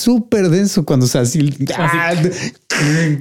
súper 0.00 0.48
denso 0.48 0.84
cuando 0.84 1.06
se 1.06 1.18
así. 1.18 1.54
Ah, 1.76 2.12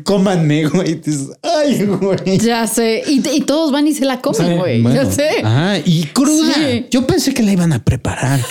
cómanme, 0.04 0.66
güey. 0.68 1.02
Ay, 1.44 1.86
güey. 1.86 2.38
Ya 2.40 2.66
sé. 2.68 3.04
Y, 3.08 3.28
y 3.30 3.42
todos 3.42 3.72
van 3.72 3.88
y 3.88 3.94
se 3.94 4.06
la 4.06 4.22
comen, 4.22 4.58
güey. 4.58 4.82
Bueno, 4.82 5.04
Ya 5.04 5.12
sé. 5.12 5.30
Ajá, 5.44 5.78
y 5.84 6.06
cruda. 6.14 6.54
Sí. 6.54 6.88
Yo 6.92 7.06
pensé 7.06 7.34
que 7.34 7.44
la 7.44 7.52
iban 7.52 7.74
a 7.74 7.84
preparar. 7.84 8.40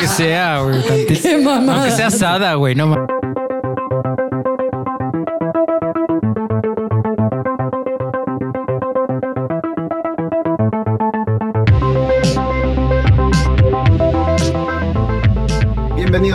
Que 0.00 0.08
sea, 0.08 0.60
güey. 0.62 0.76
Aunque 0.88 1.90
sea 1.90 2.06
asada, 2.08 2.54
güey. 2.54 2.74
No 2.74 2.86
ma- 2.88 3.06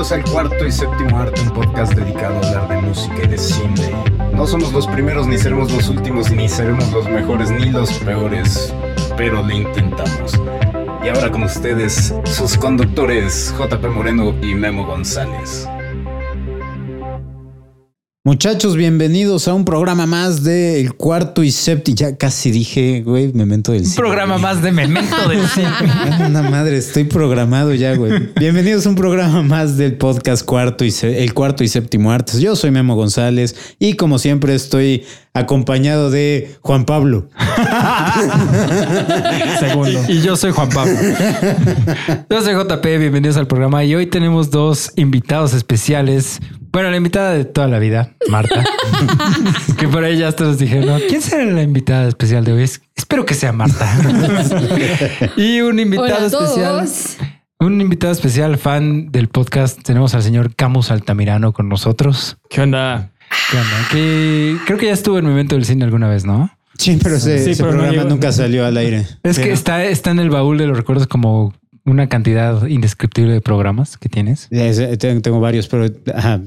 Bienvenidos 0.07 0.11
al 0.11 0.47
cuarto 0.49 0.65
y 0.65 0.71
séptimo 0.71 1.19
arte, 1.19 1.41
un 1.41 1.49
podcast 1.49 1.93
dedicado 1.93 2.35
a 2.35 2.37
hablar 2.37 2.69
de 2.69 2.87
música 2.87 3.23
y 3.23 3.27
de 3.27 3.37
cine. 3.37 3.91
No 4.33 4.47
somos 4.47 4.71
los 4.71 4.87
primeros, 4.87 5.27
ni 5.27 5.37
seremos 5.37 5.69
los 5.71 5.89
últimos, 5.89 6.31
ni 6.31 6.47
seremos 6.47 6.89
los 6.93 7.09
mejores, 7.09 7.51
ni 7.51 7.69
los 7.71 7.91
peores, 7.99 8.73
pero 9.17 9.43
lo 9.43 9.51
intentamos. 9.51 10.39
Y 11.03 11.09
ahora 11.09 11.29
con 11.29 11.43
ustedes, 11.43 12.13
sus 12.23 12.57
conductores 12.57 13.53
JP 13.57 13.85
Moreno 13.87 14.33
y 14.41 14.55
Memo 14.55 14.85
González. 14.85 15.67
Muchachos, 18.31 18.75
bienvenidos 18.75 19.47
a 19.47 19.53
un 19.53 19.63
programa 19.63 20.05
más 20.05 20.43
de 20.43 20.81
El 20.81 20.95
Cuarto 20.95 21.43
y 21.43 21.51
Séptimo. 21.53 21.95
Ya 21.95 22.17
casi 22.17 22.51
dije, 22.51 23.01
güey, 23.01 23.31
memento 23.31 23.71
del 23.71 23.83
Un 23.83 23.87
cine. 23.87 24.01
programa 24.01 24.37
más 24.37 24.61
de 24.61 24.73
memento 24.73 25.29
del 25.29 25.47
cine. 25.55 25.69
Una 26.27 26.41
madre, 26.41 26.75
estoy 26.75 27.05
programado 27.05 27.73
ya, 27.73 27.95
güey. 27.95 28.11
Bienvenidos 28.37 28.85
a 28.85 28.89
un 28.89 28.95
programa 28.95 29.43
más 29.43 29.77
del 29.77 29.95
podcast 29.95 30.43
Cuarto 30.43 30.83
y 30.83 30.91
Se- 30.91 31.23
El 31.23 31.33
Cuarto 31.33 31.63
y 31.63 31.69
Séptimo 31.69 32.11
Artes. 32.11 32.41
Yo 32.41 32.57
soy 32.57 32.69
Memo 32.69 32.97
González 32.97 33.55
y 33.79 33.93
como 33.93 34.19
siempre 34.19 34.53
estoy 34.55 35.05
acompañado 35.33 36.09
de 36.11 36.53
Juan 36.59 36.83
Pablo. 36.83 37.29
Segundo. 39.61 40.01
Y 40.09 40.19
yo 40.19 40.35
soy 40.35 40.51
Juan 40.51 40.67
Pablo. 40.67 40.97
Yo 42.29 42.41
soy 42.41 42.55
JP, 42.55 42.83
bienvenidos 42.99 43.37
al 43.37 43.47
programa. 43.47 43.85
Y 43.85 43.95
hoy 43.95 44.07
tenemos 44.07 44.51
dos 44.51 44.91
invitados 44.97 45.53
especiales. 45.53 46.41
Bueno, 46.77 46.91
la 46.91 46.97
invitada 46.97 47.31
de 47.33 47.43
toda 47.43 47.67
la 47.67 47.79
vida, 47.79 48.11
Marta. 48.29 48.63
que 49.79 49.87
por 49.87 50.03
ahí 50.03 50.15
ya 50.19 50.27
hasta 50.27 50.43
nos 50.43 50.59
dijeron, 50.59 51.01
¿quién 51.09 51.23
será 51.23 51.43
la 51.45 51.63
invitada 51.63 52.07
especial 52.07 52.45
de 52.45 52.51
hoy? 52.53 52.61
Es- 52.61 52.83
espero 52.95 53.25
que 53.25 53.33
sea 53.33 53.51
Marta. 53.51 53.91
y 55.37 55.61
un 55.61 55.79
invitado 55.79 56.27
especial. 56.27 56.85
todos. 56.85 57.17
Un 57.59 57.81
invitado 57.81 58.13
especial, 58.13 58.59
fan 58.59 59.11
del 59.11 59.27
podcast. 59.27 59.81
Tenemos 59.81 60.13
al 60.13 60.21
señor 60.21 60.53
Camus 60.55 60.91
Altamirano 60.91 61.51
con 61.51 61.67
nosotros. 61.67 62.37
¿Qué 62.47 62.61
onda? 62.61 63.09
¿Qué 63.49 63.57
onda? 63.57 63.87
Que 63.91 64.57
creo 64.67 64.77
que 64.77 64.85
ya 64.85 64.93
estuvo 64.93 65.17
en 65.17 65.25
Memento 65.25 65.55
del 65.55 65.65
Cine 65.65 65.83
alguna 65.83 66.07
vez, 66.07 66.25
¿no? 66.25 66.51
Sí, 66.77 66.99
pero 67.01 67.15
ese, 67.15 67.43
Sí, 67.43 67.49
ese 67.51 67.63
pero 67.63 67.71
no 67.73 67.79
programa 67.79 68.03
llegó. 68.03 68.09
nunca 68.13 68.31
salió 68.31 68.63
al 68.67 68.77
aire. 68.77 69.07
Es 69.23 69.39
que 69.39 69.51
está, 69.51 69.83
está 69.83 70.11
en 70.11 70.19
el 70.19 70.29
baúl 70.29 70.59
de 70.59 70.67
los 70.67 70.77
recuerdos 70.77 71.07
como 71.07 71.55
una 71.87 72.07
cantidad 72.09 72.67
indescriptible 72.67 73.33
de 73.33 73.41
programas 73.41 73.97
que 73.97 74.09
tienes. 74.09 74.47
Tengo, 74.99 75.39
varios, 75.39 75.67
pero 75.67 75.85
ajá, 76.13 76.41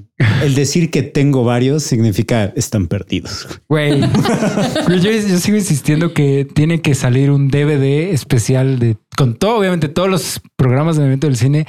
el 0.44 0.54
decir 0.54 0.90
que 0.90 1.02
tengo 1.02 1.42
varios 1.44 1.82
significa 1.82 2.52
están 2.56 2.86
perdidos. 2.86 3.48
Güey, 3.68 4.00
yo, 4.88 5.10
yo 5.10 5.38
sigo 5.38 5.56
insistiendo 5.56 6.12
que 6.14 6.46
tiene 6.54 6.80
que 6.82 6.94
salir 6.94 7.30
un 7.30 7.48
DVD 7.48 8.12
especial 8.12 8.78
de 8.78 8.96
con 9.16 9.34
todo, 9.34 9.56
obviamente, 9.58 9.88
todos 9.88 10.08
los 10.08 10.40
programas 10.56 10.96
de 10.96 11.02
Memento 11.02 11.26
del 11.26 11.36
Cine 11.36 11.66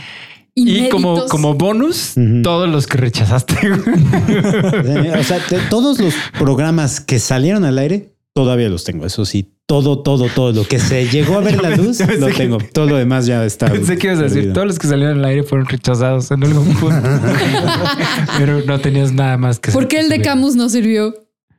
y 0.54 0.90
como, 0.90 1.26
como 1.28 1.54
bonus, 1.56 2.14
todos 2.44 2.68
los 2.70 2.86
que 2.88 2.98
rechazaste. 2.98 3.56
O 3.72 5.24
sea, 5.24 5.40
te- 5.48 5.60
todos 5.70 6.00
los 6.00 6.14
programas 6.38 7.00
que 7.00 7.20
salieron 7.20 7.64
al 7.64 7.78
aire, 7.78 8.14
todavía 8.34 8.70
los 8.70 8.84
tengo. 8.84 9.06
Eso 9.06 9.26
sí, 9.26 9.54
todo, 9.72 10.00
todo, 10.00 10.28
todo 10.36 10.52
lo 10.52 10.66
que 10.68 10.80
se 10.80 11.08
llegó 11.08 11.36
a 11.38 11.40
ver 11.40 11.62
la 11.62 11.70
luz, 11.78 12.00
pensé 12.00 12.18
lo 12.18 12.28
que- 12.28 12.34
tengo. 12.34 12.58
Todo 12.74 12.88
lo 12.88 12.98
demás 12.98 13.26
ya 13.26 13.46
está. 13.46 13.72
Pensé 13.72 13.98
que 13.98 14.08
ibas 14.08 14.20
a 14.20 14.24
decir, 14.24 14.52
todos 14.52 14.68
los 14.68 14.78
que 14.78 14.86
salieron 14.88 15.20
al 15.20 15.24
aire 15.24 15.44
fueron 15.44 15.66
rechazados 15.66 16.30
en 16.32 16.44
algún 16.44 16.76
punto. 16.76 16.98
Pero 18.38 18.62
no 18.66 18.82
tenías 18.82 19.14
nada 19.14 19.38
más 19.38 19.60
que 19.60 19.72
¿Por 19.72 19.88
qué 19.88 20.02
el 20.02 20.10
de. 20.10 20.20
Camus 20.22 20.58
no 20.58 20.68
sirvió? 20.68 21.16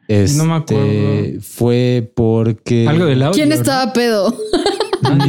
Este, 0.09 0.37
No 0.37 0.45
me 0.45 0.55
acuerdo. 0.56 1.41
Fue 1.41 2.12
porque 2.15 2.87
Algo 2.87 3.06
del 3.06 3.23
audio. 3.23 3.34
¿Quién 3.34 3.49
¿no? 3.49 3.55
estaba 3.55 3.95
pedo? 3.95 4.37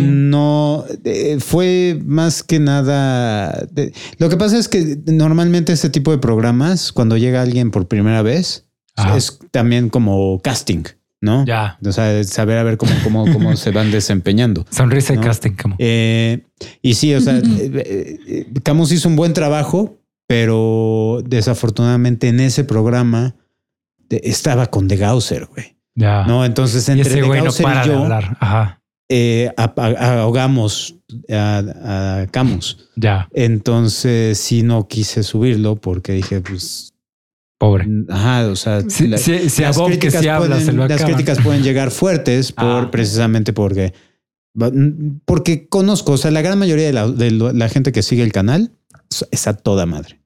No, 0.01 0.83
eh, 1.05 1.37
fue 1.39 1.97
más 2.05 2.43
que 2.43 2.59
nada. 2.59 3.65
de- 3.71 3.93
lo 4.17 4.27
que 4.27 4.35
pasa 4.35 4.57
es 4.57 4.67
que 4.67 4.97
normalmente 5.05 5.71
este 5.71 5.89
tipo 5.89 6.11
de 6.11 6.17
programas, 6.17 6.91
cuando 6.91 7.15
llega 7.17 7.41
alguien 7.41 7.71
por 7.71 7.87
primera 7.87 8.21
vez, 8.21 8.65
Ajá. 8.97 9.15
es 9.17 9.39
también 9.51 9.87
como 9.89 10.39
casting, 10.43 10.83
¿no? 11.23 11.45
Ya. 11.45 11.79
O 11.85 11.91
sea, 11.91 12.23
saber 12.25 12.57
a 12.57 12.63
ver 12.63 12.77
cómo, 12.77 12.91
cómo, 13.03 13.25
cómo 13.31 13.55
se 13.55 13.71
van 13.71 13.91
desempeñando. 13.91 14.65
Sonrisa 14.69 15.13
y 15.13 15.17
No. 15.17 15.23
casting, 15.23 15.51
como. 15.51 15.75
Eh, 15.79 16.45
y 16.81 16.93
sí, 16.95 17.13
o 17.15 17.21
sea, 17.21 17.39
eh, 17.43 18.45
Camus 18.61 18.91
hizo 18.91 19.07
un 19.09 19.15
buen 19.15 19.33
trabajo, 19.33 19.97
pero 20.27 21.21
desafortunadamente 21.25 22.27
en 22.27 22.39
ese 22.39 22.63
programa 22.63 23.35
de- 24.09 24.21
estaba 24.25 24.67
con 24.67 24.87
The 24.87 24.97
Gausser, 24.97 25.45
güey. 25.45 25.75
Ya. 25.95 26.25
No, 26.25 26.43
entonces 26.45 26.87
entre 26.89 27.09
ese 27.09 27.21
no 27.21 27.29
Gausser 27.29 27.63
para 27.63 27.85
y 27.85 27.89
de 27.89 27.93
yo 27.95 28.01
hablar. 28.03 28.37
Ajá. 28.39 28.81
eh, 29.09 29.51
a- 29.57 30.19
ahogamos 30.21 30.95
a, 31.29 32.21
a 32.23 32.27
Camus. 32.31 32.89
Ya. 32.95 33.29
Entonces 33.33 34.37
sí 34.39 34.63
no 34.63 34.87
quise 34.87 35.23
subirlo 35.23 35.75
porque 35.75 36.13
dije, 36.13 36.41
pues, 36.41 36.92
Pobre. 37.65 37.87
ajá, 38.09 38.47
o 38.47 38.55
sea, 38.57 38.81
Si, 38.89 39.07
la- 39.07 39.17
si, 39.17 39.49
si 39.49 39.63
a 39.63 39.67
las 39.67 39.77
que 39.77 39.85
críticas 39.85 40.21
sí 40.21 40.27
habla 40.27 40.47
pueden- 40.55 40.65
se 40.65 40.73
lo 40.73 40.87
las 40.87 41.03
críticas 41.03 41.39
pueden 41.41 41.63
llegar 41.63 41.91
fuertes 41.91 42.51
por 42.51 42.65
Ah. 42.85 42.91
precisamente 42.91 43.53
porque 43.53 43.93
porque 45.25 45.67
conozco, 45.67 46.11
o 46.13 46.17
sea, 46.17 46.29
la 46.31 46.41
gran 46.41 46.59
mayoría 46.59 46.85
de 46.85 46.93
la, 46.93 47.07
de 47.07 47.31
lo- 47.31 47.53
la 47.53 47.69
gente 47.69 47.91
que 47.91 48.03
sigue 48.03 48.23
el 48.23 48.31
canal 48.31 48.71
es- 49.31 49.47
a 49.47 49.53
toda 49.55 49.85
madre, 49.85 50.19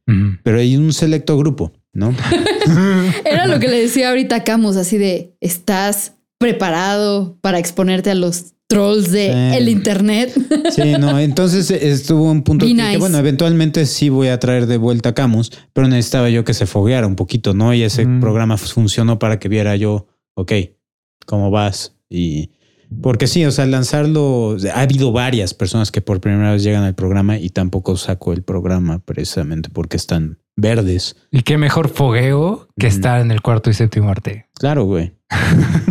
pero 0.44 0.59
hay 0.59 0.75
un 0.78 0.92
selecto 0.94 1.38
grupo, 1.38 1.72
¿no? 1.94 2.14
Era 3.25 3.48
lo 3.48 3.59
que 3.59 3.68
le 3.68 3.81
decía 3.81 4.09
ahorita 4.09 4.38
a 4.38 4.44
Camus, 4.44 4.75
así 4.75 4.98
de, 4.98 5.36
¿estás 5.42 6.14
preparado 6.40 7.38
para 7.42 7.59
exponerte 7.59 8.09
a 8.12 8.16
los 8.16 8.54
trolls 8.67 9.11
de 9.11 9.28
Sí. 9.28 9.57
el 9.57 9.69
internet? 9.69 10.33
Sí, 10.72 10.94
no, 11.00 11.17
entonces 11.19 11.72
estuvo 11.72 12.29
un 12.29 12.44
punto 12.44 12.66
que 12.66 12.73
nice. 12.73 12.97
bueno, 12.97 13.17
eventualmente 13.17 13.85
sí 13.85 14.09
voy 14.09 14.28
a 14.28 14.39
traer 14.39 14.67
de 14.67 14.78
vuelta 14.78 15.09
a 15.09 15.13
Camus, 15.13 15.51
pero 15.73 15.88
necesitaba 15.88 16.29
yo 16.29 16.44
que 16.44 16.53
se 16.53 16.66
fogueara 16.66 17.07
un 17.07 17.16
poquito, 17.16 17.53
¿no? 17.53 17.73
Y 17.73 17.83
ese 17.83 18.06
Mm. 18.06 18.19
programa 18.19 18.57
funcionó 18.57 19.17
para 19.19 19.39
que 19.39 19.50
viera 19.50 19.75
yo, 19.75 20.07
ok, 20.35 20.51
¿cómo 21.25 21.50
vas? 21.51 21.95
Y 22.09 22.51
porque 23.01 23.27
sí, 23.27 23.44
o 23.45 23.51
sea, 23.51 23.66
lanzarlo, 23.66 24.56
ha 24.73 24.81
habido 24.81 25.11
varias 25.11 25.53
personas 25.53 25.91
que 25.91 26.00
por 26.01 26.22
primera 26.22 26.53
vez 26.53 26.63
llegan 26.63 26.83
al 26.83 26.95
programa 26.95 27.38
y 27.38 27.50
tampoco 27.50 27.97
saco 27.97 28.31
el 28.33 28.44
programa 28.44 29.00
precisamente 29.00 29.69
porque 29.69 29.97
están 29.97 30.38
verdes. 30.56 31.16
Y 31.31 31.41
qué 31.41 31.57
mejor 31.57 31.89
fogueo 31.89 32.69
que 32.79 32.88
Ujú. 32.88 32.95
estar 32.95 33.19
en 33.22 33.31
el 33.31 33.41
cuarto 33.41 33.69
y 33.69 33.73
séptimo 33.73 34.09
arte. 34.09 34.45
Claro, 34.53 34.85
güey. 34.85 35.13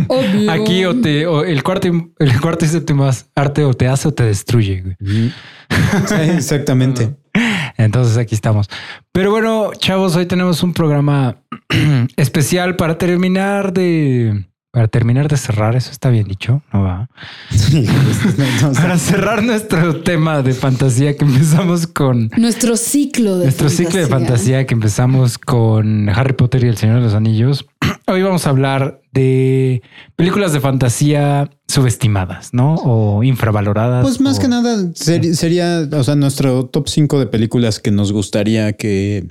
Obvio. 0.07 0.51
Aquí 0.51 0.85
o 0.85 0.99
te 0.99 1.27
o 1.27 1.43
el 1.43 1.63
cuarto 1.63 1.87
y, 1.87 2.11
el 2.19 2.41
cuarto 2.41 2.65
y 2.65 2.67
séptimo 2.67 3.09
arte 3.35 3.63
o 3.63 3.73
te 3.73 3.87
hace 3.87 4.07
o 4.07 4.13
te 4.13 4.23
destruye. 4.23 4.81
güey. 4.81 4.95
Sí, 4.99 6.15
exactamente. 6.35 7.15
Entonces 7.77 8.17
aquí 8.17 8.35
estamos. 8.35 8.67
Pero 9.11 9.31
bueno, 9.31 9.71
chavos, 9.77 10.15
hoy 10.15 10.25
tenemos 10.25 10.63
un 10.63 10.73
programa 10.73 11.37
especial 12.15 12.75
para 12.75 12.97
terminar 12.97 13.73
de 13.73 14.47
para 14.77 14.87
terminar 14.87 15.27
de 15.27 15.37
cerrar. 15.37 15.75
Eso 15.75 15.89
está 15.89 16.11
bien 16.11 16.27
dicho, 16.27 16.61
no 16.71 16.83
va. 16.83 17.09
No, 17.73 18.67
no, 18.67 18.73
Para 18.73 18.99
cerrar 18.99 19.41
nuestro 19.41 20.01
tema 20.01 20.43
de 20.43 20.53
fantasía 20.53 21.17
que 21.17 21.25
empezamos 21.25 21.87
con 21.87 22.29
Nuestro 22.37 22.77
ciclo 22.77 23.39
de 23.39 23.45
nuestro 23.45 23.69
ciclo 23.69 23.99
de 23.99 24.05
fantasía 24.05 24.67
que 24.67 24.75
empezamos 24.75 25.39
con 25.39 26.09
Harry 26.09 26.33
Potter 26.33 26.63
y 26.63 26.67
el 26.67 26.77
Señor 26.77 26.97
de 26.97 27.01
los 27.01 27.15
Anillos. 27.15 27.65
Hoy 28.05 28.21
vamos 28.21 28.45
a 28.45 28.51
hablar 28.51 29.01
de 29.13 29.81
películas 30.15 30.53
de 30.53 30.59
fantasía 30.59 31.49
subestimadas, 31.67 32.53
¿no? 32.53 32.75
O 32.75 33.23
infravaloradas. 33.23 34.03
Pues 34.03 34.21
más 34.21 34.37
o- 34.37 34.41
que 34.41 34.47
nada 34.47 34.77
sería, 34.93 35.87
o 35.91 36.03
sea, 36.03 36.15
nuestro 36.15 36.65
top 36.67 36.87
5 36.87 37.19
de 37.19 37.25
películas 37.25 37.79
que 37.79 37.89
nos 37.89 38.11
gustaría 38.11 38.73
que 38.73 39.27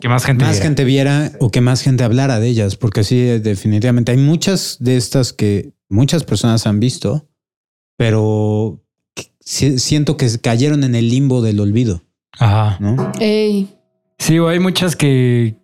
que 0.00 0.08
más 0.08 0.24
gente 0.24 0.44
más 0.44 0.54
viera. 0.54 0.64
gente 0.66 0.84
viera 0.84 1.32
o 1.40 1.50
que 1.50 1.60
más 1.60 1.82
gente 1.82 2.04
hablara 2.04 2.40
de 2.40 2.48
ellas, 2.48 2.76
porque 2.76 3.04
sí, 3.04 3.16
definitivamente 3.20 4.12
hay 4.12 4.18
muchas 4.18 4.76
de 4.80 4.96
estas 4.96 5.32
que 5.32 5.72
muchas 5.88 6.24
personas 6.24 6.66
han 6.66 6.80
visto, 6.80 7.28
pero 7.96 8.82
siento 9.40 10.16
que 10.16 10.28
cayeron 10.40 10.84
en 10.84 10.94
el 10.94 11.08
limbo 11.08 11.42
del 11.42 11.60
olvido, 11.60 12.02
Ajá. 12.38 12.76
¿no? 12.80 13.12
Ey, 13.20 13.68
Sí, 14.18 14.38
o 14.38 14.48
hay 14.48 14.58
muchas 14.60 14.96
que, 14.96 15.56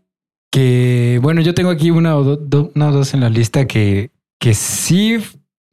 que, 0.51 1.19
bueno, 1.23 1.41
yo 1.41 1.55
tengo 1.55 1.71
aquí 1.71 1.91
una 1.91 2.17
o, 2.17 2.25
do- 2.25 2.37
do- 2.37 2.73
una 2.75 2.89
o 2.89 2.93
dos 2.93 3.15
en 3.15 3.21
la 3.21 3.31
lista 3.31 3.67
que, 3.67 4.11
que 4.39 4.55
sí, 4.55 5.17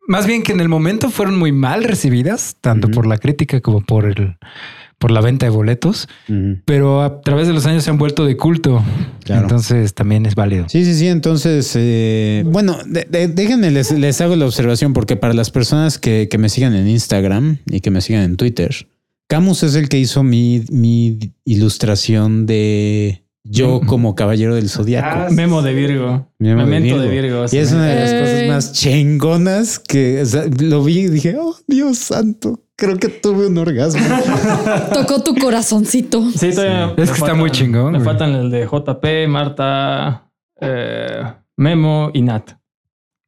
más 0.08 0.26
bien 0.28 0.44
que 0.44 0.52
en 0.54 0.60
el 0.62 0.70
momento 0.70 1.10
fueron 1.10 1.38
muy 1.38 1.52
mal 1.52 1.84
recibidas, 1.84 2.56
tanto 2.62 2.88
por 2.90 3.06
la 3.08 3.18
crítica 3.18 3.60
como 3.62 3.82
por 3.82 4.06
el, 4.06 4.38
por 5.00 5.12
la 5.12 5.22
venta 5.22 5.46
de 5.46 5.52
boletos, 5.52 6.08
pero 6.66 7.02
a 7.04 7.22
través 7.22 7.48
de 7.48 7.54
los 7.54 7.66
años 7.66 7.84
se 7.84 7.90
han 7.92 7.98
vuelto 7.98 8.26
de 8.26 8.36
culto. 8.36 8.84
Claro. 9.24 9.44
Entonces 9.44 9.94
también 9.94 10.26
es 10.26 10.34
válido. 10.36 10.66
Sí, 10.70 10.86
sí, 10.86 10.96
sí. 10.96 11.08
Entonces, 11.08 11.72
eh, 11.76 12.44
bueno, 12.48 12.78
de- 12.86 13.06
de- 13.10 13.28
déjenme, 13.28 13.70
les, 13.72 13.92
les 13.92 14.20
hago 14.22 14.36
la 14.36 14.46
observación 14.46 14.94
porque 14.94 15.16
para 15.16 15.34
las 15.34 15.52
personas 15.52 16.00
que, 16.00 16.28
que 16.30 16.38
me 16.38 16.50
sigan 16.50 16.74
en 16.76 16.88
Instagram 16.88 17.58
y 17.68 17.82
que 17.82 17.92
me 17.92 18.02
sigan 18.02 18.24
en 18.24 18.38
Twitter, 18.38 18.74
Camus 19.28 19.64
es 19.64 19.76
el 19.76 19.90
que 19.90 20.00
hizo 20.00 20.24
mi, 20.24 20.64
mi 20.72 21.20
ilustración 21.46 22.46
de 22.46 23.24
yo 23.44 23.82
como 23.86 24.16
caballero 24.16 24.56
del 24.56 24.70
zodiaco. 24.70 25.32
Memo 25.34 25.62
de 25.62 25.74
Virgo. 25.74 26.28
Memo 26.40 26.62
de 26.62 26.66
Memento 26.66 27.00
de 27.00 27.08
Virgo. 27.10 27.42
Virgo. 27.44 27.46
Y 27.52 27.58
es 27.58 27.72
una 27.72 27.86
de 27.88 27.96
las 27.96 28.14
cosas 28.14 28.48
más 28.48 28.72
chingonas 28.74 29.80
que 29.80 30.22
o 30.22 30.26
sea, 30.26 30.46
lo 30.60 30.84
vi 30.84 31.00
y 31.02 31.08
dije, 31.08 31.36
oh 31.40 31.56
Dios 31.68 31.98
santo, 31.98 32.62
creo 32.78 32.98
que 32.98 33.10
tuve 33.10 33.48
un 33.48 33.58
orgasmo. 33.58 34.02
Tocó 34.94 35.22
tu 35.24 35.36
corazoncito. 35.36 36.30
Sí, 36.32 36.52
todavía 36.54 36.86
Es 36.96 36.98
me 36.98 37.06
que 37.06 37.12
está 37.12 37.34
muy 37.34 37.52
chingón, 37.52 37.92
Me 37.94 37.98
güey. 37.98 38.06
faltan 38.06 38.34
el 38.36 38.50
de 38.50 38.66
JP, 38.66 39.28
Marta, 39.28 40.30
eh, 40.62 41.24
Memo 41.58 42.12
y 42.14 42.22
Nat. 42.22 42.52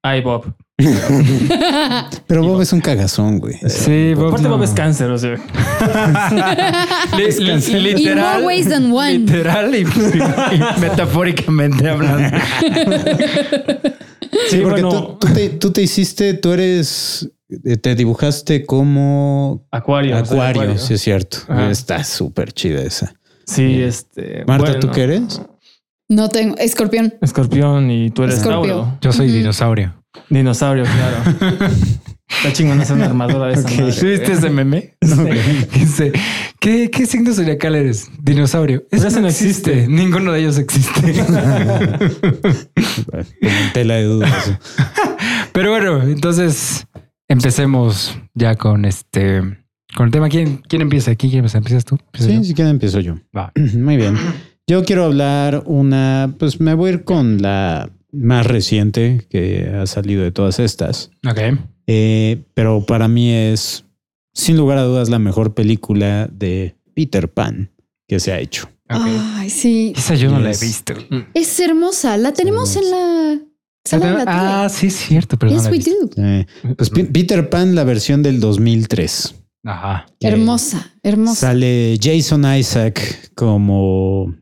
Ay, 0.04 0.22
Bob. 0.22 0.46
Pero 2.28 2.42
Bob 2.44 2.62
es 2.62 2.72
un 2.72 2.80
cagazón, 2.80 3.40
güey. 3.40 3.56
Sí, 3.68 4.14
Bob, 4.14 4.28
Aparte, 4.28 4.44
no. 4.44 4.52
Bob 4.52 4.64
es 4.64 4.70
cáncer, 4.72 5.12
o 5.12 5.18
sea. 5.18 5.36
Li- 7.18 7.32
li- 7.38 7.52
In 7.52 7.84
literal, 7.84 8.36
more 8.36 8.46
ways 8.46 8.70
than 8.70 8.90
one. 8.94 9.18
literal 9.20 9.76
y, 9.76 9.80
y 9.82 10.80
metafóricamente 10.80 11.90
hablando. 11.90 12.38
Sí, 14.32 14.38
Sí, 14.50 14.58
porque 14.62 14.82
bueno. 14.84 15.18
tú, 15.20 15.28
tú 15.28 15.34
te, 15.34 15.50
tú 15.50 15.72
te 15.72 15.82
hiciste, 15.82 16.34
tú 16.36 16.52
eres, 16.54 17.30
eh, 17.66 17.78
te 17.78 17.96
dibujaste 17.96 18.66
como 18.66 19.66
Acuario. 19.72 20.22
o 20.22 20.26
sea, 20.26 20.50
Acuario, 20.50 20.78
sí 20.78 20.94
es 20.94 21.02
cierto. 21.02 21.38
Ajá. 21.48 21.72
Está 21.72 22.04
súper 22.04 22.52
chida 22.54 22.82
esa. 22.82 23.14
Sí, 23.46 23.82
este. 23.82 24.44
Marta, 24.46 24.66
bueno, 24.74 24.80
¿tú 24.80 24.92
qué 24.92 25.02
eres? 25.04 25.42
No 26.08 26.30
tengo. 26.30 26.56
Escorpión. 26.58 27.14
Escorpión 27.22 27.90
y 27.92 28.12
tú 28.12 28.24
eres 28.24 28.38
Escorpio. 28.38 28.74
Tauro. 28.76 28.98
Yo 29.02 29.12
soy 29.12 29.32
dinosaurio. 29.32 29.96
Dinosaurio, 30.30 30.84
claro. 30.84 31.62
Está 32.30 32.54
chingón 32.54 32.80
hacer 32.80 32.96
una 32.96 33.08
armadura 33.08 33.48
de 33.48 33.54
esa 33.54 33.68
Ok. 33.68 33.72
madre, 33.80 33.92
¿Sí 33.92 34.06
¿Viste 34.06 34.26
güey. 34.28 34.38
ese 34.38 34.50
meme? 34.50 34.94
Dice, 35.74 36.12
¿qué, 36.60 36.90
¿qué 36.92 37.06
signo 37.06 37.34
zodiacal 37.34 37.76
eres? 37.76 38.10
Dinosaurio. 38.22 38.84
Eso 38.92 39.08
ese 39.08 39.18
no 39.18 39.24
no 39.24 39.28
existe. 39.30 39.72
existe. 39.72 39.88
Ninguno 39.92 40.32
de 40.32 40.40
ellos 40.42 40.58
existe. 40.58 41.02
Tela 43.74 43.96
de 43.96 44.04
dudas. 44.04 44.54
Pero 45.54 45.72
bueno, 45.72 46.04
entonces 46.04 46.88
empecemos 47.28 48.18
ya 48.34 48.56
con 48.56 48.86
este, 48.86 49.42
con 49.96 50.08
el 50.08 50.12
tema. 50.12 50.30
¿Quién, 50.30 50.62
quién 50.68 50.82
empieza? 50.82 51.16
¿Quién 51.16 51.34
empieza? 51.34 51.58
¿Empiezas 51.58 51.86
tú? 51.86 51.98
¿Empiezo 52.14 52.28
Sí, 52.30 52.36
yo? 52.38 52.44
si 52.44 52.54
quieren 52.54 52.72
empiezo 52.72 53.00
yo. 53.00 53.16
Va. 53.36 53.52
Muy 53.76 53.98
bien. 53.98 54.16
Yo 54.68 54.84
quiero 54.86 55.06
hablar 55.06 55.64
una, 55.66 56.34
pues 56.38 56.60
me 56.62 56.74
voy 56.76 56.92
a 56.92 56.94
ir 56.94 57.04
con 57.04 57.42
la 57.42 57.90
más 58.12 58.46
reciente 58.48 59.26
que 59.30 59.70
ha 59.70 59.86
salido 59.88 60.24
de 60.24 60.32
todas 60.32 60.60
estas. 60.60 61.12
Ok. 61.30 61.40
Eh, 61.88 62.44
pero 62.54 62.86
para 62.86 63.08
mí 63.08 63.32
es, 63.32 63.86
sin 64.34 64.58
lugar 64.58 64.78
a 64.78 64.84
dudas, 64.84 65.10
la 65.10 65.20
mejor 65.20 65.54
película 65.54 66.28
de 66.32 66.76
Peter 66.94 67.30
Pan 67.32 67.72
que 68.08 68.20
se 68.20 68.32
ha 68.32 68.40
hecho. 68.40 68.70
Ay, 68.88 69.50
sí. 69.52 69.94
Esa 69.96 70.16
yo 70.16 70.32
no 70.32 70.40
la 70.40 70.52
he 70.52 70.58
visto. 70.58 70.94
Es 71.36 71.60
hermosa. 71.60 72.18
La 72.18 72.34
tenemos 72.34 72.76
en 72.76 72.90
la 72.90 73.40
sala 73.86 74.06
de 74.08 74.12
la 74.14 74.20
tele. 74.26 74.32
Ah, 74.36 74.68
sí, 74.70 74.88
es 74.88 74.96
cierto, 74.96 75.38
pero 75.38 75.52
no 75.52 75.58
yes, 75.58 75.66
la 75.66 75.70
we 75.72 75.78
visto. 75.78 75.92
do. 76.16 76.24
Eh, 76.24 76.48
pues 76.76 76.90
Pe- 76.90 77.06
Peter 77.06 77.50
Pan, 77.52 77.76
la 77.76 77.84
versión 77.84 78.24
del 78.24 78.40
2003. 78.40 79.36
Ajá. 79.66 80.08
Hermosa, 80.20 80.92
hermosa. 81.04 81.48
Sale 81.50 82.00
Jason 82.02 82.46
Isaac 82.56 83.32
como 83.36 84.34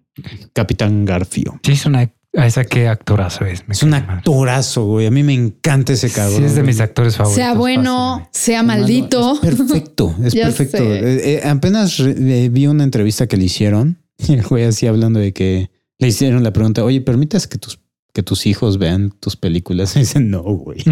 Capitán 0.53 1.03
Garfio. 1.03 1.59
Jason 1.65 1.95
a 2.37 2.45
esa 2.45 2.63
qué 2.63 2.87
actorazo 2.87 3.45
es. 3.45 3.67
Me 3.67 3.73
Es 3.73 3.81
un 3.81 3.95
actorazo, 3.95 4.85
güey. 4.85 5.07
A 5.07 5.11
mí 5.11 5.23
me 5.23 5.33
encanta 5.33 5.93
ese 5.93 6.11
cabrón. 6.11 6.37
Sí, 6.39 6.45
es 6.45 6.55
de 6.55 6.63
mis 6.63 6.79
actores 6.79 7.17
favoritos. 7.17 7.43
sea 7.43 7.53
bueno, 7.55 8.19
fácil, 8.19 8.29
sea 8.31 8.63
maldito. 8.63 9.33
Es 9.33 9.55
perfecto, 9.55 10.15
es 10.23 10.35
perfecto. 10.41 10.83
Eh, 10.83 11.33
eh, 11.33 11.47
apenas 11.47 11.99
eh, 11.99 12.49
vi 12.51 12.67
una 12.67 12.83
entrevista 12.83 13.25
que 13.27 13.37
le 13.37 13.45
hicieron 13.45 13.97
y 14.17 14.33
el 14.33 14.43
güey 14.43 14.65
así 14.65 14.85
hablando 14.85 15.19
de 15.19 15.33
que 15.33 15.71
le 15.97 16.07
hicieron 16.07 16.43
la 16.43 16.53
pregunta, 16.53 16.83
oye, 16.83 17.01
¿permitas 17.01 17.47
que 17.47 17.57
tus, 17.57 17.79
que 18.13 18.21
tus 18.21 18.45
hijos 18.45 18.77
vean 18.77 19.11
tus 19.19 19.35
películas? 19.35 19.95
Y 19.95 20.01
dicen, 20.01 20.29
no, 20.29 20.43
güey. 20.43 20.83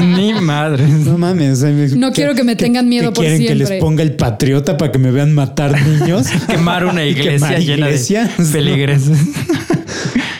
Ni 0.00 0.32
madre. 0.32 0.86
No 0.86 1.18
mames. 1.18 1.64
No 1.96 2.12
quiero 2.12 2.36
que 2.36 2.44
me 2.44 2.54
tengan 2.54 2.88
miedo 2.88 3.10
que 3.10 3.16
por 3.16 3.24
quieren 3.24 3.40
que 3.40 3.46
siempre. 3.48 3.68
les 3.68 3.80
ponga 3.80 4.04
el 4.04 4.14
patriota 4.14 4.76
para 4.76 4.92
que 4.92 5.00
me 5.00 5.10
vean 5.10 5.34
matar 5.34 5.76
niños. 5.84 6.28
Quemar 6.46 6.86
una 6.86 7.04
iglesia 7.04 7.48
quemar 7.48 7.60
llena 7.60 7.88
de 7.88 8.96
¿no? 8.96 9.16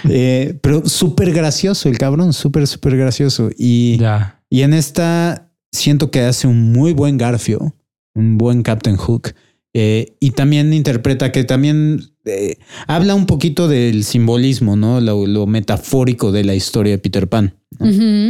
Eh, 0.08 0.58
pero 0.62 0.86
súper 0.86 1.32
gracioso 1.32 1.88
el 1.88 1.98
cabrón, 1.98 2.32
súper, 2.32 2.66
súper 2.66 2.96
gracioso. 2.96 3.50
Y, 3.56 3.96
ya. 3.98 4.42
y 4.50 4.62
en 4.62 4.72
esta 4.74 5.50
siento 5.72 6.10
que 6.10 6.20
hace 6.20 6.46
un 6.46 6.72
muy 6.72 6.92
buen 6.92 7.18
Garfio, 7.18 7.74
un 8.14 8.38
buen 8.38 8.62
Captain 8.62 8.96
Hook. 8.96 9.34
eh, 9.74 10.16
y 10.20 10.30
también 10.30 10.72
interpreta 10.72 11.32
que 11.32 11.44
también 11.44 12.00
eh, 12.24 12.56
habla 12.86 13.14
un 13.14 13.26
poquito 13.26 13.68
del 13.68 14.04
simbolismo, 14.04 14.74
¿no? 14.74 15.00
Lo, 15.02 15.26
lo 15.26 15.46
metafórico 15.46 16.32
de 16.32 16.44
la 16.44 16.54
historia 16.54 16.92
de 16.92 16.98
Peter 16.98 17.28
Pan. 17.28 17.54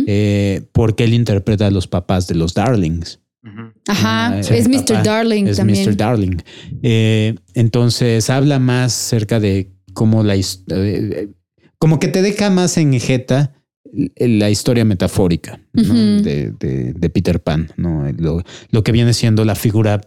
Eh, 0.09 0.63
porque 0.73 1.05
él 1.05 1.15
interpreta 1.15 1.69
a 1.69 1.71
los 1.71 1.87
papás 1.87 2.27
de 2.27 2.35
los 2.35 2.53
Darlings. 2.55 3.21
Ajá. 3.87 4.29
Ah, 4.35 4.41
es 4.41 4.69
Mr. 4.69 5.05
Darling 5.05 5.47
es 5.47 5.59
también. 5.59 5.89
Mr. 5.89 5.97
Darling. 5.97 6.37
Eh, 6.83 7.37
entonces 7.55 8.29
habla 8.29 8.59
más 8.59 8.93
cerca 8.93 9.39
de 9.39 9.71
cómo 9.93 10.25
la 10.25 10.35
his- 10.37 10.65
eh, 10.69 11.29
como 11.87 12.01
que 12.01 12.09
te 12.09 12.21
deja 12.21 12.51
más 12.51 12.77
en 12.79 12.99
jeta 12.99 13.53
la 14.17 14.51
historia 14.51 14.85
metafórica 14.85 15.61
de, 15.73 16.53
de- 16.59 16.93
de 16.95 17.11
Peter 17.11 17.41
Pan, 17.41 17.71
¿no? 17.77 18.05
Lo, 18.19 18.43
lo 18.73 18.83
que 18.83 18.91
viene 18.91 19.13
siendo 19.15 19.45
la 19.45 19.55
figura 19.55 20.01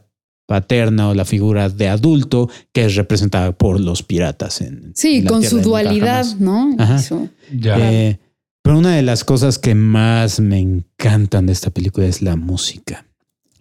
paterna 0.46 1.08
o 1.08 1.14
la 1.14 1.24
figura 1.24 1.70
de 1.70 1.88
adulto 1.88 2.50
que 2.74 2.84
es 2.84 2.96
representada 2.96 3.54
por 3.54 3.80
los 3.80 4.04
piratas. 4.04 4.60
En, 4.60 4.92
Sí, 4.94 5.20
en 5.20 5.26
con 5.28 5.42
su 5.42 5.62
dualidad. 5.62 6.26
¿no? 6.38 6.76
Ajá. 6.78 6.98
Eso. 6.98 7.30
Ya. 7.58 7.78
Eh, 7.80 8.20
pero 8.62 8.78
una 8.78 8.94
de 8.94 9.02
las 9.02 9.24
cosas 9.24 9.58
que 9.58 9.74
más 9.74 10.42
me 10.42 10.60
encantan 10.60 11.46
de 11.46 11.54
esta 11.54 11.70
película 11.70 12.08
es 12.08 12.22
la 12.22 12.36
música. 12.36 13.06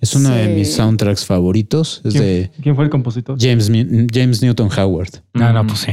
Es 0.01 0.17
uno 0.17 0.31
de 0.31 0.49
mis 0.49 0.73
soundtracks 0.75 1.25
favoritos. 1.25 2.03
Es 2.05 2.15
de 2.15 2.51
¿Quién, 2.61 2.75
fue 2.75 2.83
el 2.83 2.91
compositor? 2.91 3.37
James, 3.41 3.71
James 4.13 4.43
Newton 4.43 4.71
Howard. 4.77 5.23
no, 5.35 5.53
no, 5.53 5.63
Mm. 5.63 5.67
pues 5.69 5.79
sí. 5.79 5.93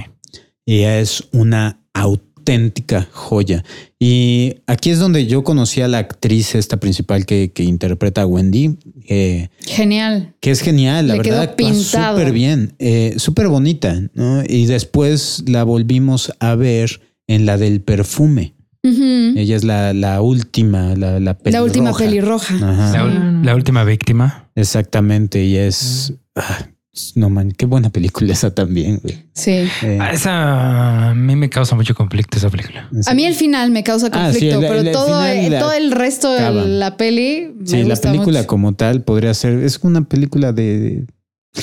Y 0.65 0.79
es 0.81 1.23
una 1.31 1.84
auténtica 1.95 3.07
joya. 3.11 3.63
Y 3.99 4.57
aquí 4.67 4.91
es 4.91 4.99
donde 4.99 5.25
yo 5.25 5.43
conocí 5.43 5.81
a 5.81 5.87
la 5.87 5.97
actriz 5.97 6.53
esta 6.53 6.77
principal 6.77 7.25
que, 7.25 7.51
que 7.51 7.63
interpreta 7.63 8.21
a 8.21 8.27
Wendy, 8.27 8.77
eh, 9.07 9.47
Genial. 9.65 10.35
que 10.41 10.51
es 10.51 10.61
genial, 10.61 11.07
la 11.07 11.15
Le 11.15 11.23
verdad, 11.23 11.55
súper 11.83 12.31
bien, 12.31 12.73
eh, 12.77 13.15
súper 13.17 13.47
bonita, 13.47 13.99
¿no? 14.13 14.43
Y 14.47 14.67
después 14.67 15.43
la 15.47 15.63
volvimos 15.63 16.31
a 16.39 16.53
ver 16.55 17.01
en 17.27 17.47
la 17.47 17.57
del 17.57 17.81
perfume. 17.81 18.53
Ella 18.83 19.55
es 19.55 19.63
la, 19.63 19.93
la 19.95 20.21
última, 20.21 20.93
la, 20.95 21.19
la 21.19 21.35
La 21.45 21.63
última 21.63 21.91
pelirroja. 21.91 22.53
pelirroja. 22.53 22.93
La, 22.93 23.41
la 23.43 23.55
última 23.55 23.83
víctima. 23.83 24.51
Exactamente, 24.53 25.43
y 25.43 25.55
es... 25.57 26.13
ah, 26.35 26.67
no 27.15 27.29
man, 27.29 27.51
qué 27.51 27.65
buena 27.65 27.89
película 27.89 28.31
esa 28.33 28.53
también. 28.53 28.99
güey. 29.03 29.25
Sí. 29.33 29.67
Eh, 29.83 29.97
Ah, 30.01 30.11
esa 30.11 31.09
a 31.09 31.13
mí 31.13 31.35
me 31.35 31.49
causa 31.49 31.75
mucho 31.75 31.93
conflicto 31.95 32.37
esa 32.37 32.49
película. 32.49 32.87
sí. 32.93 33.09
A 33.09 33.13
mí 33.13 33.25
el 33.25 33.35
final 33.35 33.71
me 33.71 33.83
causa 33.83 34.07
Ah, 34.13 34.31
sí, 34.31 34.39
conflicto, 34.49 34.55
el- 34.61 34.67
pero 34.67 34.79
el- 34.81 34.87
el 34.87 34.93
todo, 35.59 35.73
el 35.73 35.91
resto 35.91 36.31
de 36.31 36.65
la 36.67 36.97
peli. 36.97 37.53
me 37.59 37.67
Sí, 37.67 37.83
la 37.83 37.95
película 37.95 38.39
mucho. 38.39 38.47
como 38.47 38.73
tal 38.73 39.01
podría 39.01 39.33
ser, 39.33 39.59
es 39.63 39.79
una 39.83 40.01
película 40.03 40.51
de 40.53 41.05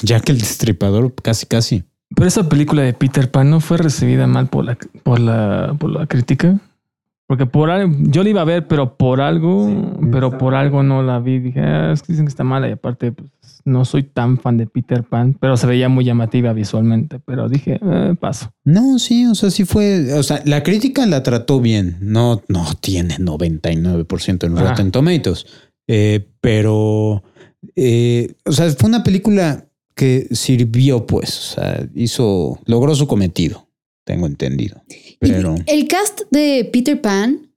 Jack 0.02 0.28
el 0.30 0.38
Destripador, 0.38 1.14
casi 1.14 1.46
casi. 1.46 1.84
Pero 2.14 2.28
esa 2.28 2.48
película 2.48 2.82
de 2.82 2.92
Peter 2.92 3.30
Pan 3.30 3.48
no 3.50 3.60
fue 3.60 3.78
recibida 3.78 4.26
mal 4.26 4.48
por 4.48 4.64
la, 4.66 4.76
por 5.02 5.18
la, 5.18 5.74
por 5.78 5.90
la 5.90 6.06
crítica. 6.06 6.58
Porque 7.26 7.46
por 7.46 7.70
algo, 7.70 7.96
yo 8.10 8.22
la 8.22 8.28
iba 8.28 8.42
a 8.42 8.44
ver, 8.44 8.66
pero 8.68 8.98
por 8.98 9.22
algo, 9.22 9.96
pero 10.10 10.36
por 10.36 10.54
algo 10.54 10.82
no 10.82 11.02
la 11.02 11.18
vi. 11.18 11.38
Dije, 11.38 11.60
"Ah, 11.60 11.92
es 11.92 12.02
que 12.02 12.12
dicen 12.12 12.26
que 12.26 12.30
está 12.30 12.44
mala 12.44 12.68
y 12.68 12.72
aparte, 12.72 13.12
pues, 13.12 13.30
no 13.64 13.84
soy 13.84 14.02
tan 14.02 14.38
fan 14.38 14.56
de 14.56 14.66
Peter 14.66 15.02
Pan, 15.04 15.36
pero 15.40 15.56
se 15.56 15.66
veía 15.66 15.88
muy 15.88 16.04
llamativa 16.04 16.52
visualmente. 16.52 17.18
Pero 17.24 17.48
dije, 17.48 17.78
"Eh, 17.82 18.14
paso. 18.20 18.52
No, 18.64 18.98
sí, 18.98 19.26
o 19.26 19.34
sea, 19.34 19.50
sí 19.50 19.64
fue, 19.64 20.12
o 20.14 20.22
sea, 20.22 20.42
la 20.44 20.62
crítica 20.62 21.06
la 21.06 21.22
trató 21.22 21.60
bien, 21.60 21.96
no, 22.00 22.42
no 22.48 22.64
tiene 22.80 23.18
99% 23.18 24.46
en. 24.46 24.56
Rotten 24.56 24.90
Tomatoes, 24.90 25.46
Eh, 25.88 26.28
pero, 26.40 27.22
eh, 27.74 28.34
o 28.44 28.52
sea, 28.52 28.70
fue 28.70 28.88
una 28.88 29.02
película 29.02 29.66
que 29.94 30.28
sirvió, 30.30 31.06
pues, 31.06 31.38
o 31.38 31.54
sea, 31.54 31.88
hizo, 31.94 32.58
logró 32.66 32.94
su 32.94 33.06
cometido, 33.06 33.68
tengo 34.04 34.26
entendido, 34.26 34.82
pero... 35.18 35.54
el 35.66 35.88
cast 35.88 36.22
de 36.30 36.68
Peter 36.72 37.00
Pan 37.00 37.48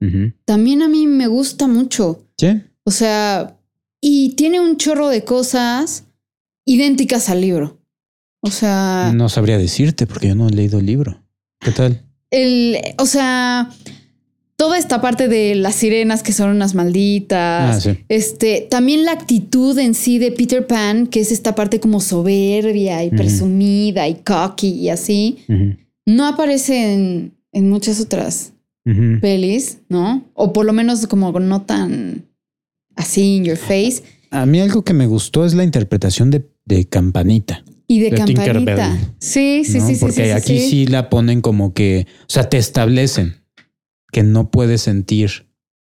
también 0.46 0.82
a 0.82 0.88
mí 0.88 1.08
me 1.08 1.28
gusta 1.28 1.68
mucho. 1.68 2.24
Sí, 2.38 2.62
O 2.84 2.92
sea, 2.92 3.55
y 4.08 4.36
tiene 4.36 4.60
un 4.60 4.78
chorro 4.78 5.10
de 5.10 5.24
cosas 5.24 6.04
idénticas 6.64 7.28
al 7.30 7.42
libro. 7.42 7.80
O 8.42 8.52
sea, 8.52 9.12
No 9.16 9.30
sabría 9.30 9.58
decirte 9.58 10.06
porque 10.06 10.28
yo 10.28 10.36
no 10.36 10.48
he 10.48 10.52
leído 10.52 10.78
el 10.78 10.86
libro. 10.86 11.24
¿Qué 11.60 11.72
tal? 11.72 12.04
el, 12.30 12.78
o 13.00 13.08
sea, 13.08 13.72
toda 14.58 14.78
esta 14.78 15.02
parte 15.02 15.28
de 15.28 15.56
las 15.56 15.74
sirenas 15.74 16.22
que 16.22 16.34
son 16.34 16.52
unas 16.52 16.76
malditas. 16.76 17.78
Ah, 17.78 17.82
sí. 17.82 17.98
Este, 18.08 18.68
también 18.70 19.06
la 19.06 19.14
actitud 19.14 19.76
en 19.80 19.96
sí 19.96 20.20
de 20.20 20.32
Peter 20.32 20.68
Pan, 20.68 21.08
que 21.08 21.22
es 21.22 21.32
esta 21.32 21.56
parte 21.56 21.80
como 21.80 22.00
soberbia 22.00 23.04
y 23.04 23.10
presumida 23.10 24.08
y 24.08 24.16
cocky 24.16 24.68
y 24.68 24.90
así, 24.90 25.40
no 26.06 26.28
aparece 26.28 26.94
en, 26.94 27.34
en 27.54 27.70
muchas 27.72 28.00
otras 28.00 28.54
ujú. 28.86 29.20
pelis, 29.20 29.80
¿no? 29.90 30.24
O 30.36 30.54
por 30.54 30.68
lo 30.68 30.74
menos 30.74 31.08
como 31.08 31.32
no 31.40 31.64
tan 31.64 32.26
así 32.96 33.38
in 33.38 33.46
your 33.46 33.58
face. 33.58 34.04
A 34.32 34.46
mí 34.46 34.60
algo 34.60 34.84
que 34.84 34.94
me 34.94 35.08
gustó 35.08 35.46
es 35.46 35.54
la 35.54 35.64
interpretación 35.64 36.32
de, 36.32 36.50
de 36.66 36.86
Campanita. 36.86 37.64
Y 37.88 38.00
de, 38.00 38.10
De 38.10 38.18
campanita. 38.18 38.98
Sí, 39.20 39.64
sí, 39.64 39.78
¿no? 39.78 39.88
sí, 39.88 39.96
sí. 39.96 40.02
Porque 40.02 40.26
sí, 40.26 40.32
aquí 40.32 40.60
sí. 40.60 40.70
sí. 40.70 40.88
la 40.88 41.10
ponen 41.10 41.42
como 41.42 41.74
que, 41.74 42.08
o 42.22 42.26
sea, 42.28 42.50
te 42.50 42.58
establecen 42.58 43.36
que 44.12 44.24
no 44.24 44.50
puedes 44.50 44.82
sentir 44.82 45.45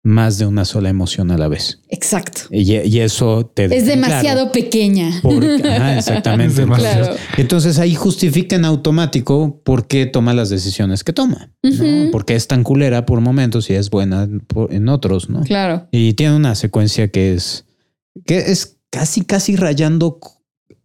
más 0.06 0.38
de 0.38 0.46
una 0.46 0.64
sola 0.64 0.88
emoción 0.88 1.32
a 1.32 1.36
la 1.36 1.48
vez. 1.48 1.80
Exacto. 1.88 2.42
Y, 2.52 2.72
y 2.76 3.00
eso 3.00 3.50
te 3.52 3.64
Es 3.64 3.86
demasiado 3.86 4.52
pequeña. 4.52 5.10
porque- 5.20 5.60
ajá, 5.68 5.98
exactamente. 5.98 6.52
Es 6.52 6.56
demasiado. 6.58 7.06
Claro. 7.06 7.16
Entonces 7.38 7.80
ahí 7.80 7.96
justifica 7.96 8.54
en 8.54 8.64
automático 8.64 9.60
por 9.64 9.88
qué 9.88 10.06
toma 10.06 10.32
las 10.32 10.48
decisiones 10.48 11.02
que 11.02 11.12
toma. 11.12 11.50
¿no? 11.64 12.10
Porque 12.12 12.36
es 12.36 12.46
tan 12.46 12.62
culera 12.62 13.04
por 13.04 13.20
momentos 13.20 13.68
y 13.68 13.74
es 13.74 13.90
buena 13.90 14.28
por- 14.46 14.72
en 14.72 14.88
otros, 14.88 15.28
¿no? 15.28 15.40
Claro. 15.42 15.88
Y 15.90 16.12
tiene 16.14 16.36
una 16.36 16.54
secuencia 16.54 17.08
que 17.08 17.34
es 17.34 17.64
que 18.24 18.38
es 18.38 18.76
casi 18.90 19.22
casi 19.22 19.56
rayando 19.56 20.20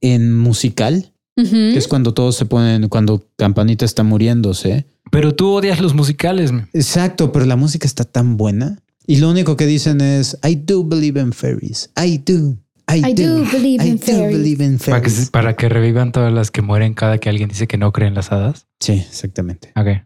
en 0.02 0.36
musical, 0.38 1.14
que 1.36 1.78
es 1.78 1.88
cuando 1.88 2.14
todos 2.16 2.36
se 2.36 2.46
ponen 2.46 2.90
cuando 2.90 3.24
Campanita 3.36 3.86
está 3.86 4.02
muriéndose. 4.04 4.88
Pero 5.12 5.36
tú 5.36 5.50
odias 5.52 5.80
los 5.80 5.94
musicales. 5.94 6.52
Exacto, 6.74 7.32
pero 7.32 7.46
la 7.46 7.56
música 7.56 7.86
está 7.88 8.04
tan 8.04 8.36
buena 8.38 8.80
y 9.08 9.18
lo 9.18 9.30
único 9.30 9.56
que 9.58 9.66
dicen 9.66 10.02
es 10.02 10.38
I 10.48 10.56
do 10.56 10.84
believe 10.84 11.20
in 11.20 11.34
fairies. 11.34 11.90
I 12.02 12.18
do. 12.18 12.58
I, 12.94 13.12
I 13.12 13.14
do 13.14 13.46
believe 13.52 13.84
I 13.86 13.90
in 13.90 13.98
do 13.98 14.06
fairies. 14.06 14.38
believe 14.38 14.64
in 14.66 14.78
Para 14.78 15.02
que, 15.02 15.10
fairies. 15.10 15.30
para 15.30 15.56
que 15.56 15.70
revivan 15.70 16.12
todas 16.12 16.34
las 16.34 16.52
que 16.52 16.62
mueren 16.62 16.94
cada 16.94 17.18
que 17.20 17.30
alguien 17.30 17.50
dice 17.50 17.68
que 17.68 17.78
no 17.78 17.92
creen 17.94 18.14
las 18.16 18.32
hadas. 18.32 18.68
Sí, 18.80 18.94
exactamente. 18.94 19.72
Ok. 19.76 20.04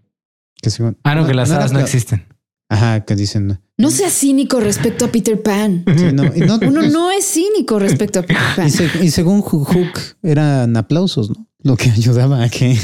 Que 0.61 0.69
según- 0.69 0.97
Ah, 1.03 1.15
no, 1.15 1.25
que 1.25 1.33
las 1.33 1.49
hadas 1.51 1.71
no 1.73 1.79
existen. 1.79 2.25
Ajá, 2.69 3.05
que 3.05 3.15
dicen. 3.15 3.59
No 3.77 3.91
seas 3.91 4.13
cínico 4.13 4.59
respecto 4.59 5.05
a 5.05 5.11
Peter 5.11 5.41
Pan. 5.41 5.83
sí, 5.97 6.05
no, 6.13 6.25
y 6.35 6.39
no- 6.41 6.57
Uno 6.67 6.81
no 6.89 7.11
es 7.11 7.25
cínico 7.25 7.77
respecto 7.79 8.19
a 8.19 8.21
Peter 8.23 8.41
Pan. 8.55 8.67
y, 8.67 8.71
se- 8.71 9.03
y 9.03 9.11
según 9.11 9.41
Hook, 9.41 9.65
Hook 9.67 9.99
eran 10.23 10.75
aplausos, 10.77 11.29
¿no? 11.29 11.47
Lo 11.63 11.75
que 11.77 11.89
ayudaba 11.89 12.43
a 12.43 12.49
que 12.49 12.77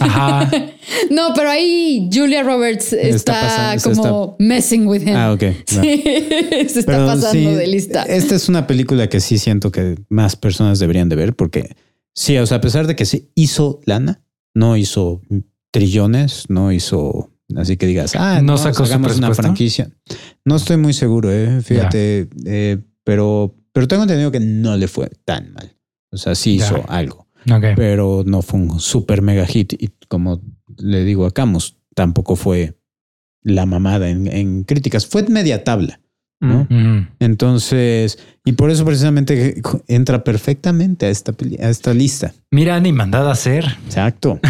Ajá. 0.00 0.50
No, 1.10 1.32
pero 1.34 1.50
ahí 1.50 2.08
Julia 2.12 2.42
Roberts 2.42 2.92
está, 2.92 3.08
Está 3.08 3.32
pasando, 3.40 3.80
se 3.80 4.00
como 4.00 4.36
messing 4.38 4.86
with 4.86 5.02
him. 5.02 5.14
Ah, 5.14 5.32
ok. 5.32 5.42
Sí, 5.66 6.02
se 6.02 6.80
está 6.80 6.92
Pero 6.92 7.06
pasando 7.06 7.50
sí, 7.50 7.56
de 7.56 7.66
lista. 7.66 8.02
Esta 8.04 8.34
es 8.34 8.48
una 8.48 8.66
película 8.66 9.08
que 9.08 9.20
sí 9.20 9.38
siento 9.38 9.70
que 9.70 9.96
más 10.08 10.36
personas 10.36 10.78
deberían 10.78 11.08
de 11.08 11.16
ver 11.16 11.34
porque 11.36 11.76
sí, 12.14 12.36
o 12.38 12.46
sea, 12.46 12.56
a 12.56 12.60
pesar 12.60 12.86
de 12.86 12.96
que 12.96 13.04
sí 13.04 13.30
hizo 13.34 13.80
lana, 13.84 14.22
no 14.54 14.76
hizo 14.76 15.20
trillones, 15.70 16.44
no 16.48 16.72
hizo 16.72 17.30
así 17.56 17.76
que 17.76 17.86
digas, 17.86 18.14
ah, 18.16 18.40
¿No 18.42 18.56
no, 18.56 18.62
hagamos 18.62 19.16
una 19.18 19.34
franquicia. 19.34 19.90
No 20.44 20.56
estoy 20.56 20.76
muy 20.76 20.92
seguro, 20.94 21.30
eh, 21.32 21.60
fíjate, 21.62 22.28
eh, 22.46 22.78
pero, 23.04 23.54
pero 23.72 23.88
tengo 23.88 24.02
entendido 24.02 24.30
que 24.30 24.40
no 24.40 24.76
le 24.76 24.88
fue 24.88 25.10
tan 25.24 25.52
mal. 25.52 25.74
O 26.10 26.16
sea, 26.16 26.34
sí 26.34 26.58
Ya. 26.58 26.66
hizo 26.66 26.84
algo, 26.88 27.26
Pero 27.76 28.22
no 28.26 28.42
fue 28.42 28.60
un 28.60 28.80
super 28.80 29.20
mega 29.22 29.46
hit. 29.46 29.72
Y 29.74 29.90
como 30.08 30.40
le 30.78 31.04
digo 31.04 31.26
a 31.26 31.30
Camus, 31.32 31.76
tampoco 31.94 32.34
fue 32.36 32.78
la 33.42 33.66
mamada 33.66 34.08
en, 34.08 34.26
en 34.26 34.64
críticas. 34.64 35.06
Fue 35.06 35.22
media 35.28 35.62
tabla. 35.64 36.00
¿no? 36.40 36.68
Ujú. 36.70 37.06
Entonces, 37.18 38.16
y 38.44 38.52
por 38.52 38.70
eso 38.70 38.84
precisamente 38.84 39.60
entra 39.88 40.22
perfectamente 40.22 41.06
a 41.06 41.08
esta, 41.08 41.34
a 41.60 41.68
esta 41.68 41.92
lista. 41.94 42.32
Mira, 42.52 42.78
ni 42.80 42.92
mandada 42.92 43.30
a 43.30 43.32
hacer. 43.32 43.64
Exacto. 43.86 44.38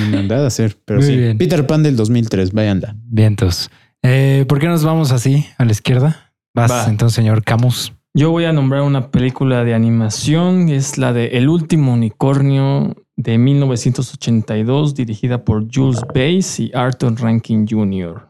Ni 0.00 0.08
mandada 0.16 0.44
a 0.44 0.46
hacer, 0.48 0.76
pero 0.84 1.00
Muy 1.00 1.08
sí. 1.08 1.16
bien. 1.16 1.38
Peter 1.38 1.66
Pan 1.66 1.82
del 1.82 1.96
2003, 1.96 2.52
váyanla. 2.52 2.96
Vientos. 3.04 3.70
Eh, 4.02 4.44
¿Por 4.48 4.58
qué 4.58 4.68
nos 4.68 4.84
vamos 4.84 5.12
así 5.12 5.46
a 5.58 5.64
la 5.64 5.72
izquierda? 5.72 6.32
Vas 6.54 6.70
Va. 6.70 6.86
entonces, 6.88 7.14
señor 7.16 7.42
Camus. 7.44 7.92
Yo 8.16 8.30
voy 8.30 8.44
a 8.44 8.52
nombrar 8.52 8.82
una 8.82 9.10
película 9.10 9.64
de 9.64 9.74
animación, 9.74 10.68
es 10.68 10.98
la 10.98 11.12
de 11.12 11.36
El 11.38 11.48
último 11.48 11.94
unicornio 11.94 12.94
de 13.16 13.38
1982, 13.38 14.94
dirigida 14.94 15.44
por 15.44 15.66
Jules 15.72 16.00
Bass 16.14 16.60
y 16.60 16.70
Arthur 16.74 17.20
Rankin 17.20 17.66
Jr. 17.68 18.28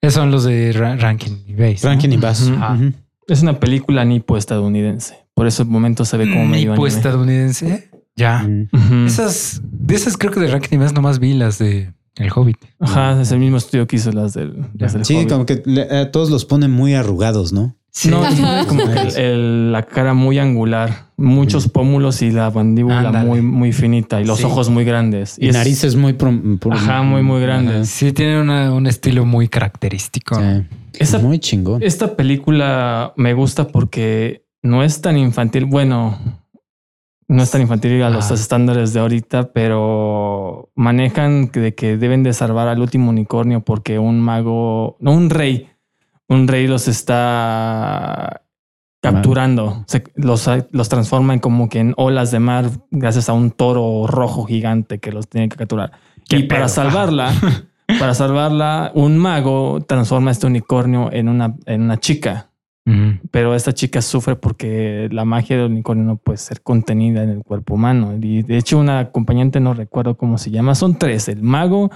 Esos 0.00 0.14
son 0.14 0.30
los 0.32 0.44
de 0.44 0.72
Ra- 0.72 0.96
Rankin 0.96 1.44
y 1.46 1.54
Bass. 1.54 1.84
¿no? 1.84 1.90
Rankin 1.90 2.12
y 2.12 2.16
Bass. 2.16 2.48
Ujú. 2.50 2.92
Es 3.28 3.42
una 3.42 3.60
película 3.60 4.04
nipo-estadounidense, 4.04 5.14
por 5.34 5.46
ese 5.46 5.62
momento 5.64 6.04
se 6.04 6.16
ve 6.16 6.28
como 6.28 6.46
medio 6.46 6.72
Nipo 6.72 6.84
anime. 6.84 6.96
estadounidense. 6.98 7.90
Ya. 8.16 8.42
Ujú. 8.44 8.68
Ujú. 8.76 8.94
Esas, 9.06 9.60
de 9.64 9.94
esas 9.94 10.16
creo 10.16 10.32
que 10.32 10.40
de 10.40 10.48
Rankin 10.48 10.80
y 10.80 10.82
Bass 10.82 10.92
nomás 10.92 11.20
vi 11.20 11.34
las 11.34 11.58
de 11.58 11.92
El 12.16 12.30
Hobbit. 12.34 12.56
Ajá, 12.80 13.20
es 13.22 13.30
el 13.30 13.38
mismo 13.38 13.58
estudio 13.58 13.86
que 13.86 13.94
hizo 13.96 14.10
las 14.10 14.34
del, 14.34 14.66
las 14.76 14.92
del 14.94 15.04
Sí, 15.04 15.14
Hobbit. 15.14 15.28
como 15.28 15.46
que 15.46 15.62
le- 15.64 15.82
a 15.82 16.10
todos 16.10 16.30
los 16.30 16.44
ponen 16.44 16.72
muy 16.72 16.94
arrugados, 16.94 17.52
¿no? 17.52 17.76
No, 18.08 18.20
tiene 18.28 18.66
como 18.68 18.84
que 18.84 19.00
el- 19.00 19.16
el- 19.16 19.72
la 19.72 19.82
cara 19.82 20.14
muy 20.14 20.38
angular, 20.38 21.06
muchos 21.16 21.68
pómulos 21.68 22.22
y 22.22 22.30
la 22.30 22.50
mandíbula 22.50 23.00
Ándale. 23.00 23.26
muy, 23.28 23.42
muy 23.42 23.72
finita 23.72 24.20
y 24.20 24.24
los 24.24 24.38
Sí. 24.38 24.44
ojos 24.44 24.70
muy 24.70 24.84
grandes. 24.84 25.36
Y 25.38 25.48
es- 25.48 25.56
narices 25.56 25.96
muy... 25.96 26.12
prom- 26.12 26.58
prom- 26.60 26.74
Ajá, 26.74 27.02
muy, 27.02 27.22
muy 27.22 27.40
grandes. 27.40 27.88
Sí, 27.88 28.12
tiene 28.12 28.40
una- 28.40 28.72
un 28.72 28.86
estilo 28.86 29.24
muy 29.26 29.48
característico. 29.48 30.36
Sí. 30.36 30.62
Esa- 30.98 31.18
muy 31.18 31.38
chingón. 31.40 31.82
Esta 31.82 32.14
película 32.16 33.12
me 33.16 33.34
gusta 33.34 33.66
porque 33.68 34.44
no 34.62 34.84
es 34.84 35.00
tan 35.00 35.16
infantil. 35.18 35.64
Bueno, 35.64 36.16
no 37.26 37.42
es 37.42 37.50
tan 37.50 37.60
infantil 37.62 38.02
a 38.02 38.10
los 38.10 38.30
Ah. 38.30 38.34
estándares 38.34 38.92
de 38.92 39.00
ahorita, 39.00 39.52
pero 39.52 40.70
manejan 40.74 41.48
que- 41.48 41.60
de 41.60 41.74
que 41.74 41.96
deben 41.96 42.22
de 42.22 42.32
salvar 42.34 42.68
al 42.68 42.80
último 42.80 43.10
unicornio 43.10 43.60
porque 43.62 43.98
un 43.98 44.20
mago, 44.20 44.96
no 45.00 45.12
un 45.12 45.30
rey, 45.30 45.69
un 46.30 46.48
rey 46.48 46.66
los 46.66 46.88
está 46.88 48.42
capturando. 49.02 49.84
Se- 49.86 50.04
los, 50.14 50.48
los 50.70 50.88
transforma 50.88 51.34
en 51.34 51.40
como 51.40 51.68
que 51.68 51.80
en 51.80 51.94
olas 51.96 52.30
de 52.30 52.38
mar 52.40 52.70
gracias 52.90 53.28
a 53.28 53.32
un 53.32 53.50
toro 53.50 54.06
rojo 54.06 54.44
gigante 54.44 54.98
que 54.98 55.12
los 55.12 55.28
tiene 55.28 55.48
que 55.48 55.56
capturar. 55.56 55.92
¿Qué 56.28 56.38
Y 56.38 56.42
para 56.44 56.68
salvarla, 56.68 57.32
para 57.98 58.14
salvarla, 58.14 58.92
un 58.94 59.18
mago 59.18 59.80
transforma 59.86 60.30
a 60.30 60.32
este 60.32 60.46
unicornio 60.46 61.10
en 61.12 61.28
una, 61.28 61.56
en 61.66 61.82
una 61.82 61.98
chica. 61.98 62.46
Pero 63.30 63.54
esta 63.54 63.72
chica 63.72 64.02
sufre 64.02 64.34
porque 64.34 65.08
la 65.12 65.24
magia 65.24 65.56
del 65.56 65.66
unicornio 65.70 66.02
no 66.04 66.16
puede 66.16 66.38
ser 66.38 66.60
contenida 66.60 67.22
en 67.22 67.28
el 67.30 67.44
cuerpo 67.44 67.74
humano. 67.74 68.16
Y 68.20 68.42
de 68.42 68.56
hecho, 68.58 68.78
una 68.78 68.98
acompañante, 68.98 69.60
no 69.60 69.74
recuerdo 69.74 70.16
cómo 70.16 70.38
se 70.38 70.50
llama, 70.50 70.74
son 70.74 70.98
tres: 70.98 71.28
el 71.28 71.40
mago, 71.40 71.92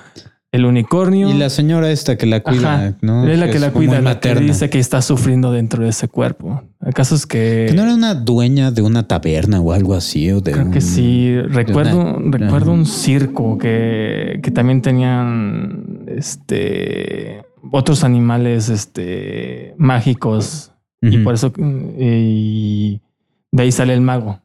el 0.55 0.65
unicornio. 0.67 1.29
Y 1.31 1.35
la 1.35 1.51
señora 1.51 1.91
esta 1.91 2.17
que 2.17 2.27
la 2.27 2.41
cuida, 2.41 2.75
Ajá. 2.75 2.97
¿no? 3.03 3.27
es 3.29 3.39
la 3.39 3.51
que 3.51 3.59
la 3.59 3.73
cuida, 3.73 4.01
la 4.01 4.21
que 4.21 4.35
dice 4.37 4.71
que 4.71 4.79
está 4.79 5.03
sufriendo 5.03 5.51
dentro 5.53 5.83
de 5.83 5.91
ese 5.91 6.09
cuerpo. 6.09 6.63
El 6.81 6.95
caso 6.95 7.15
es 7.15 7.27
que. 7.27 7.67
Que 7.69 7.75
no 7.75 7.83
era 7.83 7.95
una 7.95 8.15
dueña 8.15 8.71
de 8.71 8.83
una 8.83 9.09
taberna 9.09 9.61
o 9.61 9.73
algo 9.73 9.95
así. 9.95 10.31
O 10.31 10.41
de 10.41 10.53
Creo 10.53 10.71
que 10.71 10.79
un- 10.79 10.83
sí. 10.83 11.37
Recuerdo, 11.49 12.17
una- 12.17 12.39
recuerdo 12.39 12.73
un 12.73 12.87
circo 12.87 13.59
que, 13.59 14.41
que 14.43 14.51
también 14.51 14.81
tenían 14.83 16.05
este 16.07 17.43
otros 17.73 18.05
animales 18.05 18.69
este 18.69 19.75
mágicos. 19.79 20.71
Y 21.03 21.19
por 21.19 21.35
eso 21.35 21.53
y 21.99 23.01
de 23.53 23.63
ahí 23.63 23.73
sale 23.73 23.93
el 23.93 24.01
mago. 24.01 24.41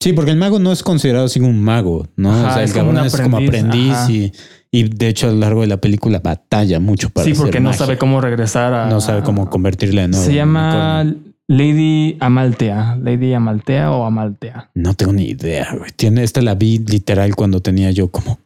Sí, 0.00 0.12
porque 0.12 0.30
el 0.30 0.36
mago 0.36 0.58
no 0.58 0.72
es 0.72 0.82
considerado 0.82 1.24
así 1.26 1.40
un 1.40 1.62
mago, 1.62 2.06
¿no? 2.16 2.30
Ajá, 2.32 2.48
o 2.48 2.52
sea, 2.52 2.62
el 2.62 2.68
es 2.68 2.72
como 2.74 2.86
cabrón 2.92 3.06
es 3.06 3.20
como 3.20 3.36
aprendiz, 3.38 3.96
y, 4.10 4.32
y 4.70 4.82
de 4.84 5.08
hecho 5.08 5.28
a 5.28 5.32
lo 5.32 5.38
largo 5.38 5.62
de 5.62 5.66
la 5.68 5.78
película 5.80 6.18
batalla 6.20 6.78
mucho 6.80 7.08
para 7.10 7.24
sí, 7.24 7.32
hacer 7.32 7.42
porque 7.44 7.60
no 7.60 7.70
magia. 7.70 7.78
sabe 7.78 7.98
cómo 7.98 8.20
regresar 8.20 8.74
a. 8.74 8.88
No 8.88 9.00
sabe 9.00 9.22
cómo 9.22 9.48
convertirle 9.48 10.02
de 10.02 10.08
nuevo. 10.08 10.24
Se 10.24 10.30
en 10.30 10.36
llama 10.36 11.00
unicornio. 11.02 11.32
Lady 11.48 12.16
Amaltea. 12.20 12.96
Lady 13.02 13.32
Amaltea 13.32 13.90
o 13.92 14.04
Amaltea. 14.04 14.70
No 14.74 14.94
tengo 14.94 15.12
ni 15.12 15.24
idea, 15.24 15.74
güey. 15.78 15.90
Tiene, 15.96 16.24
esta 16.24 16.42
la 16.42 16.54
vi 16.54 16.78
literal 16.78 17.34
cuando 17.36 17.60
tenía 17.60 17.90
yo 17.92 18.08
como 18.10 18.38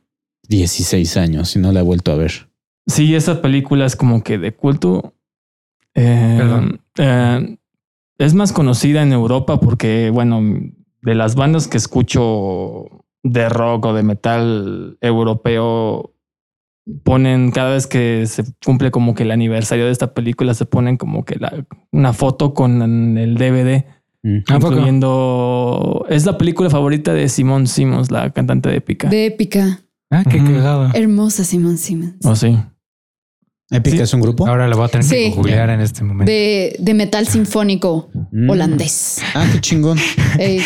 16 0.49 1.16
años 1.16 1.57
y 1.57 1.59
no 1.59 1.73
la 1.73 1.80
he 1.80 1.83
vuelto 1.83 2.12
a 2.12 2.16
ver. 2.16 2.49
Sí, 2.87 3.14
esa 3.14 3.40
película 3.42 3.87
es 3.87 3.97
como 3.97 4.23
que 4.23 4.38
de 4.38 4.52
culto. 4.52 5.14
Eh, 5.95 6.35
Perdón. 6.38 6.80
eh, 6.99 7.57
es 8.19 8.35
más 8.35 8.52
conocida 8.52 9.02
en 9.02 9.12
Europa 9.12 9.61
porque, 9.61 10.11
bueno, 10.11 10.42
de 11.02 11.14
las 11.14 11.35
bandas 11.35 11.69
que 11.69 11.76
escucho 11.76 13.04
de 13.23 13.49
rock 13.49 13.87
o 13.87 13.95
de 13.95 14.02
metal 14.02 14.99
europeo, 15.00 16.14
ponen 17.04 17.50
cada 17.50 17.71
vez 17.71 17.87
que 17.87 18.26
se 18.26 18.45
cumple 18.64 18.90
como 18.90 19.14
que 19.14 19.25
el 19.25 19.30
aniversario 19.30 19.87
de 19.87 19.92
esta 19.92 20.14
película, 20.14 20.54
se 20.54 20.66
ponen 20.66 20.97
como 20.97 21.25
que 21.25 21.37
la, 21.37 21.66
una 21.92 22.12
foto 22.12 22.54
con 22.54 23.16
el 23.19 23.35
DVD 23.35 23.85
Mm. 24.23 24.38
Incluyendo... 24.49 26.04
Es 26.09 26.26
la 26.26 26.37
película 26.37 26.71
favorita 26.71 27.12
de 27.12 27.28
Simone 27.28 27.66
Simmons, 27.66 28.11
la 28.11 28.30
cantante 28.30 28.69
de 28.69 28.76
Épica. 28.76 29.09
De 29.09 29.26
épica. 29.26 29.80
Ah, 30.11 30.25
qué 30.28 30.38
cagado. 30.38 30.90
Hermosa 30.92 31.45
Simon 31.45 31.78
Simmons. 31.78 32.25
¿O 32.25 32.35
sí? 32.35 32.59
¿Épica 33.73 33.99
Sí. 33.99 34.03
es 34.03 34.15
un 34.15 34.21
grupo? 34.21 34.49
Ahora 34.49 34.67
la 34.67 34.75
voy 34.75 34.85
a 34.85 34.89
tener 34.89 35.07
que 35.09 35.27
Sí. 35.29 35.33
googlear 35.35 35.71
en 35.71 35.81
este 35.81 36.03
momento. 36.03 36.31
De, 36.31 36.75
de 36.81 36.95
metal 36.95 37.27
sinfónico 37.29 38.11
Mm. 38.33 38.50
holandés. 38.50 39.19
Ah, 39.35 39.47
qué 39.53 39.61
chingón. 39.61 39.97
Ey. 40.39 40.61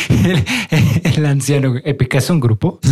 El, 0.70 1.12
el 1.16 1.26
anciano 1.26 1.74
Épica 1.84 2.18
es 2.18 2.30
un 2.30 2.40
grupo. 2.40 2.80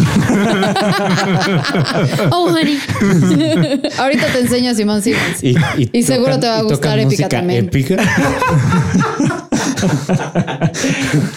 Oh, 2.31 2.45
honey. 2.51 2.79
Ahorita 3.99 4.27
te 4.33 4.41
enseño 4.41 4.71
a 4.71 4.75
Simon 4.75 5.03
Simmons. 5.03 5.43
Y, 5.43 5.57
Y 5.93 6.03
seguro 6.03 6.39
te 6.39 6.47
va 6.49 6.59
a 6.59 6.63
gustar 6.63 6.99
Épica 6.99 7.29
también. 7.29 7.67
épica. 7.67 7.97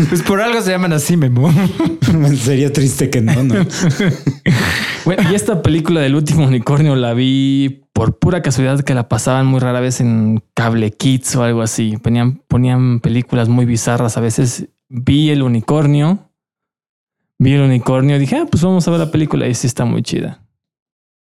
Pues 0.09 0.21
por 0.23 0.41
algo 0.41 0.61
se 0.61 0.71
llaman 0.71 0.93
así, 0.93 1.17
Memo. 1.17 1.51
Sería 2.43 2.71
triste 2.71 3.09
que 3.09 3.21
no, 3.21 3.43
¿no? 3.43 3.65
Bueno, 5.05 5.31
y 5.31 5.35
esta 5.35 5.61
película 5.61 6.01
del 6.01 6.15
último 6.15 6.45
unicornio 6.45 6.95
la 6.95 7.13
vi 7.13 7.84
por 7.95 8.19
pura 8.19 8.41
casualidad 8.41 8.81
que 8.81 8.93
la 8.93 9.07
pasaban 9.07 9.45
muy 9.45 9.61
rara 9.61 9.79
vez 9.79 10.01
en 10.01 10.43
Cable 10.53 10.91
Kids 10.91 11.37
o 11.37 11.43
algo 11.43 11.61
así. 11.61 11.95
Ponían, 11.95 12.41
ponían 12.49 12.99
películas 12.99 13.47
muy 13.47 13.63
bizarras. 13.63 14.17
A 14.17 14.19
veces 14.19 14.67
vi 14.89 15.29
el 15.29 15.41
unicornio, 15.41 16.29
vi 17.39 17.53
el 17.53 17.61
unicornio, 17.61 18.19
dije, 18.19 18.35
ah, 18.35 18.47
pues 18.51 18.61
vamos 18.63 18.85
a 18.85 18.91
ver 18.91 18.99
la 18.99 19.11
película 19.11 19.47
y 19.47 19.55
sí 19.55 19.65
está 19.65 19.85
muy 19.85 20.03
chida. 20.03 20.45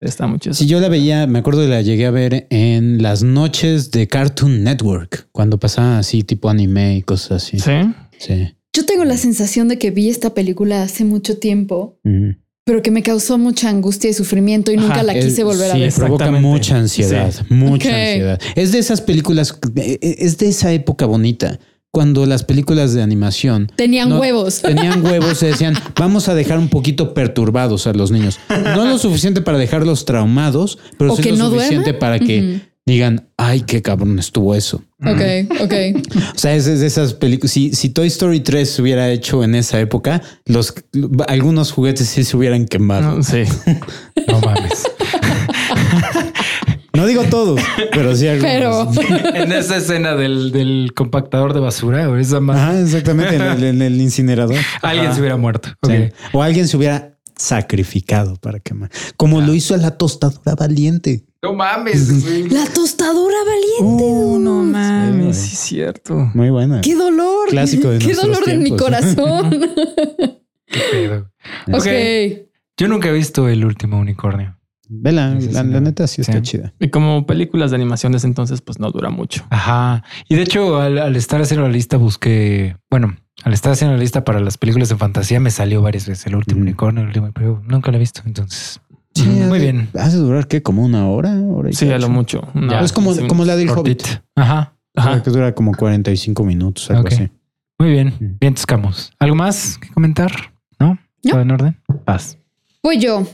Está 0.01 0.27
muy 0.27 0.39
chida. 0.39 0.55
Si 0.55 0.67
yo 0.67 0.81
la 0.81 0.89
veía, 0.89 1.27
me 1.27 1.41
acuerdo 1.41 1.61
que 1.61 1.69
la 1.69 1.83
llegué 1.83 2.07
a 2.07 2.11
ver 2.11 2.47
en 2.49 3.03
las 3.03 3.23
noches 3.23 3.91
de 3.91 4.09
Cartoon 4.09 4.65
Network, 4.65 5.29
cuando 5.33 5.59
pasaban 5.59 5.99
así 5.99 6.23
tipo 6.23 6.49
anime 6.49 6.97
y 6.97 7.03
cosas 7.03 7.45
así. 7.45 7.59
Sí. 7.59 7.73
Sí. 8.17 8.57
Yo 8.73 8.87
tengo 8.87 9.05
la 9.05 9.19
sensación 9.19 9.69
de 9.69 9.79
que 9.79 9.91
vi 9.91 10.09
esta 10.09 10.33
película 10.33 10.83
hace 10.83 11.05
mucho 11.05 11.39
tiempo. 11.39 12.01
Pero 12.67 12.83
que 12.83 12.91
me 12.91 13.05
causó 13.05 13.39
mucha 13.39 13.69
angustia 13.71 14.11
y 14.11 14.13
sufrimiento 14.13 14.73
y 14.73 14.77
nunca 14.77 14.95
Ajá, 14.95 15.03
la 15.05 15.15
quise 15.15 15.45
volver 15.45 15.71
a 15.71 15.75
sí, 15.75 15.81
ver. 15.83 15.93
provoca 15.95 16.33
mucha 16.33 16.77
ansiedad, 16.77 17.31
Sí. 17.33 17.45
mucha 17.49 17.89
ansiedad. 17.91 18.41
Es 18.57 18.73
de 18.73 18.81
esas 18.81 19.01
películas, 19.01 19.57
eh, 19.77 19.99
eh, 20.03 20.17
es 20.19 20.37
de 20.39 20.49
esa 20.49 20.73
época 20.73 21.07
bonita, 21.07 21.61
cuando 21.93 22.27
las 22.27 22.43
películas 22.43 22.93
de 22.93 23.03
animación 23.03 23.71
Tenían 23.77 24.09
No, 24.09 24.19
huevos. 24.19 24.63
tenían 24.63 25.03
huevos, 25.07 25.39
se 25.39 25.47
decían, 25.47 25.75
vamos 25.97 26.29
a 26.29 26.35
dejar 26.35 26.59
un 26.59 26.69
poquito 26.69 27.15
perturbados 27.15 27.87
a 27.87 27.93
los 27.93 28.11
niños. 28.11 28.41
No 28.51 28.85
lo 28.85 28.99
suficiente 28.99 29.43
para 29.43 29.59
dejarlos 29.59 30.05
traumados, 30.05 30.77
pero 30.99 31.13
O 31.13 31.17
sí 31.17 31.23
que 31.23 31.31
lo 31.31 31.37
no 31.39 31.51
suficiente 31.51 31.95
para 31.95 32.19
que. 32.19 32.63
Digan, 32.87 33.29
ay, 33.37 33.63
qué 33.63 33.83
cabrón 33.83 34.19
estuvo 34.19 34.55
eso. 34.55 34.83
Ok, 35.05 35.61
ok. 35.61 35.73
O 36.35 36.39
sea, 36.39 36.55
es 36.55 36.67
es 36.67 36.81
de 36.81 36.87
esas 36.87 37.15
películas. 37.15 37.51
Si, 37.53 37.73
si 37.75 37.91
Toy 37.91 38.07
Story 38.07 38.41
3 38.41 38.69
se 38.71 38.83
hubiera 38.83 39.11
hecho 39.11 39.43
en 39.45 39.55
esa 39.55 39.81
época, 39.81 40.23
los 40.45 40.73
algunos 41.29 41.73
juguetes 41.73 42.09
sí 42.09 42.25
se 42.25 42.37
hubieran 42.37 42.67
quemado. 42.67 43.17
No, 43.17 43.23
sí. 43.23 43.43
No 44.29 44.41
mames. 44.41 44.85
No 46.93 47.07
digo 47.07 47.25
todos, 47.25 47.61
pero 47.93 48.17
sí 48.17 48.27
algunos. 48.27 48.97
Pero 48.97 49.35
en 49.35 49.53
esa 49.53 49.77
escena 49.77 50.15
del, 50.17 50.51
del 50.51 50.93
compactador 50.97 51.53
de 51.53 51.61
basura 51.61 52.09
o 52.09 52.17
esa 52.17 52.41
madre, 52.41 52.61
Ajá, 52.63 52.81
exactamente, 52.81 53.37
en 53.37 53.43
el, 53.43 53.65
en 53.65 53.83
el 53.83 54.01
incinerador. 54.01 54.57
alguien 54.81 55.13
se 55.13 55.21
hubiera 55.21 55.37
muerto. 55.37 55.69
Sí. 55.87 56.09
O 56.33 56.43
alguien 56.43 56.67
se 56.67 56.77
hubiera 56.77 57.19
sacrificado 57.37 58.37
para 58.37 58.61
quemar. 58.61 58.91
Como 59.19 59.43
lo 59.43 59.53
hizo 59.55 59.77
la 59.77 59.91
tostadora 59.93 60.55
valiente. 60.55 61.25
No 61.47 61.55
mames. 61.55 62.23
güey. 62.25 62.49
la 62.49 62.65
tostadura 62.67 63.37
valiente. 63.47 64.05
Uh, 64.05 64.39
no 64.39 64.63
mames, 64.63 65.37
sí 65.37 65.53
es 65.55 65.59
cierto. 65.61 66.15
Muy 66.35 66.51
buena. 66.51 66.81
Qué 66.81 66.95
dolor. 66.95 67.49
Clásico 67.49 67.89
de 67.91 67.99
Qué 67.99 68.15
dolor 68.15 68.49
en 68.49 68.59
mi 68.63 68.65
tiempos. 68.71 68.83
corazón. 68.83 69.51
Qué 70.67 70.81
pedo. 70.91 71.31
ok. 71.73 72.49
Yo 72.77 72.89
nunca 72.89 73.09
he 73.09 73.13
visto 73.13 73.49
el 73.49 73.65
último 73.65 73.99
unicornio. 73.99 74.57
Vela, 74.89 75.35
la, 75.51 75.63
neta 75.65 76.07
sí 76.07 76.21
está 76.21 76.35
Sí. 76.35 76.43
chida. 76.43 76.75
Y 76.79 76.91
como 76.91 77.27
películas 77.27 77.71
de 77.71 77.77
animación 77.77 78.13
de 78.13 78.19
ese 78.19 78.27
entonces, 78.29 78.61
pues 78.61 78.79
no 78.79 78.91
dura 78.93 79.11
mucho. 79.11 79.45
Ajá. 79.51 80.05
Y 80.29 80.37
de 80.37 80.43
hecho, 80.43 80.81
al, 80.81 80.99
al 80.99 81.17
estar 81.17 81.41
haciendo 81.41 81.67
la 81.67 81.73
lista, 81.73 81.97
busqué, 81.97 82.77
bueno, 82.91 83.17
al 83.43 83.53
estar 83.53 83.73
haciendo 83.73 83.97
la 83.97 84.01
lista 84.01 84.25
para 84.25 84.39
las 84.41 84.59
películas 84.59 84.89
de 84.89 84.97
fantasía, 84.97 85.41
me 85.41 85.51
salió 85.51 85.83
varias 85.83 86.07
veces 86.07 86.27
el 86.27 86.37
último 86.37 86.61
Mm. 86.61 86.63
unicornio, 86.63 87.01
el 87.03 87.09
último, 87.09 87.33
pero 87.33 87.63
nunca 87.67 87.91
la 87.91 87.97
he 87.97 88.01
visto. 88.01 88.21
Entonces, 88.27 88.81
Sí, 89.23 89.29
muy 89.29 89.59
bien. 89.59 89.89
Hace 89.95 90.17
durar 90.17 90.47
que 90.49 90.63
como 90.63 90.85
una 90.85 91.09
hora, 91.09 91.35
Sí, 91.73 91.91
a 91.91 91.99
lo 91.99 92.09
mucho. 92.09 92.43
No, 92.55 92.71
Ya. 92.73 92.81
Es 92.81 92.93
como, 92.93 93.15
como 93.29 93.45
la 93.45 93.57
del 93.57 93.71
Hobbit. 93.71 94.03
Ajá. 94.35 94.77
Ajá. 94.95 95.23
Que 95.23 95.31
dura 95.31 95.55
como 95.55 95.73
45 95.75 96.45
minutos, 96.45 96.91
algo 96.91 97.03
Ok. 97.03 97.13
así. 97.13 97.29
Muy 97.79 97.91
bien. 97.91 98.09
Mm. 98.19 98.39
Bien, 98.41 98.55
Toscamos. 98.55 99.13
¿Algo 99.19 99.37
más 99.37 99.79
que 99.79 99.89
comentar? 99.91 100.33
¿No? 100.81 100.99
No. 101.23 101.31
¿Todo 101.31 101.41
en 101.43 101.51
orden? 101.51 101.81
Paz. 102.05 102.39
Pues 102.81 102.99
yo. 103.01 103.27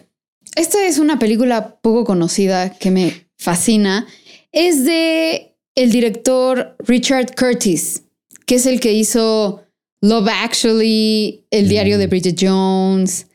Esta 0.57 0.85
es 0.87 0.99
una 0.99 1.19
película 1.19 1.79
poco 1.81 2.05
conocida 2.05 2.71
que 2.71 2.91
me 2.91 3.27
fascina. 3.39 4.07
Es 4.51 4.85
de 4.85 5.57
el 5.75 5.91
director 5.93 6.77
Richard 6.87 7.35
Curtis, 7.37 8.03
que 8.47 8.57
es 8.57 8.67
el 8.67 8.81
que 8.81 8.93
hizo 8.93 9.63
Love 10.01 10.29
Actually, 10.43 11.47
El 11.51 11.69
diario 11.69 11.97
Mm. 11.97 12.01
de 12.01 12.07
Bridget 12.09 12.37
Jones. 12.41 13.29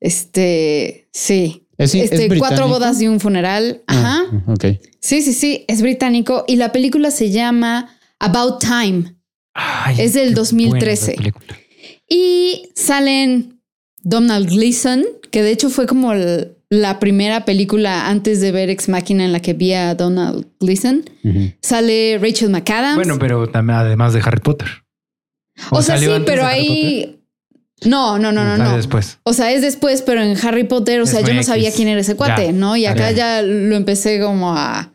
Este, 0.00 1.08
sí. 1.12 1.61
Es, 1.84 1.94
es 1.94 2.12
este, 2.12 2.38
Cuatro 2.38 2.68
bodas 2.68 3.00
y 3.02 3.08
un 3.08 3.20
funeral. 3.20 3.82
Ajá. 3.86 4.22
Ah, 4.30 4.42
ok. 4.52 4.64
Sí, 5.00 5.22
sí, 5.22 5.32
sí. 5.32 5.64
Es 5.68 5.82
británico 5.82 6.44
y 6.46 6.56
la 6.56 6.72
película 6.72 7.10
se 7.10 7.30
llama 7.30 7.88
About 8.18 8.60
Time. 8.60 9.14
Ay, 9.54 9.96
Es 9.98 10.14
del 10.14 10.28
qué 10.30 10.34
2013. 10.34 10.68
buena 10.78 10.92
esa 10.92 11.12
película. 11.14 11.58
Y 12.08 12.70
salen 12.74 13.60
Donald 14.02 14.48
Gleason, 14.48 15.04
que 15.30 15.42
de 15.42 15.50
hecho 15.50 15.70
fue 15.70 15.86
como 15.86 16.12
el- 16.12 16.56
la 16.70 16.98
primera 17.00 17.44
película 17.44 18.08
antes 18.08 18.40
de 18.40 18.50
ver 18.50 18.70
Ex 18.70 18.88
Máquina 18.88 19.24
en 19.24 19.32
la 19.32 19.40
que 19.40 19.52
vi 19.52 19.74
a 19.74 19.94
Donald 19.94 20.46
Gleason. 20.58 21.04
Sale 21.60 22.18
Rachel 22.18 22.48
McAdams. 22.50 22.96
Bueno, 22.96 23.18
pero 23.18 23.46
también 23.48 23.78
además 23.78 24.14
de 24.14 24.20
Harry 24.24 24.40
Potter. 24.40 24.68
o 25.70 25.82
sea, 25.82 25.98
sí, 25.98 26.06
pero 26.24 26.46
ahí. 26.46 27.21
No, 27.84 28.18
no, 28.18 28.32
no, 28.32 28.44
no, 28.44 28.56
Sale 28.56 28.70
no. 28.70 28.76
después. 28.76 29.18
O 29.24 29.32
sea, 29.32 29.52
es 29.52 29.62
después, 29.62 30.02
pero 30.02 30.22
en 30.22 30.36
Harry 30.46 30.64
Potter, 30.64 31.00
o 31.00 31.04
Es 31.04 31.10
sea, 31.10 31.20
yo 31.22 31.34
no 31.34 31.42
sabía 31.42 31.68
X. 31.68 31.76
quién 31.76 31.88
era 31.88 32.00
ese 32.00 32.14
cuate, 32.16 32.46
Ya. 32.46 32.52
¿no? 32.52 32.76
Y 32.76 32.86
acá 32.86 33.10
Ya. 33.12 33.40
ya 33.40 33.42
lo 33.42 33.74
empecé 33.76 34.20
como 34.20 34.52
a, 34.56 34.92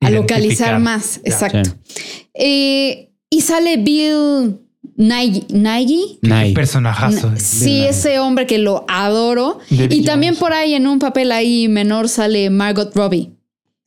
a 0.00 0.10
localizar 0.10 0.78
más. 0.80 1.16
Ya. 1.16 1.32
Exacto. 1.32 1.70
Eh, 2.34 3.10
y 3.30 3.40
sale 3.40 3.76
Bill 3.78 4.60
Nighy. 4.96 5.46
Nighy. 5.50 6.54
Personajazo. 6.54 7.32
Sí, 7.36 7.64
Bill 7.66 7.84
ese 7.84 8.18
hombre 8.18 8.46
que 8.46 8.58
lo 8.58 8.84
adoro. 8.88 9.58
David 9.70 9.92
Y 9.92 10.04
también 10.04 10.32
Jones. 10.34 10.40
por 10.40 10.52
ahí 10.52 10.74
en 10.74 10.86
un 10.86 10.98
papel 10.98 11.32
ahí 11.32 11.68
menor 11.68 12.08
sale 12.08 12.48
Margot 12.50 12.94
Robbie. 12.94 13.32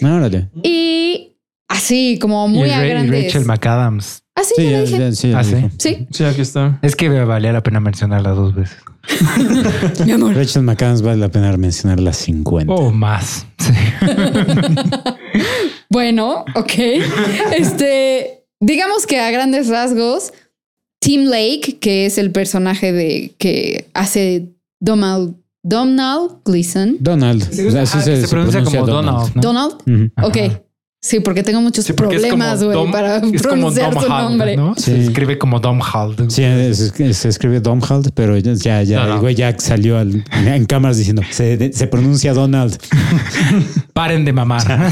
Ah, 0.04 0.16
órale. 0.16 0.50
Y 0.64 1.36
así 1.68 2.18
como 2.22 2.48
Y 2.48 2.52
muy 2.52 2.70
a 2.70 2.80
Ra- 2.80 2.86
grandes. 2.86 3.26
Rachel 3.26 3.46
McAdams. 3.46 4.24
Así 4.40 4.54
Sí, 4.58 4.64
ya 4.64 4.72
ya- 4.72 4.82
dije. 4.82 5.00
ya- 5.00 5.12
sí, 5.12 5.30
ya 5.32 5.40
Ah, 5.40 5.44
sí. 5.44 5.56
Sí, 5.78 6.08
Sí, 6.12 6.24
aquí 6.24 6.42
está. 6.42 6.80
Es 6.82 6.96
que 6.96 7.10
valía 7.10 7.52
la 7.52 7.62
pena 7.64 7.80
mencionarla 7.80 8.30
dos 8.32 8.56
veces. 8.56 8.78
mi 10.06 10.12
amor. 10.12 10.36
Rachel 10.36 10.64
McAdams 10.64 11.02
vale 11.02 11.18
la 11.18 11.30
pena 11.30 11.56
mencionar 11.58 12.00
las 12.00 12.18
50. 12.18 12.72
O 12.74 12.92
más. 12.92 13.46
Sí. 13.58 13.74
Bueno, 15.92 16.46
ok. 16.56 16.72
este, 17.58 18.46
digamos 18.60 19.08
que 19.08 19.20
a 19.20 19.32
grandes 19.32 19.68
rasgos, 19.70 20.34
Tim 21.00 21.26
Lake, 21.26 21.78
que 21.80 22.06
es 22.06 22.18
el 22.18 22.32
personaje 22.32 22.92
de 22.92 23.34
que 23.40 23.90
hace 23.94 24.50
Donald, 24.80 25.36
Donald 25.64 26.38
Gleason. 26.46 26.98
Donald. 27.00 27.44
Sí, 27.52 27.66
O 27.68 27.72
sea, 27.72 27.82
así 27.84 27.98
ah, 28.00 28.06
que 28.06 28.22
se 28.22 28.28
pronuncia 28.28 28.64
como 28.64 28.86
Donald, 28.86 29.36
¿no? 29.36 29.42
Donald. 29.42 29.74
Ujú. 29.88 30.28
Ok. 30.28 30.38
Sí, 31.02 31.22
porque 31.22 31.44
tengo 31.44 31.62
muchos 31.62 31.86
Sí, 31.86 31.94
porque 31.94 32.18
problemas, 32.20 32.62
güey, 32.62 32.92
para 32.92 33.22
pronunciar 33.42 33.94
su 33.94 34.10
nombre. 34.10 34.58
¿no? 34.58 34.76
Se 34.76 35.00
escribe 35.00 35.38
como 35.38 35.62
Dom 35.62 35.80
Hall. 35.82 36.16
Sí, 36.30 36.44
es- 36.44 36.94
es- 37.00 37.18
se 37.18 37.30
escribe 37.30 37.62
Domhald, 37.62 38.12
pero 38.14 38.38
ya, 38.38 38.84
ya, 38.84 39.00
No, 39.00 39.08
no. 39.08 39.14
el 39.16 39.20
güey 39.22 39.34
ya 39.36 39.58
salió 39.58 39.98
al- 39.98 40.26
en 40.34 40.66
cámaras 40.66 40.98
diciendo 40.98 41.22
se, 41.32 41.72
se 41.72 41.88
pronuncia 41.88 42.34
Donald. 42.34 42.78
Paren 43.94 44.26
de 44.26 44.34
mamar. 44.34 44.92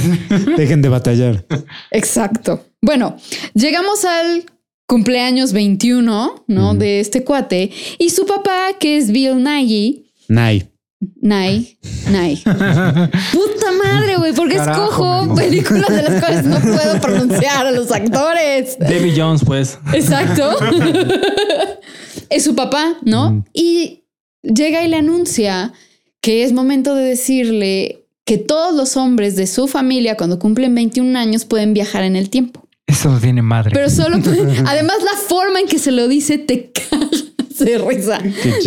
Dejen 0.56 0.82
de 0.82 0.89
batallar. 0.89 1.46
Exacto. 1.91 2.65
Bueno, 2.82 3.17
llegamos 3.54 4.06
al 4.06 4.46
cumpleaños 4.88 5.52
21, 5.52 6.46
¿no? 6.48 6.74
De 6.74 7.02
este 7.02 7.26
cuate 7.26 7.72
y 8.00 8.12
su 8.12 8.26
papá, 8.26 8.70
que 8.80 8.98
es 8.98 9.12
Bill 9.12 9.43
Nighy. 9.43 10.06
Nay. 10.30 10.70
Nay, 11.00 11.78
Nay. 12.10 12.38
Puta 12.44 13.72
madre, 13.84 14.18
güey, 14.18 14.34
porque 14.34 14.56
Carajo, 14.56 14.84
escojo 14.84 15.36
películas 15.36 15.90
de 15.90 16.02
las 16.02 16.20
cuales 16.20 16.46
no 16.46 16.60
puedo 16.60 17.02
pronunciar 17.02 17.68
a 17.68 17.72
los 17.72 17.92
actores. 17.92 18.78
David 18.80 19.14
Jones, 19.16 19.44
pues. 19.46 19.78
Exacto. 19.94 20.58
es 22.30 22.44
su 22.44 22.56
papá, 22.56 22.98
¿no? 23.04 23.30
Ujú. 23.30 23.44
Y 23.54 24.06
llega 24.42 24.84
y 24.84 24.88
le 24.88 24.98
anuncia 24.98 25.74
que 26.22 26.44
es 26.44 26.52
momento 26.52 26.96
de 26.96 27.04
decirle 27.04 28.08
que 28.26 28.38
todos 28.38 28.76
los 28.76 28.98
hombres 28.98 29.36
de 29.36 29.46
su 29.46 29.68
familia 29.68 30.18
cuando 30.18 30.40
cumplen 30.40 30.74
21 30.74 31.18
años 31.18 31.46
pueden 31.46 31.74
viajar 31.74 32.04
en 32.04 32.16
el 32.16 32.30
tiempo. 32.30 32.68
Eso 32.88 33.10
no 33.10 33.20
tiene 33.20 33.42
madre. 33.42 33.72
Pero 33.74 33.90
solo, 33.90 34.18
además 34.66 34.98
la 35.04 35.18
forma 35.28 35.60
en 35.60 35.68
que 35.68 35.78
se 35.78 35.92
lo 35.92 36.08
dice 36.08 36.38
te 36.38 36.72
cagas 36.72 37.26
de 37.60 37.78
risa. 37.78 38.20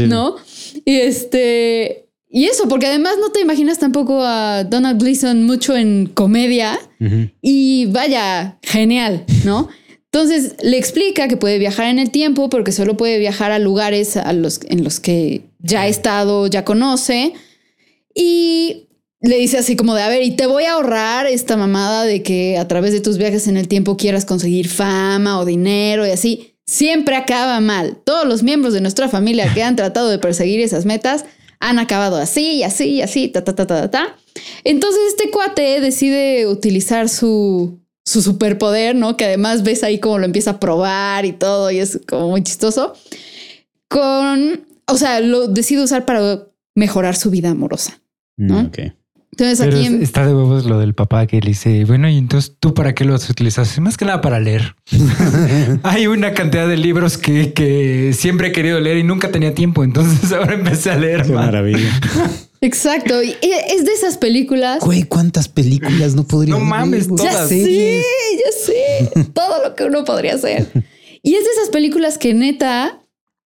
¿no? 0.07 0.37
Y 0.85 0.97
este, 0.97 2.10
y 2.33 2.45
eso, 2.45 2.69
porque 2.69 2.87
además 2.87 3.15
no 3.21 3.31
te 3.33 3.41
imaginas 3.41 3.81
tampoco 3.81 4.23
a 4.23 4.63
Donald 4.63 5.03
Gleason 5.03 5.43
mucho 5.43 5.77
en 5.77 6.07
comedia 6.07 6.79
y 7.43 7.87
vaya, 7.87 8.59
genial, 8.63 9.25
¿no? 9.45 9.69
Entonces 10.13 10.55
le 10.63 10.79
explica 10.79 11.27
que 11.27 11.37
puede 11.37 11.59
viajar 11.59 11.87
en 11.87 11.99
el 11.99 12.11
tiempo, 12.11 12.49
pero 12.49 12.63
que 12.63 12.71
solo 12.71 12.97
puede 12.97 13.19
viajar 13.19 13.51
a 13.51 13.59
lugares 13.59 14.17
a 14.17 14.33
los, 14.33 14.61
en 14.69 14.85
los 14.85 15.01
que 15.01 15.43
ya 15.59 15.83
ha 15.83 15.89
estado, 15.89 16.47
ya 16.47 16.65
conoce. 16.65 17.33
Y 18.15 18.89
le 19.21 19.37
dice 19.37 19.59
así 19.59 19.75
como 19.75 19.97
de, 19.97 20.03
a 20.03 20.09
ver, 20.09 20.23
y 20.23 20.33
te 20.33 20.47
voy 20.47 20.65
a 20.65 20.75
ahorrar 20.75 21.27
esta 21.27 21.57
mamada 21.57 22.05
de 22.05 22.23
que 22.23 22.59
a 22.59 22.69
través 22.69 22.93
de 22.93 23.01
tus 23.01 23.19
viajes 23.19 23.49
en 23.49 23.57
el 23.57 23.67
tiempo 23.67 23.97
quieras 23.97 24.25
conseguir 24.25 24.69
fama 24.69 25.41
o 25.41 25.45
dinero 25.45 26.07
y 26.07 26.11
así. 26.11 26.55
Siempre 26.65 27.17
acaba 27.17 27.59
mal. 27.59 27.97
Todos 28.05 28.25
los 28.27 28.45
miembros 28.45 28.73
de 28.73 28.81
nuestra 28.81 29.09
familia 29.09 29.53
que 29.53 29.65
han 29.65 29.75
tratado 29.75 30.09
de 30.09 30.19
perseguir 30.19 30.61
esas 30.61 30.87
metas 30.87 31.25
han 31.61 31.79
acabado 31.79 32.17
así 32.17 32.55
y 32.55 32.63
así 32.63 32.87
y 32.87 33.03
así, 33.03 33.29
ta, 33.29 33.45
ta, 33.45 33.55
ta, 33.55 33.67
ta, 33.67 33.91
ta. 33.91 34.17
Entonces 34.65 35.01
este 35.09 35.31
cuate 35.31 35.81
decide 35.81 36.47
utilizar 36.47 37.09
su, 37.09 37.79
su 38.05 38.23
superpoder, 38.23 38.97
¿no? 38.97 39.17
Que 39.17 39.27
además 39.27 39.63
ves 39.63 39.85
ahí 39.85 40.01
como 40.01 40.19
lo 40.19 40.25
empieza 40.25 40.53
a 40.53 40.61
probar 40.61 41.25
y 41.27 41.33
todo 41.33 41.71
y 41.71 41.79
es 41.79 42.01
como 42.09 42.31
muy 42.31 42.43
chistoso. 42.43 42.95
Con, 43.89 44.67
o 44.87 44.97
sea, 44.97 45.21
lo 45.21 45.49
decide 45.49 45.83
usar 45.83 46.05
para 46.07 46.47
mejorar 46.75 47.17
su 47.17 47.31
vida 47.31 47.51
amorosa. 47.51 48.01
¿no? 48.37 48.63
Mm, 48.63 48.67
ok. 48.67 48.79
Entonces 49.33 49.61
Pero 49.61 49.77
aquí 49.77 49.87
en- 49.87 50.03
está 50.03 50.27
de 50.27 50.35
huevos 50.35 50.65
lo 50.67 50.79
del 50.81 50.93
papá 50.95 51.27
que 51.27 51.41
le 51.41 51.49
dice, 51.51 51.85
bueno, 51.85 52.09
y 52.09 52.19
entonces 52.19 52.57
tú 52.59 52.75
para 52.75 52.95
qué 52.95 53.05
lo 53.05 53.15
utilizas? 53.15 53.79
Más 53.79 53.97
que 53.97 54.05
nada 54.05 54.21
para 54.21 54.41
leer. 54.41 54.75
Hay 55.83 56.07
una 56.09 56.35
cantidad 56.35 56.67
de 56.69 56.77
libros 56.77 57.17
que, 57.17 57.53
que 57.53 58.13
siempre 58.13 58.49
he 58.49 58.53
querido 58.53 58.81
leer 58.81 58.99
y 58.99 59.03
nunca 59.05 59.31
tenía 59.31 59.55
tiempo. 59.55 59.85
Entonces 59.85 60.33
ahora 60.37 60.55
empecé 60.55 60.91
a 60.91 60.97
leer 60.97 61.23
Qué 61.23 61.33
maravilla. 61.33 62.01
Exacto. 62.61 63.23
Y 63.23 63.35
es 63.43 63.85
de 63.87 63.93
esas 63.93 64.19
películas. 64.19 64.81
Güey, 64.81 65.05
¿cuántas 65.05 65.49
películas 65.49 66.15
no 66.15 66.25
podría 66.25 66.55
No 66.55 66.61
mames, 66.61 67.09
ver, 67.09 67.09
güey? 67.11 67.25
Ya 67.25 67.33
todas. 67.33 67.49
sé, 67.49 68.03
ya 68.35 68.53
sé. 69.15 69.25
Todo 69.33 69.63
lo 69.69 69.75
que 69.75 69.85
uno 69.85 70.05
podría 70.05 70.35
hacer. 70.35 70.67
Y 71.23 71.35
es 71.35 71.45
de 71.45 71.51
esas 71.57 71.71
películas 71.71 72.19
que 72.19 72.35
neta 72.35 73.01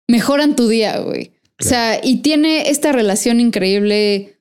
mejoran 0.09 0.57
tu 0.57 0.67
día, 0.69 0.99
güey. 0.99 1.33
O 1.61 1.65
sea, 1.65 2.01
y 2.03 2.23
tiene 2.23 2.69
esta 2.71 2.91
relación 2.91 3.39
increíble, 3.39 4.34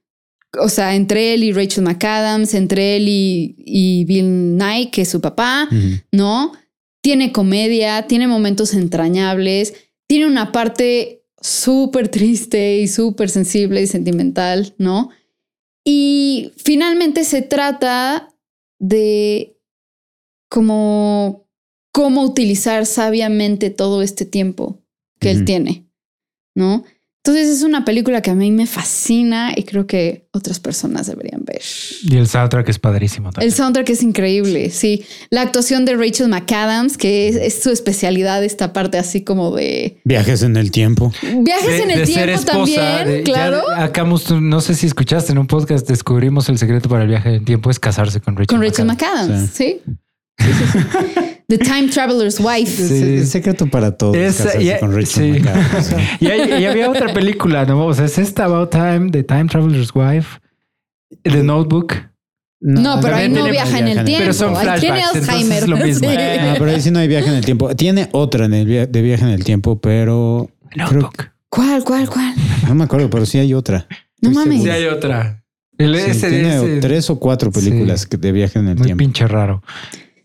o 0.60 0.70
sea, 0.70 0.96
entre 0.96 1.34
él 1.34 1.44
y 1.44 1.52
Rachel 1.52 1.84
McAdams, 1.84 2.54
entre 2.54 2.98
él 2.98 3.08
y, 3.08 3.56
y 3.58 4.06
Bill 4.06 4.58
Nye, 4.58 4.90
que 4.92 5.02
es 5.02 5.10
su 5.10 5.22
papá. 5.22 5.68
¿no? 6.12 6.54
Tiene 7.02 7.32
comedia, 7.32 8.08
tiene 8.08 8.28
momentos 8.28 8.74
entrañables, 8.74 9.74
tiene 10.08 10.28
una 10.28 10.52
parte 10.52 11.26
súper 11.42 12.08
triste 12.08 12.80
y 12.80 12.88
súper 12.88 13.30
sensible 13.30 13.82
y 13.82 13.88
sentimental, 13.88 14.74
¿no? 14.78 15.10
Y 15.86 16.54
finalmente 16.56 17.26
se 17.26 17.42
trata 17.42 18.34
de 18.80 19.58
como 20.50 21.46
cómo 21.92 22.24
utilizar 22.24 22.86
sabiamente 22.86 23.70
todo 23.70 24.02
este 24.02 24.26
tiempo 24.26 24.82
que 25.20 25.32
él 25.32 25.46
tiene, 25.46 25.86
¿no? 26.56 26.86
Entonces 27.26 27.48
es 27.48 27.64
una 27.64 27.86
película 27.86 28.22
que 28.22 28.32
a 28.32 28.36
mí 28.36 28.52
me 28.52 28.68
fascina 28.68 29.54
y 29.56 29.64
creo 29.64 29.88
que 29.88 30.28
otras 30.34 30.60
personas 30.60 31.08
deberían 31.08 31.46
ver. 31.46 31.62
Y 32.04 32.18
el 32.18 32.28
soundtrack 32.28 32.68
es 32.68 32.80
padrísimo 32.80 33.32
también. 33.32 33.50
El 33.50 33.56
soundtrack 33.56 33.90
es 33.92 34.04
increíble, 34.04 34.70
sí. 34.72 35.06
La 35.30 35.40
actuación 35.42 35.86
de 35.86 35.96
Rachel 35.96 36.28
McAdams, 36.28 36.98
que 36.98 37.30
es, 37.30 37.38
es 37.38 37.64
su 37.64 37.70
especialidad, 37.70 38.44
esta 38.44 38.74
parte 38.74 38.98
así 38.98 39.22
como 39.24 39.56
de 39.56 40.02
Viajes 40.04 40.42
en 40.44 40.58
el 40.58 40.70
tiempo. 40.72 41.14
viajes 41.44 41.66
De- 41.66 41.84
en 41.84 41.92
el 41.92 42.00
de 42.00 42.06
ser 42.08 42.26
tiempo 42.26 42.42
esposa, 42.42 42.82
también, 42.98 43.08
de- 43.08 43.24
claro. 43.24 43.62
acá 43.74 44.04
no 44.04 44.60
sé 44.60 44.76
si 44.76 44.88
escuchaste 44.88 45.32
en 45.32 45.38
un 45.38 45.48
podcast, 45.48 45.88
descubrimos 45.88 46.50
el 46.50 46.58
secreto 46.58 46.90
para 46.90 47.04
el 47.04 47.08
viaje 47.08 47.30
en 47.30 47.36
el 47.36 47.46
tiempo 47.46 47.70
es 47.72 47.80
casarse 47.80 48.20
con 48.20 48.36
Rachel. 48.36 48.48
Con 48.48 48.62
Rachel 48.62 48.84
McAdams. 48.86 49.30
McAdams, 49.30 49.50
sí. 49.52 49.80
Sí, 50.40 50.46
sí, 50.46 50.54
sí. 50.74 51.33
The 51.48 51.58
Time 51.58 51.90
Traveler's 51.90 52.40
Wife. 52.40 52.82
Es 52.82 52.90
Sí. 52.90 53.04
el 53.18 53.28
secreto 53.28 53.68
para 53.68 53.92
todos. 53.98 54.16
Esa- 54.16 54.46
casarse 54.46 54.66
ya- 54.66 54.80
con 54.80 54.96
Rachel 54.96 55.34
sí. 55.36 55.40
McAdams. 55.42 55.96
Y, 56.22 56.28
hay- 56.28 56.62
y 56.62 56.66
había 56.66 56.90
otra 56.90 57.14
película, 57.14 57.66
¿no? 57.66 57.86
O 57.86 57.94
sea, 57.94 58.06
es 58.06 58.18
esta 58.18 58.46
About 58.46 58.72
Time, 58.72 59.12
The 59.12 59.24
Time 59.24 59.46
Traveler's 59.46 59.92
Wife, 59.94 60.40
The 61.24 61.44
Notebook. 61.44 61.94
No, 62.66 63.00
pero 63.02 63.18
ahí 63.18 63.28
no 63.28 63.36
tiene- 63.36 63.52
viaja 63.52 63.78
en 63.80 63.88
el 63.90 63.94
Pero 63.96 64.06
tiempo. 64.06 64.34
son 64.34 64.56
Ahí 64.56 64.80
tiene 64.80 64.96
flashbacks, 65.02 65.08
entonces 65.16 65.30
Alzheimer. 65.30 65.64
es 65.64 65.68
lo 65.70 65.78
mismo. 65.78 66.10
Sí. 66.10 66.16
Eh, 66.18 66.38
Ah, 66.40 66.56
pero 66.58 66.72
ahí 66.72 66.82
sí 66.82 66.92
no 66.92 67.00
hay 67.00 67.08
viaje 67.10 67.28
en 67.28 67.36
el 67.36 67.44
tiempo. 67.46 67.76
Tiene 67.76 68.08
otra 68.14 68.46
en 68.46 68.54
el 68.54 68.66
via- 68.66 68.88
de 68.88 69.02
viaje 69.02 69.24
en 69.24 69.32
el 69.32 69.44
tiempo, 69.44 69.80
pero 69.82 70.50
creo 70.72 70.86
Notebook. 70.88 71.26
¿Cuál, 71.50 71.84
cuál, 71.84 72.10
cuál? 72.10 72.34
no 72.68 72.74
me 72.76 72.86
acuerdo, 72.86 73.10
pero 73.10 73.26
sí 73.26 73.38
hay 73.38 73.54
otra. 73.54 73.86
No 74.22 74.32
mames. 74.32 74.64
Sí, 74.64 74.70
hay 74.70 74.86
otra. 74.86 75.44
El, 75.78 75.94
Sí, 75.96 76.12
ese, 76.12 76.30
tiene 76.30 76.56
ese- 76.56 76.80
tres 76.80 77.10
o 77.10 77.20
cuatro 77.20 77.52
películas 77.52 78.08
de 78.10 78.32
viaje 78.32 78.60
en 78.60 78.70
el 78.70 78.76
muy 78.78 78.86
tiempo. 78.86 79.00
pinche 79.00 79.28
raro. 79.28 79.62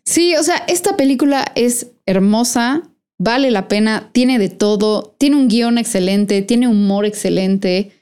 Sí, 0.08 0.34
o 0.36 0.42
sea, 0.42 0.56
esta 0.68 0.96
película 0.96 1.44
es 1.54 1.88
hermosa, 2.06 2.82
vale 3.18 3.50
la 3.50 3.68
pena, 3.68 4.08
tiene 4.12 4.38
de 4.38 4.48
todo, 4.48 5.14
tiene 5.18 5.36
un 5.36 5.48
guion 5.48 5.76
excelente, 5.76 6.40
tiene 6.40 6.66
humor 6.66 7.04
excelente. 7.04 7.92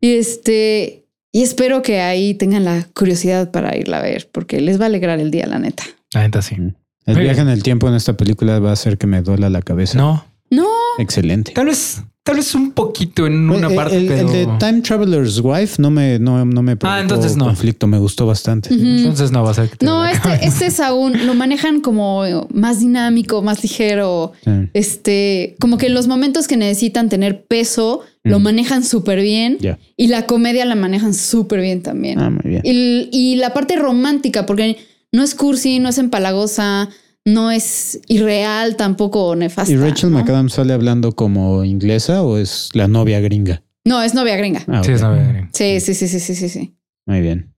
Y 0.00 0.14
este, 0.14 1.04
y 1.30 1.42
espero 1.42 1.82
que 1.82 2.00
ahí 2.00 2.32
tengan 2.32 2.64
la 2.64 2.88
curiosidad 2.94 3.50
para 3.50 3.76
irla 3.76 3.98
a 3.98 4.02
ver, 4.02 4.30
porque 4.32 4.62
les 4.62 4.80
va 4.80 4.84
a 4.84 4.86
alegrar 4.86 5.20
el 5.20 5.30
día, 5.30 5.46
la 5.46 5.58
neta. 5.58 5.82
La 6.14 6.22
neta 6.22 6.40
sí. 6.40 6.56
El 7.04 7.18
viaje 7.18 7.42
en 7.42 7.50
el 7.50 7.62
tiempo 7.62 7.86
en 7.86 7.96
esta 7.96 8.16
película 8.16 8.58
va 8.58 8.70
a 8.70 8.72
hacer 8.72 8.96
que 8.96 9.06
me 9.06 9.20
duela 9.20 9.50
la 9.50 9.60
cabeza. 9.60 9.98
No, 9.98 10.24
No, 10.48 10.66
Excelente. 10.98 11.52
tal 11.52 11.66
vez, 11.66 12.02
tal 12.24 12.36
vez 12.36 12.54
un 12.54 12.70
poquito 12.70 13.26
en 13.26 13.50
una 13.50 13.66
El- 13.68 13.74
parte, 13.74 13.96
el, 13.96 14.02
el 14.04 14.08
pero 14.08 14.28
de 14.30 14.46
Time 14.58 14.80
Traveler's 14.82 15.40
Wife 15.42 15.82
no 15.82 15.90
me, 15.90 16.18
no, 16.20 16.44
no 16.44 16.62
me 16.62 16.76
provocó 16.76 16.96
Ah, 16.98 17.00
entonces 17.02 17.36
no. 17.36 17.46
conflicto, 17.46 17.86
me 17.88 17.98
gustó 17.98 18.26
bastante. 18.26 18.72
Entonces 18.72 19.32
no 19.32 19.42
va 19.42 19.50
a 19.50 19.54
ser 19.54 19.68
que 19.70 19.76
te 19.76 19.84
no, 19.86 20.06
este, 20.06 20.44
este 20.46 20.66
es 20.66 20.78
aún, 20.80 21.26
lo 21.26 21.34
manejan 21.34 21.80
como 21.80 22.22
más 22.52 22.78
dinámico, 22.80 23.42
más 23.42 23.62
ligero. 23.62 24.32
Sí. 24.44 24.50
Este, 24.72 25.56
como 25.60 25.78
que 25.78 25.86
en 25.86 25.94
los 25.94 26.06
momentos 26.06 26.46
que 26.46 26.56
necesitan 26.56 27.08
tener 27.08 27.44
peso, 27.44 28.00
lo 28.22 28.38
Mm. 28.38 28.42
manejan 28.44 28.84
súper 28.84 29.20
bien. 29.20 29.58
Y 29.96 30.06
la 30.06 30.26
comedia 30.26 30.64
la 30.64 30.76
manejan 30.76 31.14
súper 31.14 31.60
bien 31.60 31.82
también. 31.82 32.20
Ah, 32.20 32.30
muy 32.30 32.42
bien. 32.50 32.62
Y, 32.64 33.08
y 33.12 33.34
la 33.36 33.52
parte 33.52 33.74
romántica, 33.76 34.46
porque 34.46 34.76
no 35.10 35.24
es 35.24 35.34
cursi, 35.34 35.80
no 35.80 35.88
es 35.88 35.98
empalagosa, 35.98 36.88
no 37.24 37.50
es 37.50 38.00
irreal, 38.08 38.76
tampoco 38.76 39.34
nefasta. 39.36 39.72
¿Y 39.72 39.76
Rachel 39.76 40.10
¿no? 40.10 40.18
McAdams 40.18 40.54
sale 40.54 40.72
hablando 40.72 41.12
como 41.12 41.64
inglesa 41.64 42.22
o 42.22 42.38
es 42.38 42.70
la 42.74 42.88
novia 42.88 43.20
gringa? 43.20 43.62
No, 43.84 44.02
es 44.02 44.14
novia 44.14 44.36
gringa. 44.36 44.64
Ah, 44.68 44.82
Sí, 44.84 44.92
es 44.92 45.02
novia. 45.02 45.48
Sí, 45.52 45.80
sí, 45.80 45.94
sí, 45.94 46.08
sí, 46.08 46.20
sí, 46.20 46.34
sí, 46.34 46.48
sí. 46.48 46.76
Muy 47.06 47.20
bien. 47.20 47.54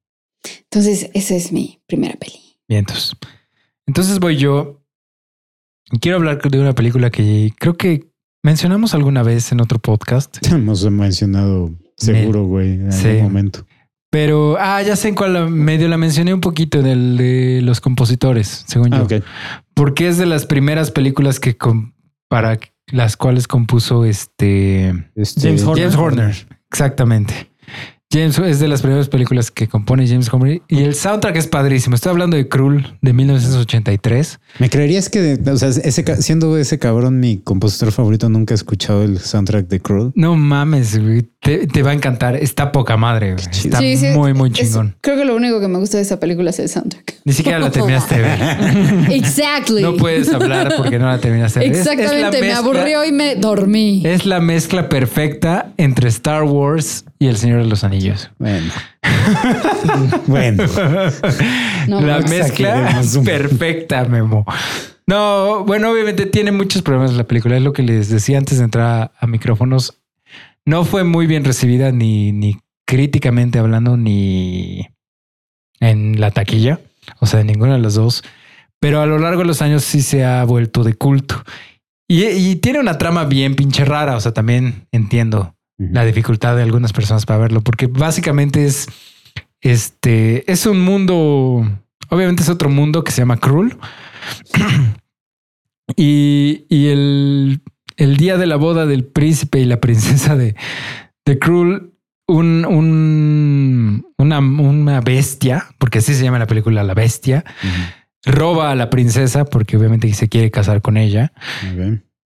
Entonces, 0.71 1.11
esa 1.15 1.35
es 1.35 1.53
mi 1.53 1.81
primera 1.87 2.15
peli. 2.17 2.39
Bien, 2.69 2.81
entonces. 2.81 3.13
Entonces 3.87 4.19
voy 4.21 4.37
yo. 4.37 4.83
Quiero 6.01 6.17
hablar 6.17 6.41
de 6.41 6.59
una 6.59 6.75
película 6.75 7.11
que 7.11 7.53
creo 7.59 7.77
que 7.77 8.11
mencionamos 8.43 8.95
alguna 8.95 9.23
vez 9.23 9.53
en 9.53 9.61
otro 9.61 9.79
podcast, 9.79 10.37
Hemos 10.51 10.91
mencionado 10.91 11.71
seguro, 11.97 12.47
güey, 12.47 12.73
en 12.73 12.93
Sí. 12.93 13.09
algún 13.09 13.23
momento. 13.25 13.67
Pero 14.15 14.57
ah, 14.61 14.81
ya 14.81 14.95
sé 14.95 15.09
en 15.09 15.17
cuál 15.17 15.51
medio 15.51 15.89
la 15.89 15.97
mencioné 15.97 16.33
un 16.33 16.41
poquito 16.41 16.79
en 16.79 16.87
el 16.87 17.17
de 17.17 17.61
los 17.63 17.81
compositores, 17.81 18.63
según 18.65 18.95
Ah, 18.95 19.05
yo, 19.09 19.19
porque 19.75 20.07
es 20.07 20.19
de 20.19 20.27
las 20.27 20.47
primeras 20.47 20.93
películas 20.93 21.41
que 21.41 21.57
para 22.29 22.61
las 22.93 23.17
cuales 23.17 23.49
compuso 23.49 24.05
este 24.05 24.91
Este, 25.17 25.41
James 25.41 25.65
Horner. 25.65 25.83
James 25.83 25.97
Horner. 25.97 26.47
Exactamente. 26.71 27.51
James 28.15 28.39
es 28.39 28.61
de 28.61 28.69
las 28.69 28.81
primeras 28.81 29.09
películas 29.09 29.51
que 29.51 29.67
compone 29.67 30.07
James 30.07 30.33
Horner 30.33 30.63
y 30.69 30.85
el 30.85 30.95
soundtrack 30.95 31.35
es 31.35 31.49
padrísimo. 31.49 31.97
Estoy 31.97 32.11
hablando 32.11 32.37
de 32.37 32.47
Krull 32.49 32.97
de 33.03 33.13
1983. 33.13 34.39
¿Me 34.61 34.71
creerías 34.71 35.09
que, 35.09 35.37
o 35.45 35.57
sea, 35.57 35.69
ese, 35.71 36.23
siendo 36.23 36.57
ese 36.57 36.79
cabrón 36.79 37.19
mi 37.19 37.39
compositor 37.39 37.91
favorito, 37.91 38.29
nunca 38.29 38.55
he 38.55 38.57
escuchado 38.57 39.03
el 39.03 39.19
soundtrack 39.19 39.67
de 39.67 39.81
Cruel? 39.81 40.13
No 40.15 40.37
mames, 40.37 40.97
güey. 41.03 41.27
Te, 41.41 41.67
te 41.67 41.83
va 41.83 41.91
a 41.91 41.95
encantar. 41.95 42.37
Está 42.37 42.71
poca 42.71 42.97
madre. 42.97 43.33
güey. 43.35 43.45
Está 43.51 43.81
Sí, 43.81 43.97
sí, 43.97 44.07
muy, 44.15 44.33
muy 44.33 44.51
es- 44.51 44.55
chingón. 44.71 44.95
creo 45.01 45.17
que 45.17 45.25
lo 45.25 45.35
único 45.35 45.59
que 45.61 45.67
me 45.67 45.79
gusta 45.79 45.97
de 45.97 46.05
esa 46.05 46.21
película 46.21 46.51
es 46.51 46.59
el 46.61 46.69
soundtrack. 46.69 47.15
Ni 47.25 47.33
siquiera 47.33 47.59
la 47.59 47.71
terminaste 47.73 48.15
de 48.15 48.23
ver. 48.23 49.11
Exactly. 49.11 49.83
No 49.83 49.97
puedes 49.97 50.33
hablar 50.33 50.73
porque 50.77 51.01
no 51.01 51.07
la 51.09 51.19
terminaste 51.19 51.59
de 51.61 51.67
ver. 51.71 51.75
Es- 51.75 51.81
es 51.81 51.87
la 51.87 51.93
Exactamente, 51.95 52.41
me 52.41 52.53
aburrió 52.53 53.05
y 53.05 53.11
me 53.11 53.35
dormí. 53.35 54.03
Es 54.05 54.25
la 54.25 54.39
mezcla 54.41 54.89
perfecta 54.89 55.73
entre 55.79 56.09
Star 56.11 56.45
Wars 56.45 57.05
y 57.19 57.27
El 57.27 57.37
Señor 57.37 57.59
de 57.63 57.67
los 57.69 57.83
Anillos. 57.83 58.04
Bueno. 58.39 58.73
bueno. 60.27 60.65
No, 61.89 62.01
la 62.01 62.21
no 62.21 62.29
mezcla 62.29 63.01
un- 63.17 63.25
perfecta, 63.25 64.05
Memo. 64.05 64.45
No, 65.07 65.65
bueno, 65.65 65.91
obviamente 65.91 66.27
tiene 66.27 66.51
muchos 66.53 66.83
problemas 66.83 67.13
la 67.15 67.25
película. 67.25 67.57
Es 67.57 67.63
lo 67.63 67.73
que 67.73 67.83
les 67.83 68.09
decía 68.09 68.39
antes 68.39 68.59
de 68.59 68.65
entrar 68.65 68.87
a, 68.87 69.13
a 69.19 69.27
micrófonos. 69.27 69.99
No 70.67 70.85
fue 70.85 71.05
muy 71.05 71.27
bien 71.27 71.45
recibida 71.45 71.93
ni, 71.93 72.33
ni 72.33 72.57
críticamente 72.87 73.59
hablando 73.59 73.97
ni 73.97 74.89
en 75.81 76.21
la 76.21 76.31
taquilla. 76.31 76.81
O 77.21 77.27
sea, 77.27 77.43
ninguna 77.45 77.75
de 77.75 77.81
las 77.81 77.95
dos. 77.95 78.23
pero 78.81 79.01
a 79.03 79.07
lo 79.07 79.19
largo 79.19 79.41
de 79.43 79.47
los 79.47 79.61
años 79.63 79.85
sí 79.85 80.01
se 80.03 80.25
ha 80.25 80.43
vuelto 80.45 80.85
de 80.85 80.95
culto. 80.95 81.43
Y, 82.09 82.25
y 82.25 82.57
tiene 82.57 82.81
una 82.81 82.97
trama 82.99 83.25
bien 83.25 83.57
pinche 83.57 83.85
rara, 83.85 84.17
o 84.17 84.21
sea, 84.21 84.33
también 84.33 84.87
entiendo 84.93 85.55
la 85.79 86.05
dificultad 86.05 86.57
de 86.57 86.63
algunas 86.63 86.93
personas 86.93 87.27
para 87.27 87.41
verlo, 87.41 87.61
porque 87.63 87.87
básicamente 87.87 88.65
es 88.65 88.89
este 89.61 90.51
es 90.51 90.67
un 90.67 90.81
mundo, 90.81 91.67
obviamente 92.11 92.43
es 92.43 92.49
otro 92.49 92.69
mundo 92.69 93.03
que 93.03 93.13
se 93.13 93.23
llama 93.23 93.39
Krul. 93.39 93.79
y, 95.97 96.67
y 96.69 96.89
el, 96.89 97.61
el 97.97 98.17
día 98.17 98.37
de 98.37 98.47
la 98.47 98.57
boda 98.57 98.87
del 98.87 99.05
príncipe 99.05 99.59
y 99.59 99.65
la 99.65 99.81
princesa 99.81 100.37
de, 100.37 100.55
de 101.25 101.39
Krul, 101.39 101.95
un, 102.27 102.65
un, 102.65 104.07
una, 104.19 104.39
una 104.39 105.01
bestia, 105.01 105.67
porque 105.79 105.99
así 105.99 106.15
se 106.15 106.25
llama 106.25 106.39
la 106.39 106.47
película 106.47 106.83
La 106.83 106.95
Bestia, 106.95 107.45
roba 108.25 108.71
a 108.71 108.75
la 108.75 108.91
princesa 108.91 109.45
porque 109.45 109.77
obviamente 109.77 110.13
se 110.15 110.29
quiere 110.29 110.51
casar 110.51 110.83
con 110.83 110.97
ella. 110.97 111.33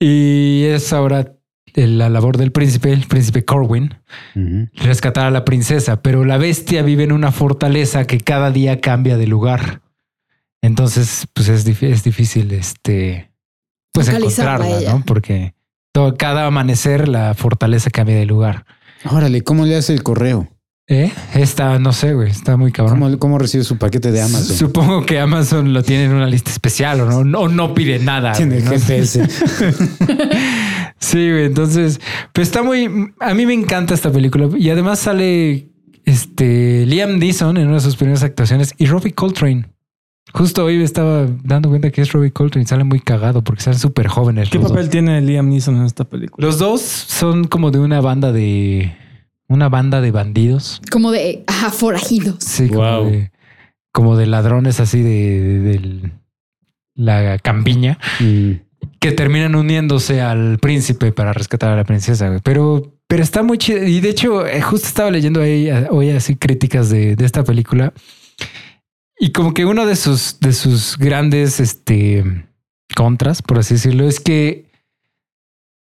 Y 0.01 0.65
es 0.65 0.93
ahora 0.93 1.38
la 1.75 2.09
labor 2.09 2.37
del 2.37 2.53
príncipe, 2.53 2.93
el 2.93 3.07
príncipe 3.07 3.45
Corwin, 3.45 3.95
Ujú. 4.35 4.69
rescatar 4.75 5.27
a 5.27 5.31
la 5.31 5.45
princesa, 5.45 6.03
pero 6.03 6.25
la 6.25 6.39
bestia 6.39 6.83
vive 6.83 7.05
en 7.05 7.13
una 7.13 7.33
fortaleza 7.33 8.07
que 8.07 8.21
cada 8.21 8.51
día 8.51 8.81
cambia 8.81 9.17
de 9.17 9.27
lugar. 9.27 9.81
Entonces, 10.63 11.27
pues 11.33 11.49
es, 11.49 11.67
es 11.67 12.05
difícil 12.05 12.53
este 12.53 13.31
pues 13.93 14.09
encontrarla. 14.09 14.81
¿no? 14.93 15.03
Porque 15.07 15.55
todo, 15.93 16.17
cada 16.17 16.47
amanecer 16.47 17.09
la 17.09 17.35
fortaleza 17.35 17.91
cambia 17.91 18.17
de 18.17 18.27
lugar. 18.27 18.65
Órale, 19.05 19.43
¿cómo 19.43 19.65
le 19.65 19.77
hace 19.77 19.93
el 19.93 20.03
correo? 20.03 20.49
¿Eh? 20.91 21.13
Esta, 21.35 21.79
no 21.79 21.93
sé, 21.93 22.15
güey, 22.15 22.31
está 22.31 22.57
muy 22.57 22.73
cabrón. 22.73 22.99
¿Cómo, 22.99 23.19
cómo 23.19 23.39
recibe 23.39 23.63
su 23.63 23.77
paquete 23.77 24.11
de 24.11 24.23
Amazon? 24.23 24.57
Supongo 24.57 25.05
que 25.05 25.19
Amazon 25.21 25.75
lo 25.75 25.83
tiene 25.83 26.05
en 26.05 26.15
una 26.15 26.27
lista 26.27 26.51
especial 26.51 27.03
o 27.03 27.05
no, 27.05 27.25
no, 27.25 27.47
no 27.47 27.75
pide 27.75 27.99
nada. 27.99 28.33
Tiene 28.33 28.61
güey, 28.61 28.65
¿no? 28.65 28.71
GPS. 28.71 29.29
Sí, 30.99 31.31
güey. 31.31 31.45
Entonces, 31.47 32.01
pues 32.33 32.49
está 32.49 32.63
muy. 32.63 32.89
A 33.21 33.35
mí 33.35 33.47
me 33.47 33.55
encanta 33.55 33.95
esta 33.95 34.11
película 34.11 34.49
y 34.57 34.71
además 34.71 34.99
sale 34.99 35.69
este 36.05 36.87
Liam 36.87 37.19
Neeson 37.19 37.57
en 37.57 37.67
una 37.67 37.77
de 37.77 37.81
sus 37.83 37.97
primeras 37.97 38.23
actuaciones 38.23 38.75
y 38.79 38.87
Robbie 38.87 39.13
Coltrane. 39.13 39.67
Justo 40.33 40.65
hoy 40.65 40.77
me 40.77 40.85
estaba 40.85 41.27
dando 41.43 41.71
cuenta 41.71 41.91
que 41.91 42.03
es 42.03 42.13
Robbie 42.13 42.33
Coltrane. 42.33 42.67
Sale 42.67 42.85
muy 42.85 43.01
cagado 43.01 43.43
porque 43.43 43.63
salen 43.63 43.79
súper 43.79 44.09
jóvenes. 44.09 44.51
¿Qué 44.51 44.59
los 44.59 44.69
papel 44.69 44.85
dos. 44.87 44.91
tiene 44.91 45.21
Liam 45.23 45.49
Neeson 45.49 45.77
en 45.77 45.85
esta 45.87 46.05
película? 46.05 46.47
Los 46.47 46.59
dos 46.59 46.83
son 46.83 47.45
como 47.45 47.71
de 47.71 47.79
una 47.79 48.01
banda 48.01 48.33
de 48.33 48.93
una 49.49 49.69
banda 49.71 50.01
de 50.03 50.11
bandidos. 50.11 50.83
Como 50.91 51.11
de 51.13 51.45
ajá, 51.47 51.71
forajidos. 51.71 52.37
Sí, 52.45 52.69
como, 52.69 52.81
Wow. 53.01 53.11
de, 53.11 53.33
como 53.93 54.17
de 54.17 54.27
ladrones 54.27 54.81
así 54.81 55.01
de, 55.03 55.41
de- 55.41 55.61
del- 55.61 56.13
la 56.95 57.39
campiña. 57.39 57.99
Mm. 58.21 58.51
Que 59.01 59.13
terminan 59.13 59.55
uniéndose 59.55 60.21
al 60.21 60.59
príncipe 60.59 61.13
para 61.13 61.33
rescatar 61.33 61.71
a 61.71 61.77
la 61.77 61.85
princesa. 61.85 62.29
güey. 62.29 62.41
Pero, 62.43 62.95
pero 63.07 63.23
está 63.23 63.43
muy 63.43 63.59
chido. 63.59 63.85
Y 63.85 64.01
de 64.01 64.11
hecho, 64.11 64.47
eh, 64.47 64.61
justo 64.61 64.89
estaba 64.89 65.11
leyendo 65.11 65.41
ahí, 65.41 65.71
hoy 65.91 66.11
así 66.11 66.37
críticas 66.37 66.91
de, 66.91 67.17
de 67.17 67.25
esta 67.25 67.45
película. 67.45 67.93
Y 69.19 69.33
como 69.33 69.53
que 69.53 69.65
uno 69.65 69.87
de 69.87 69.97
sus, 69.97 70.39
de 70.41 70.53
sus 70.53 70.97
grandes 70.97 71.59
este, 71.61 72.25
contras, 72.95 73.43
por 73.43 73.59
así 73.59 73.75
decirlo, 73.75 74.07
es 74.07 74.21
que 74.21 74.69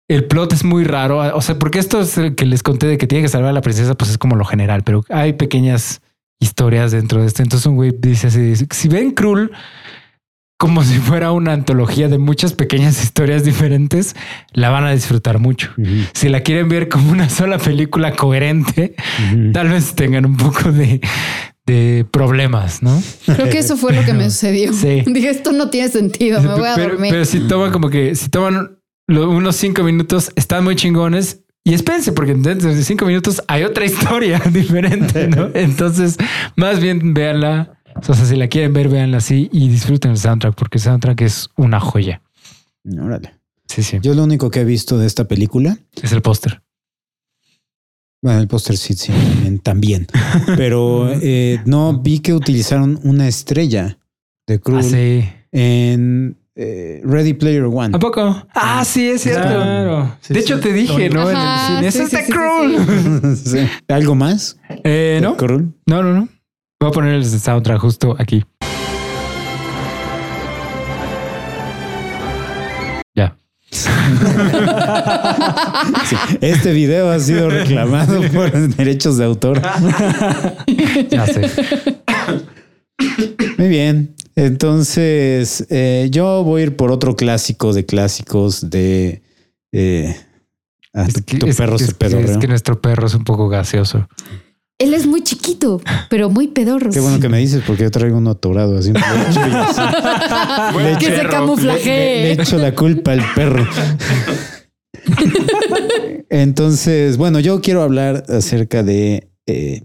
el 0.09 0.25
plot 0.25 0.53
es 0.53 0.65
muy 0.65 0.85
raro. 0.85 1.37
O 1.37 1.41
sea, 1.41 1.59
porque 1.59 1.79
esto 1.79 2.01
es 2.01 2.19
el 2.19 2.35
que 2.35 2.45
les 2.45 2.63
conté 2.63 2.89
de 2.89 2.99
que 2.99 3.07
tiene 3.07 3.23
que 3.23 3.29
salvar 3.29 3.51
a 3.51 3.55
la 3.55 3.61
princesa, 3.61 3.95
pues 3.95 4.11
es 4.11 4.19
como 4.19 4.35
lo 4.35 4.45
general, 4.45 4.83
pero 4.83 5.05
hay 5.09 5.35
pequeñas 5.35 6.03
historias 6.41 6.91
dentro 6.91 7.21
de 7.21 7.29
esto. 7.29 7.43
Entonces 7.43 7.67
un 7.67 7.77
güey 7.77 7.93
dice 7.97 8.27
así, 8.27 8.55
si 8.71 8.89
ven 8.89 9.13
Krul 9.13 9.53
como 10.61 10.85
si 10.85 10.99
fuera 10.99 11.33
una 11.33 11.55
antología 11.55 12.09
de 12.09 12.19
muchas 12.19 12.53
pequeñas 12.53 13.03
historias 13.03 13.45
diferentes, 13.45 14.15
la 14.53 14.69
van 14.69 14.85
a 14.85 14.91
disfrutar 14.93 15.39
mucho. 15.39 15.71
Si 16.13 16.29
la 16.29 16.41
quieren 16.43 16.69
ver 16.69 16.91
como 16.91 17.11
una 17.11 17.31
sola 17.31 17.57
película 17.57 18.15
coherente, 18.15 18.95
tal 19.55 19.71
vez 19.71 19.95
tengan 19.95 20.27
un 20.27 20.37
poco 20.37 20.71
de, 20.71 21.01
de 21.65 22.05
problemas, 22.11 22.83
¿no? 22.83 23.03
Creo 23.25 23.49
que 23.49 23.57
eso 23.59 23.79
fue 23.79 23.95
lo 23.95 24.05
que 24.05 24.13
me 24.13 24.25
sucedió. 24.29 24.75
Sí. 24.75 25.03
Dije, 25.07 25.31
esto 25.31 25.53
no 25.53 25.71
tiene 25.71 25.89
sentido, 25.89 26.43
me 26.43 26.49
voy 26.55 26.69
a 26.69 26.75
pero, 26.75 26.91
dormir. 26.93 27.11
pero 27.11 27.25
si 27.25 27.41
toman 27.41 27.73
como 27.73 27.89
que 27.89 28.15
si 28.15 28.29
toman 28.29 28.77
lo- 29.09 29.31
unos 29.31 29.57
cinco 29.57 29.83
minutos, 29.83 30.31
están 30.37 30.63
muy 30.63 30.77
chingones. 30.77 31.41
Y 31.65 31.73
espérense, 31.75 32.13
porque 32.13 32.35
dentro 32.35 32.75
de 32.75 32.83
cinco 32.85 33.07
minutos 33.07 33.43
hay 33.49 33.65
otra 33.65 33.87
historia 33.87 34.41
diferente, 34.51 35.27
¿no? 35.29 35.49
Entonces, 35.55 36.19
más 36.57 36.81
bien 36.81 37.15
véanla. 37.15 37.80
O 37.97 38.03
sea, 38.15 38.15
si 38.15 38.37
la 38.37 38.49
quieren 38.49 38.73
ver, 38.73 38.89
véanla 38.89 39.19
así 39.19 39.49
y 39.53 39.69
disfruten 39.69 40.13
el 40.13 40.19
soundtrack, 40.19 40.55
porque 40.55 40.79
el 40.79 40.83
soundtrack 40.85 41.21
es 41.23 41.49
una 41.57 41.81
joya. 41.81 42.23
Órale. 43.01 43.35
Sí, 43.67 43.83
sí. 43.83 43.99
Yo 44.03 44.15
lo 44.15 44.25
único 44.25 44.51
que 44.51 44.61
he 44.61 44.65
visto 44.65 44.99
de 44.99 45.07
esta 45.07 45.25
película, 45.29 45.77
Es 46.03 46.13
el 46.13 46.23
póster. 46.23 46.63
bueno, 48.23 48.41
el 48.41 48.49
póster 48.49 48.77
sí, 48.77 48.95
sí, 48.95 49.13
también, 49.63 50.07
pero 50.57 51.11
eh, 51.23 51.61
no 51.67 51.99
vi 52.01 52.19
que 52.21 52.33
utilizaron 52.35 52.99
una 53.05 53.29
estrella 53.29 53.99
de 54.47 54.61
Krul 54.61 54.81
Ah, 54.81 54.83
sí. 54.83 55.29
en 55.53 56.37
eh, 56.57 57.01
Ready 57.05 57.35
Player 57.35 57.65
One. 57.65 57.95
¿A 57.95 57.99
poco? 57.99 58.45
Ah, 58.55 58.85
sí, 58.85 59.09
es 59.09 59.23
cierto. 59.23 59.43
Claro. 59.49 60.17
Sí, 60.21 60.35
de 60.35 60.41
sí. 60.41 60.47
hecho, 60.47 60.61
te 60.61 60.73
dije, 60.73 61.09
¿no? 61.09 61.31
En 61.31 61.37
Ajá, 61.37 61.79
el 61.81 61.93
cine. 61.93 61.93
sí, 61.93 61.99
¡Eso 61.99 62.09
sí, 62.09 62.17
está 62.17 62.19
sí, 62.19 62.25
sí, 62.27 62.33
cruel! 62.33 63.37
Sí. 63.37 63.69
¿Algo 63.89 64.15
más? 64.17 64.59
Eh, 64.85 65.15
de 65.17 65.21
¿No? 65.21 65.37
Krul? 65.37 65.73
No, 65.87 66.03
no, 66.03 66.13
no. 66.13 66.29
Voy 66.83 66.89
a 66.89 66.93
poner 66.93 67.13
el 67.13 67.27
soundtrack 67.27 67.79
justo 67.79 68.17
aquí. 68.19 68.43
Ya. 73.15 73.37
Sí. 76.07 76.17
Este 76.41 76.73
video 76.73 77.11
ha 77.11 77.19
sido 77.21 77.51
reclamado 77.51 78.21
por 78.33 78.51
derechos 78.77 79.19
de 79.19 79.25
autor. 79.27 79.61
Ya 81.11 81.27
sé. 81.27 81.51
Muy 83.59 83.69
bien. 83.69 84.15
Entonces, 84.35 85.67
eh, 85.69 86.09
yo 86.11 86.43
voy 86.45 86.63
a 86.63 86.65
ir 86.65 86.77
por 86.77 86.91
otro 86.93 87.15
clásico 87.15 87.73
de 87.75 87.85
clásicos 87.85 88.71
de. 88.71 89.23
eh, 89.73 90.17
ah, 90.95 91.05
Es 91.07 91.23
que, 91.23 91.39
tu 91.39 91.47
es 91.47 91.57
perro 91.57 91.77
se 91.79 91.85
es 91.85 91.95
pedorreó. 91.95 92.31
es 92.31 92.39
que 92.39 92.49
nuestro 92.49 92.81
perro 92.81 93.07
es 93.07 93.15
un 93.15 93.25
poco 93.25 93.49
gaseoso. 93.51 94.09
Él 94.81 94.95
es 94.95 95.07
muy 95.07 95.23
chiquito, 95.23 95.81
pero 96.09 96.31
muy 96.31 96.49
pedorro. 96.49 96.91
Qué 96.91 97.01
bueno 97.01 97.21
que 97.21 97.29
me 97.29 97.39
dices 97.39 97.63
porque 97.67 97.83
yo 97.83 97.91
traigo 97.91 98.17
un 98.17 98.27
atorado 98.29 98.79
así. 98.79 98.93
Le 98.93 98.99
echo, 98.99 99.41
y 99.47 99.53
así. 99.53 99.81
Le 100.83 100.97
que 100.99 101.05
se 101.05 101.23
le, 101.23 101.29
camuflajee. 101.29 102.23
le 102.23 102.33
echo 102.33 102.57
la 102.57 102.75
culpa 102.75 103.13
al 103.13 103.23
perro. 103.35 103.69
Entonces, 106.31 107.19
bueno, 107.19 107.41
yo 107.41 107.61
quiero 107.61 107.83
hablar 107.83 108.25
acerca 108.31 108.83
de. 108.83 109.29
eh, 109.47 109.83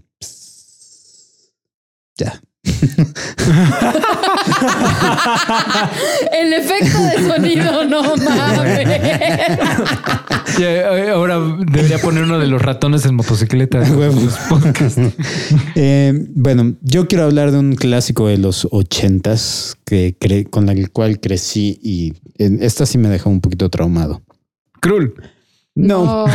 ya. 2.16 2.40
El 6.32 6.52
efecto 6.52 6.98
de 7.02 7.28
sonido, 7.28 7.84
no 7.84 8.02
mames. 8.16 8.88
Ya, 10.58 10.70
eh, 10.70 11.10
ahora 11.10 11.38
debería 11.70 11.98
poner 11.98 12.24
uno 12.24 12.38
de 12.38 12.46
los 12.46 12.62
ratones 12.62 13.04
en 13.04 13.14
motocicleta. 13.14 13.80
de 13.80 13.90
Huevo. 13.94 14.18
los 14.20 14.36
podcasts. 14.48 14.98
Eh, 15.74 16.14
bueno, 16.34 16.74
yo 16.80 17.06
quiero 17.08 17.24
hablar 17.24 17.50
de 17.50 17.58
un 17.58 17.74
clásico 17.74 18.26
de 18.28 18.38
los 18.38 18.66
ochentas 18.70 19.76
que 19.84 20.16
cre- 20.18 20.48
con 20.48 20.70
el 20.70 20.90
cual 20.90 21.20
crecí 21.20 21.78
y 21.82 22.14
en 22.38 22.62
esta 22.62 22.86
sí 22.86 22.96
me 22.96 23.10
dejó 23.10 23.28
un 23.28 23.42
poquito 23.42 23.68
traumado. 23.68 24.22
No, 25.74 25.74
No. 25.74 26.26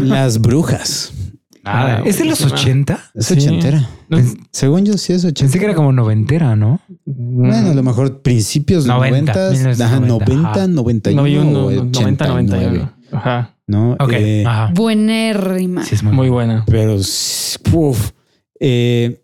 las 0.00 0.40
brujas. 0.40 1.12
Ah, 1.64 2.02
¿Es 2.06 2.18
de 2.18 2.24
los 2.24 2.40
80? 2.42 2.98
Es 3.14 3.26
Sí. 3.26 3.34
ochentera. 3.34 3.86
No. 4.08 4.18
Según 4.50 4.84
yo, 4.86 4.96
sí 4.96 5.12
es 5.12 5.24
ochentera. 5.24 5.44
Pensé 5.46 5.58
que 5.58 5.64
era 5.66 5.74
como 5.74 5.92
noventera, 5.92 6.56
¿no? 6.56 6.80
Bueno, 7.04 7.70
a 7.70 7.74
lo 7.74 7.82
mejor 7.82 8.22
principios 8.22 8.84
de 8.84 8.88
90, 8.88 9.32
90, 9.32 9.84
ajá, 9.84 10.00
1990, 10.00 10.26
90, 10.26 10.50
ajá. 10.50 10.66
91 10.68 11.50
91, 11.50 11.58
o 11.58 11.70
90, 11.70 11.98
89, 12.24 12.42
91. 12.48 12.92
Ajá. 13.12 13.56
¿no? 13.66 13.92
Ok. 14.00 14.12
Eh, 14.14 14.44
Ajá. 14.46 14.72
Buenérrima. 14.74 15.84
Sí, 15.84 15.94
es 15.94 16.02
muy, 16.02 16.12
Muy 16.14 16.28
buena. 16.28 16.64
pero, 16.66 16.96
s- 16.96 17.58
uf, 17.72 18.10
eh, 18.58 19.22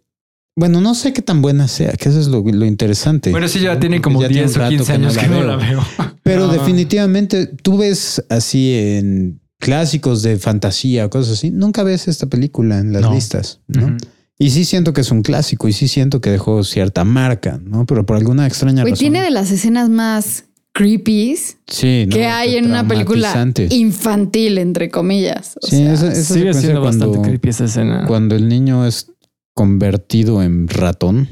bueno, 0.55 0.81
no 0.81 0.95
sé 0.95 1.13
qué 1.13 1.21
tan 1.23 1.43
buena 1.43 1.67
sea, 1.69 1.93
que 1.93 2.09
eso 2.09 2.21
es 2.21 2.29
lo, 2.29 2.43
lo 2.43 2.65
interesante. 2.65 3.31
Bueno, 3.31 3.49
sí, 3.49 3.61
ya 3.61 3.79
tiene 3.81 4.01
como 4.01 4.21
Ya 4.23 4.29
tiene 4.29 4.43
10 4.45 4.55
un 4.57 4.61
o 4.61 4.65
rato 4.65 4.71
15 4.77 4.93
que 4.93 4.99
no 4.99 5.05
años 5.05 5.17
la 5.17 5.23
que 5.23 5.29
no 5.29 5.37
veo. 5.39 5.47
la 5.47 5.57
veo. 5.57 5.83
Pero 6.23 6.47
No. 6.47 6.53
definitivamente 6.53 7.47
tú 7.47 7.79
ves 7.79 8.25
así 8.31 8.73
en 8.75 9.41
clásicos 9.67 10.23
de 10.23 10.39
fantasía 10.39 11.07
o 11.07 11.11
cosas 11.11 11.33
así. 11.39 11.51
Nunca 11.51 11.83
ves 11.83 12.07
esta 12.07 12.27
película 12.27 12.79
en 12.79 12.93
las 12.93 13.03
No. 13.03 13.13
listas, 13.13 13.59
¿no? 13.67 13.97
Y 14.39 14.51
sí 14.51 14.65
siento 14.65 14.93
que 14.93 15.01
es 15.01 15.11
un 15.11 15.23
clásico 15.23 15.67
y 15.67 15.73
sí 15.73 15.89
siento 15.89 16.21
que 16.21 16.31
dejó 16.31 16.63
cierta 16.63 17.03
marca, 17.05 17.59
¿no? 17.65 17.85
Pero 17.87 18.07
por 18.07 18.17
alguna 18.17 18.47
extraña 18.47 18.85
razón. 18.85 18.99
tiene 18.99 19.23
de 19.23 19.31
las 19.33 19.51
escenas 19.51 19.89
más 19.89 20.45
creepies 20.73 21.57
sí, 21.67 22.05
¿no? 22.07 22.15
que 22.15 22.27
hay 22.27 22.57
en 22.57 22.67
una 22.67 22.87
película 22.87 23.33
infantil, 23.71 24.59
entre 24.59 24.91
comillas. 24.91 25.57
O 25.63 25.67
Sí, 25.67 25.77
sea, 25.79 25.93
esa, 25.95 26.13
esa 26.13 26.35
Sigue 26.35 26.53
siendo 26.55 26.81
cuando, 26.83 27.07
bastante 27.09 27.29
creepy 27.29 27.49
esa 27.49 27.65
escena. 27.65 28.05
cuando 28.07 28.37
el 28.37 28.47
niño 28.49 28.87
es 28.87 29.11
convertido 29.55 30.43
en 30.43 30.69
ratón. 30.69 31.29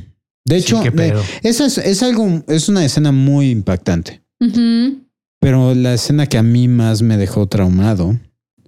De 0.47 0.57
hecho, 0.57 0.83
eh, 0.83 1.15
esa 1.43 1.67
es, 1.67 1.79
es 1.79 2.03
algo, 2.03 2.43
es 2.49 2.69
una 2.69 2.85
escena 2.85 3.13
muy 3.13 3.51
impactante. 3.51 4.23
Pero 5.45 5.75
la 5.75 5.93
escena 5.95 6.27
que 6.27 6.39
a 6.39 6.43
mí 6.43 6.69
más 6.69 7.03
me 7.03 7.17
dejó 7.19 7.47
traumado 7.47 8.17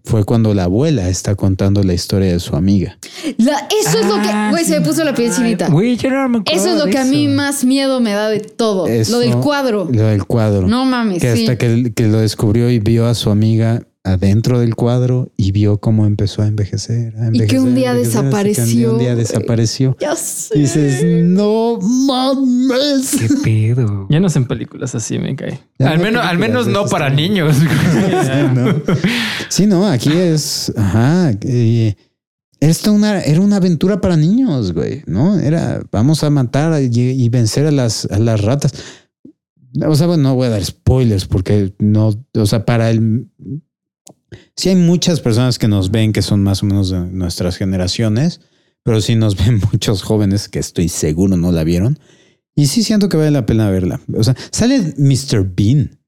fue 0.05 0.25
cuando 0.25 0.55
la 0.55 0.65
abuela 0.65 1.09
está 1.09 1.35
contando 1.35 1.83
la 1.83 1.95
historia 1.95 2.31
de 2.31 2.39
su 2.39 2.55
amiga. 2.55 2.99
La- 3.39 3.67
eso 3.83 3.99
es 3.99 4.07
lo 4.07 4.21
que, 4.23 4.29
Ah, 4.31 4.51
güey, 4.51 4.65
se 4.65 4.79
me 4.79 4.87
puso 4.87 5.03
la 5.03 5.15
piel 5.15 5.33
chinita. 5.35 5.69
Güey, 5.69 5.97
yo 5.97 6.11
no 6.11 6.29
me 6.29 6.39
acuerdo 6.39 6.61
Eso 6.61 6.71
es 6.73 6.79
lo 6.79 6.85
de 6.85 6.91
que 6.93 6.99
a 6.99 7.05
mí 7.05 7.27
más 7.29 7.65
miedo 7.65 7.99
me 8.01 8.13
da 8.13 8.29
de 8.29 8.39
todo. 8.41 8.87
Eso- 8.87 9.13
lo 9.13 9.19
del 9.21 9.37
cuadro. 9.39 9.89
Lo 9.91 10.03
del 10.05 10.25
cuadro. 10.25 10.69
No 10.69 10.85
mames, 10.85 11.21
que 11.23 11.35
sí. 11.35 11.41
hasta 11.43 11.57
que, 11.57 11.93
que 11.95 12.07
lo 12.09 12.19
descubrió 12.21 12.71
y 12.71 12.79
vio 12.79 13.07
a 13.07 13.15
su 13.15 13.31
amiga 13.31 13.83
adentro 14.07 14.61
del 14.61 14.77
cuadro 14.77 15.31
y 15.37 15.51
vio 15.53 15.79
cómo 15.79 16.07
empezó 16.07 16.43
a 16.43 16.47
envejecer. 16.47 17.15
a 17.19 17.31
Y 17.33 17.47
que 17.47 17.59
un 17.59 17.75
día 17.75 17.93
desapareció, 17.93 18.93
Un 18.93 18.99
día 19.01 19.17
desapareció. 19.17 19.97
Ya 20.01 20.15
sé. 20.15 20.57
Y 20.57 20.61
dices, 20.61 21.05
no 21.25 21.79
mames. 21.81 23.17
Qué 23.19 23.29
pedo. 23.75 24.07
Ya 24.09 24.21
no 24.21 24.29
hacen 24.29 24.47
películas 24.47 24.95
así, 24.95 25.19
me 25.19 25.35
cae. 25.35 25.61
Ya 25.79 25.91
al 25.91 25.99
no 25.99 26.05
menos, 26.05 26.25
al 26.25 26.39
menos 26.39 26.67
no 26.69 26.87
para 26.87 27.11
niños. 27.11 27.57
¿no? 28.55 28.83
Sí, 29.49 29.67
no, 29.67 29.87
aquí 29.87 30.13
es, 30.13 30.73
ajá, 30.77 31.33
eh, 31.43 31.97
una, 32.89 33.21
era 33.21 33.41
una 33.41 33.57
aventura 33.57 34.01
para 34.01 34.17
niños, 34.17 34.73
güey, 34.73 35.03
¿no? 35.07 35.39
Era, 35.39 35.83
vamos 35.91 36.23
a 36.23 36.31
matar 36.31 36.81
y, 36.81 36.89
y 37.01 37.29
vencer 37.29 37.67
a 37.67 37.73
las, 37.73 38.07
a 38.07 38.19
las 38.19 38.41
ratas. 38.41 38.73
O 39.85 39.95
sea, 39.95 40.07
bueno, 40.07 40.23
no 40.23 40.35
voy 40.35 40.47
a 40.47 40.51
dar 40.51 40.65
spoilers 40.65 41.27
porque 41.27 41.75
no, 41.79 42.15
o 42.35 42.47
sea, 42.47 42.65
para 42.65 42.91
el... 42.91 43.29
Sí 44.57 44.71
hay 44.71 44.77
muchas 44.77 45.21
personas 45.21 45.59
que 45.59 45.69
nos 45.69 45.91
ven 45.91 46.13
que 46.13 46.23
son 46.23 46.43
más 46.43 46.63
o 46.63 46.67
menos 46.67 46.91
de 46.91 46.99
nuestras 47.01 47.57
generaciones, 47.57 48.41
pero 48.83 49.01
sí 49.01 49.15
nos 49.17 49.37
ven 49.45 49.61
muchos 49.73 50.03
jóvenes 50.03 50.49
que 50.49 50.59
estoy 50.59 50.89
seguro 50.89 51.37
no 51.37 51.53
la 51.53 51.65
vieron. 51.65 51.99
Y 52.55 52.67
sí 52.67 52.83
siento 52.83 53.09
que 53.09 53.17
vale 53.17 53.31
la 53.31 53.45
pena 53.47 53.69
verla. 53.71 54.01
O 54.17 54.25
sea, 54.25 54.35
sale 54.51 54.95
Mr. 54.97 55.45
Bean. 55.55 55.99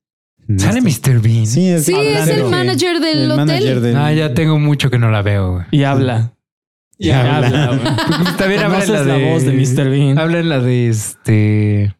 Sale 0.56 0.80
Mr. 0.80 1.14
Mr. 1.16 1.20
Bean. 1.20 1.46
Sí, 1.46 1.68
es, 1.68 1.84
Sí, 1.84 1.92
es 1.92 2.16
Hablando. 2.22 2.44
el 2.46 2.50
manager 2.50 3.00
del 3.00 3.18
el 3.18 3.30
hotel. 3.32 3.46
manager 3.46 3.80
del- 3.82 3.96
Ah, 3.96 4.12
ya 4.14 4.32
tengo 4.32 4.58
mucho 4.58 4.90
que 4.90 4.98
no 4.98 5.10
la 5.10 5.20
veo. 5.20 5.52
güey. 5.52 5.64
Y 5.72 5.82
habla. 5.84 6.32
Y 6.96 7.10
habla. 7.10 7.78
También 8.38 8.62
habla 8.62 8.82
en 8.82 8.92
la, 8.92 9.04
la 9.04 9.14
de, 9.18 9.30
voz 9.30 9.42
de 9.44 9.52
Mr. 9.52 9.90
Bean. 9.90 10.18
Habla 10.18 10.38
en 10.40 10.48
la 10.48 10.60
de 10.60 10.88
este. 10.88 11.94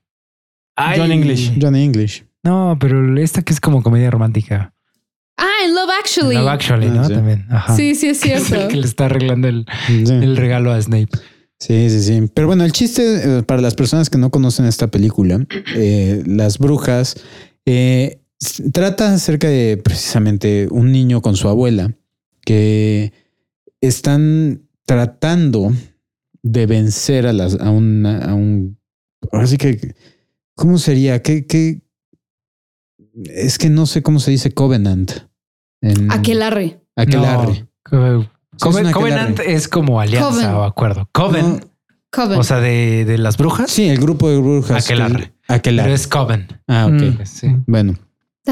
Ay. 0.76 0.98
John 0.98 1.12
English. 1.12 1.52
Johnny 1.60 1.84
English. 1.84 2.24
No, 2.42 2.76
pero 2.80 3.18
esta 3.20 3.42
que 3.42 3.52
es 3.52 3.60
como 3.60 3.82
comedia 3.82 4.10
romántica. 4.10 4.72
Ah, 5.38 5.64
en 5.64 5.74
Love 5.74 5.90
Actually. 6.00 6.34
Love 6.36 6.48
Actually, 6.48 6.86
Ah, 6.88 6.94
¿no? 6.94 7.04
sí. 7.06 7.14
También. 7.14 7.46
Ajá. 7.48 7.76
Sí, 7.76 7.94
sí, 7.94 8.08
es 8.08 8.18
Es 8.24 8.32
el 8.32 8.44
cierto. 8.44 8.68
que 8.68 8.76
le 8.76 8.86
está 8.86 9.06
arreglando 9.06 9.48
el, 9.48 9.64
Sí. 9.86 10.04
el 10.12 10.36
regalo 10.36 10.72
a 10.72 10.82
Snape. 10.82 11.08
Sí, 11.60 11.90
sí, 11.90 12.02
sí. 12.02 12.22
Pero 12.34 12.46
bueno, 12.48 12.64
el 12.64 12.72
chiste 12.72 13.38
eh, 13.38 13.42
para 13.42 13.60
las 13.62 13.74
personas 13.74 14.10
que 14.10 14.18
no 14.18 14.30
conocen 14.30 14.66
esta 14.66 14.88
película, 14.88 15.44
eh, 15.76 16.22
Las 16.26 16.58
Brujas, 16.58 17.16
eh, 17.66 18.20
trata 18.72 19.14
acerca 19.14 19.48
de 19.48 19.76
precisamente 19.76 20.68
un 20.70 20.92
niño 20.92 21.20
con 21.22 21.36
su 21.36 21.48
abuela 21.48 21.92
que 22.44 23.12
están 23.80 24.62
tratando 24.86 25.72
de 26.42 26.66
vencer 26.66 27.26
a, 27.26 27.32
las, 27.32 27.54
a, 27.60 27.70
una- 27.70 28.18
a 28.24 28.34
un... 28.34 28.78
Ahora 29.32 29.46
sí 29.46 29.56
que... 29.56 29.94
¿Cómo 30.54 30.78
sería? 30.78 31.22
¿Qué, 31.22 31.46
qué? 31.46 31.82
Es 33.26 33.58
que 33.58 33.68
no 33.70 33.86
sé 33.86 34.02
cómo 34.02 34.18
se 34.20 34.30
dice 34.30 34.52
Covenant. 34.52 35.12
En, 35.80 36.10
Aquelarre. 36.12 36.80
Aquelarre. 36.96 37.66
No, 37.90 38.22
Sí, 38.22 38.28
Coven- 38.58 38.90
Covenant 38.92 39.38
es 39.40 39.68
como 39.68 40.00
alianza 40.00 40.30
Coven. 40.30 40.46
o 40.50 40.64
acuerdo. 40.64 41.08
Coven, 41.12 41.48
No, 41.52 41.60
Coven. 42.10 42.38
o 42.40 42.42
sea, 42.42 42.58
de, 42.60 43.04
de 43.04 43.16
las 43.18 43.36
brujas, 43.36 43.70
sí, 43.70 43.88
el 43.88 43.98
grupo 44.00 44.28
de 44.28 44.38
brujas. 44.38 44.84
Aquelarre. 44.84 45.32
Aquelarre. 45.46 45.86
pero 45.86 45.94
es 45.94 46.06
Coven. 46.08 46.48
Ah, 46.66 46.86
ok. 46.86 46.92
Mm. 47.20 47.24
Sí. 47.24 47.56
Bueno, 47.68 47.94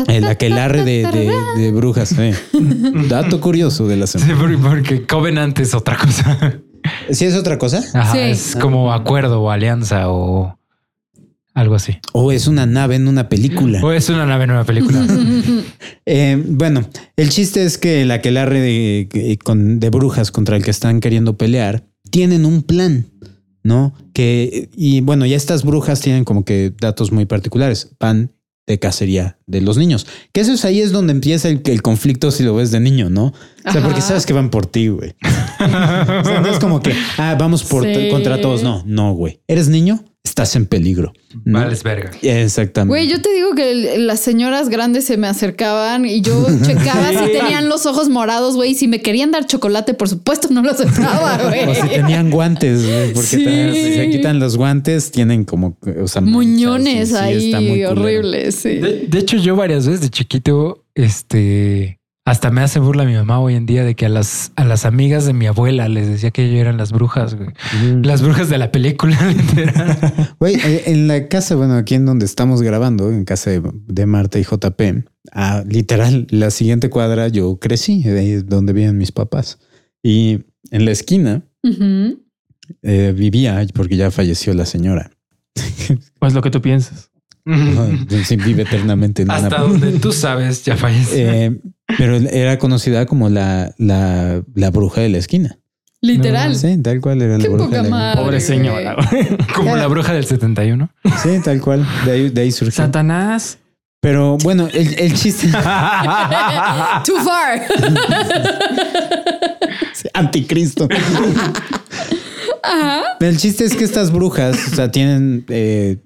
el 0.06 0.24
aquelarre 0.26 0.84
de, 0.84 1.06
de, 1.10 1.32
de 1.60 1.72
brujas. 1.72 2.12
eh. 2.18 2.34
Dato 3.08 3.40
curioso 3.40 3.88
de 3.88 3.96
la 3.96 4.06
Sí, 4.06 4.18
semana. 4.20 4.38
porque- 4.38 4.58
porque 4.58 5.06
Covenant 5.06 5.58
es 5.58 5.74
otra 5.74 5.96
cosa. 5.96 6.60
¿Sí 7.10 7.24
es 7.24 7.34
otra 7.34 7.58
cosa? 7.58 7.82
Ajá, 7.94 8.12
Sí. 8.12 8.18
Es 8.20 8.56
como 8.60 8.92
acuerdo 8.92 9.42
o 9.42 9.50
alianza 9.50 10.08
o 10.08 10.55
algo 11.56 11.74
así. 11.74 11.96
¿O 12.12 12.30
es 12.32 12.46
una 12.46 12.66
nave 12.66 12.94
en 12.96 13.08
una 13.08 13.28
película? 13.28 13.80
O 13.82 13.90
es 13.90 14.08
una 14.10 14.26
nave 14.26 14.44
en 14.44 14.50
una 14.52 14.64
película. 14.64 15.04
Eh, 16.08 16.40
bueno, 16.46 16.88
el 17.16 17.30
chiste 17.30 17.64
es 17.64 17.78
que 17.78 18.04
de, 18.60 19.08
que- 19.10 19.38
con- 19.42 19.80
de 19.80 19.90
brujas 19.90 20.30
contra 20.30 20.56
el 20.56 20.62
que 20.62 20.70
están 20.70 21.00
queriendo 21.00 21.36
pelear 21.36 21.82
tienen 22.12 22.44
un 22.44 22.62
plan, 22.62 23.06
¿no? 23.64 23.92
Que, 24.12 24.70
y 24.76 25.00
bueno, 25.00 25.26
ya 25.26 25.34
estas 25.36 25.64
brujas 25.64 26.00
tienen 26.00 26.22
como 26.24 26.44
que 26.44 26.72
datos 26.80 27.10
muy 27.10 27.26
particulares. 27.26 27.90
Van 27.98 28.30
de 28.68 28.78
cacería 28.78 29.38
de 29.46 29.60
los 29.62 29.78
niños. 29.78 30.06
Que 30.32 30.40
eso 30.42 30.52
es 30.52 30.64
ahí 30.64 30.80
es 30.80 30.92
donde 30.92 31.12
empieza 31.12 31.48
el, 31.48 31.60
el 31.64 31.82
conflicto 31.82 32.30
si 32.30 32.44
lo 32.44 32.54
ves 32.54 32.70
de 32.70 32.78
niño, 32.78 33.10
¿no? 33.10 33.32
O 33.64 33.72
sea, 33.72 33.82
porque 33.82 34.00
sabes 34.00 34.26
que 34.26 34.32
van 34.32 34.50
por 34.50 34.66
ti, 34.66 34.88
güey. 34.88 35.14
O 35.58 36.24
sea, 36.24 36.40
no 36.40 36.46
es 36.48 36.58
como 36.60 36.80
que, 36.80 36.92
ah, 37.18 37.34
vamos 37.38 37.64
por 37.64 37.82
Sí. 37.84 38.08
contra 38.10 38.40
todos. 38.40 38.62
No, 38.62 38.82
no, 38.86 39.12
güey. 39.14 39.40
¿Eres 39.48 39.68
niño? 39.68 40.04
Estás 40.26 40.56
en 40.56 40.66
peligro. 40.66 41.12
¿no? 41.44 41.60
Vales 41.60 41.82
verga. 41.84 42.10
Exactamente. 42.20 42.88
Güey, 42.88 43.08
yo 43.08 43.22
te 43.22 43.32
digo 43.32 43.54
que 43.54 43.70
el- 43.94 44.06
las 44.08 44.18
señoras 44.20 44.68
grandes 44.70 45.04
se 45.04 45.16
me 45.16 45.28
acercaban 45.28 46.04
y 46.04 46.20
yo 46.20 46.44
checaba 46.66 47.10
si 47.10 47.32
tenían 47.32 47.68
los 47.68 47.86
ojos 47.86 48.08
morados, 48.08 48.56
güey. 48.56 48.74
Si 48.74 48.88
me 48.88 49.00
querían 49.00 49.30
dar 49.30 49.46
chocolate, 49.46 49.94
por 49.94 50.08
supuesto 50.08 50.48
no 50.50 50.62
lo 50.62 50.72
aceptaba, 50.72 51.38
güey. 51.48 51.68
O 51.68 51.74
si 51.74 51.88
tenían 51.88 52.30
guantes, 52.30 52.84
güey, 52.84 53.12
porque 53.12 53.26
Sí. 53.28 53.44
si 53.44 53.94
se 53.94 54.10
quitan 54.10 54.40
los 54.40 54.56
guantes, 54.56 55.10
tienen 55.12 55.44
como, 55.44 55.76
o 56.02 56.08
sea, 56.08 56.22
Muñones 56.22 57.10
sí, 57.10 57.14
sí, 57.14 57.46
está 57.46 57.60
muy 57.60 57.82
ahí, 57.82 57.88
culero. 57.88 57.90
horribles, 58.02 58.54
sí. 58.56 58.68
De, 58.78 59.06
de 59.06 59.18
hecho, 59.18 59.36
yo 59.36 59.54
varias 59.54 59.86
veces 59.86 60.00
de 60.00 60.10
chiquito, 60.10 60.84
este, 60.94 62.00
hasta 62.26 62.50
me 62.50 62.60
hace 62.60 62.80
burla 62.80 63.04
mi 63.04 63.14
mamá 63.14 63.38
hoy 63.38 63.54
en 63.54 63.66
día 63.66 63.84
de 63.84 63.94
que 63.94 64.06
a 64.06 64.08
las, 64.08 64.50
a 64.56 64.64
las 64.64 64.84
amigas 64.84 65.26
de 65.26 65.32
mi 65.32 65.46
abuela 65.46 65.88
les 65.88 66.08
decía 66.08 66.32
que 66.32 66.44
ellos 66.44 66.58
eran 66.58 66.76
las 66.76 66.90
brujas, 66.90 67.36
güey. 67.36 67.50
Las 68.02 68.20
brujas 68.20 68.48
de 68.48 68.58
la 68.58 68.72
película, 68.72 69.16
literal. 69.30 70.34
Güey, 70.40 70.56
en 70.86 71.06
la 71.06 71.28
casa, 71.28 71.54
bueno, 71.54 71.74
aquí 71.74 71.94
en 71.94 72.04
donde 72.04 72.26
estamos 72.26 72.62
grabando, 72.62 73.12
en 73.12 73.24
casa 73.24 73.50
de, 73.50 73.62
de 73.86 74.06
Marta 74.06 74.40
y 74.40 74.42
JP, 74.42 75.06
ah, 75.30 75.62
literal, 75.68 76.26
la 76.30 76.50
siguiente 76.50 76.90
cuadra 76.90 77.28
yo 77.28 77.60
crecí, 77.60 78.02
de 78.02 78.18
ahí 78.18 78.32
es 78.32 78.48
donde 78.48 78.72
viven 78.72 78.98
mis 78.98 79.12
papás. 79.12 79.60
Y 80.02 80.40
en 80.72 80.84
la 80.84 80.90
esquina 80.90 81.44
eh, 82.82 83.14
vivía, 83.16 83.64
porque 83.72 83.96
ya 83.96 84.10
falleció 84.10 84.52
la 84.52 84.66
señora. 84.66 85.12
Pues 86.18 86.34
lo 86.34 86.42
que 86.42 86.50
tú 86.50 86.60
piensas. 86.60 87.12
Sí, 88.24 88.36
vive 88.36 88.62
eternamente 88.62 89.22
en 89.22 89.28
una 89.28 89.36
Hasta 89.36 89.60
donde 89.60 90.00
tú 90.00 90.10
sabes, 90.10 90.64
ya 90.64 90.76
falleció. 90.76 91.16
Eh, 91.16 91.60
pero 91.98 92.16
era 92.16 92.58
conocida 92.58 93.06
como 93.06 93.28
la, 93.28 93.74
la, 93.78 94.42
la 94.54 94.70
bruja 94.70 95.00
de 95.00 95.08
la 95.08 95.18
esquina. 95.18 95.58
Literal. 96.02 96.54
Sí, 96.54 96.80
tal 96.82 97.00
cual 97.00 97.22
era 97.22 97.38
la 97.38 97.42
Qué 97.44 97.48
bruja 97.48 97.64
poca 97.66 97.76
de 97.78 97.82
la 97.84 97.88
madre. 97.88 98.22
Pobre 98.22 98.40
señora. 98.40 98.96
Como 99.54 99.74
la 99.76 99.86
bruja 99.86 100.12
del 100.12 100.26
71. 100.26 100.90
Sí, 101.22 101.40
tal 101.42 101.60
cual. 101.60 101.86
De 102.04 102.12
ahí, 102.12 102.28
de 102.28 102.40
ahí 102.42 102.52
surgió. 102.52 102.84
Satanás. 102.84 103.58
Pero 104.00 104.36
bueno, 104.38 104.68
el, 104.72 104.98
el 105.00 105.14
chiste 105.14 105.48
Too 107.04 107.16
far. 107.24 107.62
anticristo. 110.14 110.86
El 113.20 113.36
chiste 113.38 113.64
es 113.64 113.74
que 113.74 113.84
estas 113.84 114.12
brujas, 114.12 114.56
o 114.72 114.76
sea, 114.76 114.90
tienen 114.90 115.44
eh, 115.48 115.96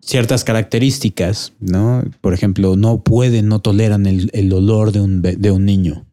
ciertas 0.00 0.44
características, 0.44 1.52
¿no? 1.60 2.02
Por 2.20 2.34
ejemplo, 2.34 2.76
no 2.76 3.02
pueden, 3.02 3.48
no 3.48 3.60
toleran 3.60 4.06
el, 4.06 4.30
el 4.32 4.52
olor 4.52 4.92
de 4.92 5.00
un, 5.00 5.22
de 5.22 5.50
un 5.50 5.64
niño. 5.64 6.06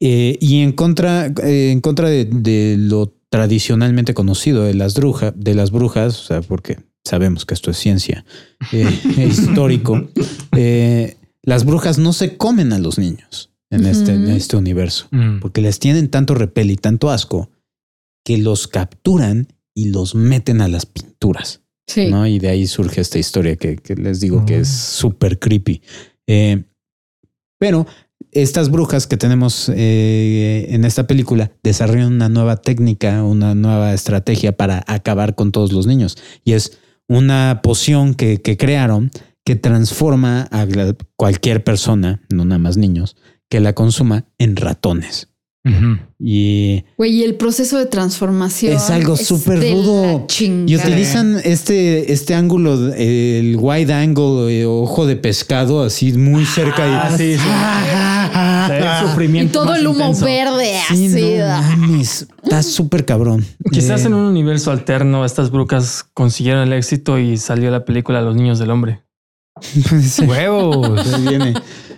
Eh, 0.00 0.38
y 0.40 0.60
en 0.60 0.72
contra, 0.72 1.26
eh, 1.42 1.70
en 1.72 1.80
contra 1.80 2.08
de, 2.08 2.24
de 2.24 2.76
lo 2.78 3.12
tradicionalmente 3.30 4.14
conocido 4.14 4.62
de 4.62 4.74
las 4.74 4.94
brujas, 4.94 5.32
de 5.36 5.54
las 5.54 5.70
brujas, 5.70 6.20
o 6.20 6.24
sea, 6.24 6.40
porque 6.42 6.78
sabemos 7.04 7.44
que 7.44 7.54
esto 7.54 7.70
es 7.70 7.78
ciencia 7.78 8.24
eh, 8.72 8.88
histórico, 9.28 10.08
eh, 10.56 11.16
las 11.42 11.64
brujas 11.64 11.98
no 11.98 12.12
se 12.12 12.36
comen 12.36 12.72
a 12.72 12.78
los 12.78 12.98
niños 12.98 13.50
en, 13.70 13.86
este, 13.86 14.12
en 14.12 14.28
este 14.28 14.56
universo, 14.56 15.08
Mm. 15.10 15.40
porque 15.40 15.60
les 15.60 15.78
tienen 15.78 16.08
tanto 16.08 16.34
repel 16.34 16.70
y 16.70 16.76
tanto 16.76 17.10
asco 17.10 17.50
que 18.24 18.38
los 18.38 18.68
capturan 18.68 19.48
y 19.74 19.90
los 19.90 20.14
meten 20.14 20.60
a 20.60 20.68
las 20.68 20.86
pinturas. 20.86 21.62
Sí. 21.88 22.06
¿no? 22.10 22.26
Y 22.26 22.38
de 22.38 22.48
ahí 22.50 22.66
surge 22.68 23.00
esta 23.00 23.18
historia 23.18 23.56
que, 23.56 23.76
que 23.76 23.96
les 23.96 24.20
digo 24.20 24.44
que 24.46 24.58
Mm. 24.58 24.60
es 24.60 24.68
súper 24.68 25.38
creepy. 25.40 25.82
Eh, 26.28 26.62
pero 27.58 27.86
estas 28.30 28.70
brujas 28.70 29.06
que 29.06 29.16
tenemos 29.16 29.68
eh, 29.74 30.66
en 30.68 30.84
esta 30.84 31.06
película 31.06 31.50
desarrollan 31.62 32.12
una 32.12 32.28
nueva 32.28 32.56
técnica, 32.58 33.24
una 33.24 33.54
nueva 33.54 33.94
estrategia 33.94 34.52
para 34.56 34.84
acabar 34.86 35.34
con 35.34 35.50
todos 35.50 35.72
los 35.72 35.86
niños. 35.86 36.16
Y 36.44 36.52
es 36.52 36.78
una 37.08 37.60
poción 37.62 38.14
que, 38.14 38.42
que 38.42 38.56
crearon 38.56 39.10
que 39.44 39.56
transforma 39.56 40.46
a 40.52 40.66
cualquier 41.16 41.64
persona, 41.64 42.20
no 42.30 42.44
nada 42.44 42.58
más 42.58 42.76
niños, 42.76 43.16
que 43.48 43.60
la 43.60 43.72
consuma 43.72 44.26
en 44.36 44.56
ratones. 44.56 45.27
Y, 46.20 46.84
Güey, 46.96 47.12
y 47.12 47.22
el 47.24 47.36
proceso 47.36 47.78
de 47.78 47.86
transformación. 47.86 48.72
Es 48.74 48.90
algo 48.90 49.16
súper 49.16 49.60
rudo. 49.60 50.26
y 50.66 50.74
utilizan 50.76 51.40
este, 51.44 52.12
este 52.12 52.34
ángulo, 52.34 52.92
el 52.94 53.56
wide 53.58 53.92
angle, 53.92 54.60
eh, 54.60 54.66
ojo 54.66 55.06
de 55.06 55.16
pescado, 55.16 55.82
así 55.82 56.12
muy 56.12 56.44
cerca. 56.44 56.86
y, 56.86 56.90
Ah, 56.92 57.14
sí, 57.16 57.34
sí. 57.36 57.40
Ah, 57.46 58.68
El 58.70 58.82
ah, 58.84 59.42
Y 59.42 59.46
todo 59.48 59.74
el 59.74 59.86
humo 59.86 60.00
intenso. 60.00 60.24
verde 60.26 60.74
sí, 60.88 61.06
así. 61.06 61.36
no 61.38 61.46
mames, 61.62 62.26
está 62.42 62.62
súper 62.62 63.04
cabrón. 63.04 63.44
Quizás 63.72 64.02
Eh, 64.02 64.06
en 64.06 64.14
un 64.14 64.24
universo 64.26 64.70
alterno 64.70 65.24
estas 65.24 65.50
brucas 65.50 66.04
consiguieron 66.14 66.62
el 66.66 66.72
éxito 66.72 67.18
y 67.18 67.36
salió 67.36 67.70
la 67.70 67.84
película 67.84 68.20
Los 68.20 68.36
Niños 68.36 68.58
del 68.58 68.70
Hombre. 68.70 69.02
Huevos. 70.26 71.14
ahí 71.14 71.26
viene. 71.26 71.54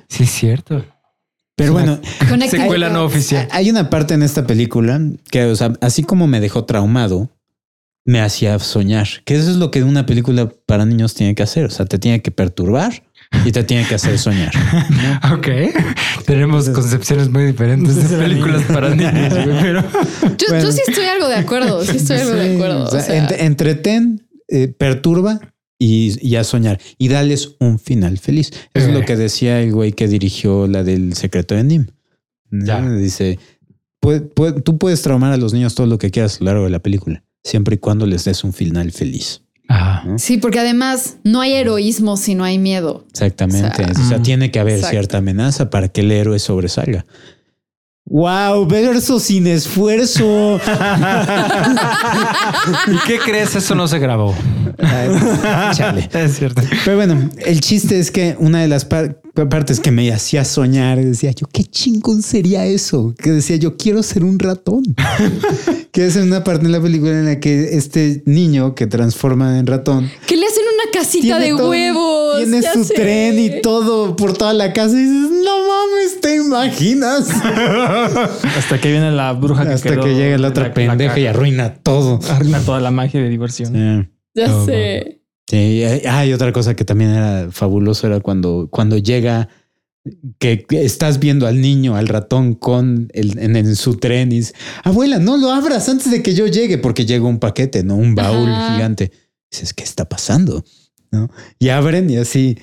Sí, 0.08 0.24
es 0.24 0.30
cierto. 0.30 0.84
Pero 1.60 1.72
bueno, 1.74 2.00
Secuela 2.50 2.88
no 2.88 3.04
oficial. 3.04 3.46
hay 3.50 3.70
una 3.70 3.90
parte 3.90 4.14
en 4.14 4.22
esta 4.22 4.46
película 4.46 5.00
que, 5.30 5.44
o 5.44 5.56
sea, 5.56 5.72
así 5.80 6.02
como 6.02 6.26
me 6.26 6.40
dejó 6.40 6.64
traumado, 6.64 7.30
me 8.06 8.20
hacía 8.20 8.58
soñar. 8.58 9.06
Que 9.24 9.36
eso 9.36 9.50
es 9.50 9.56
lo 9.56 9.70
que 9.70 9.82
una 9.84 10.06
película 10.06 10.50
para 10.66 10.86
niños 10.86 11.14
tiene 11.14 11.34
que 11.34 11.42
hacer. 11.42 11.66
O 11.66 11.70
sea, 11.70 11.84
te 11.86 11.98
tiene 11.98 12.22
que 12.22 12.30
perturbar 12.30 13.02
y 13.44 13.52
te 13.52 13.62
tiene 13.62 13.86
que 13.86 13.94
hacer 13.94 14.18
soñar. 14.18 14.52
Ok. 15.32 15.48
Tenemos 16.24 16.68
concepciones 16.70 17.28
muy 17.30 17.44
diferentes 17.44 18.08
de 18.10 18.16
películas 18.22 18.62
para 18.64 18.90
niños, 18.94 19.12
pero 19.60 19.82
Yo, 20.38 20.46
Bueno. 20.48 20.64
yo 20.64 20.72
sí 20.72 20.80
estoy 20.88 21.04
algo 21.04 21.28
de 21.28 21.34
acuerdo. 21.36 21.84
Sí 21.84 21.96
estoy 21.98 22.18
algo 22.18 22.34
de 22.34 22.48
Sí, 22.48 22.54
acuerdo. 22.56 22.84
o 22.84 22.90
sea, 22.90 23.00
o 23.00 23.02
sea, 23.02 23.28
ent- 23.28 23.36
entretén, 23.38 24.26
eh, 24.48 24.68
perturba 24.68 25.40
y, 25.80 26.16
y 26.24 26.36
a 26.36 26.44
soñar 26.44 26.78
y 26.98 27.08
darles 27.08 27.56
un 27.58 27.80
final 27.80 28.18
feliz. 28.18 28.50
Eso 28.74 28.86
es 28.86 28.88
Eh. 28.88 28.92
lo 28.92 29.04
que 29.04 29.16
decía 29.16 29.60
el 29.60 29.72
güey 29.72 29.92
que 29.92 30.06
dirigió 30.06 30.68
la 30.68 30.84
del 30.84 31.14
secreto 31.14 31.56
de 31.56 31.64
Nim. 31.64 31.86
Ya. 32.52 32.80
Dice, 32.88 33.38
"Pu- 34.00 34.28
pu- 34.34 34.62
tú 34.62 34.76
puedes 34.78 35.02
traumar 35.02 35.32
a 35.32 35.36
los 35.38 35.52
niños 35.54 35.74
todo 35.74 35.86
lo 35.86 35.98
que 35.98 36.10
quieras 36.10 36.36
a 36.36 36.40
lo 36.40 36.46
largo 36.50 36.64
de 36.64 36.70
la 36.70 36.80
película, 36.80 37.24
siempre 37.42 37.76
y 37.76 37.78
cuando 37.78 38.06
les 38.06 38.24
des 38.24 38.44
un 38.44 38.52
final 38.52 38.92
feliz. 38.92 39.42
Ajá. 39.72 40.18
sí, 40.18 40.36
porque 40.38 40.58
además 40.58 41.18
no 41.22 41.40
hay 41.40 41.52
heroísmo 41.52 42.16
si 42.16 42.34
no 42.34 42.42
hay 42.42 42.58
miedo. 42.58 43.04
Exactamente. 43.12 43.84
O 43.84 43.90
O 43.90 43.94
sea, 43.94 44.04
sea, 44.08 44.18
mm, 44.18 44.22
tiene 44.22 44.50
que 44.50 44.58
haber 44.58 44.74
exacto. 44.74 44.90
cierta 44.90 45.18
amenaza 45.18 45.70
para 45.70 45.86
que 45.88 46.00
el 46.00 46.10
héroe 46.10 46.40
sobresalga. 46.40 47.06
Wow, 48.06 48.66
verso 48.66 49.20
sin 49.20 49.46
esfuerzo. 49.46 50.60
¿Y 52.88 52.96
qué 53.06 53.18
crees? 53.24 53.54
Eso 53.54 53.76
no 53.76 53.86
se 53.86 54.00
grabó. 54.00 54.34
Chale. 55.74 56.08
Es 56.14 56.36
cierto. 56.36 56.62
Pero 56.84 56.96
bueno, 56.96 57.30
el 57.44 57.60
chiste 57.60 57.98
es 57.98 58.10
que 58.10 58.36
una 58.38 58.60
de 58.62 58.68
las 58.68 58.84
par- 58.84 59.20
partes 59.48 59.80
que 59.80 59.90
me 59.90 60.12
hacía 60.12 60.44
soñar 60.44 60.98
decía 60.98 61.30
yo, 61.30 61.46
qué 61.52 61.64
chingón 61.64 62.22
sería 62.22 62.66
eso. 62.66 63.14
Que 63.22 63.30
decía 63.30 63.56
yo, 63.56 63.76
quiero 63.76 64.02
ser 64.02 64.24
un 64.24 64.38
ratón. 64.38 64.82
que 65.92 66.06
es 66.06 66.16
una 66.16 66.44
parte 66.44 66.66
de 66.66 66.72
la 66.72 66.80
película 66.80 67.10
en 67.12 67.24
la 67.26 67.40
que 67.40 67.76
este 67.76 68.22
niño 68.26 68.74
que 68.74 68.86
transforma 68.86 69.58
en 69.58 69.66
ratón 69.66 70.08
Que 70.28 70.36
le 70.36 70.46
hacen 70.46 70.62
una 70.62 70.92
casita 71.00 71.38
de 71.38 71.50
todo- 71.50 71.70
huevos. 71.70 72.36
tiene 72.38 72.60
ya 72.60 72.72
su 72.72 72.84
sé. 72.84 72.94
tren 72.94 73.38
y 73.38 73.60
todo 73.60 74.14
por 74.16 74.36
toda 74.36 74.52
la 74.52 74.72
casa 74.72 74.94
y 74.94 75.02
dices, 75.02 75.30
no 75.44 75.58
mames, 75.68 76.20
te 76.20 76.36
imaginas. 76.36 77.28
Hasta 78.56 78.80
que 78.80 78.90
viene 78.90 79.10
la 79.10 79.32
bruja 79.32 79.66
que 79.66 79.72
Hasta 79.74 79.90
quedó- 79.90 80.04
que 80.04 80.14
llega 80.14 80.38
la 80.38 80.48
otra 80.48 80.72
pendeja 80.74 81.18
y 81.18 81.26
arruina 81.26 81.74
todo. 81.74 82.20
arruina 82.30 82.60
toda 82.60 82.80
la 82.80 82.90
magia 82.90 83.20
de 83.20 83.28
diversión. 83.28 83.72
Sí. 83.72 84.08
Ya 84.34 84.64
sé. 84.64 85.20
Sí, 85.48 85.56
hay- 85.84 86.02
hay 86.06 86.32
otra 86.32 86.52
cosa 86.52 86.74
que 86.76 86.84
también 86.84 87.10
era 87.10 87.48
fabuloso, 87.50 88.06
era 88.06 88.20
cuando, 88.20 88.68
cuando 88.70 88.96
llega, 88.98 89.48
que 90.38 90.64
estás 90.70 91.18
viendo 91.18 91.46
al 91.46 91.60
niño, 91.60 91.96
al 91.96 92.08
ratón 92.08 92.54
con 92.54 93.08
el, 93.12 93.38
en, 93.38 93.56
en 93.56 93.76
su 93.76 93.96
tren 93.96 94.32
y 94.32 94.36
dices, 94.36 94.54
abuela, 94.84 95.18
no 95.18 95.36
lo 95.36 95.50
abras 95.50 95.88
antes 95.88 96.10
de 96.10 96.22
que 96.22 96.34
yo 96.34 96.46
llegue, 96.46 96.78
porque 96.78 97.04
llega 97.04 97.26
un 97.26 97.38
paquete, 97.38 97.82
¿no? 97.82 97.96
Un 97.96 98.14
baúl 98.14 98.48
Ajá. 98.48 98.72
gigante. 98.74 99.10
Dices, 99.50 99.74
¿qué 99.74 99.82
está 99.84 100.08
pasando? 100.08 100.64
¿No? 101.10 101.28
Y 101.58 101.68
abren 101.70 102.08
y 102.08 102.16
así, 102.16 102.56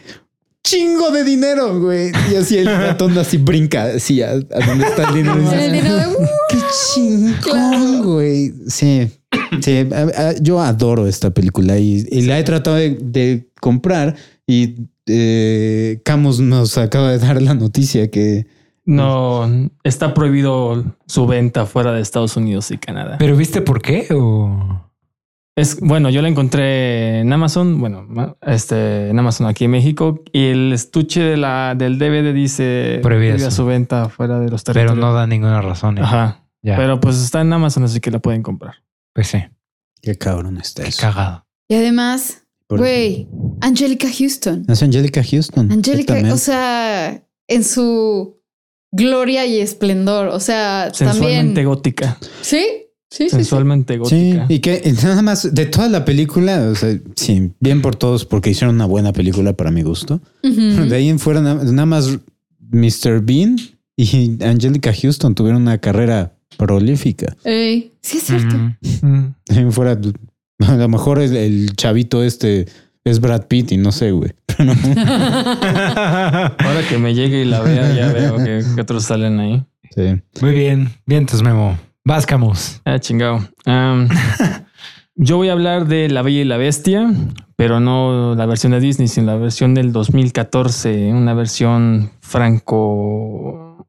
chingo 0.69 1.11
de 1.11 1.23
dinero, 1.23 1.79
güey. 1.79 2.11
Y 2.31 2.35
así 2.35 2.57
el 2.57 2.65
ratón 2.77 3.17
así 3.17 3.37
brinca, 3.37 3.85
así 3.95 4.21
a, 4.21 4.31
a 4.31 4.65
donde 4.65 4.85
está 4.85 5.09
el 5.09 5.15
dinero. 5.15 5.37
Qué 6.49 6.57
chingón, 6.93 8.03
güey. 8.03 8.53
Sí, 8.67 9.09
sí. 9.61 9.87
a- 9.93 10.27
a- 10.29 10.33
yo 10.41 10.59
adoro 10.59 11.07
esta 11.07 11.31
película 11.31 11.77
y, 11.77 12.05
y 12.11 12.21
la 12.23 12.39
he 12.39 12.43
tratado 12.43 12.75
de, 12.75 12.97
de 13.01 13.49
comprar 13.61 14.15
y 14.45 14.75
eh, 15.07 16.01
Camus 16.03 16.39
nos 16.39 16.77
acaba 16.77 17.11
de 17.11 17.19
dar 17.19 17.41
la 17.41 17.53
noticia 17.53 18.09
que 18.11 18.47
No, 18.85 19.69
está 19.83 20.13
prohibido 20.13 20.83
su 21.05 21.27
venta 21.27 21.65
fuera 21.65 21.93
de 21.93 22.01
Estados 22.01 22.35
Unidos 22.37 22.71
y 22.71 22.77
Canadá. 22.77 23.15
¿Pero 23.19 23.35
viste 23.37 23.61
por 23.61 23.81
qué? 23.81 24.07
O... 24.13 24.83
Es 25.57 25.79
bueno, 25.79 26.11
yo 26.11 26.21
la 26.21 26.27
encontré 26.27 27.21
en 27.21 27.33
Amazon, 27.33 27.79
bueno, 27.79 28.37
este 28.45 29.09
en 29.09 29.17
Amazon 29.17 29.47
aquí 29.47 29.65
en 29.65 29.71
México 29.71 30.23
y 30.31 30.45
el 30.45 30.71
estuche 30.71 31.19
de 31.21 31.35
la 31.35 31.73
del 31.75 31.97
DVD 31.97 32.31
dice 32.31 32.99
Prohibida 33.01 33.49
su- 33.49 33.65
venta 33.65 34.07
fuera 34.07 34.39
de 34.39 34.49
los 34.49 34.63
Pero 34.63 34.73
territorios. 34.75 35.03
no 35.03 35.13
da 35.13 35.25
ninguna 35.25 35.59
razón. 35.61 35.97
¿eh? 35.97 36.01
Ajá. 36.03 36.45
Ya. 36.61 36.75
Pero 36.77 36.99
pues 36.99 37.17
está 37.17 37.41
en 37.41 37.51
Amazon, 37.51 37.83
así 37.85 37.99
que 37.99 38.11
la 38.11 38.19
pueden 38.19 38.43
comprar. 38.43 38.75
Pues 39.13 39.27
sí. 39.27 39.39
qué 40.01 40.15
cabrón 40.15 40.57
está 40.57 40.83
Qué 40.83 40.89
eso. 40.89 41.01
cagado. 41.01 41.47
Y 41.67 41.73
además, 41.75 42.43
güey, 42.69 43.27
Angelica 43.61 44.07
Houston. 44.15 44.63
Es 44.69 44.83
Angelica 44.83 45.23
Houston. 45.23 45.71
Angelica, 45.71 46.15
o 46.31 46.37
sea, 46.37 47.23
en 47.47 47.63
su 47.63 48.39
gloria 48.91 49.45
y 49.47 49.59
esplendor. 49.59 50.27
O 50.27 50.39
sea, 50.39 50.89
Sensualmente 50.93 51.45
también. 51.61 51.65
gótica. 51.65 52.17
Sí, 52.41 52.86
sí, 53.09 53.23
sí, 53.25 53.29
sí. 53.29 53.35
Sensualmente 53.37 53.93
Sí, 54.05 54.33
gótica. 54.33 54.45
y 54.49 54.59
que 54.59 54.93
nada 55.03 55.21
más 55.21 55.53
de 55.53 55.65
toda 55.65 55.87
la 55.89 56.05
película, 56.05 56.69
o 56.71 56.75
sea, 56.75 56.97
sí, 57.15 57.51
bien 57.59 57.81
por 57.81 57.95
todos, 57.95 58.25
porque 58.25 58.49
hicieron 58.49 58.75
una 58.75 58.85
buena 58.85 59.13
película 59.13 59.53
para 59.53 59.71
mi 59.71 59.81
gusto. 59.83 60.21
De 60.41 60.95
ahí 60.95 61.09
en 61.09 61.19
fuera, 61.19 61.41
na- 61.41 61.55
nada 61.55 61.85
más 61.85 62.17
Mr. 62.71 63.21
Bean 63.21 63.57
y 63.95 64.43
Angelica 64.43 64.91
Houston 64.93 65.33
tuvieron 65.35 65.61
una 65.63 65.77
carrera 65.79 66.33
prolífica. 66.57 67.35
Ey, 67.43 67.93
sí, 68.01 68.17
es 68.17 68.23
cierto. 68.23 68.55
De 68.81 69.55
ahí 69.55 69.59
en 69.61 69.71
fuera, 69.71 69.97
a 70.59 70.75
lo 70.75 70.87
mejor 70.89 71.19
el, 71.19 71.35
el 71.35 71.75
chavito 71.75 72.23
este 72.23 72.65
es 73.03 73.19
Brad 73.21 73.45
Pitt 73.47 73.71
y 73.71 73.77
no 73.77 73.91
sé, 73.91 74.11
güey. 74.11 74.31
Pero 74.45 74.65
no. 74.65 74.73
Ahora 75.65 76.81
que 76.89 76.97
me 76.97 77.13
llegue 77.13 77.41
y 77.43 77.45
la 77.45 77.61
vea, 77.61 77.95
ya 77.95 78.11
veo 78.11 78.37
que, 78.37 78.63
que 78.75 78.81
otros 78.81 79.03
salen 79.05 79.39
ahí. 79.39 79.63
Sí. 79.95 80.21
Muy 80.41 80.51
bien. 80.51 80.89
Vientos, 81.05 81.41
Memo. 81.41 81.77
Vas. 82.07 82.25
Ah, 82.85 82.99
chingado. 82.99 83.39
Yo 85.15 85.35
voy 85.35 85.49
a 85.49 85.51
hablar 85.51 85.87
de 85.87 86.07
La 86.07 86.21
Bella 86.21 86.39
y 86.39 86.45
la 86.45 86.55
Bestia, 86.55 87.11
pero 87.57 87.81
no 87.81 88.33
la 88.33 88.45
versión 88.45 88.71
de 88.71 88.79
Disney, 88.79 89.09
sino 89.09 89.27
la 89.27 89.35
versión 89.35 89.73
del 89.73 89.91
2014, 89.91 91.11
una 91.11 91.33
versión 91.33 92.11
franco 92.21 93.85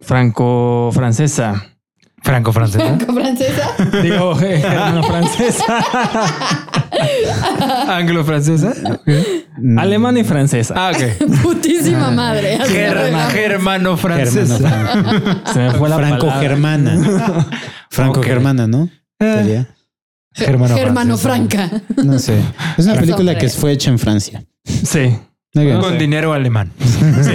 franco 0.00 0.90
francesa. 0.92 1.75
Franco 2.26 2.52
francés. 2.52 2.82
¿no? 2.82 3.06
¿Con 3.06 3.14
francesa? 3.14 3.70
Digo, 4.02 4.38
eh, 4.40 4.58
germano 4.60 5.02
francesa, 5.04 5.64
Anglo 7.88 8.24
francesa. 8.24 8.74
Mm. 9.56 9.78
alemana 9.78 10.20
y 10.20 10.24
francesa. 10.24 10.74
Ah, 10.76 10.92
ok. 10.94 11.28
Putísima 11.42 12.10
madre. 12.10 12.56
así 12.56 12.74
Germa- 12.74 13.04
de- 13.04 13.12
germano 13.12 13.30
Germano, 13.30 13.96
francesa. 13.96 14.58
Fran- 14.58 15.42
Se 15.52 15.58
me 15.60 15.70
fue 15.72 15.88
la 15.88 15.96
palabra. 15.96 16.18
Franco-germana. 16.18 17.46
Franco-germana, 17.90 18.66
¿no? 18.66 18.88
Eh, 19.20 19.34
Sería. 19.38 19.66
Germano 20.34 20.76
Germano. 20.76 21.16
Franca. 21.16 21.70
No 22.04 22.18
sé. 22.18 22.38
Es 22.76 22.84
una 22.86 22.96
película 22.96 23.32
hombre. 23.32 23.46
que 23.46 23.48
fue 23.48 23.72
hecha 23.72 23.90
en 23.90 23.98
Francia. 23.98 24.44
Sí. 24.64 25.16
Con 25.54 25.92
Sí. 25.92 25.96
dinero 25.98 26.32
alemán. 26.34 26.70
Sí, 26.78 27.32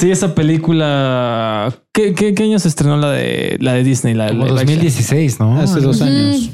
esa 0.00 0.34
película. 0.34 1.72
¿Qué, 1.92 2.14
qué, 2.14 2.34
qué 2.34 2.42
año 2.44 2.58
se 2.58 2.68
estrenó 2.68 2.96
la 2.96 3.10
de 3.10 3.58
la 3.60 3.74
de 3.74 3.84
Disney? 3.84 4.14
La, 4.14 4.28
Como 4.28 4.44
live 4.46 4.52
action? 4.60 4.66
2016, 4.66 5.40
¿no? 5.40 5.60
Hace 5.60 5.80
dos 5.80 6.00
años. 6.02 6.50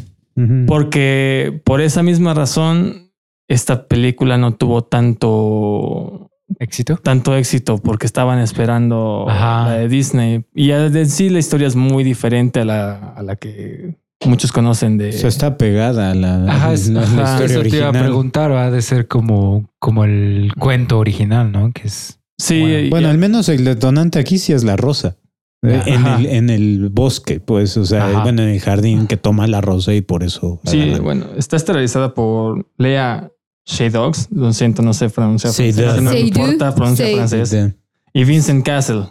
Porque 0.66 1.60
por 1.64 1.80
esa 1.80 2.02
misma 2.02 2.34
razón, 2.34 3.10
esta 3.48 3.86
película 3.88 4.38
no 4.38 4.54
tuvo 4.54 4.82
tanto, 4.84 6.30
éxito. 6.60 6.96
tanto 6.96 7.36
éxito 7.36 7.78
porque 7.78 8.06
estaban 8.06 8.38
esperando 8.38 9.26
Ajá. 9.28 9.66
la 9.70 9.72
de 9.78 9.88
Disney. 9.88 10.44
Y 10.54 10.68
ya 10.68 10.88
de 10.90 11.06
sí 11.06 11.28
la 11.28 11.38
historia 11.40 11.66
es 11.66 11.76
muy 11.76 12.04
diferente 12.04 12.60
a 12.60 12.64
la, 12.64 13.14
a 13.16 13.22
la 13.22 13.36
que 13.36 13.96
muchos 14.24 14.52
conocen 14.52 14.96
de... 14.98 15.08
O 15.08 15.12
sea, 15.12 15.28
está 15.28 15.56
pegada 15.56 16.10
a 16.12 16.14
la, 16.14 16.44
Ajá, 16.52 16.72
es- 16.72 16.88
la- 16.88 17.00
la 17.00 17.06
ajá, 17.06 17.32
historia 17.44 17.54
eso 17.60 17.62
te 17.70 17.76
iba 17.76 17.88
a 17.88 17.92
preguntar, 17.92 18.52
va 18.52 18.66
a 18.66 18.70
de 18.70 18.82
ser 18.82 19.08
como, 19.08 19.68
como 19.78 20.04
el 20.04 20.52
cuento 20.58 20.98
original, 20.98 21.50
¿no? 21.50 21.72
Que 21.72 21.88
es 21.88 22.17
sí, 22.38 22.88
bueno. 22.90 23.08
al 23.08 23.18
menos 23.18 23.48
el 23.48 23.64
detonante 23.64 24.18
aquí 24.18 24.38
sí 24.38 24.52
es 24.52 24.64
la 24.64 24.76
rosa. 24.76 25.16
Eh, 25.62 25.82
En 25.86 26.06
el, 26.06 26.26
en 26.26 26.50
el 26.50 26.88
bosque, 26.88 27.40
pues, 27.40 27.76
o 27.76 27.84
sea, 27.84 28.06
Ajá. 28.08 28.22
bueno, 28.22 28.42
en 28.42 28.50
el 28.50 28.60
jardín 28.60 29.08
que 29.08 29.16
toma 29.16 29.48
la 29.48 29.60
rosa 29.60 29.92
y 29.92 30.00
por 30.02 30.22
eso. 30.22 30.60
sí, 30.64 30.92
bueno, 31.02 31.26
está 31.36 31.56
estelarizada 31.56 32.14
por 32.14 32.64
Lea 32.76 33.30
Shaydogs. 33.66 34.28
Lo 34.30 34.52
siento, 34.52 34.82
no 34.82 34.94
sé 34.94 35.10
pronunciar 35.10 35.52
francés, 35.52 36.00
no 36.02 36.12
me 36.12 36.20
importa, 36.20 36.74
pronuncia 36.74 37.06
francés. 37.12 37.74
Y 38.14 38.24
Vincent 38.24 38.64
Castle. 38.64 39.06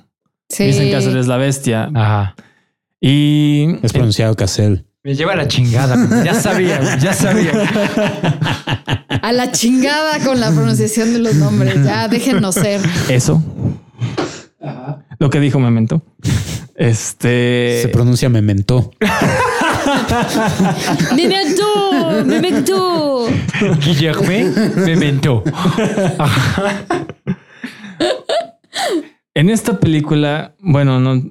Sí. 0.50 0.64
Vincent 0.66 0.92
Cassel 0.92 1.18
es 1.18 1.28
la 1.28 1.36
bestia. 1.38 1.92
Ajá. 1.94 2.36
Y 3.02 3.68
Es 3.84 3.92
pronunciado 3.94 4.36
Cassel. 4.36 4.86
Me 5.08 5.16
lleva 5.16 5.38
la 5.38 5.48
chingada. 5.48 5.96
Ya 6.26 6.34
sabía, 6.34 6.98
ya 6.98 7.14
sabía. 7.14 7.54
A 9.22 9.32
la 9.32 9.54
chingada 9.54 10.20
con 10.20 10.38
la 10.38 10.52
pronunciación 10.52 11.14
de 11.14 11.20
los 11.20 11.36
nombres. 11.36 11.82
Ya 11.82 12.10
déjennos 12.10 12.56
ser. 12.56 12.82
eso. 13.08 13.42
Lo 15.18 15.30
que 15.30 15.40
dijo 15.40 15.60
Memento. 15.60 16.02
Este. 16.76 17.84
Se 17.84 17.88
pronuncia 17.88 18.28
Memento. 18.28 18.92
¡Memento! 21.16 22.26
¡Memento! 22.26 23.30
Guillerme 23.80 24.52
me 24.76 24.98
mentó. 24.98 25.42
En 29.38 29.50
esta 29.52 29.80
película, 29.80 30.56
bueno, 30.60 31.00
no 31.00 31.22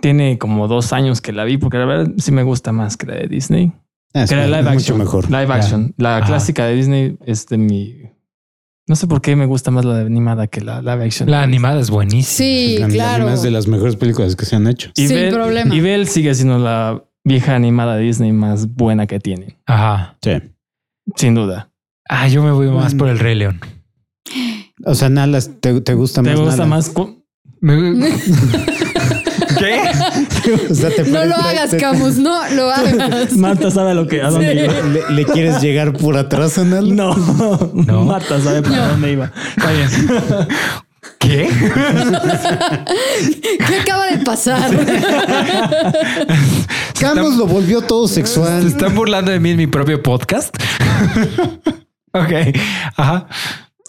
tiene 0.00 0.36
como 0.36 0.66
dos 0.66 0.92
años 0.92 1.20
que 1.20 1.32
la 1.32 1.44
vi, 1.44 1.58
porque 1.58 1.78
la 1.78 1.84
verdad 1.84 2.12
sí 2.18 2.32
me 2.32 2.42
gusta 2.42 2.72
más 2.72 2.96
que 2.96 3.06
la 3.06 3.14
de 3.14 3.28
Disney. 3.28 3.72
Ah, 4.14 4.22
es 4.24 4.30
Que 4.30 4.36
la 4.36 4.46
live 4.46 4.62
mucho 4.62 4.78
action. 4.78 4.98
mejor. 4.98 5.24
Live 5.30 5.52
action. 5.52 5.94
La 5.96 6.16
Ajá. 6.16 6.26
clásica 6.26 6.66
de 6.66 6.74
Disney 6.74 7.16
es 7.24 7.46
de 7.46 7.56
mi. 7.58 7.94
No 8.88 8.96
sé 8.96 9.06
por 9.06 9.20
qué 9.20 9.36
me 9.36 9.46
gusta 9.46 9.70
más 9.70 9.84
la 9.84 9.94
de 9.98 10.06
animada 10.06 10.48
que 10.48 10.60
la 10.60 10.80
live 10.80 11.04
action. 11.04 11.30
La 11.30 11.42
animada 11.42 11.78
es 11.80 11.90
buenísima. 11.90 12.24
Sí, 12.24 12.78
La 12.80 12.88
claro. 12.88 13.28
Es 13.28 13.42
de 13.42 13.50
las 13.52 13.68
mejores 13.68 13.94
películas 13.96 14.34
que 14.34 14.44
se 14.44 14.56
han 14.56 14.66
hecho. 14.66 14.90
Y 14.96 15.06
Sin 15.06 15.30
problema. 15.30 15.72
Y 15.74 15.80
Belle 15.80 16.06
sigue 16.06 16.34
siendo 16.34 16.58
la 16.58 17.04
vieja 17.24 17.54
animada 17.54 17.96
de 17.96 18.02
Disney 18.04 18.32
más 18.32 18.74
buena 18.74 19.06
que 19.06 19.20
tiene. 19.20 19.56
Ajá. 19.66 20.16
Sí. 20.22 20.32
Sin 21.14 21.34
duda. 21.34 21.70
Ah, 22.08 22.26
yo 22.26 22.42
me 22.42 22.50
voy 22.50 22.68
más 22.70 22.94
Mm. 22.94 22.98
por 22.98 23.08
el 23.08 23.18
Rey 23.20 23.36
León. 23.36 23.60
O 24.84 24.94
sea, 24.94 25.08
Nala, 25.08 25.40
¿te, 25.60 25.80
te 25.80 25.94
gusta 25.94 26.22
¿Te 26.22 26.30
más? 26.30 26.40
gusta 26.40 26.56
Nala? 26.58 26.66
más? 26.66 26.92
¿Qué? 29.58 29.80
O 30.70 30.74
sea, 30.74 30.90
te 30.90 31.04
No 31.04 31.24
lo 31.24 31.34
hagas, 31.36 31.70
te- 31.70 31.78
Camus. 31.78 32.16
No 32.18 32.46
lo 32.50 32.70
hagas. 32.70 33.32
Marta 33.36 33.70
sabe 33.70 33.92
a 33.92 33.94
lo 33.94 34.06
que 34.06 34.20
a 34.22 34.28
dónde 34.30 34.52
Sí. 34.52 34.58
iba. 34.64 34.72
¿Le, 34.88 35.10
le 35.14 35.24
quieres 35.24 35.60
llegar 35.62 35.92
por 35.94 36.16
atrás 36.16 36.58
a 36.58 36.64
Nala? 36.64 36.92
No, 36.94 37.14
No. 37.74 38.04
Marta 38.04 38.40
sabe 38.40 38.62
para 38.62 38.88
dónde 38.88 39.12
iba. 39.12 39.32
Está 39.56 39.72
bien. 39.72 39.88
¿Qué? 41.18 41.48
¿Qué 43.66 43.76
acaba 43.80 44.06
de 44.10 44.18
pasar? 44.18 44.70
Camus 47.00 47.36
lo 47.36 47.46
volvió 47.46 47.80
todo 47.80 48.06
¿Se 48.08 48.14
sexual. 48.16 48.66
están 48.66 48.94
burlando 48.94 49.30
de 49.30 49.40
mí 49.40 49.50
en 49.50 49.56
mi 49.56 49.66
propio 49.66 50.02
podcast? 50.02 50.54
ok. 52.12 52.32
Ajá. 52.96 53.26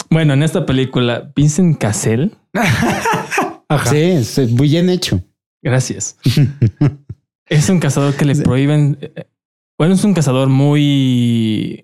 Bueno, 0.09 0.33
en 0.33 0.43
esta 0.43 0.65
película, 0.65 1.29
Vincent 1.35 1.77
Cassel, 1.77 2.37
Ajá. 3.69 3.89
Sí, 3.89 3.97
es 3.97 4.51
muy 4.51 4.69
bien 4.69 4.89
hecho. 4.89 5.21
gracias. 5.61 6.17
es 7.47 7.69
un 7.69 7.79
cazador 7.79 8.15
que 8.15 8.25
le 8.25 8.35
prohíben. 8.35 8.97
eh, 9.01 9.25
Bueno, 9.77 9.93
es 9.95 10.03
un 10.03 10.13
cazador 10.13 10.49
muy 10.49 11.83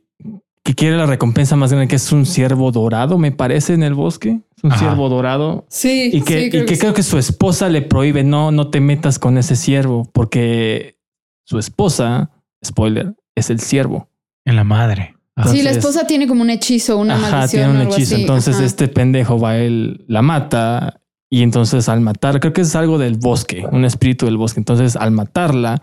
que 0.65 0.75
quiere 0.75 0.95
la 0.95 1.05
recompensa 1.05 1.57
más 1.57 1.71
grande, 1.71 1.89
que 1.89 1.97
es 1.97 2.09
un 2.13 2.25
ciervo 2.25 2.71
dorado, 2.71 3.17
me 3.17 3.34
parece, 3.34 3.73
en 3.73 3.84
el 3.84 3.93
bosque. 3.95 4.39
Es 4.55 4.63
un 4.63 4.71
Ajá. 4.71 4.79
ciervo 4.79 5.09
dorado. 5.09 5.65
Sí, 5.69 6.09
Y 6.13 6.21
que, 6.21 6.39
sí, 6.39 6.45
y 6.45 6.49
creo 6.51 6.65
que 6.65 6.75
sí. 6.75 6.79
creo 6.81 6.93
que 6.93 7.03
su 7.03 7.17
esposa 7.17 7.67
le 7.67 7.81
prohíbe, 7.81 8.23
no, 8.23 8.51
no 8.51 8.69
te 8.69 8.79
metas 8.79 9.19
con 9.19 9.38
ese 9.38 9.57
ciervo, 9.57 10.09
porque 10.13 10.97
su 11.45 11.59
esposa, 11.59 12.31
spoiler, 12.65 13.13
es 13.36 13.49
el 13.49 13.59
ciervo. 13.59 14.07
En 14.45 14.55
la 14.55 14.63
madre. 14.63 15.15
Sí, 15.47 15.63
la 15.63 15.71
esposa 15.71 16.07
tiene 16.07 16.27
como 16.27 16.43
un 16.43 16.49
hechizo, 16.49 16.95
una 16.97 17.15
Ajá, 17.15 17.31
maldición. 17.31 17.49
tiene 17.63 17.69
un 17.71 17.77
o 17.77 17.81
algo 17.81 17.93
hechizo. 17.95 18.13
así. 18.15 18.21
Entonces 18.21 18.55
Ajá. 18.55 18.65
este 18.65 18.88
pendejo 18.88 19.38
va, 19.39 19.57
él 19.57 20.05
la 20.07 20.21
mata 20.21 21.01
y 21.34 21.41
entonces 21.41 21.89
al 21.89 21.99
matar, 21.99 22.39
creo 22.39 22.53
que 22.53 22.61
es 22.61 22.75
algo 22.75 22.99
del 22.99 23.17
bosque, 23.17 23.65
un 23.71 23.86
espíritu 23.86 24.27
del 24.27 24.38
bosque. 24.38 24.59
Entonces 24.59 24.95
al 24.95 25.09
matarla, 25.09 25.81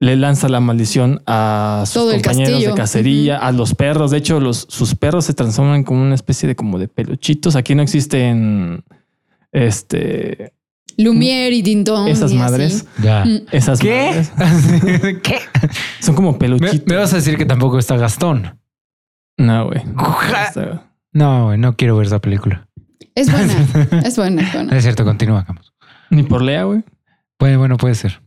le 0.00 0.16
lanza 0.16 0.48
la 0.48 0.60
maldición 0.60 1.20
a 1.26 1.82
sus 1.84 1.92
Todo 1.92 2.12
compañeros 2.12 2.62
de 2.62 2.72
cacería, 2.72 3.36
a 3.36 3.52
los 3.52 3.74
perros. 3.74 4.12
De 4.12 4.16
hecho, 4.16 4.40
los, 4.40 4.64
sus 4.70 4.94
perros 4.94 5.26
se 5.26 5.34
transforman 5.34 5.84
como 5.84 6.00
una 6.00 6.14
especie 6.14 6.46
de 6.46 6.56
como 6.56 6.78
de 6.78 6.88
peluchitos. 6.88 7.54
Aquí 7.54 7.74
no 7.74 7.82
existen 7.82 8.82
este, 9.52 10.54
Lumière 10.96 11.52
y 11.52 11.60
Dindon. 11.60 12.08
esas 12.08 12.32
y 12.32 12.36
así. 12.36 12.42
madres. 12.42 12.86
Ya. 13.02 13.26
Mm. 13.26 13.40
Esas 13.52 13.80
¿Qué? 13.80 14.06
madres. 14.06 14.32
¿Qué? 15.22 15.38
Son 16.00 16.14
como 16.14 16.38
peluchitos. 16.38 16.86
me 16.86 16.96
vas 16.96 17.12
a 17.12 17.16
decir 17.16 17.36
que 17.36 17.44
tampoco 17.44 17.78
está 17.78 17.98
Gastón. 17.98 18.58
No, 19.36 19.66
güey. 19.66 19.82
No, 21.12 21.44
güey, 21.44 21.58
no 21.58 21.76
quiero 21.76 21.94
ver 21.98 22.06
esa 22.06 22.20
película. 22.20 22.67
Es 23.18 23.30
buena. 23.32 24.00
es 24.04 24.16
buena, 24.16 24.42
es 24.42 24.52
buena. 24.52 24.76
Es 24.76 24.82
cierto, 24.84 25.04
continúa, 25.04 25.44
Camus. 25.44 25.72
Ni 26.10 26.22
por 26.22 26.42
Lea, 26.42 26.64
güey. 26.64 26.82
Bueno, 27.38 27.58
bueno, 27.58 27.76
puede 27.76 27.94
ser. 27.94 28.20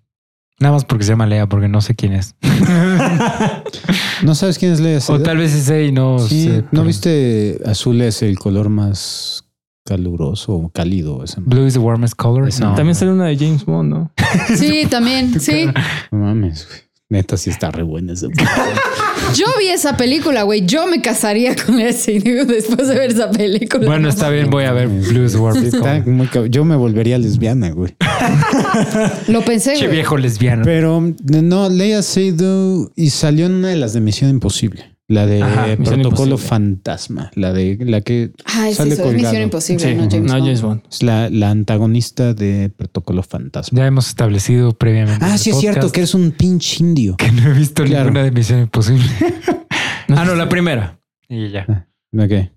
Nada 0.59 0.73
más 0.75 0.85
porque 0.85 1.03
se 1.03 1.11
llama 1.11 1.25
Lea, 1.25 1.47
porque 1.47 1.67
no 1.67 1.81
sé 1.81 1.95
quién 1.95 2.13
es. 2.13 2.35
¿No 4.23 4.35
sabes 4.35 4.59
quién 4.59 4.71
es 4.73 4.79
Lea 4.79 4.99
o 5.07 5.19
tal 5.19 5.37
vez 5.37 5.67
y 5.69 5.91
no 5.91 6.19
Sí, 6.19 6.43
sé. 6.45 6.61
¿no 6.61 6.67
pero- 6.71 6.83
viste? 6.83 7.59
Azul 7.65 7.99
es 8.01 8.21
el 8.21 8.37
color 8.37 8.69
más 8.69 9.45
caluroso 9.85 10.53
o 10.53 10.69
cálido. 10.69 11.23
Ese 11.23 11.41
Blue 11.41 11.65
is 11.65 11.73
the 11.73 11.79
warmest 11.79 12.15
color. 12.15 12.47
No. 12.59 12.75
También 12.75 12.93
sale 12.95 13.11
una 13.11 13.25
de 13.25 13.37
James 13.37 13.65
Bond, 13.65 13.89
¿no? 13.91 14.11
Sí, 14.55 14.85
también. 14.89 15.39
Sí. 15.39 15.65
No 16.11 16.19
mames, 16.19 16.67
güey. 16.67 16.79
Neta, 17.11 17.35
sí 17.35 17.49
está 17.49 17.69
re 17.71 17.83
buena 17.83 18.13
esa. 18.13 18.27
Yo 19.35 19.45
vi 19.59 19.67
esa 19.67 19.97
película, 19.97 20.43
güey. 20.43 20.65
Yo 20.65 20.87
me 20.87 21.01
casaría 21.01 21.53
con 21.57 21.77
ese 21.79 22.13
individuo 22.13 22.45
después 22.45 22.87
de 22.87 22.95
ver 22.95 23.11
esa 23.11 23.29
película. 23.29 23.85
Bueno, 23.85 24.07
está 24.07 24.29
bien, 24.29 24.49
voy 24.49 24.63
a 24.63 24.71
ver 24.71 24.87
Blue 24.87 25.25
is 25.25 25.33
the 25.33 25.37
warmest 25.37 25.73
Está 25.73 26.01
color. 26.01 26.07
muy 26.07 26.27
cab- 26.27 26.47
Yo 26.49 26.63
me 26.63 26.75
volvería 26.77 27.17
lesbiana, 27.17 27.71
güey. 27.71 27.93
Lo 29.27 29.41
pensé, 29.43 29.73
Che 29.73 29.85
güey. 29.87 29.97
viejo 29.97 30.15
lesbiano. 30.17 30.63
Pero 30.63 31.01
no, 31.25 31.69
Leia 31.69 32.01
Seydoux 32.01 32.91
y 32.95 33.09
salió 33.09 33.45
en 33.45 33.53
una 33.55 33.67
de 33.69 33.75
las 33.75 33.91
de 33.93 33.99
Misión 34.01 34.29
Imposible. 34.29 34.90
La 35.11 35.25
de 35.25 35.43
Ajá, 35.43 35.65
Protocolo. 35.83 36.37
Fantasma. 36.37 37.31
La 37.35 37.51
de 37.51 37.77
la 37.81 37.99
que 38.01 38.31
Ah, 38.45 38.69
es 38.69 38.77
sale 38.77 38.93
eso, 38.93 39.09
es. 39.09 39.15
Misión 39.15 39.41
Imposible, 39.41 39.83
Sí, 39.89 39.95
no 39.95 40.03
James 40.09 40.21
no 40.23 40.33
Bond. 40.33 40.43
James 40.45 40.61
Bond. 40.61 40.81
es 40.89 41.03
la, 41.03 41.29
la 41.29 41.49
antagonista 41.49 42.33
de 42.33 42.71
Protocolo 42.75 43.21
Fantasma. 43.23 43.77
Ya 43.77 43.85
hemos 43.87 44.07
establecido 44.07 44.71
previamente. 44.73 45.23
en 45.25 45.31
Ah, 45.31 45.37
sí 45.37 45.49
es 45.49 45.59
cierto, 45.59 45.91
que 45.91 45.99
eres 46.01 46.13
un 46.15 46.31
pinche 46.31 46.77
indio. 46.83 47.17
que 47.17 47.31
no 47.31 47.49
he 47.49 47.53
visto 47.53 47.83
Claro. 47.83 48.05
ninguna 48.05 48.23
de 48.23 48.31
Misión 48.31 48.59
Imposible. 48.61 49.03
No 50.07 50.17
ah, 50.19 50.25
no, 50.25 50.35
la 50.35 50.49
primera. 50.49 50.99
Y 51.29 51.49
ya. 51.51 51.87
Ok. 52.17 52.49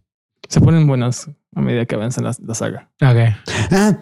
Se 0.48 0.61
ponen 0.61 0.86
buenas 0.88 1.30
a 1.55 1.61
medida 1.61 1.86
que 1.86 1.94
avanza 1.94 2.20
la, 2.20 2.34
la 2.44 2.55
saga. 2.55 2.90
Ok. 3.00 3.36
Ah, 3.70 3.96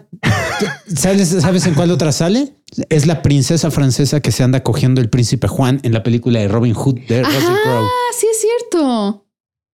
¿sabes, 0.95 1.29
¿sabes 1.29 1.65
en 1.65 1.73
cuál 1.73 1.91
otra 1.91 2.11
sale? 2.11 2.55
Es 2.89 3.05
la 3.05 3.21
princesa 3.21 3.71
francesa 3.71 4.19
que 4.19 4.31
se 4.31 4.43
anda 4.43 4.63
cogiendo 4.63 5.01
el 5.01 5.09
príncipe 5.09 5.47
Juan 5.47 5.79
en 5.83 5.93
la 5.93 6.03
película 6.03 6.39
de 6.39 6.47
Robin 6.47 6.73
Hood 6.73 6.99
de 7.07 7.23
Russell 7.23 7.55
Crowe. 7.63 7.85
Ah, 7.85 8.13
sí 8.17 8.27
es 8.31 8.41
cierto. 8.41 9.25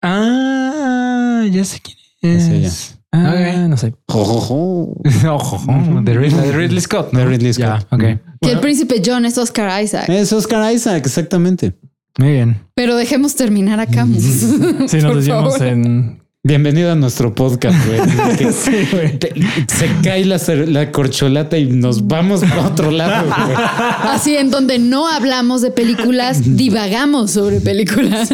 Ah, 0.03 1.45
ya 1.51 1.65
sé 1.65 1.81
quién 1.81 2.37
Es 2.37 2.49
es. 2.49 2.99
Ah, 3.13 3.67
no 3.69 3.77
sé. 3.77 3.95
Jo, 4.09 4.25
jo, 4.25 4.41
jo. 4.41 5.03
Ojo, 5.33 5.57
ojo, 5.57 6.03
de, 6.03 6.15
Ridley 6.15 6.81
Scott. 6.81 7.13
¿no? 7.13 7.21
De 7.21 7.27
Ridley 7.27 7.53
Scott. 7.53 7.87
ok. 7.91 8.03
Que 8.41 8.53
el 8.53 8.61
príncipe 8.61 9.03
John 9.05 9.25
es 9.25 9.39
Oscar 9.39 9.83
Isaac. 9.83 10.09
Es 10.09 10.33
Oscar 10.33 10.73
Isaac, 10.73 11.07
exactamente. 11.07 11.75
Muy 12.19 12.33
bien. 12.33 12.63
Pero 12.75 12.97
dejemos 12.97 13.35
terminar 13.35 13.81
a 13.81 13.87
Camus. 13.87 14.23
Sí, 14.89 14.99
nos 14.99 15.25
favor. 15.27 15.63
en. 15.63 16.23
Bienvenido 16.47 16.93
a 16.93 16.95
nuestro 16.95 17.35
podcast, 17.35 17.77
güey. 17.89 17.99
Que 18.39 18.53
Sí, 18.53 18.87
güey. 18.93 19.19
te- 19.19 19.33
se 19.67 19.91
cae 20.01 20.25
la, 20.25 20.93
corcholata 20.93 21.59
y 21.59 21.67
nos 21.67 22.07
vamos 22.07 22.43
para 22.43 22.69
otro 22.69 22.93
lado, 22.93 23.27
güey. 23.27 23.57
Así 24.05 24.37
en 24.37 24.53
donde 24.53 24.79
no 24.79 25.09
hablamos 25.09 25.61
de 25.61 25.73
películas, 25.73 26.43
divagamos 26.57 27.33
sobre 27.33 27.59
películas. 27.61 28.29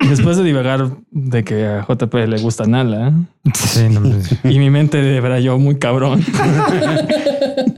Después 0.00 0.36
de 0.36 0.42
divagar 0.42 0.96
de 1.12 1.44
que 1.44 1.64
a 1.64 1.86
JP 1.88 2.12
le 2.26 2.38
gusta 2.38 2.64
Nala 2.66 3.12
Sí, 3.54 3.88
no, 3.88 4.00
pues, 4.00 4.34
y 4.42 4.58
mi 4.58 4.70
mente 4.70 5.00
de 5.00 5.20
verdad 5.20 5.38
yo 5.38 5.56
muy 5.58 5.76
cabrón. 5.78 6.24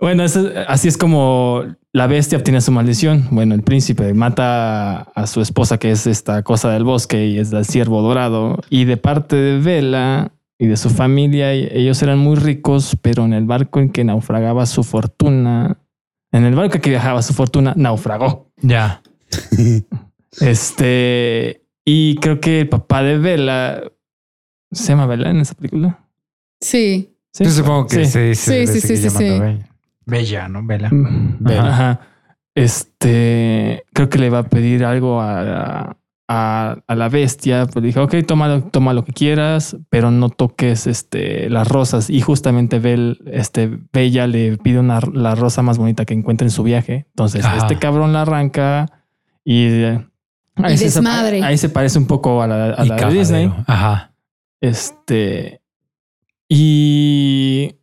bueno, 0.00 0.24
eso- 0.24 0.50
así 0.68 0.88
es 0.88 0.96
como 0.98 1.62
la 1.92 2.06
bestia 2.06 2.38
obtiene 2.38 2.60
su 2.60 2.72
maldición. 2.72 3.26
Bueno, 3.30 3.54
el 3.54 3.62
príncipe 3.62 4.12
mata 4.14 5.00
a 5.02 5.26
su 5.26 5.40
esposa, 5.40 5.78
que 5.78 5.90
es 5.90 6.06
esta 6.06 6.42
cosa 6.42 6.70
del 6.70 6.84
bosque 6.84 7.26
y 7.26 7.38
es 7.38 7.52
el 7.52 7.64
ciervo 7.64 8.02
dorado. 8.02 8.58
Y 8.70 8.84
de 8.84 8.96
parte 8.96 9.36
de 9.36 9.58
Vela 9.60 10.32
y 10.58 10.66
de 10.66 10.76
su 10.76 10.90
familia, 10.90 11.52
ellos 11.52 12.02
eran 12.02 12.18
muy 12.18 12.36
ricos, 12.36 12.96
pero 13.02 13.24
en 13.24 13.32
el 13.32 13.44
barco 13.44 13.80
en 13.80 13.90
que 13.90 14.04
naufragaba 14.04 14.66
su 14.66 14.82
fortuna, 14.84 15.78
en 16.32 16.44
el 16.44 16.54
barco 16.54 16.80
que 16.80 16.90
viajaba 16.90 17.22
su 17.22 17.32
fortuna, 17.34 17.72
naufragó. 17.76 18.50
ya. 18.60 19.02
Este, 20.40 21.64
y 21.84 22.16
creo 22.16 22.40
que 22.40 22.60
el 22.62 22.68
papá 22.68 23.02
de 23.04 23.18
Vela 23.18 23.82
se 24.72 24.88
llama 24.88 25.06
Vela 25.06 25.30
en 25.30 25.38
esa 25.38 25.54
película. 25.54 26.06
Sí. 26.60 27.13
Sí. 27.34 27.44
Yo 27.44 27.50
supongo 27.50 27.86
que 27.88 28.04
Sí. 28.06 28.10
se, 28.10 28.34
se 28.36 28.66
Sí, 28.66 28.80
sí, 28.80 28.96
sí, 28.96 29.10
sí. 29.10 29.24
Bella. 29.24 29.58
Bella, 30.06 30.48
¿no? 30.48 30.64
Bella. 30.64 30.88
Vela. 30.92 31.68
Ajá. 31.68 32.00
Este, 32.54 33.84
creo 33.92 34.08
que 34.08 34.18
le 34.18 34.30
va 34.30 34.38
a 34.38 34.42
pedir 34.44 34.84
algo 34.84 35.20
a, 35.20 35.96
a- 36.28 36.76
la 36.94 37.08
bestia, 37.08 37.66
pues 37.66 37.82
dije, 37.84 37.98
ok, 37.98 38.14
toma, 38.26 38.60
toma 38.70 38.92
lo 38.94 39.04
que 39.04 39.12
quieras, 39.12 39.76
pero 39.90 40.10
no 40.10 40.28
toques 40.30 40.86
este, 40.86 41.50
las 41.50 41.68
rosas. 41.68 42.08
Y 42.10 42.20
justamente 42.20 42.78
Bell, 42.78 43.20
este, 43.26 43.78
Bella 43.92 44.26
le 44.26 44.56
pide 44.58 44.78
una, 44.78 45.00
la 45.12 45.34
rosa 45.34 45.62
más 45.62 45.76
bonita 45.78 46.04
que 46.04 46.14
encuentra 46.14 46.46
en 46.46 46.50
su 46.52 46.62
viaje. 46.62 47.06
Entonces, 47.10 47.44
Ajá. 47.44 47.56
este 47.58 47.78
cabrón 47.78 48.12
la 48.12 48.22
arranca 48.22 49.02
y... 49.44 49.66
eh, 49.66 50.06
Y 50.68 50.76
se, 50.78 50.84
desmadre. 50.84 51.42
ahí 51.42 51.58
se 51.58 51.68
parece 51.68 51.98
un 51.98 52.06
poco 52.06 52.40
a 52.42 52.46
la, 52.46 52.66
a 52.74 52.84
la 52.84 52.94
de. 52.96 53.12
Disney. 53.12 53.52
Ajá. 53.66 54.12
Este. 54.60 55.60
Y. 56.48 57.76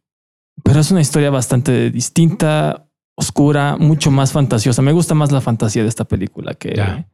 Pero 0.64 0.80
es 0.80 0.92
una 0.92 1.02
historia 1.02 1.30
bastante 1.32 1.90
distinta, 1.90 2.88
oscura, 3.16 3.78
mucho 3.78 4.12
más 4.12 4.32
fantasiosa. 4.32 4.82
Me 4.82 4.92
gusta 4.92 5.16
más 5.16 5.32
la 5.32 5.42
fantasía 5.42 5.84
de 5.84 5.90
esta 5.90 6.06
película 6.06 6.54
que. 6.54 6.74
Ya. 6.76 7.08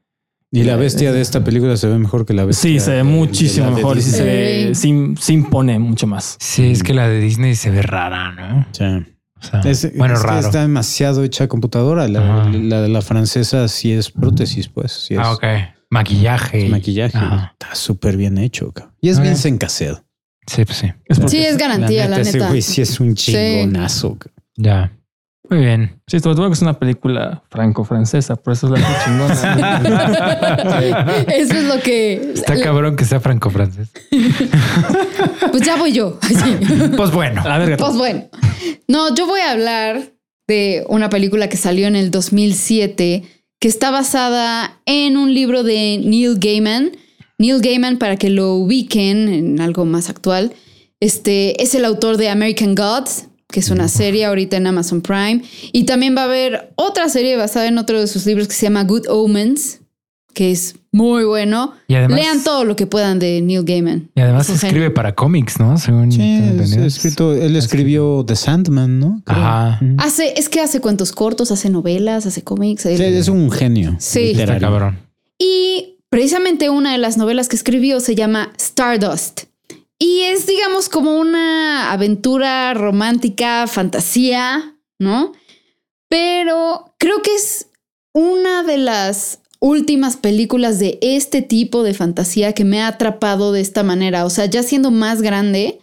Y 0.50 0.64
la 0.64 0.78
bestia 0.78 1.12
de 1.12 1.20
esta 1.20 1.43
película 1.43 1.76
se 1.76 1.88
ve 1.88 1.98
mejor 2.00 2.26
que 2.26 2.34
la 2.34 2.45
bestia. 2.45 2.70
Sí, 2.72 2.80
se 2.80 2.91
ve 2.91 2.98
de- 2.98 3.04
muchísimo 3.04 3.66
de 3.66 3.72
la 3.72 3.76
de 3.78 3.82
mejor 3.84 3.98
y 3.98 4.02
sí 4.02 4.12
se, 4.12 4.24
ve- 4.24 4.72
Sí. 4.76 5.14
sí 5.20 5.34
impone 5.34 5.78
mucho 5.78 6.08
más. 6.08 6.38
Sí, 6.39 6.72
es 6.72 6.84
que 6.84 6.93
la 6.93 7.08
de 7.10 7.20
Disney 7.20 7.56
se 7.56 7.70
ve 7.70 7.82
rara, 7.82 8.32
¿no? 8.32 8.66
Sí. 8.72 8.84
O 9.39 9.43
sea, 9.43 9.60
Es- 9.70 9.95
bueno, 9.98 10.14
es 10.16 10.24
raro. 10.24 10.39
está 10.39 10.62
demasiado 10.62 11.24
hecha 11.26 11.43
a 11.43 11.48
computadora. 11.50 12.08
La, 12.08 12.50
la 12.50 12.82
de 12.82 12.88
la 12.88 13.02
francesa 13.02 13.68
sí 13.68 13.91
es 13.91 14.10
prótesis, 14.10 14.70
pues. 14.70 14.93
Sí 14.93 15.16
es, 15.16 15.20
Ah, 15.22 15.34
ok. 15.34 15.43
Maquillaje. 15.89 16.66
es 16.66 16.72
maquillaje. 16.72 17.18
Ajá. 17.18 17.56
Está 17.60 17.76
súper 17.76 18.16
bien 18.18 18.38
hecho. 18.38 18.72
cabrón. 18.72 18.95
Y 19.02 19.10
es 19.10 19.20
bien 19.20 19.36
sencaseo. 19.36 20.04
Sí, 20.48 20.66
pues 20.66 20.78
sí. 20.78 20.91
Es 21.06 21.20
Sí, 21.30 21.38
es 21.45 21.58
garantía, 21.58 22.08
la, 22.08 22.20
neta. 22.20 22.48
güey 22.48 22.62
sí 22.62 22.82
es 22.82 23.00
un 23.00 23.14
chingonazo. 23.16 24.18
cabrón. 24.18 24.34
Ya. 24.56 24.91
Muy 25.50 25.60
bien. 25.60 26.02
Sí, 26.08 26.20
sobre 26.20 26.36
todo 26.36 26.48
que 26.48 26.54
es 26.54 26.62
una 26.62 26.78
película 26.78 27.43
franco-francesa, 27.50 28.36
por 28.36 28.54
eso 28.54 28.74
es 28.74 28.82
la 28.82 29.06
chingona. 29.06 29.34
Eso 31.28 31.54
es 31.54 31.64
lo 31.64 31.80
que. 31.80 32.32
Está 32.34 32.60
cabrón 32.60 32.95
que 32.95 33.06
sea 33.06 33.20
franco-francés. 33.20 33.89
Pues 35.52 35.64
ya 35.64 35.76
voy 35.78 35.93
yo. 35.93 36.20
Así. 36.22 36.58
Pues 36.95 37.12
bueno. 37.12 37.41
A 37.45 37.58
ver. 37.58 37.78
Pues 37.78 37.95
bueno. 37.95 38.26
No, 38.88 39.14
yo 39.16 39.26
voy 39.26 39.39
a 39.41 39.52
hablar 39.52 40.12
de 40.48 40.84
una 40.88 41.10
película 41.10 41.48
que 41.50 41.58
salió 41.58 41.88
en 41.88 41.95
el 41.95 42.12
2007 42.12 43.24
que 43.60 43.68
está 43.68 43.89
basada 43.89 44.80
en 44.86 45.18
un 45.18 45.34
libro 45.34 45.64
de 45.64 46.00
Neil 46.04 46.38
Gaiman. 46.39 46.91
Neil 47.38 47.62
Gaiman, 47.62 47.98
para 47.98 48.18
que 48.18 48.30
lo 48.30 48.54
ubiquen 48.56 49.30
en 49.30 49.62
algo 49.62 49.86
más 49.86 50.10
actual, 50.10 50.54
este 51.00 51.62
es 51.62 51.76
el 51.76 51.86
autor 51.86 52.18
de 52.18 52.30
American 52.30 52.74
Gods, 52.76 53.28
que 53.50 53.60
es 53.60 53.70
una 53.70 53.88
serie 53.88 54.26
ahorita 54.26 54.58
en 54.58 54.68
Amazon 54.68 55.02
Prime. 55.02 55.42
Y 55.72 55.84
también 55.84 56.16
va 56.18 56.22
a 56.22 56.26
haber 56.26 56.74
otra 56.76 57.10
serie 57.10 57.38
basada 57.38 57.68
en 57.68 57.78
otro 57.78 58.00
de 58.00 58.08
sus 58.08 58.26
libros 58.26 58.48
que 58.48 58.56
se 58.56 58.64
llama 58.66 58.84
Good 58.84 59.08
Omens, 59.10 59.82
que 60.34 60.52
es 60.52 60.76
muy 60.92 61.24
bueno. 61.26 61.74
Y 61.88 61.94
además, 61.96 62.20
Lean 62.20 62.44
todo 62.44 62.66
lo 62.66 62.76
que 62.76 62.88
puedan 62.88 63.20
de 63.20 63.42
Neil 63.42 63.64
Gaiman. 63.64 64.10
y 64.16 64.22
además 64.22 64.50
escribe 64.50 64.90
para 64.90 65.14
cómics, 65.14 65.60
¿no? 65.60 65.78
Según 65.78 66.12
Sí, 66.12 66.20
es 66.22 66.42
entendido. 66.52 66.86
escrito, 66.86 67.34
él 67.34 67.56
escribió 67.56 68.24
The 68.26 68.36
Sandman, 68.36 69.00
¿no? 69.00 69.22
Creo. 69.26 69.38
Ajá. 69.38 69.80
Hace, 70.00 70.34
es 70.38 70.50
que 70.50 70.60
hace 70.60 70.82
cuentos 70.82 71.12
cortos, 71.12 71.52
hace 71.52 71.70
novelas, 71.70 72.26
hace 72.26 72.44
cómics. 72.44 72.82
Sí, 72.84 72.90
es 73.00 73.28
un 73.30 73.52
genio. 73.52 73.96
Sí. 74.00 74.32
Está 74.32 74.40
literario. 74.42 74.68
cabrón. 74.68 75.00
Y 75.40 75.97
precisamente 76.10 76.70
una 76.70 76.91
de 76.91 76.97
las 76.97 77.18
novelas 77.18 77.49
que 77.49 77.55
escribió 77.55 77.99
se 77.99 78.16
llama 78.16 78.53
Stardust. 78.58 79.43
Y 79.99 80.22
es, 80.22 80.45
digamos, 80.45 80.89
como 80.89 81.18
una 81.18 81.91
aventura 81.91 82.74
romántica, 82.74 83.66
fantasía, 83.68 84.76
¿no? 84.99 85.32
Pero 86.08 86.93
creo 86.99 87.22
que 87.22 87.34
es 87.36 87.68
una 88.14 88.64
de 88.64 88.78
las 88.78 89.39
últimas 89.60 90.18
películas 90.18 90.80
de 90.80 90.99
este 91.01 91.41
tipo 91.41 91.84
de 91.84 91.93
fantasía 91.93 92.53
que 92.53 92.64
me 92.64 92.82
ha 92.82 92.88
atrapado 92.88 93.51
de 93.51 93.62
esta 93.62 93.84
manera. 93.84 94.26
O 94.26 94.30
sea, 94.30 94.45
ya 94.45 94.64
siendo 94.64 94.91
más 94.91 95.22
grande, 95.22 95.80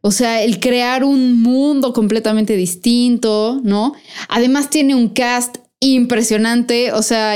o 0.00 0.12
sea, 0.12 0.42
el 0.44 0.60
crear 0.60 1.02
un 1.02 1.42
mundo 1.42 1.92
completamente 1.92 2.54
distinto, 2.54 3.60
¿no? 3.64 3.94
Además 4.28 4.70
tiene 4.70 4.94
un 4.94 5.08
cast 5.08 5.56
impresionante, 5.80 6.92
o 6.92 7.02
sea, 7.02 7.34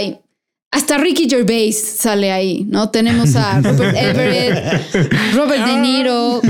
hasta 0.73 0.99
Ricky 0.99 1.29
Gervais 1.29 1.77
sale 1.79 2.31
ahí, 2.33 2.65
¿no? 2.69 2.91
Tenemos 2.91 3.35
a 3.37 3.61
Robert 3.63 3.97
Everett, 3.97 4.95
Robert 5.35 5.67
De 5.67 5.77
Niro, 5.81 6.41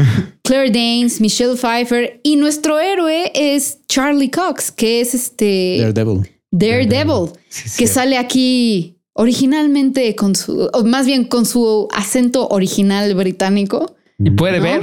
Claire 0.43 0.71
Danes, 0.71 1.21
Michelle 1.21 1.57
Pfeiffer 1.57 2.21
y 2.23 2.37
nuestro 2.37 2.79
héroe 2.79 3.31
es 3.35 3.79
Charlie 3.89 4.31
Cox, 4.31 4.71
que 4.71 5.01
es 5.01 5.15
este 5.15 5.79
Daredevil. 5.81 6.29
Daredevil, 6.51 7.31
Sí, 7.49 7.69
sí. 7.69 7.79
que 7.79 7.87
sale 7.87 8.17
aquí 8.19 8.97
originalmente 9.15 10.15
con 10.17 10.35
su, 10.35 10.69
o 10.73 10.85
más 10.85 11.07
bien 11.07 11.25
con 11.25 11.47
su 11.47 11.89
acento 11.93 12.49
original 12.49 13.15
británico 13.15 13.97
Y 14.19 14.31
puede 14.31 14.59
¿No? 14.59 14.65
ver. 14.65 14.83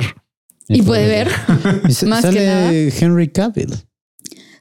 y 0.69 0.81
puede 0.81 1.07
ver. 1.07 1.29
Más 2.07 2.23
que 2.25 2.31
sale 2.31 2.45
nada. 2.45 2.71
Henry 2.71 3.29
Cavill. 3.29 3.73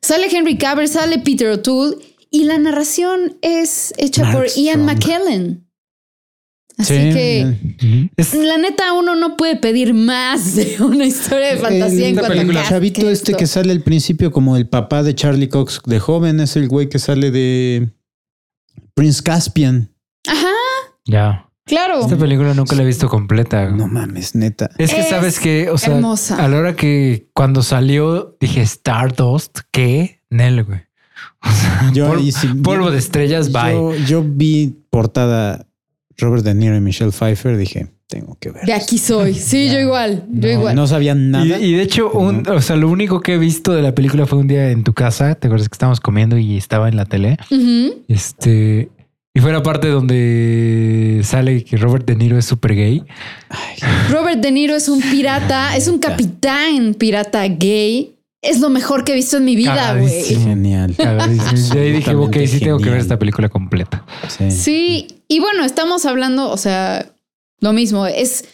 Sale 0.02 0.26
Henry 0.30 0.56
Cavill, 0.56 0.88
sale 0.88 1.18
Peter 1.18 1.48
O'Toole 1.48 1.96
y 2.30 2.44
la 2.44 2.58
narración 2.58 3.36
es 3.42 3.94
hecha 3.96 4.24
Mark 4.24 4.36
por 4.36 4.46
Ian 4.56 4.80
Strong. 4.82 4.86
McKellen. 4.86 5.62
Así 6.78 6.94
Sí, 6.94 7.10
que. 7.14 8.10
Es- 8.18 8.34
la 8.34 8.58
neta 8.58 8.92
uno 8.92 9.14
no 9.14 9.36
puede 9.38 9.56
pedir 9.56 9.94
más 9.94 10.54
de 10.56 10.76
una 10.80 11.06
historia 11.06 11.54
de 11.54 11.56
fantasía 11.56 12.08
en 12.08 12.16
cuanto 12.16 12.32
a 12.38 12.42
el 12.42 12.52
cast 12.52 12.68
chavito 12.68 13.08
este 13.08 13.32
que 13.34 13.46
sale 13.46 13.72
al 13.72 13.80
principio 13.80 14.30
como 14.30 14.56
el 14.58 14.68
papá 14.68 15.02
de 15.02 15.14
Charlie 15.14 15.48
Cox 15.48 15.80
de 15.86 15.98
joven 16.00 16.38
es 16.40 16.54
el 16.56 16.68
güey 16.68 16.88
que 16.90 16.98
sale 16.98 17.30
de 17.30 17.90
Prince 18.94 19.22
Caspian. 19.22 19.90
Ajá, 20.28 20.52
Ya. 21.06 21.48
claro. 21.64 22.00
Esta 22.00 22.18
película 22.18 22.52
nunca 22.52 22.76
la 22.76 22.82
he 22.82 22.86
visto 22.86 23.08
completa. 23.08 23.70
No 23.70 23.86
mames, 23.88 24.34
neta. 24.34 24.68
Es 24.76 24.92
que 24.92 25.00
Es 25.00 25.08
sabes 25.08 25.38
que, 25.40 25.70
o 25.70 25.78
sea, 25.78 25.94
hermosa. 25.94 26.44
a 26.44 26.46
la 26.48 26.58
hora 26.58 26.76
que 26.76 27.30
cuando 27.34 27.62
salió 27.62 28.36
dije 28.38 28.60
Stardust, 28.60 29.60
¿qué? 29.70 30.22
Nel, 30.28 30.62
güey. 30.64 30.80
O 31.46 31.52
sea, 31.54 31.90
Yo 31.94 32.12
polvo 32.62 32.90
de 32.90 32.98
estrellas, 32.98 33.52
bye. 33.52 33.72
Yo, 33.72 33.94
yo 34.06 34.24
vi 34.26 34.74
portada 34.90 35.66
Robert 36.18 36.44
De 36.44 36.54
Niro 36.54 36.76
y 36.76 36.80
Michelle 36.80 37.12
Pfeiffer, 37.12 37.56
dije, 37.56 37.88
tengo 38.08 38.36
que 38.40 38.50
ver. 38.50 38.64
De 38.64 38.72
aquí 38.72 38.98
soy. 38.98 39.34
Sí, 39.34 39.68
yo 39.70 39.78
igual, 39.80 40.24
yo 40.30 40.48
No, 40.48 40.54
igual. 40.54 40.76
no 40.76 40.86
sabía 40.86 41.14
nada. 41.14 41.44
Y, 41.44 41.52
y 41.64 41.72
de 41.74 41.82
hecho, 41.82 42.10
un- 42.10 42.48
o 42.48 42.60
sea, 42.60 42.76
lo 42.76 42.88
único 42.88 43.20
que 43.20 43.34
he 43.34 43.38
visto 43.38 43.72
de 43.72 43.82
la 43.82 43.94
película 43.94 44.26
fue 44.26 44.38
un 44.38 44.46
día 44.48 44.70
en 44.70 44.84
tu 44.84 44.92
casa. 44.94 45.34
¿Te 45.34 45.48
acuerdas 45.48 45.68
que 45.68 45.74
estábamos 45.74 46.00
comiendo 46.00 46.38
y 46.38 46.56
estaba 46.56 46.88
en 46.88 46.96
la 46.96 47.04
tele? 47.04 47.36
Este. 48.08 48.90
Y 49.34 49.40
fue 49.40 49.52
la 49.52 49.62
parte 49.62 49.88
donde 49.88 51.20
sale 51.22 51.62
que 51.62 51.76
Robert 51.76 52.06
De 52.06 52.16
Niro 52.16 52.38
es 52.38 52.46
súper 52.46 52.74
gay. 52.74 53.02
Ay, 53.50 53.76
Robert 54.10 54.40
De 54.40 54.50
Niro 54.50 54.74
es 54.74 54.88
un 54.88 55.02
pirata, 55.02 55.76
es 55.76 55.88
un 55.88 55.98
capitán 55.98 56.94
pirata 56.94 57.46
gay. 57.46 58.15
Es 58.42 58.60
lo 58.60 58.68
mejor 58.68 59.04
que 59.04 59.12
he 59.12 59.14
visto 59.14 59.38
en 59.38 59.44
mi 59.44 59.56
vida, 59.56 59.96
güey. 59.98 60.24
Genial. 60.24 60.94
Cagadísimo. 60.98 61.74
Y 61.74 61.78
ahí 61.78 61.92
dije, 61.92 62.14
ok, 62.14 62.36
sí 62.46 62.60
tengo 62.60 62.78
que 62.78 62.90
ver 62.90 63.00
esta 63.00 63.18
película 63.18 63.48
completa. 63.48 64.04
Sí. 64.28 64.50
Sí, 64.50 65.08
y 65.28 65.40
bueno, 65.40 65.64
estamos 65.64 66.04
hablando, 66.06 66.50
o 66.50 66.56
sea, 66.56 67.12
lo 67.60 67.72
mismo, 67.72 68.06
es 68.06 68.44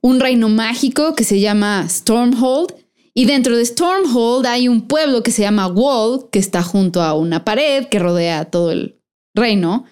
un 0.00 0.20
reino 0.20 0.48
mágico 0.48 1.14
que 1.14 1.24
se 1.24 1.40
llama 1.40 1.86
Stormhold 1.88 2.74
y 3.14 3.26
dentro 3.26 3.56
de 3.56 3.64
Stormhold 3.64 4.44
hay 4.46 4.66
un 4.66 4.82
pueblo 4.88 5.22
que 5.22 5.30
se 5.30 5.42
llama 5.42 5.68
Wall, 5.68 6.28
que 6.32 6.40
está 6.40 6.62
junto 6.62 7.00
a 7.00 7.14
una 7.14 7.44
pared 7.44 7.86
que 7.86 8.00
rodea 8.00 8.46
todo 8.46 8.72
el 8.72 8.96
reino. 9.34 9.86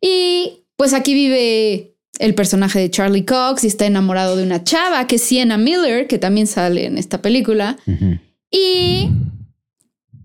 Y 0.00 0.64
pues 0.76 0.94
aquí 0.94 1.14
vive 1.14 1.96
el 2.20 2.34
personaje 2.36 2.78
de 2.78 2.90
Charlie 2.90 3.24
Cox 3.24 3.64
y 3.64 3.66
está 3.66 3.86
enamorado 3.86 4.36
de 4.36 4.44
una 4.44 4.62
chava 4.62 5.08
que 5.08 5.16
es 5.16 5.22
Sienna 5.22 5.58
Miller, 5.58 6.06
que 6.06 6.18
también 6.18 6.46
sale 6.46 6.86
en 6.86 6.96
esta 6.96 7.20
película. 7.20 7.76
Ujú. 7.86 8.18
Y 8.56 9.10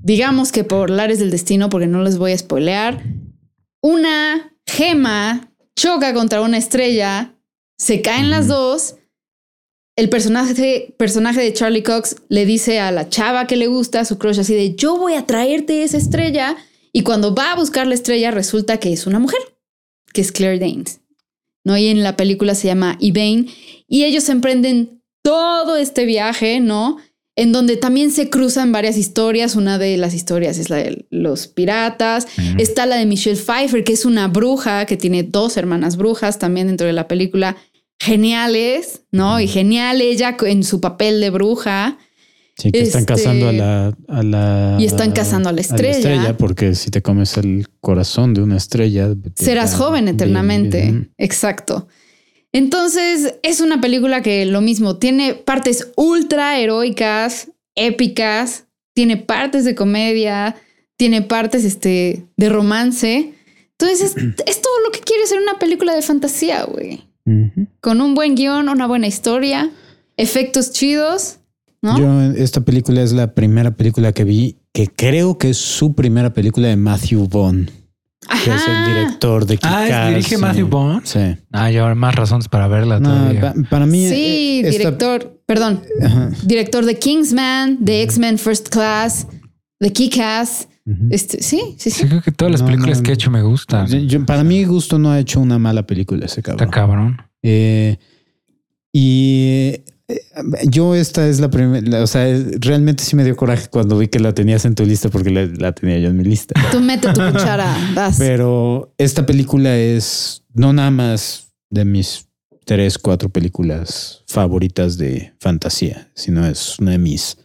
digamos 0.04 0.52
que 0.52 0.64
por 0.64 0.92
lares 0.92 1.18
del 1.18 1.32
destino, 1.32 1.70
porque 1.70 1.88
no 1.88 2.04
les 2.04 2.20
voy 2.20 2.32
a 2.32 2.38
spoilear, 2.38 3.04
una 3.82 4.56
gema 4.68 5.52
choca 5.76 6.14
contra 6.14 6.42
una 6.42 6.60
estrella, 6.60 7.36
se 7.76 8.04
caen 8.04 8.30
las 8.30 8.48
dos. 8.48 8.98
El 9.96 10.10
personaje, 10.10 10.94
personaje 11.00 11.42
de 11.42 11.54
Charlie 11.54 11.82
Cox 11.82 12.18
le 12.30 12.46
dice 12.46 12.80
a 12.80 12.92
la 12.92 13.10
chava 13.10 13.48
que 13.48 13.56
le 13.56 13.66
gusta, 13.66 14.06
su 14.06 14.20
crush, 14.20 14.40
así 14.40 14.54
de 14.54 14.76
yo 14.76 14.96
voy 14.98 15.16
a 15.16 15.26
traerte 15.26 15.82
esa 15.82 15.98
estrella. 15.98 16.56
Y 16.94 17.02
cuando 17.02 17.34
va 17.34 17.54
a 17.54 17.56
buscar 17.56 17.88
la 17.88 17.96
estrella, 17.96 18.30
resulta 18.30 18.78
que 18.78 18.94
es 18.94 19.08
una 19.08 19.18
mujer, 19.18 19.40
que 20.14 20.22
es 20.22 20.32
Claire 20.32 20.60
Danes. 20.60 21.02
¿no? 21.64 21.76
Y 21.78 21.88
en 21.88 22.04
la 22.04 22.16
película 22.16 22.54
se 22.54 22.68
llama 22.68 22.96
Yvain. 23.00 23.50
Y 23.88 24.04
ellos 24.04 24.30
emprenden 24.30 25.02
todo 25.24 25.78
este 25.78 26.06
viaje, 26.06 26.60
¿no? 26.60 26.98
En 27.42 27.54
donde 27.54 27.78
también 27.78 28.12
se 28.12 28.30
cruzan 28.30 28.74
varias 28.74 28.98
historias. 28.98 29.56
Una 29.56 29.78
de 29.78 29.96
las 29.96 30.14
historias 30.14 30.58
es 30.58 30.70
la 30.70 30.76
de 30.76 31.06
los 31.10 31.48
piratas. 31.48 32.28
Está 32.58 32.86
la 32.86 32.98
de 32.98 33.06
Michelle 33.06 33.40
Pfeiffer, 33.40 33.86
que 33.86 33.94
es 33.94 34.04
una 34.04 34.28
bruja, 34.28 34.86
que 34.86 34.98
tiene 34.98 35.24
dos 35.24 35.56
hermanas 35.56 35.96
brujas 35.96 36.38
también 36.38 36.68
dentro 36.68 36.86
de 36.86 36.92
la 36.92 37.08
película. 37.08 37.56
Geniales, 37.98 39.04
¿no? 39.12 39.40
Y 39.40 39.48
genial 39.48 40.02
ella 40.02 40.36
en 40.46 40.64
su 40.64 40.82
papel 40.82 41.22
de 41.22 41.30
bruja. 41.30 41.98
Sí, 42.58 42.74
que 42.74 42.82
están 42.82 43.04
Este- 43.04 43.14
cazando 43.14 43.48
a 43.48 43.54
la, 43.54 43.98
a 44.10 44.24
la. 44.24 44.76
Y 44.78 44.86
están 44.86 45.12
cazando 45.14 45.48
a 45.48 45.54
la 45.54 45.62
estrella. 45.62 46.36
porque 46.38 46.76
si 46.76 46.92
te 46.92 47.02
comes 47.02 47.38
el 47.38 47.68
corazón 47.80 48.34
de 48.34 48.42
una 48.42 48.58
estrella. 48.58 49.16
Serás 49.36 49.76
joven 49.76 50.04
bien, 50.06 50.16
eternamente. 50.16 50.82
bien. 50.82 51.14
Exacto. 51.18 51.88
Entonces, 52.52 53.36
es 53.44 53.62
una 53.62 53.80
película 53.80 54.22
que 54.22 54.46
lo 54.46 54.62
mismo, 54.62 54.98
tiene 54.98 55.36
partes 55.36 55.92
ultra 55.96 56.60
heroicas, 56.60 57.52
épicas, 57.76 58.66
tiene 58.94 59.18
partes 59.18 59.66
de 59.66 59.76
comedia, 59.76 60.56
tiene 60.98 61.22
partes 61.22 61.64
este, 61.64 62.26
de 62.36 62.50
romance. 62.50 63.34
Entonces, 63.78 64.02
es, 64.02 64.16
es 64.46 64.62
todo 64.62 64.80
lo 64.86 64.92
que 64.92 65.00
quiere 65.00 65.26
ser 65.28 65.40
una 65.40 65.60
película 65.60 65.94
de 65.94 66.02
fantasía, 66.02 66.64
güey. 66.64 67.06
Con 67.80 68.02
un 68.02 68.16
buen 68.16 68.34
guion, 68.34 68.70
una 68.70 68.88
buena 68.88 69.06
historia, 69.06 69.70
efectos 70.18 70.72
chidos, 70.72 71.38
¿no? 71.80 71.98
Yo, 72.00 72.22
esta 72.42 72.62
película 72.62 73.04
es 73.04 73.12
la 73.12 73.36
primera 73.36 73.70
película 73.70 74.12
que 74.14 74.24
vi, 74.24 74.58
que 74.74 74.88
creo 74.88 75.38
que 75.38 75.52
es 75.52 75.58
su 75.58 75.94
primera 75.94 76.34
película 76.34 76.70
de 76.70 76.76
Matthew 76.76 77.28
Vaughn, 77.28 77.70
que 78.28 78.52
es 78.54 78.68
el 78.68 78.86
director 78.86 79.46
de 79.46 79.60
Ah, 79.64 79.84
¿es- 79.84 79.90
Kick-Ass, 79.90 80.10
dirige 80.10 80.36
sí. 80.36 80.42
Matthew 80.42 80.68
Vaughn? 80.68 81.02
Sí. 81.06 81.20
Ah, 81.52 81.72
ya 81.72 81.94
más 81.96 82.16
razones 82.16 82.48
para 82.48 82.68
verla 82.68 83.00
No, 83.00 83.10
todavía. 83.10 83.42
pa- 83.42 83.54
para 83.70 83.86
mí. 83.86 84.08
Sí, 84.08 84.14
eh, 84.16 84.60
esta- 84.68 84.78
director, 84.78 85.42
perdón, 85.46 85.82
Ajá. 86.04 86.32
director 86.44 86.86
de 86.86 87.00
Kingsman, 87.00 87.78
de 87.80 88.02
X-Men 88.04 88.38
First 88.38 88.70
Class, 88.70 89.28
de 89.80 89.92
Kick-Ass. 89.94 90.68
Ujú. 90.86 91.08
Este, 91.12 91.42
sí, 91.44 91.76
sí, 91.78 91.92
sí. 91.92 92.08
Creo 92.08 92.22
que 92.22 92.32
todas 92.32 92.52
las 92.52 92.62
No, 92.62 92.68
películas 92.68 92.98
no, 92.98 93.04
que 93.04 93.12
he 93.12 93.14
hecho 93.14 93.30
me 93.32 93.42
gustan. 93.44 93.88
Yo- 94.08 94.26
para 94.26 94.44
mí, 94.44 94.64
gusto 94.66 94.98
no 95.00 95.12
ha 95.12 95.20
hecho 95.20 95.40
una 95.40 95.60
mala 95.60 95.84
película 95.86 96.26
ese 96.26 96.40
Está 96.42 96.56
cabrón. 96.56 96.72
cabrón. 96.72 97.18
Eh, 97.44 97.98
y 98.92 99.76
yo 100.70 100.96
esta 100.96 101.28
es 101.28 101.40
la 101.40 101.50
primera, 101.50 102.02
o 102.02 102.08
sea, 102.08 102.26
realmente 102.60 103.04
sí 103.04 103.16
me 103.16 103.24
dio 103.24 103.36
coraje 103.36 103.68
cuando 103.70 103.98
vi 103.98 104.08
que 104.08 104.20
la 104.20 104.34
tenías 104.34 104.66
en 104.66 104.76
tu 104.76 104.86
lista 104.86 105.10
porque 105.10 105.30
la, 105.30 105.46
la 105.46 105.72
tenía 105.74 106.00
yo 106.00 106.10
en 106.10 106.18
mi 106.18 106.24
lista. 106.24 106.60
Tú 106.72 106.80
mete 106.80 107.12
tu 107.14 107.22
cuchara, 107.22 107.76
vas. 107.94 108.18
Pero 108.18 108.94
esta 108.98 109.26
película 109.26 109.78
es 109.78 110.44
no 110.54 110.74
nada 110.74 110.92
más 110.92 111.54
de 111.70 111.86
mis 111.86 112.28
tres, 112.66 112.98
cuatro 112.98 113.30
películas 113.30 114.24
favoritas 114.28 114.98
de 114.98 115.34
fantasía, 115.40 116.10
sino 116.14 116.46
es 116.46 116.80
una 116.80 116.92
de 116.92 117.00
mis 117.00 117.38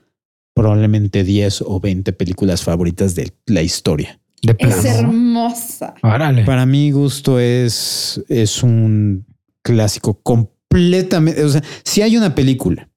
probablemente 0.54 1.24
10 1.24 1.62
o 1.62 1.80
20 1.80 2.12
películas 2.12 2.62
favoritas 2.62 3.14
de 3.14 3.32
la 3.46 3.62
historia. 3.62 4.20
De 4.42 4.54
es 4.58 4.84
hermosa. 4.84 5.94
Para 6.00 6.66
mi 6.66 6.90
gusto 6.90 7.40
es, 7.40 8.22
es 8.28 8.62
un 8.62 9.26
clásico 9.62 10.20
completamente. 10.74 11.42
O 11.44 11.48
sea, 11.48 11.62
si 11.84 12.02
hay 12.02 12.16
una 12.16 12.34
película 12.34 12.88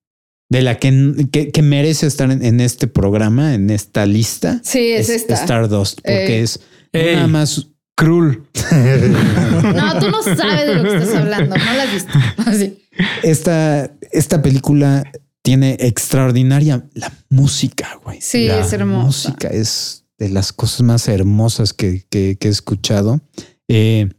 de 0.49 0.61
la 0.61 0.77
que, 0.77 1.27
que, 1.31 1.51
que 1.51 1.61
merece 1.61 2.07
estar 2.07 2.31
en, 2.31 2.43
en 2.43 2.59
este 2.61 2.87
programa, 2.87 3.53
en 3.53 3.69
esta 3.69 4.05
lista, 4.05 4.61
Sí, 4.63 4.91
es, 4.91 5.09
esta. 5.09 5.33
Stardust, 5.35 5.99
porque 6.01 6.37
Ey. 6.37 6.43
es 6.43 6.59
Ey. 6.93 7.15
nada 7.15 7.27
más. 7.27 7.67
Cruel. 7.99 8.43
No, 8.71 9.99
tú 9.99 10.11
no 10.11 10.21
sabes 10.21 10.67
de 10.67 10.75
lo 10.75 10.83
que 10.83 10.97
estás 10.97 11.15
hablando. 11.15 11.55
No 11.57 11.63
la 11.65 11.81
has 11.83 11.91
visto. 11.93 12.11
Así. 12.45 12.83
Esta, 13.23 13.91
esta 14.11 14.41
película 14.43 15.03
tiene 15.41 15.77
extraordinaria 15.79 16.85
la 16.93 17.11
música, 17.29 17.99
güey. 18.03 18.19
Sí, 18.21 18.47
La 18.49 18.59
es 18.59 18.71
hermosa. 18.71 19.29
música 19.29 19.47
es 19.47 20.05
de 20.19 20.29
las 20.29 20.53
cosas 20.53 20.81
más 20.83 21.07
hermosas 21.07 21.73
que, 21.73 22.05
que- 22.09 22.37
que 22.39 22.47
he 22.49 22.51
escuchado. 22.51 23.19
Eh, 23.67 24.09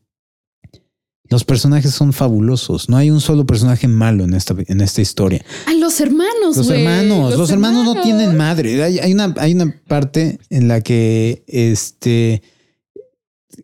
los 1.29 1.45
personajes 1.45 1.93
son 1.93 2.13
fabulosos. 2.13 2.89
No 2.89 2.97
hay 2.97 3.11
un 3.11 3.21
solo 3.21 3.47
personaje 3.47 3.89
malo 3.89 4.25
en 4.25 4.35
esta, 4.35 4.55
en 4.67 4.81
esta 4.81 5.01
historia. 5.01 5.45
Ay, 5.67 5.79
los 5.79 6.01
hermanos, 6.01 6.57
Los 6.57 6.71
hermanos, 6.71 7.37
los, 7.37 7.51
hermanos, 7.51 7.85
no 7.85 8.01
tienen 8.03 8.37
madre. 8.37 8.83
Hay, 8.83 8.99
hay 8.99 9.13
una, 9.13 9.35
hay 9.39 9.53
una 9.55 9.75
parte 9.87 10.39
en 10.51 10.69
la 10.69 10.81
que 10.81 11.45
este. 11.47 12.43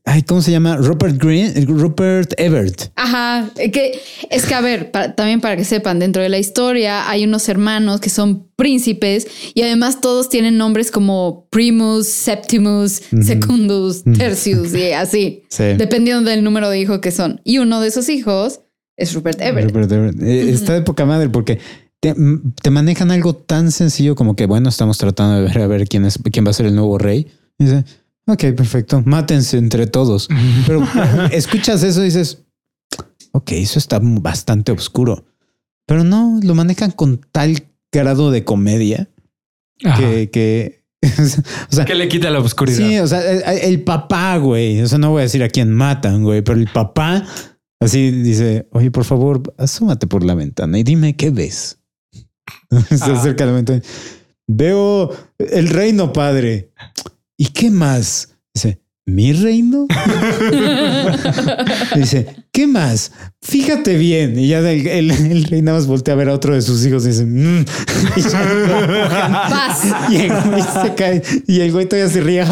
Ay, 0.04 0.22
¿cómo 0.22 0.42
se 0.42 0.50
llama? 0.50 0.76
Rupert 0.76 1.16
Green, 1.22 1.66
Rupert 1.66 2.32
Everett. 2.38 2.90
Ajá, 2.96 3.50
eh, 3.56 3.70
que 3.70 4.00
es 4.30 4.44
que 4.46 4.54
a 4.54 4.60
ver, 4.60 4.90
para- 4.90 5.14
también 5.14 5.40
para 5.40 5.56
que 5.56 5.64
sepan, 5.64 5.98
dentro 5.98 6.22
de 6.22 6.28
la 6.28 6.38
historia 6.38 7.08
hay 7.08 7.24
unos 7.24 7.48
hermanos 7.48 8.00
que 8.00 8.10
son 8.10 8.48
príncipes 8.56 9.26
y 9.54 9.62
además 9.62 10.00
todos 10.00 10.28
tienen 10.28 10.56
nombres 10.58 10.90
como 10.90 11.46
Primus, 11.50 12.06
Septimus, 12.08 13.02
Secundus, 13.22 14.04
Tertius 14.04 14.74
y 14.74 14.92
así, 14.92 15.42
Sí. 15.48 15.64
dependiendo 15.78 16.28
del 16.30 16.42
número 16.44 16.68
de 16.70 16.78
hijos 16.80 16.98
que 17.00 17.10
son. 17.10 17.40
Y 17.44 17.58
uno 17.58 17.80
de 17.80 17.88
esos 17.88 18.08
hijos 18.08 18.60
es 18.96 19.12
Rupert 19.14 19.40
Everett. 19.40 19.70
Rupert 19.70 19.90
Everett. 19.92 20.22
Eh, 20.22 20.50
Está 20.50 20.74
de 20.74 20.82
poca 20.82 21.04
madre 21.04 21.28
porque 21.28 21.58
te, 22.00 22.14
te 22.62 22.70
manejan 22.70 23.10
algo 23.10 23.34
tan 23.34 23.70
sencillo 23.72 24.14
como 24.14 24.36
que, 24.36 24.46
bueno, 24.46 24.68
estamos 24.68 24.98
tratando 24.98 25.36
de 25.36 25.42
ver 25.42 25.58
a 25.58 25.66
ver 25.66 25.88
quién 25.88 26.04
es, 26.04 26.18
quién 26.32 26.44
va 26.46 26.50
a 26.50 26.54
ser 26.54 26.66
el 26.66 26.74
nuevo 26.74 26.98
rey. 26.98 27.26
Y 27.58 27.64
dice, 27.64 27.84
ok, 28.26 28.44
perfecto, 28.56 29.02
mátense 29.04 29.58
entre 29.58 29.86
todos. 29.86 30.28
Pero 30.66 30.86
escuchas 31.32 31.82
eso 31.82 32.02
y 32.02 32.06
dices, 32.06 32.42
ok, 33.32 33.52
eso 33.52 33.78
está 33.78 34.00
bastante 34.02 34.72
oscuro. 34.72 35.24
Pero 35.86 36.04
no, 36.04 36.40
lo 36.42 36.54
manejan 36.54 36.90
con 36.90 37.20
tal 37.32 37.68
grado 37.92 38.30
de 38.30 38.44
comedia 38.44 39.08
que, 39.78 40.30
que 40.30 40.84
o 41.70 41.72
sea, 41.74 41.84
Que 41.84 41.94
le 41.94 42.08
quita 42.08 42.30
la 42.30 42.40
oscuridad. 42.40 42.78
Sí, 42.78 42.98
o 42.98 43.06
sea, 43.06 43.20
el, 43.30 43.58
el 43.58 43.82
papá, 43.82 44.36
güey. 44.38 44.80
O 44.80 44.88
sea, 44.88 44.98
no 44.98 45.10
voy 45.10 45.20
a 45.20 45.22
decir 45.24 45.42
a 45.42 45.48
quién 45.48 45.70
matan, 45.70 46.22
güey, 46.22 46.42
pero 46.42 46.58
el 46.58 46.68
papá 46.68 47.26
así 47.80 48.10
dice: 48.10 48.68
Oye, 48.72 48.90
por 48.90 49.04
favor, 49.04 49.42
asómate 49.58 50.06
por 50.06 50.24
la 50.24 50.34
ventana 50.34 50.78
y 50.78 50.82
dime 50.82 51.16
qué 51.16 51.30
ves. 51.30 51.78
Se 52.88 53.12
acerca 53.12 53.44
a 53.44 53.48
la 53.48 53.52
ventana. 53.52 53.82
Veo 54.46 55.10
el 55.38 55.68
reino, 55.68 56.12
padre. 56.12 56.70
¿Y 57.36 57.48
qué 57.48 57.70
más? 57.70 58.38
¿Mi 59.06 59.34
reino? 59.34 59.86
dice: 61.94 62.26
¿Qué 62.52 62.66
más? 62.66 63.12
Fíjate 63.42 63.98
bien. 63.98 64.38
Y 64.38 64.48
ya 64.48 64.60
el, 64.60 64.86
el- 64.86 65.10
el 65.10 65.44
rey 65.44 65.60
nada 65.60 65.76
más 65.78 65.86
voltea 65.86 66.14
a 66.14 66.16
ver 66.16 66.30
a 66.30 66.32
otro 66.32 66.54
de 66.54 66.62
sus 66.62 66.84
hijos 66.86 67.04
y 67.04 67.08
dice: 67.08 67.26
"Mm". 67.26 67.66
Y. 68.16 68.20
Y 70.14 70.16
el 70.16 70.32
güey 70.42 70.62
se 70.62 70.94
cae 70.94 71.22
y 71.46 71.60
el 71.60 71.72
güey 71.72 71.86
todavía 71.86 72.10
se 72.10 72.20
ríe. 72.22 72.44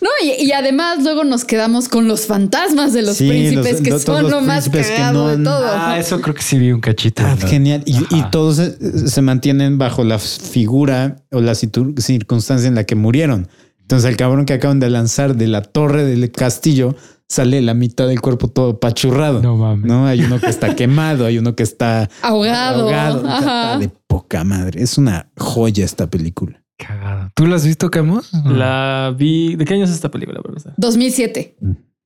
No, 0.00 0.10
y, 0.22 0.44
y 0.44 0.52
además 0.52 1.02
luego 1.02 1.24
nos 1.24 1.44
quedamos 1.44 1.88
con 1.88 2.06
los 2.06 2.26
fantasmas 2.26 2.92
de 2.92 3.02
los 3.02 3.16
Sí, 3.16 3.28
príncipes 3.28 3.72
los- 3.72 3.80
que 3.82 3.98
son 3.98 4.22
los 4.22 4.30
lo 4.30 4.40
más 4.42 4.68
cagado 4.68 5.24
no 5.24 5.28
de 5.36 5.42
todo. 5.44 5.66
Ah, 5.68 5.98
eso 5.98 6.20
creo 6.20 6.34
que 6.34 6.42
sí 6.42 6.58
vi 6.58 6.70
un 6.70 6.80
cachito. 6.80 7.22
Ah, 7.26 7.36
¿no? 7.40 7.48
genial. 7.48 7.82
Y, 7.84 7.96
todos 8.30 8.56
se, 8.56 9.08
se 9.08 9.22
mantienen 9.22 9.78
bajo 9.78 10.04
la 10.04 10.18
figura 10.18 11.16
o 11.32 11.40
la 11.40 11.54
circunstancia 11.56 12.68
en 12.68 12.74
la 12.76 12.84
que 12.84 12.94
murieron. 12.94 13.48
Entonces, 13.86 14.10
el 14.10 14.16
cabrón 14.16 14.46
que 14.46 14.52
acaban 14.54 14.80
de 14.80 14.90
lanzar 14.90 15.36
de 15.36 15.46
la 15.46 15.62
torre 15.62 16.04
del 16.04 16.30
castillo 16.32 16.96
sale 17.28 17.62
la 17.62 17.72
mitad 17.74 18.08
del 18.08 18.20
cuerpo 18.20 18.48
todo 18.48 18.80
pachurrado. 18.80 19.40
No 19.42 19.56
mames. 19.56 19.86
No, 19.86 20.06
hay 20.06 20.20
uno 20.22 20.40
que 20.40 20.48
está 20.48 20.74
quemado, 20.76 21.24
hay 21.26 21.38
uno 21.38 21.54
que 21.54 21.62
está 21.62 22.08
Ahogado. 22.22 22.82
ahogado. 22.82 23.16
Está- 23.18 23.38
Ajá. 23.38 23.62
está 23.74 23.78
de 23.78 23.90
poca 24.08 24.42
madre. 24.44 24.82
Es 24.82 24.98
una 24.98 25.30
joya 25.36 25.84
esta 25.84 26.08
película. 26.10 26.62
Cagado. 26.78 27.30
¿Tú 27.34 27.46
lo 27.46 27.54
has 27.54 27.64
visto, 27.64 27.90
Camus? 27.90 28.32
La 28.44 29.14
vi. 29.16 29.54
¿De 29.56 29.64
qué 29.64 29.74
año 29.74 29.84
es 29.84 29.90
esta 29.90 30.10
película? 30.10 30.40
para 30.40 30.50
empezar? 30.50 30.74
2007. 30.76 31.56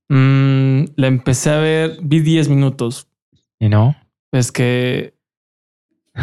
Mm, 0.09 0.85
la 0.97 1.07
empecé 1.07 1.51
a 1.51 1.59
ver, 1.59 1.99
vi 2.03 2.21
10 2.21 2.49
minutos. 2.49 3.09
¿Y 3.59 3.69
no? 3.69 3.97
Es 4.33 4.53
que 4.53 5.15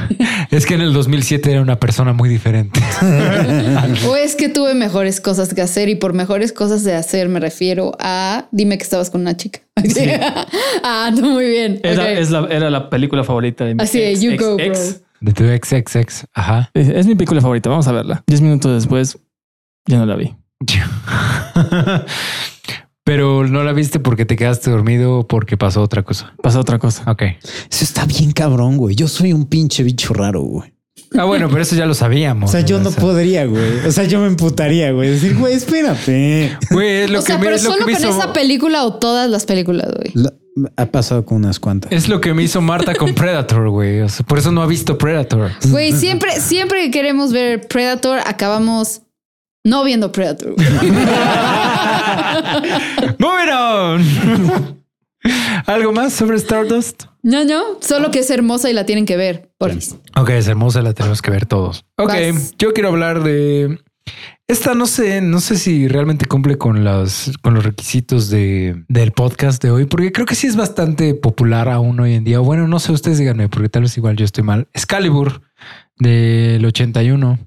Es 0.51 0.65
que 0.65 0.75
en 0.75 0.81
el 0.81 0.93
2007 0.93 1.51
era 1.51 1.61
una 1.61 1.79
persona 1.79 2.13
muy 2.13 2.29
diferente. 2.29 2.79
O 4.07 4.15
es 4.15 4.35
que 4.35 4.49
tuve 4.49 4.73
mejores 4.73 5.21
cosas 5.21 5.53
que 5.53 5.61
hacer 5.61 5.89
y 5.89 5.95
por 5.95 6.13
mejores 6.13 6.53
cosas 6.53 6.83
de 6.83 6.93
hacer 6.93 7.29
me 7.29 7.39
refiero 7.39 7.93
a 7.99 8.47
dime 8.51 8.77
que 8.77 8.83
estabas 8.83 9.09
con 9.09 9.21
una 9.21 9.35
chica. 9.37 9.61
ah, 10.83 11.11
no, 11.15 11.31
muy 11.31 11.45
bien. 11.45 11.79
era, 11.83 12.11
es 12.11 12.29
la, 12.29 12.47
era 12.49 12.69
la 12.69 12.89
película 12.89 13.23
favorita 13.23 13.65
de 13.65 13.75
mi 13.75 13.83
Así 13.83 14.01
ex, 14.01 14.21
you 14.21 14.31
ex, 14.31 14.43
go, 14.43 14.57
ex. 14.59 15.01
De 15.19 15.33
tu 15.33 15.43
ex, 15.45 15.73
ex, 15.73 15.95
ex. 15.95 16.27
Ajá. 16.33 16.69
Es 16.73 16.89
es 16.89 17.07
mi 17.07 17.15
película 17.15 17.41
favorita. 17.41 17.69
Vamos 17.69 17.87
a 17.87 17.91
verla. 17.91 18.23
10 18.27 18.41
minutos 18.41 18.73
después 18.73 19.17
ya 19.87 19.97
no 19.97 20.05
la 20.05 20.15
vi. 20.15 20.35
Pero 23.07 23.47
no 23.47 23.63
la 23.63 23.71
viste 23.71 24.01
porque 24.01 24.25
te 24.25 24.35
quedaste 24.35 24.69
dormido 24.69 25.19
o 25.19 25.27
porque 25.27 25.55
pasó 25.55 25.81
otra 25.81 26.03
cosa. 26.03 26.33
Pasó 26.43 26.59
otra 26.59 26.77
cosa. 26.77 27.09
Ok. 27.09 27.21
Eso 27.71 27.85
está 27.85 28.05
bien 28.05 28.33
cabrón, 28.33 28.75
güey. 28.75 28.97
Yo 28.97 29.07
soy 29.07 29.31
un 29.31 29.45
pinche 29.45 29.81
bicho 29.81 30.13
raro, 30.13 30.41
güey. 30.41 30.73
Ah, 31.17 31.23
bueno, 31.23 31.47
pero 31.47 31.61
eso 31.61 31.73
ya 31.77 31.85
lo 31.85 31.93
sabíamos. 31.93 32.49
O 32.49 32.51
sea, 32.51 32.59
yo 32.65 32.81
no 32.81 32.91
podría, 32.91 33.45
güey. 33.45 33.85
O 33.87 33.91
sea, 33.93 34.03
yo 34.03 34.19
me 34.19 34.27
emputaría, 34.27 34.91
güey. 34.91 35.09
Decir, 35.11 35.37
güey, 35.37 35.53
espérate. 35.53 36.57
Güey, 36.69 37.03
es 37.03 37.09
lo 37.09 37.19
o 37.19 37.21
sea, 37.21 37.35
que 37.35 37.39
me, 37.39 37.45
pero 37.45 37.55
es 37.55 37.63
lo 37.63 37.71
solo 37.71 37.85
que 37.85 37.93
con 37.93 38.01
hizo, 38.01 38.09
esa 38.09 38.33
película 38.33 38.83
o 38.83 38.95
todas 38.95 39.29
las 39.29 39.45
películas, 39.45 39.87
güey. 39.95 40.11
Lo- 40.13 40.33
ha 40.75 40.87
pasado 40.87 41.23
con 41.23 41.37
unas 41.37 41.61
cuantas. 41.61 41.89
es 41.93 42.09
lo 42.09 42.19
que 42.19 42.33
me 42.33 42.43
hizo 42.43 42.59
Marta 42.59 42.93
con 42.93 43.13
Predator, 43.15 43.69
güey. 43.69 44.01
O 44.01 44.09
sea, 44.09 44.25
por 44.25 44.37
eso 44.37 44.51
no 44.51 44.61
ha 44.61 44.67
visto 44.67 44.97
Predator. 44.97 45.51
Güey, 45.69 45.93
siempre, 45.93 46.41
siempre 46.41 46.81
que 46.81 46.91
queremos 46.91 47.31
ver 47.31 47.69
Predator, 47.69 48.19
acabamos 48.25 49.03
no 49.63 49.83
viendo 49.83 50.11
Predator. 50.11 50.55
Moving 53.19 53.49
on. 53.51 54.77
¿Algo 55.65 55.91
más 55.91 56.13
sobre 56.13 56.37
Stardust? 56.37 57.05
No, 57.23 57.43
no, 57.43 57.61
solo 57.81 58.11
que 58.11 58.19
es 58.19 58.29
hermosa 58.29 58.69
y 58.69 58.73
la 58.73 58.85
tienen 58.85 59.05
que 59.05 59.17
ver. 59.17 59.51
Porfis. 59.57 59.97
Ok, 60.15 60.29
es 60.29 60.47
hermosa, 60.47 60.81
la 60.81 60.93
tenemos 60.93 61.21
que 61.21 61.31
ver 61.31 61.45
todos. 61.45 61.85
Ok, 61.97 62.09
Vas. 62.09 62.53
yo 62.57 62.71
quiero 62.73 62.87
hablar 62.89 63.23
de 63.23 63.79
esta. 64.47 64.73
No 64.75 64.85
sé, 64.85 65.19
no 65.21 65.41
sé 65.41 65.57
si 65.57 65.87
realmente 65.89 66.25
cumple 66.25 66.57
con 66.57 66.83
los, 66.85 67.33
con 67.41 67.53
los 67.53 67.65
requisitos 67.65 68.29
de, 68.29 68.83
del 68.87 69.11
podcast 69.11 69.61
de 69.61 69.71
hoy, 69.71 69.85
porque 69.85 70.13
creo 70.13 70.25
que 70.25 70.35
sí 70.35 70.47
es 70.47 70.55
bastante 70.55 71.13
popular 71.15 71.67
aún 71.67 71.99
hoy 71.99 72.13
en 72.13 72.23
día. 72.23 72.39
Bueno, 72.39 72.67
no 72.67 72.79
sé, 72.79 72.93
ustedes 72.93 73.17
díganme, 73.17 73.49
porque 73.49 73.67
tal 73.69 73.81
vez 73.81 73.97
igual 73.97 74.15
yo 74.15 74.23
estoy 74.23 74.45
mal. 74.45 74.69
Excalibur 74.73 75.41
del 75.97 76.63
81. 76.63 77.39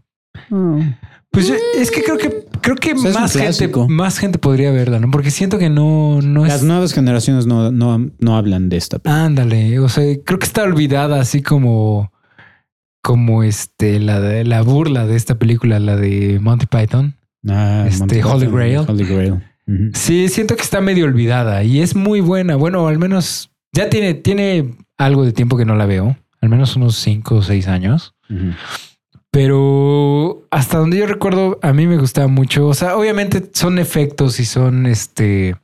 Pues 1.33 1.47
yo- 1.49 1.55
es 1.79 1.91
que 1.91 2.03
creo 2.03 2.19
que 2.19 2.45
creo 2.61 2.77
que 2.77 2.97
sea, 2.99 3.13
más 3.13 3.33
gente, 3.33 3.71
más 3.89 4.19
gente 4.19 4.39
podría 4.39 4.71
verla, 4.73 4.99
¿no? 4.99 5.11
Porque 5.11 5.31
siento 5.31 5.59
que 5.59 5.71
no, 5.71 6.21
no 6.23 6.45
Las 6.45 6.57
es. 6.61 6.63
nuevas 6.65 6.93
generaciones 6.93 7.47
no, 7.47 7.71
no, 7.71 8.11
no 8.19 8.37
hablan 8.37 8.69
de 8.69 8.77
esta. 8.77 8.99
película. 8.99 9.25
Ándale, 9.27 9.79
o 9.79 9.89
sea, 9.89 10.05
creo 10.25 10.39
que 10.39 10.47
está 10.47 10.63
olvidada 10.65 11.21
así 11.21 11.41
como, 11.43 12.13
como 13.03 13.43
este, 13.45 14.01
la 14.01 14.21
de 14.21 14.45
la 14.45 14.63
burla 14.63 15.07
de 15.07 15.17
esta 15.17 15.37
película, 15.39 15.79
la 15.79 15.97
de 15.97 16.39
Monty 16.41 16.67
Python. 16.67 17.17
Ah, 17.49 17.85
Este, 17.87 18.01
Monty 18.01 18.23
Holy 18.23 18.39
Python, 18.47 18.55
Grail. 18.55 18.79
Holy 18.89 19.05
Grail. 19.05 19.35
Sí, 19.95 20.29
siento 20.29 20.57
que 20.57 20.63
está 20.63 20.81
medio 20.81 21.05
olvidada 21.05 21.63
y 21.63 21.81
es 21.81 21.95
muy 21.95 22.21
buena. 22.21 22.57
Bueno, 22.57 22.89
al 22.89 22.99
menos 22.99 23.53
ya 23.73 23.89
tiene, 23.89 24.15
tiene 24.15 24.75
algo 24.99 25.25
de 25.25 25.31
tiempo 25.33 25.57
que 25.57 25.65
no 25.65 25.77
la 25.77 25.87
veo, 25.87 26.17
al 26.41 26.49
menos 26.49 26.75
unos 26.75 26.97
cinco 26.97 27.37
o 27.37 27.43
seis 27.43 27.69
años. 27.69 28.15
Pero 29.33 30.47
hasta 30.51 30.79
donde 30.79 30.99
yo 30.99 31.07
recuerdo, 31.07 31.59
a 31.63 31.73
mí 31.73 31.87
me 31.87 31.97
gustaba 31.97 32.27
mucho. 32.27 32.67
O 32.67 32.75
sea, 32.75 32.97
obviamente 32.97 33.51
son 33.53 33.79
efectos 33.79 34.41
y 34.41 34.45
son 34.45 34.87
este 34.87 35.57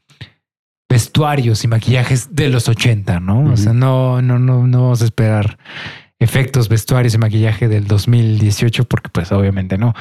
vestuarios 0.88 1.64
y 1.64 1.68
maquillajes 1.68 2.28
de 2.34 2.48
los 2.48 2.68
80, 2.68 3.18
¿no? 3.20 3.52
O 3.52 3.56
sea, 3.56 3.72
no, 3.72 4.22
no, 4.22 4.38
no, 4.38 4.66
no 4.66 4.82
vamos 4.82 5.02
a 5.02 5.04
esperar 5.04 5.58
efectos, 6.20 6.68
vestuarios 6.68 7.14
y 7.14 7.18
maquillaje 7.18 7.66
del 7.68 7.86
2018, 7.88 8.84
porque 8.84 9.08
pues 9.10 9.32
obviamente 9.32 9.78
no. 9.78 9.94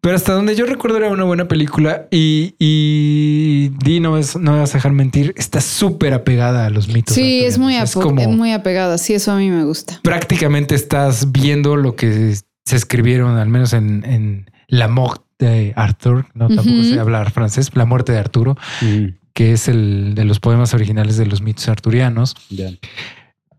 Pero 0.00 0.16
hasta 0.16 0.34
donde 0.34 0.54
yo 0.54 0.66
recuerdo 0.66 0.98
era 0.98 1.08
una 1.08 1.24
buena 1.24 1.48
película 1.48 2.08
y, 2.10 2.56
y 2.58 3.70
Di, 3.82 4.00
no, 4.00 4.18
es, 4.18 4.36
no 4.36 4.52
me 4.52 4.58
vas 4.58 4.74
a 4.74 4.78
dejar 4.78 4.92
mentir, 4.92 5.32
está 5.36 5.60
súper 5.62 6.12
apegada 6.12 6.66
a 6.66 6.70
los 6.70 6.88
mitos. 6.88 7.14
Sí, 7.14 7.42
es 7.44 7.56
muy, 7.56 7.76
apo- 7.76 8.02
como 8.02 8.28
muy 8.32 8.52
apegada. 8.52 8.98
Sí, 8.98 9.14
eso 9.14 9.32
a 9.32 9.36
mí 9.38 9.48
me 9.50 9.64
gusta. 9.64 10.00
prácticamente 10.02 10.74
estás 10.74 11.32
viendo 11.32 11.76
lo 11.76 11.94
que 11.96 12.34
se 12.64 12.76
escribieron, 12.76 13.36
al 13.36 13.48
menos 13.48 13.72
en, 13.72 14.04
en 14.04 14.50
La 14.68 14.88
Mort 14.88 15.22
de 15.38 15.72
Arthur. 15.76 16.26
No, 16.34 16.48
tampoco 16.48 16.82
sé 16.82 16.98
hablar 16.98 17.30
francés. 17.30 17.70
La 17.74 17.84
muerte 17.84 18.12
de 18.12 18.18
Arturo, 18.18 18.56
Ujú. 18.82 19.12
que 19.34 19.52
es 19.52 19.68
el 19.68 20.14
de 20.14 20.24
los 20.24 20.40
poemas 20.40 20.74
originales 20.74 21.16
de 21.16 21.26
los 21.26 21.42
mitos 21.42 21.68
arturianos. 21.68 22.34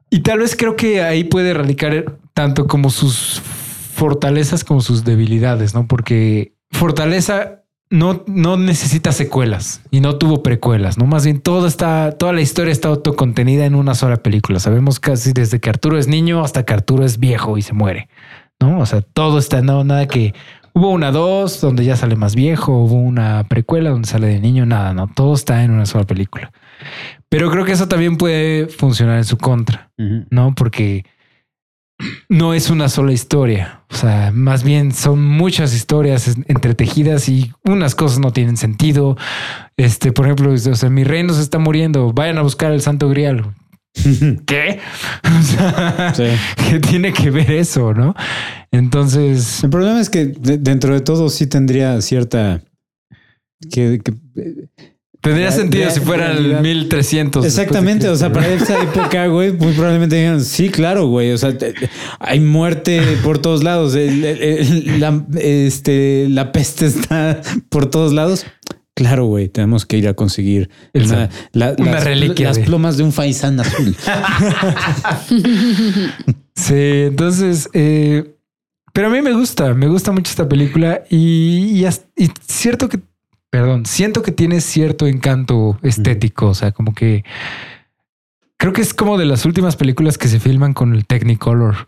Y 0.09 0.19
tal 0.19 0.39
vez 0.39 0.55
creo 0.55 0.75
que 0.75 1.01
ahí 1.03 1.23
puede 1.25 1.53
radicar 1.53 2.17
tanto 2.33 2.67
como 2.67 2.89
sus 2.89 3.41
fortalezas 3.93 4.63
como 4.63 4.81
sus 4.81 5.03
debilidades, 5.03 5.73
¿no? 5.73 5.87
Porque 5.87 6.53
fortaleza 6.71 7.61
no, 7.89 8.23
no 8.27 8.57
necesita 8.57 9.11
secuelas 9.11 9.81
y 9.91 10.01
no 10.01 10.17
tuvo 10.17 10.43
precuelas, 10.43 10.97
¿no? 10.97 11.05
Más 11.05 11.23
bien 11.23 11.39
todo 11.39 11.65
está, 11.67 12.11
toda 12.17 12.33
la 12.33 12.41
historia 12.41 12.71
está 12.71 12.89
autocontenida 12.89 13.65
en 13.65 13.75
una 13.75 13.93
sola 13.95 14.17
película. 14.17 14.59
Sabemos 14.59 14.99
casi 14.99 15.31
desde 15.33 15.59
que 15.59 15.69
Arturo 15.69 15.97
es 15.97 16.07
niño 16.07 16.43
hasta 16.43 16.63
que 16.63 16.73
Arturo 16.73 17.05
es 17.05 17.19
viejo 17.19 17.57
y 17.57 17.61
se 17.61 17.73
muere, 17.73 18.09
¿no? 18.59 18.79
O 18.79 18.85
sea, 18.85 19.01
todo 19.01 19.39
está, 19.39 19.61
no, 19.61 19.83
nada 19.83 20.07
que 20.07 20.33
hubo 20.73 20.89
una 20.89 21.11
dos 21.11 21.61
donde 21.61 21.85
ya 21.85 21.95
sale 21.95 22.15
más 22.15 22.35
viejo, 22.35 22.73
hubo 22.73 22.95
una 22.95 23.45
precuela 23.47 23.89
donde 23.89 24.07
sale 24.07 24.27
de 24.27 24.39
niño, 24.39 24.65
nada, 24.65 24.93
no, 24.93 25.07
todo 25.07 25.33
está 25.33 25.63
en 25.63 25.71
una 25.71 25.85
sola 25.85 26.03
película. 26.03 26.51
Pero 27.29 27.49
creo 27.49 27.65
que 27.65 27.71
eso 27.71 27.87
también 27.87 28.17
puede 28.17 28.67
funcionar 28.67 29.17
en 29.17 29.25
su 29.25 29.37
contra. 29.37 29.91
¿no? 29.97 30.53
Porque 30.55 31.05
no 32.29 32.53
es 32.53 32.69
una 32.69 32.89
sola 32.89 33.13
historia. 33.13 33.81
O 33.89 33.95
sea, 33.95 34.31
más 34.33 34.63
bien 34.63 34.91
son 34.91 35.23
muchas 35.23 35.73
historias 35.73 36.35
entretejidas 36.47 37.29
y 37.29 37.51
unas 37.63 37.95
cosas 37.95 38.19
no 38.19 38.31
tienen 38.31 38.57
sentido. 38.57 39.17
Este, 39.77 40.11
por 40.11 40.25
ejemplo, 40.25 40.51
o 40.51 40.57
sea, 40.57 40.89
mi 40.89 41.03
reino 41.03 41.33
se 41.33 41.41
está 41.41 41.59
muriendo. 41.59 42.11
Vayan 42.13 42.37
a 42.37 42.41
buscar 42.41 42.71
el 42.71 42.81
santo 42.81 43.09
grial. 43.09 43.53
¿Qué? 44.45 44.79
O 45.23 45.41
sea, 45.43 46.13
Sí. 46.15 46.23
¿qué 46.69 46.79
tiene 46.79 47.13
que 47.13 47.31
ver 47.31 47.51
eso, 47.51 47.93
no? 47.93 48.15
Entonces, 48.71 49.63
El 49.63 49.69
problema 49.69 49.99
es 50.01 50.09
que 50.09 50.25
de- 50.25 50.57
dentro 50.57 50.93
de 50.93 51.01
todo 51.01 51.29
sí 51.29 51.47
tendría 51.47 52.01
cierta 52.01 52.61
que, 53.71 54.01
que- 54.03 54.13
tendría 55.21 55.45
La- 55.47 55.51
sentido 55.51 55.85
la- 55.85 55.91
si 55.91 55.99
fuera 56.01 56.27
el 56.31 56.37
realidad- 56.37 56.61
1300. 56.61 57.43
después 57.43 57.55
de 57.55 57.61
exactamente, 57.63 58.09
o 58.09 58.15
sea, 58.15 58.31
para 58.31 58.47
esa 58.49 58.79
época, 58.83 59.25
güey, 59.27 59.53
muy 59.53 59.73
probablemente 59.73 60.17
digan, 60.17 60.41
sí, 60.43 60.69
claro, 60.69 61.07
güey, 61.07 61.31
o 61.31 61.37
sea, 61.37 61.53
hay 62.19 62.39
muerte 62.41 63.01
por 63.23 63.39
todos 63.39 63.63
lados, 63.63 63.95
el- 63.95 64.23
el- 64.23 64.41
el- 64.43 64.99
la, 64.99 65.25
este, 65.39 66.27
la 66.29 66.51
peste 66.51 66.85
está 66.85 67.41
por 67.69 67.89
todos 67.89 68.13
lados. 68.13 68.45
Claro, 68.95 69.25
güey, 69.25 69.49
tenemos 69.49 69.85
que 69.85 69.97
ir 69.97 70.07
a 70.07 70.13
conseguir 70.13 70.69
El 70.93 71.03
una, 71.07 71.29
la- 71.51 71.75
una 71.77 71.91
las, 71.91 72.03
reliquia 72.05 72.47
las 72.47 72.57
de- 72.57 72.63
plumas 72.63 72.95
de 72.97 73.03
un 73.03 73.11
faisán 73.11 73.59
azul. 73.59 73.95
Sí, 76.55 76.73
entonces, 76.73 77.69
eh, 77.73 78.33
pero 78.93 79.07
a 79.07 79.09
mí 79.09 79.21
me 79.21 79.33
gusta, 79.33 79.73
me 79.73 79.87
gusta 79.87 80.11
mucho 80.13 80.29
esta 80.29 80.47
película 80.47 81.01
y, 81.09 81.83
y, 81.83 81.85
y 82.15 82.31
cierto 82.47 82.87
que, 82.87 82.99
perdón, 83.49 83.85
siento 83.85 84.21
que 84.21 84.31
tiene 84.31 84.61
cierto 84.61 85.05
encanto 85.07 85.77
estético, 85.83 86.47
o 86.47 86.53
sea, 86.53 86.71
como 86.71 86.93
que 86.93 87.25
creo 88.57 88.71
que 88.71 88.81
es 88.81 88.93
como 88.93 89.17
de 89.17 89.25
las 89.25 89.43
últimas 89.45 89.75
películas 89.75 90.17
que 90.17 90.29
se 90.29 90.39
filman 90.39 90.73
con 90.73 90.95
el 90.95 91.05
Technicolor. 91.05 91.87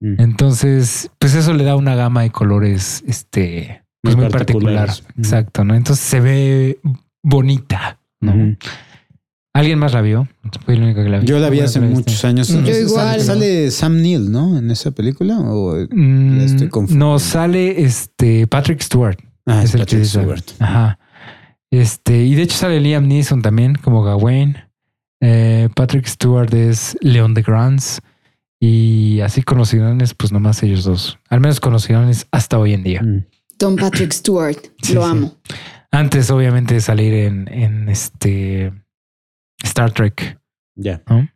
Mm. 0.00 0.20
Entonces, 0.20 1.10
pues 1.20 1.34
eso 1.36 1.52
le 1.54 1.62
da 1.62 1.76
una 1.76 1.94
gama 1.94 2.22
de 2.22 2.30
colores, 2.30 3.04
este, 3.06 3.84
Muy 4.02 4.16
muy, 4.16 4.28
particular. 4.30 4.90
Exacto, 5.18 5.64
¿no? 5.64 5.74
Entonces 5.74 6.04
se 6.04 6.20
ve 6.20 6.80
bonita, 7.22 7.98
¿no? 8.20 8.56
¿Alguien 9.52 9.78
más 9.80 9.92
la 9.92 10.00
vio? 10.00 10.28
Fue 10.64 10.74
el 10.74 10.82
único 10.82 11.02
que 11.02 11.08
la 11.08 11.18
vio. 11.18 11.26
Yo 11.28 11.38
la 11.40 11.50
vi 11.50 11.60
hace 11.60 11.80
muchos 11.80 12.24
años. 12.24 12.48
Yo 12.48 12.60
¿Sale- 12.60 12.80
igual. 12.82 13.20
Sale 13.20 13.70
Sam 13.72 14.00
Neill, 14.00 14.30
¿no? 14.30 14.56
En 14.56 14.70
esa 14.70 14.92
película. 14.92 15.38
O, 15.40 15.74
Mm, 15.90 16.38
La 16.38 16.44
estoy 16.44 16.68
confundiendo. 16.68 17.12
no 17.14 17.18
sale 17.18 17.82
este 17.82 18.46
Patrick 18.46 18.80
Stewart. 18.80 19.18
ah, 19.46 19.58
es 19.62 19.70
es 19.70 19.74
el 19.74 19.80
Patrick 19.80 20.00
que 20.02 20.06
sale. 20.06 20.24
Stewart. 20.38 20.44
Ajá. 20.60 20.98
Este, 21.72 22.24
y 22.24 22.34
de 22.36 22.42
hecho 22.42 22.56
sale 22.56 22.80
Liam 22.80 23.06
Neeson 23.08 23.42
también 23.42 23.74
como 23.74 24.02
Gawain. 24.04 24.56
Eh, 25.20 25.68
Patrick 25.74 26.06
Stewart 26.06 26.52
es 26.54 26.96
Leon 27.00 27.34
de 27.34 27.42
Grants. 27.42 28.00
Y 28.62 29.20
así 29.20 29.42
conocidones, 29.42 30.14
pues 30.14 30.32
nomás 30.32 30.62
ellos 30.62 30.84
dos. 30.84 31.18
Al 31.28 31.40
menos 31.40 31.60
conocidones 31.60 32.26
hasta 32.30 32.58
hoy 32.58 32.74
en 32.74 32.82
día. 32.84 33.02
Mm. 33.02 33.24
Don 33.60 33.76
Patrick 33.76 34.12
Stewart. 34.12 34.56
Sí, 34.82 34.94
Lo 34.94 35.04
sí. 35.04 35.10
amo. 35.10 35.36
Antes, 35.92 36.30
obviamente, 36.30 36.74
de 36.74 36.80
salir 36.80 37.12
en, 37.14 37.46
en 37.52 37.88
este 37.88 38.72
Star 39.62 39.92
Trek. 39.92 40.40
Ya. 40.74 41.02
¿no? 41.08 41.28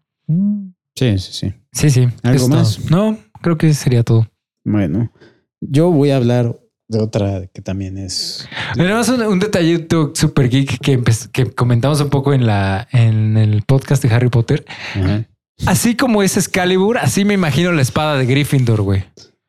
Sí, 0.97 1.19
sí, 1.19 1.33
sí. 1.33 1.55
Sí, 1.73 1.91
sí. 1.91 2.09
¿Algo 2.23 2.49
más? 2.49 2.91
No, 2.91 3.19
creo 3.43 3.59
que 3.59 3.73
sería 3.75 4.03
todo. 4.03 4.29
Bueno, 4.65 5.13
yo 5.61 5.91
voy 5.91 6.11
a 6.11 6.17
hablar 6.17 6.57
de 6.89 6.99
otra 6.99 7.47
que 7.53 7.61
también 7.61 7.99
es. 7.99 8.49
Tenemos 8.75 9.09
un, 9.11 9.23
un 9.23 9.39
detallito 9.39 10.13
super 10.15 10.49
geek 10.49 10.79
que, 10.81 11.55
comentamos 11.55 12.01
un 12.01 12.09
poco 12.09 12.33
en 12.33 12.47
la 12.47 12.89
en 12.93 13.37
el 13.37 13.63
podcast 13.63 14.03
de 14.03 14.15
Harry 14.15 14.31
Potter. 14.31 14.65
Ajá. 14.95 15.27
Así 15.67 15.95
como 15.95 16.23
es 16.23 16.37
Excalibur, 16.37 16.99
así 16.99 17.25
me 17.25 17.35
imagino 17.35 17.71
la 17.73 17.83
espada 17.83 18.17
de 18.17 18.27
Gryffindor, 18.27 18.83
güey. 18.83 19.05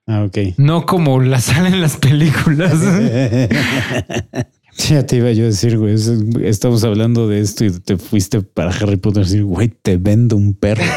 Ah, 0.08 0.24
ok. 0.24 0.38
No 0.58 0.86
como 0.86 1.20
la 1.22 1.40
salen 1.40 1.74
en 1.76 1.82
las 1.82 1.98
películas. 1.98 2.74
Ya 4.90 5.06
te 5.06 5.16
iba 5.16 5.32
yo 5.32 5.44
a 5.44 5.48
decir, 5.48 5.78
güey. 5.78 5.94
es- 5.94 6.12
Estamos 6.42 6.84
hablando 6.84 7.30
de 7.30 7.40
esto 7.40 7.64
y 7.64 7.72
te 7.72 7.96
fuiste 7.96 8.42
para 8.42 8.72
Harry 8.72 8.98
Potter 8.98 9.22
a 9.22 9.26
decir, 9.26 9.46
güey, 9.46 9.70
te 9.70 9.96
vendo 9.96 10.36
un 10.36 10.54
perro. 10.54 10.84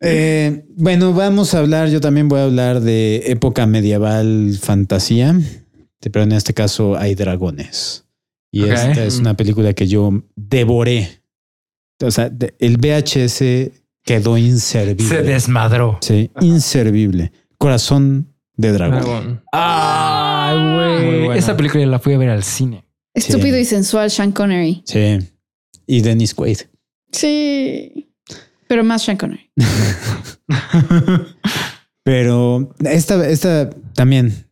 Eh, 0.00 0.64
bueno, 0.76 1.12
vamos 1.12 1.52
a 1.52 1.58
hablar. 1.58 1.88
Yo 1.88 2.00
también 2.00 2.28
voy 2.28 2.40
a 2.40 2.44
hablar 2.44 2.80
de 2.80 3.24
época 3.26 3.66
medieval 3.66 4.56
fantasía, 4.60 5.38
pero 6.12 6.22
en 6.22 6.32
este 6.32 6.54
caso 6.54 6.96
hay 6.96 7.14
dragones. 7.14 8.06
Y 8.50 8.64
esta 8.64 9.04
es 9.04 9.18
una 9.18 9.34
película 9.36 9.74
que 9.74 9.86
yo 9.88 10.22
devoré. 10.36 11.22
O 12.02 12.10
sea, 12.10 12.30
el 12.60 12.78
VHS 12.78 13.42
quedó 14.08 14.38
inservible. 14.38 15.06
Se 15.06 15.22
desmadró. 15.22 15.98
Sí, 16.00 16.30
inservible. 16.40 17.30
Corazón 17.58 18.34
de 18.56 18.72
dragón. 18.72 19.00
Dragón. 19.02 19.42
Ay, 19.52 20.58
Muy 20.58 21.24
güey. 21.26 21.38
Esa 21.38 21.54
película 21.58 21.84
la 21.84 21.98
fui 21.98 22.14
a 22.14 22.18
ver 22.18 22.30
al 22.30 22.42
cine. 22.42 22.86
Estúpido 23.12 23.56
Sí. 23.56 23.60
y 23.60 23.64
sensual 23.66 24.10
Sean 24.10 24.32
Connery. 24.32 24.82
Sí. 24.86 25.18
Y 25.86 26.00
Dennis 26.00 26.34
Quaid. 26.34 26.58
Sí. 27.12 28.08
Pero 28.66 28.82
más 28.82 29.02
Sean 29.02 29.18
Connery. 29.18 29.50
Pero 32.02 32.74
esta, 32.84 33.28
esta 33.28 33.68
también 33.94 34.47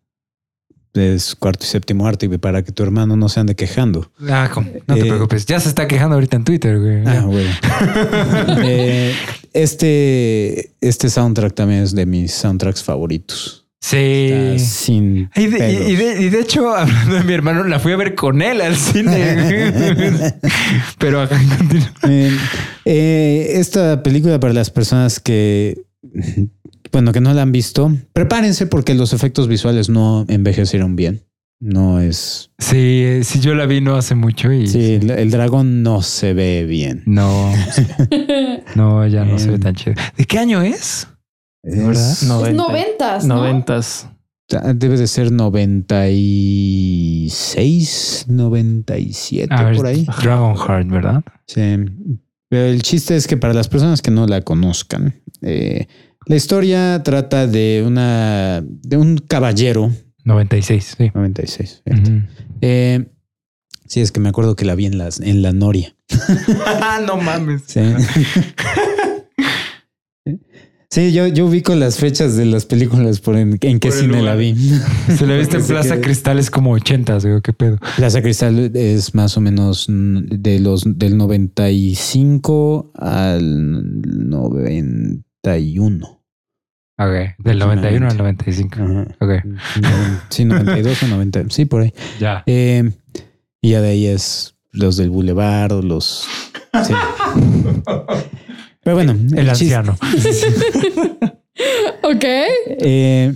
es 0.97 1.35
cuarto 1.35 1.65
y 1.65 1.69
séptimo 1.69 2.07
arte 2.07 2.27
y 2.27 2.39
para 2.39 2.63
que 2.63 2.73
tu 2.73 2.83
hermano 2.83 3.17
no 3.17 3.29
se 3.29 3.41
ande 3.41 3.55
quejando. 3.55 4.11
Ah, 4.29 4.51
no 4.87 4.95
te 4.95 5.01
Eh, 5.01 5.05
preocupes. 5.07 5.47
Ya 5.47 5.61
se 5.61 5.69
está 5.69 5.87
quejando 5.87 6.15
ahorita 6.15 6.37
en 6.37 6.45
Twitter, 6.45 6.79
güey. 6.79 7.03
Ah, 7.07 7.25
bueno. 7.27 7.51
Eh, 8.65 9.15
este, 9.53 10.73
este 10.81 11.09
soundtrack 11.11 11.55
también 11.55 11.83
es 11.83 11.95
de 11.95 12.07
mis 12.07 12.33
soundtracks 12.33 12.83
favoritos. 12.83 13.67
sí. 13.81 13.97
Está 14.33 14.59
sin 14.65 15.31
Y 15.37 15.47
de, 15.47 15.73
y- 15.89 15.97
de- 15.97 16.23
y 16.23 16.29
de 16.29 16.41
hecho, 16.41 16.71
hablando 16.77 17.15
de 17.17 17.23
mi 17.25 17.33
hermano, 17.33 17.65
la 17.65 17.79
fui 17.79 17.93
a 17.93 17.97
ver 17.97 18.15
con 18.15 18.43
él 18.43 18.61
al 18.61 18.77
cine. 18.77 20.33
Pero 20.99 21.21
acá 21.23 21.39
continúa. 21.57 21.91
Eh, 22.09 22.37
eh, 22.85 23.51
esta 23.55 24.03
película 24.03 24.39
para 24.41 24.53
las 24.53 24.71
personas 24.71 25.21
que, 25.21 25.83
bueno, 26.97 27.13
que 27.13 27.21
no 27.21 27.35
la 27.35 27.43
han 27.43 27.53
visto, 27.53 27.93
prepárense 28.15 28.67
porque 28.67 28.95
los 28.95 29.13
efectos 29.13 29.49
visuales 29.49 29.91
no 29.91 30.25
envejecieron 30.29 30.97
bien. 30.97 31.25
No 31.61 32.01
es. 32.01 32.51
Sí, 32.59 33.03
eh, 33.05 33.21
sí, 33.23 33.39
yo 33.41 33.55
la 33.55 33.67
vi 33.67 33.83
no 33.83 33.97
hace 33.97 34.15
mucho 34.15 34.51
y 34.51 34.67
Sí, 34.67 34.95
el, 34.95 35.11
el 35.11 35.31
dragón 35.31 35.83
no 35.83 36.01
se 36.01 36.33
ve 36.33 36.65
bien. 36.65 37.03
no, 37.05 37.53
no, 38.77 39.07
ya 39.07 39.27
no 39.27 39.39
se 39.39 39.51
ve 39.51 39.59
tan 39.59 39.75
chido. 39.75 39.95
¿De 40.17 40.25
qué 40.25 40.39
año 40.39 40.63
es? 40.63 41.07
Es- 41.63 41.77
¿Verdad? 41.77 42.13
Es 42.13 42.23
Noventa. 42.23 42.63
noventas, 42.67 43.27
¿no? 43.27 43.35
Noventas. 43.37 44.09
Debe 44.75 44.97
de 44.97 45.07
ser 45.07 45.31
96, 45.33 48.25
97, 48.29 49.55
A 49.55 49.65
ver, 49.65 49.77
por 49.77 49.87
ahí. 49.87 50.07
Dragonheart, 50.23 50.89
¿verdad? 50.89 51.23
Sí. 51.47 51.61
Pero 52.49 52.65
el 52.67 52.83
chiste 52.83 53.17
es 53.17 53.27
que 53.27 53.37
para 53.37 53.53
las 53.53 53.69
personas 53.69 54.03
que 54.03 54.11
no 54.11 54.27
la 54.27 54.41
conozcan, 54.43 55.15
eh, 55.43 55.89
la 56.27 56.37
historia 56.37 57.03
trata 57.05 57.47
de 57.47 57.83
una 57.87 58.63
de 58.67 58.97
un 58.97 59.19
caballero 59.19 59.91
96, 60.25 60.95
sí. 60.99 61.11
96. 61.15 61.83
cierto. 61.85 62.11
Ujú. 62.11 62.21
Eh, 62.61 63.07
sí, 63.87 64.01
es 64.01 64.11
que 64.13 64.21
me 64.21 64.29
acuerdo 64.29 64.57
que 64.57 64.65
la 64.65 64.75
vi 64.75 64.87
en, 64.87 64.99
las, 64.99 65.21
en 65.21 65.41
la 65.43 65.53
Noria. 65.53 65.95
no 67.07 67.17
mames. 67.17 67.63
Sí. 67.67 67.81
Sí, 70.89 71.13
yo, 71.13 71.27
yo 71.27 71.47
ubico 71.47 71.75
las 71.75 71.99
fechas 71.99 72.37
de 72.37 72.47
las 72.47 72.65
películas 72.65 73.19
por 73.21 73.37
en, 73.37 73.59
en 73.61 73.81
qué 73.81 73.89
Por 73.89 73.99
cine 73.99 74.23
la 74.23 74.37
vi. 74.37 74.55
Se 75.19 75.27
la 75.27 75.37
viste 75.37 75.57
en 75.61 75.67
Plaza 75.67 75.97
que- 75.97 76.03
Cristal 76.03 76.39
es 76.39 76.49
como 76.49 76.71
80, 76.73 77.19
güey, 77.19 77.43
qué 77.43 77.53
pedo. 77.53 77.79
Plaza 77.97 78.23
Cristal 78.23 78.71
es 78.75 79.13
más 79.15 79.37
o 79.37 79.41
menos 79.41 79.87
de 79.89 80.61
los 80.61 80.85
del 80.87 81.17
95 81.19 82.93
al 82.95 84.29
91. 84.31 86.16
Ok, 86.99 87.37
del 87.45 87.59
91 87.59 88.09
al 88.09 88.17
95. 88.17 88.75
Ajá. 88.83 89.07
Ok, 89.21 89.33
Sí, 90.31 90.45
92 90.47 91.03
o 91.03 91.07
90. 91.09 91.45
Sí, 91.51 91.65
por 91.67 91.83
ahí. 91.83 91.93
ya. 92.21 92.43
Eh, 92.47 92.91
y 93.61 93.71
ya 93.71 93.81
de 93.83 93.89
ahí 93.91 94.07
es 94.07 94.55
los 94.73 94.97
del 94.97 95.11
Boulevard, 95.11 95.73
los. 95.85 96.27
Sí. 96.85 96.95
Pero 98.83 98.97
bueno, 98.97 99.13
El 99.13 99.51
chiste- 99.53 99.75
anciano. 99.77 99.99
Ok. 102.03 102.23
Eh, 102.23 103.35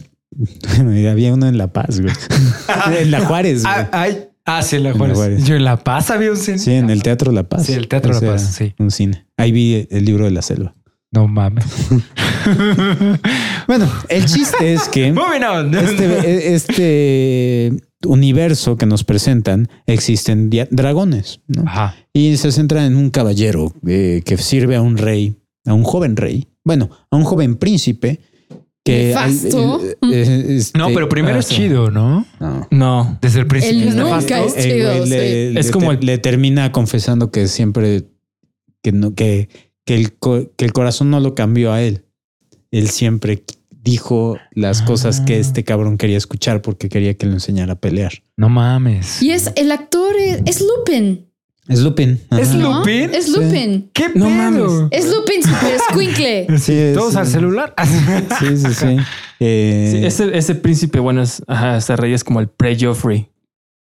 bueno, 0.77 1.11
había 1.11 1.33
uno 1.33 1.49
en 1.49 1.59
La 1.59 1.73
Paz, 1.73 2.01
güey. 2.01 2.13
en 3.01 3.11
La 3.11 3.21
Juárez, 3.21 3.63
güey. 3.63 3.75
Ah, 3.75 3.89
ay, 3.93 4.25
ah, 4.45 4.63
sí, 4.63 4.77
en 4.77 4.85
la 4.85 4.91
En 4.91 4.99
La 4.99 5.15
Juárez. 5.15 5.45
Yo 5.45 5.57
en 5.57 5.65
La 5.65 5.77
Paz 5.83 6.11
había 6.11 6.31
un 6.31 6.37
cine. 6.37 6.59
Sí, 6.59 6.73
en 6.73 6.91
el 6.91 7.03
Teatro 7.03 7.33
La 7.33 7.45
Paz. 7.45 7.67
Sí, 7.67 7.73
el 7.73 7.89
Teatro 7.89 8.13
La 8.13 8.21
Paz, 8.21 8.55
sí. 8.57 8.75
Un 8.79 8.91
cine. 8.91 9.27
Ahí 9.37 9.53
vi 9.53 9.89
el 9.91 10.05
libro 10.05 10.25
de 10.27 10.31
la 10.31 10.43
selva. 10.43 10.75
No 11.13 11.27
mames. 11.29 11.65
Bueno, 13.67 13.89
el 14.09 14.25
chiste 14.25 14.73
es 14.73 14.89
que 14.89 15.13
Moving 15.13 15.45
on. 15.45 15.75
este, 15.75 16.55
este 16.55 17.73
universo 18.07 18.77
que 18.77 18.87
nos 18.87 19.05
presentan 19.05 19.69
existen 19.87 20.51
dragones, 20.71 21.41
¿no? 21.47 21.63
Ajá. 21.67 21.95
Y 22.13 22.37
se 22.39 22.51
centra 22.51 22.87
en 22.87 22.97
un 22.97 23.11
caballero 23.11 23.73
eh, 23.87 24.23
que 24.25 24.37
sirve 24.39 24.75
a 24.77 24.83
un 24.83 24.97
rey, 24.97 25.37
a 25.67 25.75
un 25.75 25.85
joven 25.85 26.17
rey, 26.17 26.49
bueno, 26.65 26.91
a 27.11 27.17
un 27.17 27.25
joven 27.25 27.57
príncipe 27.57 28.21
que... 28.85 29.15
al- 29.15 29.31
Nefasto. 29.35 29.81
eh, 29.85 29.97
eh, 30.11 30.47
este- 30.57 30.79
No, 30.79 30.89
pero 30.93 31.09
primero 31.09 31.37
ah, 31.37 31.41
es 31.41 31.47
sí. 31.47 31.57
chido, 31.57 31.91
¿no? 31.91 32.27
No. 32.41 32.67
No. 32.71 33.19
Desde 33.21 33.41
el 33.41 33.47
principio. 33.47 33.89
Es 33.91 33.95
nunca 33.95 34.43
es 34.43 34.57
chido, 34.57 35.05
le, 35.05 35.49
sí. 35.49 35.55
le 35.55 35.61
Es 35.61 35.71
como 35.71 35.93
el- 35.93 36.01
le 36.05 36.19
termina 36.19 36.73
confesando 36.73 37.31
que 37.31 37.47
siempre 37.47 38.05
que 38.83 38.93
no 38.93 39.15
que, 39.15 39.49
que 39.85 39.95
el 39.95 40.13
co- 40.15 40.51
que 40.57 40.65
el 40.65 40.73
corazón 40.73 41.11
no 41.11 41.21
lo 41.21 41.35
cambió 41.35 41.73
a 41.73 41.83
él. 41.83 42.05
Él 42.71 42.89
siempre 42.91 43.43
dijo 43.83 44.37
las 44.53 44.83
cosas 44.83 45.21
que 45.21 45.35
Ah. 45.35 45.39
este 45.39 45.65
cabrón 45.65 45.97
quería 45.97 46.17
escuchar 46.19 46.61
porque 46.63 46.89
quería 46.89 47.15
que 47.15 47.27
lo 47.27 47.33
enseñara 47.33 47.73
a 47.73 47.81
pelear. 47.81 48.13
No 48.37 48.49
mames. 48.49 49.23
Y 49.23 49.31
es 49.33 49.51
el 49.57 49.73
actor 49.73 50.15
es, 50.19 50.43
es 50.45 50.61
Lupin. 50.61 51.27
Es 51.69 51.81
Lupin. 51.81 52.21
Es. 52.39 52.55
¿Lupin? 52.55 53.11
Es 53.15 53.27
Sí. 53.27 53.33
Lupin. 53.33 53.91
¿Qué 53.93 54.09
No 54.15 54.27
pedo? 54.27 54.31
mames. 54.31 54.89
Es 54.91 55.07
Lupin 55.11 55.43
super 55.43 55.79
squinkle. 55.91 56.47
Sí, 56.59 56.73
es- 56.73 56.95
Todos 56.97 57.17
al 57.17 57.27
celular. 57.27 57.75
Sí, 58.41 58.57
sí, 58.57 58.75
sí. 58.75 58.97
Eh, 59.41 59.89
Sí, 59.93 60.05
ese, 60.05 60.37
ese 60.37 60.55
príncipe, 60.57 60.99
bueno, 61.01 61.23
es, 61.23 61.43
ajá, 61.47 61.77
ese 61.79 61.97
rey 61.97 62.13
es 62.13 62.23
como 62.25 62.41
el 62.41 62.49
pre-Joffrey. 62.49 63.29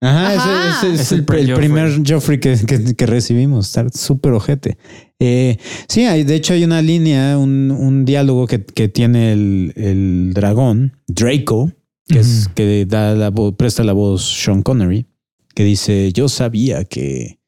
Ajá, 0.01 0.32
ese- 0.34 0.40
Ajá. 0.42 0.78
ese 0.78 0.94
es, 0.94 1.01
Es 1.01 1.12
el, 1.12 1.18
el 1.18 1.24
pre- 1.26 1.40
el 1.40 1.46
Joffrey. 1.51 1.68
primer 1.68 2.03
Joffrey 2.09 2.40
que, 2.40 2.57
que- 2.66 2.94
que 2.96 3.07
recibimos. 3.07 3.66
Está 3.66 3.86
súper 3.92 4.32
ojete. 4.32 4.78
Eh, 5.22 5.58
sí, 5.86 6.06
hay, 6.06 6.24
de 6.24 6.34
hecho 6.34 6.54
hay 6.54 6.64
una 6.64 6.80
línea, 6.80 7.36
un, 7.36 7.70
un 7.70 8.04
diálogo 8.06 8.46
que, 8.46 8.64
que 8.64 8.88
tiene 8.88 9.32
el, 9.32 9.72
el 9.76 10.32
dragón, 10.32 10.96
Draco, 11.06 11.70
que, 12.08 12.20
es, 12.20 12.48
que 12.54 12.86
da 12.86 13.14
la 13.14 13.28
voz, 13.30 13.54
presta 13.54 13.84
la 13.84 13.92
voz 13.92 14.24
Sean 14.24 14.62
Connery, 14.62 15.06
que 15.54 15.62
dice, 15.62 16.10
yo 16.12 16.28
sabía 16.30 16.84
que, 16.84 17.38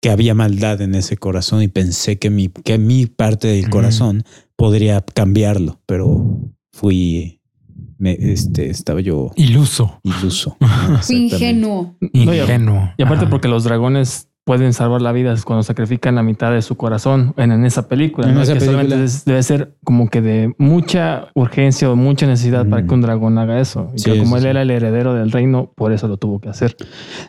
que 0.00 0.10
había 0.10 0.34
maldad 0.34 0.80
en 0.80 0.94
ese 0.96 1.16
corazón 1.16 1.62
y 1.62 1.68
pensé 1.68 2.18
que 2.18 2.30
mi, 2.30 2.48
que 2.48 2.78
mi 2.78 3.06
parte 3.06 3.46
del 3.48 3.70
corazón 3.70 4.24
podría 4.56 5.00
cambiarlo, 5.00 5.80
pero 5.86 6.50
fui, 6.72 7.40
me, 7.96 8.12
este, 8.12 8.70
estaba 8.70 9.00
yo 9.00 9.30
Iluso. 9.36 10.00
iluso. 10.02 10.56
Ingenuo. 11.08 11.96
Ingenuo. 12.12 12.92
Y 12.98 13.02
aparte 13.04 13.24
Ajá. 13.26 13.30
porque 13.30 13.46
los 13.48 13.62
dragones 13.64 14.29
pueden 14.50 14.72
salvar 14.72 15.00
la 15.00 15.12
vida 15.12 15.32
cuando 15.44 15.62
sacrifican 15.62 16.16
la 16.16 16.24
mitad 16.24 16.50
de 16.52 16.60
su 16.60 16.74
corazón 16.74 17.34
en, 17.36 17.52
en 17.52 17.64
esa 17.64 17.86
película. 17.86 18.28
En 18.28 18.34
¿no? 18.34 18.42
esa 18.42 18.54
que 18.54 18.60
solamente 18.60 19.04
es- 19.04 19.24
debe 19.24 19.40
ser 19.44 19.76
como 19.84 20.08
que 20.10 20.20
de 20.20 20.52
mucha 20.58 21.28
urgencia 21.36 21.88
o 21.88 21.94
mucha 21.94 22.26
necesidad 22.26 22.68
para 22.68 22.82
Mm. 22.82 22.88
que 22.88 22.94
un 22.94 23.00
dragón 23.00 23.38
haga 23.38 23.60
eso. 23.60 23.92
Y 23.94 24.00
Sí, 24.00 24.10
que 24.10 24.18
como 24.18 24.34
él 24.38 24.42
sí. 24.42 24.48
era 24.48 24.62
el 24.62 24.70
heredero 24.72 25.14
del 25.14 25.30
reino, 25.30 25.72
por 25.76 25.92
eso 25.92 26.08
lo 26.08 26.16
tuvo 26.16 26.40
que 26.40 26.48
hacer. 26.48 26.76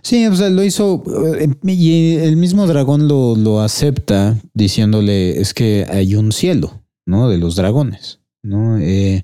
Sí, 0.01 0.25
o 0.25 0.35
sea, 0.35 0.49
lo 0.49 0.63
hizo 0.63 1.03
eh, 1.39 1.47
y 1.63 2.15
el 2.15 2.37
mismo 2.37 2.65
dragón 2.65 3.07
lo, 3.07 3.35
lo 3.35 3.61
acepta 3.61 4.35
diciéndole 4.55 5.39
es 5.39 5.53
que 5.53 5.85
hay 5.87 6.15
un 6.15 6.31
cielo, 6.31 6.81
¿no? 7.05 7.29
De 7.29 7.37
los 7.37 7.55
dragones, 7.55 8.19
¿no? 8.41 8.79
Eh, 8.79 9.23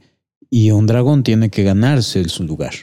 y 0.51 0.69
un 0.69 0.85
dragón 0.85 1.23
tiene 1.23 1.49
que 1.49 1.63
ganarse 1.63 2.23
su 2.29 2.43
lugar. 2.43 2.73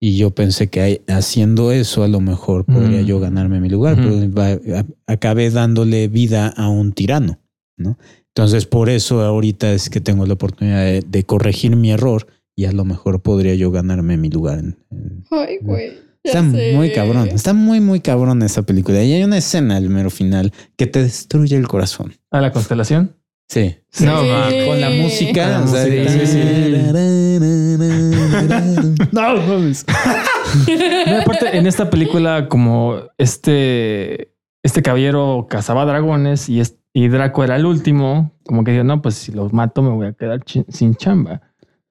Y 0.00 0.16
yo 0.18 0.30
pensé 0.30 0.68
que 0.68 1.02
haciendo 1.08 1.72
eso 1.72 2.02
a 2.04 2.08
lo 2.08 2.20
mejor 2.20 2.64
podría 2.66 3.00
Mm. 3.02 3.06
yo 3.06 3.18
ganarme 3.20 3.60
mi 3.60 3.68
lugar, 3.70 3.98
Ujú. 3.98 4.30
pero 4.34 4.84
acabé 5.06 5.50
dándole 5.50 6.08
vida 6.08 6.48
a 6.48 6.68
un 6.68 6.92
tirano, 6.92 7.38
¿no? 7.78 7.96
Entonces 8.34 8.66
por 8.66 8.90
eso 8.90 9.22
ahorita 9.22 9.72
es 9.72 9.88
que 9.88 10.00
tengo 10.02 10.26
la 10.26 10.34
oportunidad 10.34 10.84
de, 10.84 11.00
de 11.00 11.24
corregir 11.24 11.74
mi 11.76 11.90
error 11.92 12.26
y 12.54 12.66
a 12.66 12.72
lo 12.72 12.84
mejor 12.84 13.22
podría 13.22 13.54
yo 13.54 13.70
ganarme 13.70 14.18
mi 14.18 14.28
lugar 14.28 14.58
en- 14.58 14.76
en, 14.90 15.24
Ay, 15.30 15.56
güey. 15.62 15.88
ya 16.22 16.32
Está 16.40 16.50
sé. 16.50 16.72
muy 16.74 16.92
cabrón. 16.92 17.28
Está 17.28 17.54
muy, 17.54 17.80
muy 17.80 18.00
cabrón 18.00 18.42
esa 18.42 18.62
película. 18.64 19.02
Y 19.02 19.14
hay 19.14 19.24
una 19.24 19.38
escena 19.38 19.76
al 19.76 19.88
mero 19.88 20.10
final 20.10 20.52
que 20.76 20.86
te 20.86 21.02
destruye 21.02 21.56
el 21.56 21.68
corazón. 21.68 22.12
¿A 22.30 22.42
la 22.42 22.52
constelación? 22.52 23.16
Sí. 23.48 23.76
No, 24.00 24.22
Sí. 24.22 24.28
man. 24.28 24.66
Con 24.66 24.80
la 24.80 24.90
música. 24.90 25.48
La 25.48 25.64
o 25.64 25.68
sea, 25.68 25.86
música, 25.86 26.10
sí, 26.26 26.38
No, 29.12 29.36
mames. 29.46 29.84
No, 31.06 31.20
aparte, 31.20 31.56
en 31.56 31.66
esta 31.66 31.90
película, 31.90 32.48
como 32.48 32.96
este, 33.18 34.32
este 34.62 34.82
caballero 34.82 35.46
cazaba 35.48 35.84
dragones 35.84 36.48
y, 36.48 36.60
es- 36.60 36.76
y 36.92 37.08
Draco 37.08 37.44
era 37.44 37.56
el 37.56 37.66
último, 37.66 38.32
como 38.44 38.64
que 38.64 38.72
dijo, 38.72 38.84
no, 38.84 39.02
pues 39.02 39.14
si 39.16 39.32
los 39.32 39.52
mato 39.52 39.82
me 39.82 39.90
voy 39.90 40.06
a 40.06 40.12
quedar 40.12 40.40
sin 40.68 40.94
chamba. 40.94 41.42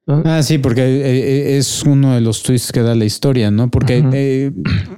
Ah, 0.07 0.43
sí, 0.43 0.57
porque 0.59 0.81
eh, 0.83 1.01
eh, 1.53 1.57
es 1.57 1.83
uno 1.83 2.13
de 2.13 2.21
los 2.21 2.43
twists 2.43 2.71
que 2.71 2.81
da 2.81 2.93
la 2.95 3.05
historia, 3.05 3.49
¿no? 3.49 3.69
Porque, 3.71 4.03
eh, 4.13 4.51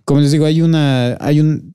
como 0.04 0.20
les 0.20 0.32
digo, 0.32 0.46
hay 0.46 0.62
una, 0.62 1.16
hay 1.22 1.40
un, 1.40 1.72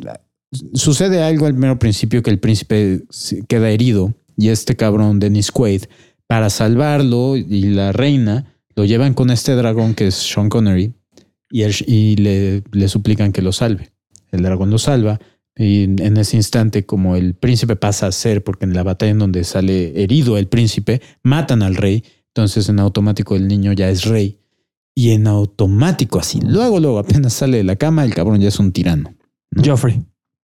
sucede 0.74 1.22
algo 1.22 1.46
al 1.46 1.54
mero 1.54 1.78
principio 1.78 2.22
que 2.22 2.30
el 2.30 2.38
príncipe 2.38 3.00
queda 3.48 3.70
herido 3.70 4.12
y 4.36 4.48
este 4.50 4.76
cabrón, 4.76 5.18
Dennis 5.18 5.50
Quaid, 5.50 5.84
para 6.26 6.50
salvarlo 6.50 7.36
y 7.36 7.62
la 7.70 7.92
reina 7.92 8.51
lo 8.76 8.84
llevan 8.84 9.14
con 9.14 9.30
este 9.30 9.54
dragón 9.54 9.94
que 9.94 10.06
es 10.08 10.14
Sean 10.14 10.48
Connery 10.48 10.92
y, 11.50 11.62
el- 11.62 11.74
y 11.86 12.16
le, 12.16 12.62
le 12.72 12.88
suplican 12.88 13.32
que 13.32 13.42
lo 13.42 13.52
salve. 13.52 13.92
El 14.30 14.42
dragón 14.42 14.70
lo 14.70 14.78
salva 14.78 15.20
y 15.56 15.84
en 15.84 16.16
ese 16.16 16.36
instante, 16.36 16.86
como 16.86 17.14
el 17.16 17.34
príncipe 17.34 17.76
pasa 17.76 18.06
a 18.06 18.12
ser, 18.12 18.42
porque 18.42 18.64
en 18.64 18.72
la 18.74 18.82
batalla 18.82 19.12
en 19.12 19.18
donde 19.18 19.44
sale 19.44 20.02
herido 20.02 20.38
el 20.38 20.48
príncipe, 20.48 21.02
matan 21.22 21.62
al 21.62 21.74
rey, 21.76 22.02
entonces 22.28 22.68
en 22.70 22.80
automático 22.80 23.36
el 23.36 23.46
niño 23.48 23.72
ya 23.74 23.90
es 23.90 24.04
rey 24.06 24.38
y 24.94 25.10
en 25.10 25.26
automático, 25.26 26.18
así, 26.18 26.40
luego, 26.40 26.80
luego, 26.80 26.98
apenas 26.98 27.34
sale 27.34 27.58
de 27.58 27.64
la 27.64 27.76
cama, 27.76 28.04
el 28.04 28.14
cabrón 28.14 28.40
ya 28.40 28.48
es 28.48 28.58
un 28.58 28.72
tirano. 28.72 29.14
Joffrey. 29.62 30.02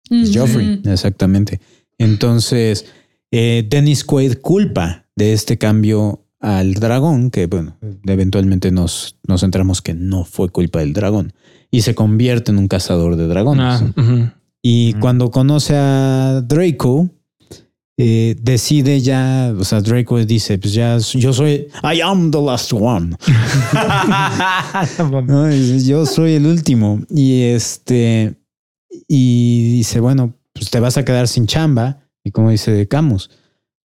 Es. 0.09 0.35
Joffrey, 0.37 0.81
exactamente. 0.85 1.59
Entonces, 1.97 2.85
eh, 3.31 3.65
Dennis 3.69 4.03
Quaid 4.03 4.35
culpa 4.41 5.05
de 5.15 5.33
este 5.33 5.57
cambio 5.57 6.25
al 6.39 6.75
dragón, 6.75 7.31
que 7.31 7.47
bueno, 7.47 7.77
eventualmente 8.05 8.71
nos, 8.71 9.17
nos 9.27 9.43
enteramos 9.43 9.81
que 9.81 9.93
no 9.93 10.23
fue 10.23 10.49
culpa 10.49 10.79
del 10.79 10.93
dragón, 10.93 11.33
y 11.71 11.81
se 11.81 11.95
convierte 11.95 12.51
en 12.51 12.59
un 12.59 12.67
cazador 12.67 13.15
de 13.15 13.27
dragones. 13.27 13.83
Ah. 13.95 14.33
Y 14.61 14.93
cuando 14.93 15.31
conoce 15.31 15.75
a 15.75 16.41
Draco, 16.45 17.09
eh, 17.99 18.35
decide 18.41 19.01
ya, 19.01 19.53
o 19.57 19.63
sea, 19.63 19.81
Draco 19.81 20.23
dice, 20.23 20.59
pues 20.59 20.73
ya 20.73 20.97
yo 20.97 21.33
soy, 21.33 21.67
I 21.83 22.01
am 22.01 22.31
the 22.31 22.41
last 22.41 22.71
one. 22.73 23.15
Yo 25.83 26.05
soy 26.05 26.33
el 26.33 26.45
último. 26.45 27.01
Y 27.09 27.43
este, 27.43 28.35
y 29.07 29.77
dice, 29.77 29.99
bueno, 29.99 30.33
pues 30.53 30.69
te 30.69 30.79
vas 30.79 30.97
a 30.97 31.05
quedar 31.05 31.27
sin 31.27 31.47
chamba. 31.47 32.03
Y 32.23 32.31
como 32.31 32.51
dice 32.51 32.87
Camus, 32.87 33.31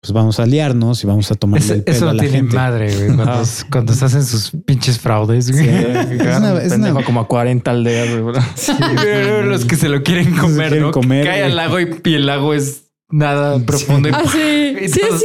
pues 0.02 0.12
vamos 0.12 0.40
a 0.40 0.46
liarnos 0.46 1.04
y 1.04 1.06
vamos 1.06 1.30
a 1.30 1.36
tomar 1.36 1.62
el 1.62 1.84
pelo 1.84 1.96
eso 1.96 2.04
a 2.08 2.08
no 2.08 2.14
la 2.14 2.22
tiene 2.24 2.38
gente. 2.38 2.56
madre, 2.56 2.92
güey. 2.92 3.16
Cuando, 3.16 3.42
cuando 3.70 3.92
se 3.94 4.04
hacen 4.04 4.24
sus 4.24 4.50
pinches 4.66 4.98
fraudes, 4.98 5.50
güey. 5.52 5.68
Es 5.68 6.36
una- 6.38 6.60
es 6.60 6.72
Pendejo 6.72 6.96
una- 6.98 7.06
como 7.06 7.20
a 7.20 7.28
40 7.28 7.70
aldeas, 7.70 8.20
güey, 8.20 8.34
los 9.46 9.64
que 9.64 9.76
se 9.76 9.88
lo 9.88 10.02
quieren 10.02 10.36
comer, 10.36 10.68
quieren 10.70 10.80
¿no? 10.86 10.90
comer, 10.90 11.24
Cae 11.24 11.38
güey. 11.38 11.50
al 11.52 11.56
lago 11.56 11.78
y, 11.80 12.00
y 12.04 12.14
el 12.14 12.26
lago 12.26 12.52
es 12.52 12.82
nada 13.10 13.58
profundo. 13.64 14.08
y 14.08 14.12
Ah, 14.12 14.22
sí, 14.30 14.38
Y 14.84 14.88
sí 14.88 15.00
es 15.00 15.08
cierto. 15.08 15.22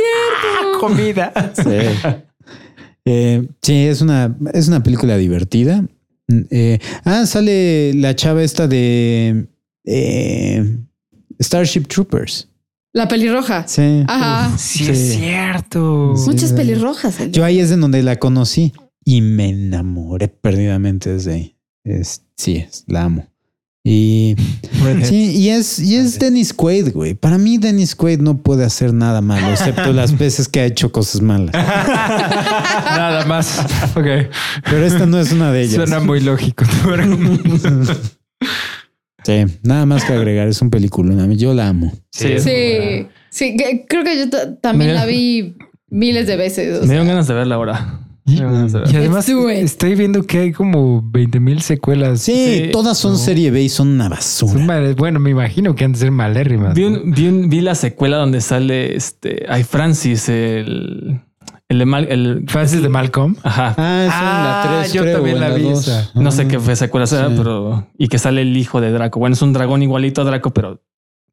¡Ah, 0.61 0.77
comida. 0.79 1.53
Sí. 1.55 2.21
Eh, 3.05 3.47
sí, 3.63 3.73
es 3.87 4.01
una, 4.01 4.35
es 4.53 4.67
una 4.67 4.83
película 4.83 5.17
divertida. 5.17 5.83
Eh, 6.51 6.77
ah, 7.03 7.25
sale 7.25 7.93
la 7.95 8.15
chava 8.15 8.43
esta 8.43 8.67
de 8.67 9.47
eh, 9.85 10.77
Starship 11.39 11.87
Troopers. 11.87 12.47
La 12.97 13.07
pelirroja. 13.07 13.67
Sí. 13.67 14.03
Ajá. 14.07 14.57
Sí, 14.57 14.85
Sí. 14.85 14.91
es 14.91 15.13
cierto. 15.19 16.13
Sí. 16.15 16.29
Muchas 16.31 16.51
pelirrojas. 16.53 17.19
eh. 17.19 17.29
Yo 17.31 17.45
ahí 17.45 17.59
es 17.59 17.69
de 17.69 17.77
donde 17.77 18.01
la 18.01 18.15
conocí 18.15 18.73
y 19.05 19.21
me 19.21 19.49
enamoré 19.49 20.29
perdidamente 20.29 21.13
desde 21.13 21.33
ahí. 21.33 21.55
Es, 21.83 22.23
sí, 22.35 22.55
es, 22.57 22.85
la 22.87 23.03
amo. 23.03 23.27
Y 23.83 24.35
sí, 25.03 25.31
y 25.37 25.49
es, 25.49 25.77
y 25.77 25.95
es 25.95 26.17
Dennis 26.17 26.53
Quaid, 26.53 26.91
güey. 26.91 27.13
Para 27.13 27.37
mí, 27.37 27.59
Dennis 27.59 27.95
Quaid 27.95 28.19
no 28.19 28.39
puede 28.39 28.65
hacer 28.65 28.93
nada 28.93 29.21
malo, 29.21 29.47
excepto 29.51 29.93
las 29.93 30.17
veces 30.17 30.47
que 30.49 30.59
ha 30.61 30.65
hecho 30.65 30.91
cosas 30.91 31.21
malas. 31.21 31.53
Nada 31.53 33.25
más. 33.27 33.59
Ok. 33.95 34.07
Pero 34.69 34.85
esta 34.85 35.05
no 35.05 35.19
es 35.19 35.31
una 35.31 35.51
de 35.51 35.61
ellas. 35.61 35.75
Suena 35.75 35.99
muy 35.99 36.19
lógico. 36.19 36.65
Sí, 39.27 39.43
nada 39.63 39.85
más 39.85 40.05
que 40.05 40.13
agregar. 40.13 40.47
Es 40.47 40.61
un 40.61 40.69
película. 40.69 41.27
Yo 41.33 41.53
la 41.53 41.67
amo. 41.67 41.91
Sí, 42.11 42.39
Sí, 42.39 43.07
sí, 43.29 43.57
que- 43.57 43.85
creo 43.87 44.03
que 44.05 44.17
yo 44.17 44.29
ta- 44.29 44.55
también 44.55 44.93
la 44.95 45.05
vi 45.05 45.57
miles 45.89 46.27
de 46.27 46.37
veces. 46.37 46.77
o 46.79 46.81
Me 46.83 46.87
dieron 46.91 47.07
ganas 47.07 47.27
de 47.27 47.33
verla 47.33 47.55
ahora. 47.55 47.99
Me 48.25 48.31
Y, 48.33 48.35
dieron 48.35 48.53
ganas 48.53 48.71
de 48.73 48.79
y 48.91 48.95
además 48.95 49.27
estoy 49.27 49.95
viendo 49.95 50.23
que 50.23 50.39
hay 50.39 50.51
como 50.53 51.01
20 51.11 51.39
mil 51.41 51.61
secuelas. 51.61 52.21
Sí, 52.21 52.63
Sí. 52.65 52.69
todas 52.71 52.97
son 52.97 53.17
serie 53.17 53.51
B 53.51 53.63
y 53.63 53.69
son 53.69 53.89
una 53.89 54.03
Son 54.21 54.49
basura. 54.49 54.65
mal- 54.65 54.95
bueno, 54.95 55.19
me 55.19 55.29
imagino 55.29 55.75
que 55.75 55.83
han 55.85 55.91
de 55.91 55.99
ser 55.99 56.11
malérrimas. 56.11 56.73
Vi, 56.73 56.83
vi, 57.05 57.27
un- 57.27 57.49
vi 57.49 57.59
la 57.61 57.75
secuela 57.75 58.15
donde 58.17 58.39
sale 58.41 58.95
este. 58.95 59.45
Ay, 59.49 59.63
Francis, 59.63 60.29
el. 60.29 61.19
El 61.69 61.79
de 61.79 61.85
Mal. 61.85 62.07
El, 62.09 62.45
Francis 62.47 62.81
de 62.81 62.89
Malcolm. 62.89 63.35
Ajá. 63.43 63.75
Ah, 63.77 64.03
es 64.05 64.13
en 64.13 64.19
Ah, 64.19 64.61
la 64.71 64.79
3, 64.81 64.93
yo 64.93 65.01
creo, 65.01 65.15
también 65.17 65.39
la 65.39 65.49
vi 65.49 65.67
esa. 65.67 66.09
No 66.15 66.31
sé 66.31 66.43
Ah. 66.43 66.47
qué 66.47 66.59
fue 66.59 66.75
secuela 66.75 67.07
sea, 67.07 67.27
Sí. 67.27 67.33
pero. 67.37 67.87
Y 67.97 68.07
que 68.07 68.19
sale 68.19 68.41
el 68.41 68.55
hijo 68.55 68.79
de 68.79 68.91
Draco. 68.91 69.19
Bueno, 69.19 69.33
es 69.33 69.41
un 69.41 69.51
dragón 69.53 69.83
igualito 69.83 70.21
a 70.21 70.23
Draco, 70.25 70.51
pero 70.51 70.81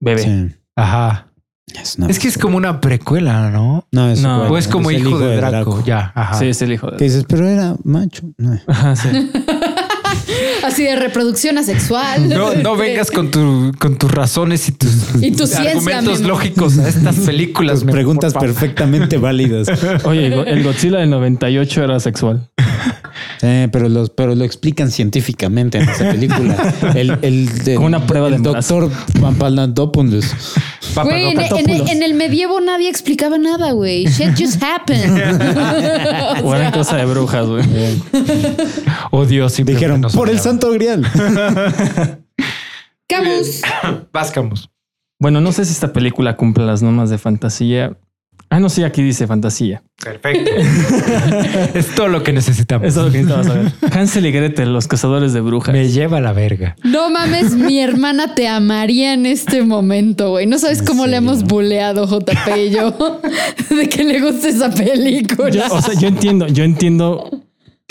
bebé. 0.01 0.22
Sí. 0.22 0.57
Ajá. 0.76 1.28
Es, 1.80 1.97
una 1.97 2.09
Es 2.09 2.18
que 2.18 2.28
es 2.28 2.37
como 2.37 2.57
una 2.57 2.80
precuela, 2.80 3.49
¿no? 3.51 3.87
No, 3.93 4.09
es, 4.11 4.20
No. 4.22 4.43
O 4.49 4.59
es 4.59 4.68
como 4.68 4.91
el 4.91 5.07
hijo, 5.07 5.18
de 5.18 5.37
Draco. 5.37 5.82
Ya, 5.85 6.12
ajá. 6.14 6.35
Sí, 6.35 6.47
es 6.49 6.61
el 6.62 6.72
hijo 6.72 6.91
de 6.91 6.97
Que 6.99 7.05
dices, 7.05 7.24
pero 7.28 7.47
era 7.49 7.74
macho. 7.85 8.22
No. 8.37 8.59
Ajá, 8.66 8.95
sí. 8.97 9.09
Así 10.65 10.83
de 10.83 10.97
reproducción 10.97 11.59
asexual. 11.59 12.27
No, 12.31 12.55
no 12.55 12.75
vengas 12.75 13.11
con, 13.11 13.31
tu, 13.31 13.73
con 13.79 13.99
tus 13.99 14.11
razones 14.11 14.67
y 14.69 14.73
tus, 14.73 14.91
Y 15.21 15.31
tu 15.33 15.47
ciencia, 15.47 15.73
argumentos 15.73 16.21
lógicos 16.21 16.79
a 16.79 16.89
estas 16.89 17.17
películas. 17.27 17.85
Preguntas 17.85 18.33
perfectamente 18.33 19.19
válidas. 19.19 19.69
Oye, 20.05 20.27
el 20.27 20.62
Godzilla 20.62 21.01
del 21.01 21.11
98 21.11 21.85
era 21.85 22.01
sexual. 22.01 22.49
Sí, 23.41 23.68
pero, 23.72 23.89
los, 23.89 24.11
pero 24.11 24.35
lo 24.35 24.45
explican 24.45 24.91
científicamente 24.91 25.78
en 25.78 25.89
esa 25.89 26.11
película. 26.11 26.74
El, 26.95 27.11
el, 27.22 27.49
el- 27.66 27.74
Con 27.76 27.85
una 27.87 28.07
prueba 28.07 28.28
de 28.28 28.37
el 28.37 28.45
embarazo. 28.45 28.80
doctor 28.80 29.20
Papalandopoulos. 29.20 30.24
Papa, 30.95 31.09
Güey, 31.11 31.30
en, 31.30 31.37
Papa, 31.37 31.61
en 31.61 31.70
el, 31.70 31.89
en 31.89 32.03
el 32.03 32.14
medievo 32.14 32.61
nadie 32.61 32.89
explicaba 32.89 33.37
nada, 33.39 33.72
güey. 33.72 34.07
Shit 34.07 34.39
just 34.39 34.62
happened. 34.62 35.20
O 36.45 36.55
era 36.55 36.70
cosa 36.72 36.97
de 36.97 37.05
brujas, 37.07 37.47
güey. 37.47 37.64
Oh 39.11 39.24
Dios, 39.26 39.57
Dijeron, 39.64 40.01
por 40.03 40.28
el 40.28 40.37
odiamos". 40.37 40.43
santo 40.43 40.70
grial. 40.72 41.07
Camus. 43.09 43.61
Váscamos. 44.12 44.70
Bueno, 45.20 45.41
no 45.41 45.53
sé 45.53 45.64
si 45.64 45.72
esta 45.72 45.93
película 45.93 46.37
cumple 46.37 46.64
las 46.66 46.82
normas 46.82 47.11
de 47.11 47.18
fantasía. 47.18 47.97
Ah, 48.55 48.61
no, 48.61 48.69
sí, 48.69 48.85
aquí 48.85 49.03
dice 49.03 49.27
fantasía. 49.27 49.83
Perfecto. 50.01 50.49
es 51.75 51.89
todo 51.97 52.07
lo 52.07 52.23
que 52.23 52.33
necesitamos. 52.33 52.87
Es 52.87 52.95
lo 52.95 53.11
que 53.11 53.19
necesitaba 53.25 53.43
saber. 53.43 53.73
Hansel 53.91 54.27
y 54.27 54.31
Gretel, 54.31 54.73
los 54.73 54.87
cazadores 54.87 55.33
de 55.33 55.41
brujas. 55.41 55.73
Me 55.73 55.89
lleva 55.89 56.19
a 56.19 56.21
la 56.21 56.33
verga. 56.33 56.77
No 56.85 57.11
mames, 57.11 57.57
mi 57.57 57.81
hermana 57.81 58.37
te 58.37 58.47
amaría 58.47 59.13
en 59.13 59.27
este 59.27 59.65
momento, 59.65 60.31
güey. 60.31 60.47
No 60.47 60.61
sabes 60.61 60.79
¿En 60.79 60.85
cómo 60.87 61.09
le 61.09 61.17
hemos 61.17 61.43
buleado 61.43 62.07
JP 62.07 62.57
y 62.57 62.71
yo 62.71 62.97
de 63.77 63.89
que 63.89 64.05
le 64.05 64.21
guste 64.21 64.51
esa 64.51 64.71
película. 64.71 65.51
Yo- 65.51 65.75
o 65.75 65.83
sea, 65.83 65.95
yo 65.99 66.07
entiendo, 66.07 66.47
yo 66.47 66.63
entiendo 66.63 67.29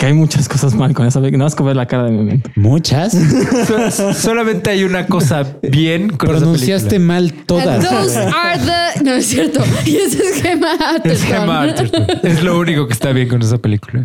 que 0.04 0.08
hay 0.08 0.12
muchas 0.14 0.48
cosas 0.50 0.74
mal 0.74 0.92
con 0.92 1.06
esa 1.06 1.18
película. 1.18 1.38
Nada 1.38 1.46
más 1.46 1.54
con 1.54 1.66
ver 1.66 1.76
la 1.76 1.86
cara 1.86 2.04
de 2.04 2.10
mi 2.10 2.22
mente. 2.24 2.50
Muchas. 2.56 3.16
So- 3.90 4.12
solamente 4.12 4.70
hay 4.70 4.84
una 4.84 5.06
cosa 5.06 5.44
bien 5.62 6.08
con 6.10 6.28
Pronunciaste 6.28 6.98
mal 6.98 7.24
And 7.34 7.46
todas. 7.46 7.88
those 7.88 8.18
are 8.18 8.60
the. 8.60 9.02
No 9.04 9.12
es 9.14 9.26
cierto. 9.26 9.60
Y 9.86 9.96
ese 9.96 10.18
es 10.22 10.42
Gemma 10.42 10.76
Es. 11.04 11.22
Gemma 11.22 11.62
Arterton. 11.62 12.06
Es 12.22 12.42
lo 12.42 12.58
único 12.58 12.86
que 12.86 12.92
está 12.92 13.12
bien 13.12 13.28
con 13.28 13.40
esa 13.42 13.58
película. 13.58 14.04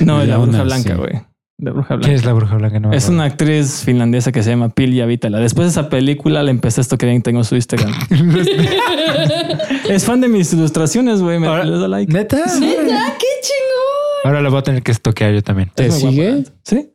No, 0.00 0.22
Y 0.22 0.26
la 0.26 0.36
bruja 0.36 0.62
blanca, 0.64 0.94
güey. 0.96 1.22
La 1.60 1.72
bruja 1.72 1.88
¿Quién 1.88 2.00
blanca. 2.00 2.14
es 2.16 2.24
la 2.24 2.32
bruja 2.34 2.56
blanca? 2.56 2.80
No 2.80 2.92
Es 2.92 3.08
una 3.08 3.24
actriz 3.24 3.82
finlandesa 3.84 4.30
que 4.32 4.42
se 4.42 4.50
llama 4.50 4.68
Pilja 4.68 5.06
Vitala. 5.06 5.38
Después 5.38 5.66
de 5.66 5.70
esa 5.70 5.88
película 5.88 6.42
le 6.42 6.50
empecé 6.50 6.80
esto 6.82 6.98
que 6.98 7.06
bien 7.06 7.22
tengo 7.22 7.42
su 7.42 7.54
Instagram. 7.56 7.92
es 9.88 10.04
fan 10.04 10.20
de 10.20 10.28
mis 10.28 10.52
ilustraciones, 10.52 11.20
güey. 11.22 11.38
Me 11.38 11.46
da 11.48 11.64
like. 11.64 12.12
¿Neta? 12.12 12.36
¿Neta? 12.36 13.14
¡Qué 13.18 13.26
chingón! 13.42 14.07
Ahora 14.28 14.42
la 14.42 14.50
voy 14.50 14.58
a 14.58 14.62
tener 14.62 14.82
que 14.82 14.92
estoquear 14.92 15.32
yo 15.32 15.42
también. 15.42 15.70
¿Te 15.74 15.90
sigue? 15.90 16.44
Sí. 16.62 16.90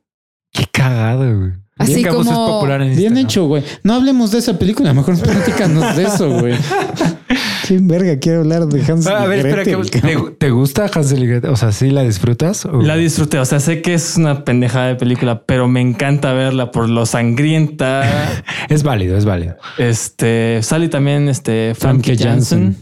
Qué 0.51 0.65
cagado, 0.71 1.25
güey. 1.39 1.51
Así 1.79 1.95
Bien, 1.95 2.09
como- 2.09 2.21
es 2.31 2.37
popular 2.37 2.81
en 2.83 2.95
Bien 2.95 3.17
hecho, 3.17 3.45
güey. 3.47 3.63
No 3.81 3.95
hablemos 3.95 4.29
de 4.29 4.37
esa 4.37 4.59
película. 4.59 4.93
Mejor 4.93 5.19
platícanos 5.19 5.95
de 5.95 6.03
eso, 6.03 6.29
güey. 6.29 6.53
Qué 7.67 7.79
verga 7.81 8.19
quiero 8.19 8.41
hablar 8.41 8.67
de 8.67 8.83
Hans 8.91 9.07
Ah, 9.07 9.23
A 9.23 9.25
ver, 9.25 9.39
espera, 9.39 9.63
Gretel, 9.63 10.35
¿te, 10.37 10.51
gusta 10.51 10.91
Hansel 10.93 11.23
y 11.23 11.27
Gretel? 11.27 11.49
O 11.49 11.55
sea, 11.55 11.71
¿sí 11.71 11.89
la 11.89 12.03
disfrutas? 12.03 12.65
o- 12.65 12.81
La 12.81 12.95
disfruté. 12.95 13.39
O 13.39 13.45
sea, 13.45 13.59
sé 13.59 13.81
que 13.81 13.95
es 13.95 14.17
una 14.17 14.43
pendejada 14.45 14.89
de 14.89 14.95
película, 14.95 15.43
pero 15.47 15.67
me 15.67 15.81
encanta 15.81 16.33
verla 16.33 16.69
por 16.71 16.87
lo 16.89 17.05
sangrienta. 17.07 18.43
Es 18.69 18.83
válido, 18.83 19.17
es 19.17 19.25
válido. 19.25 19.55
este 19.79 20.59
sale 20.61 20.89
también 20.89 21.27
este 21.29 21.73
Famke 21.75 22.15
Janssen. 22.17 22.77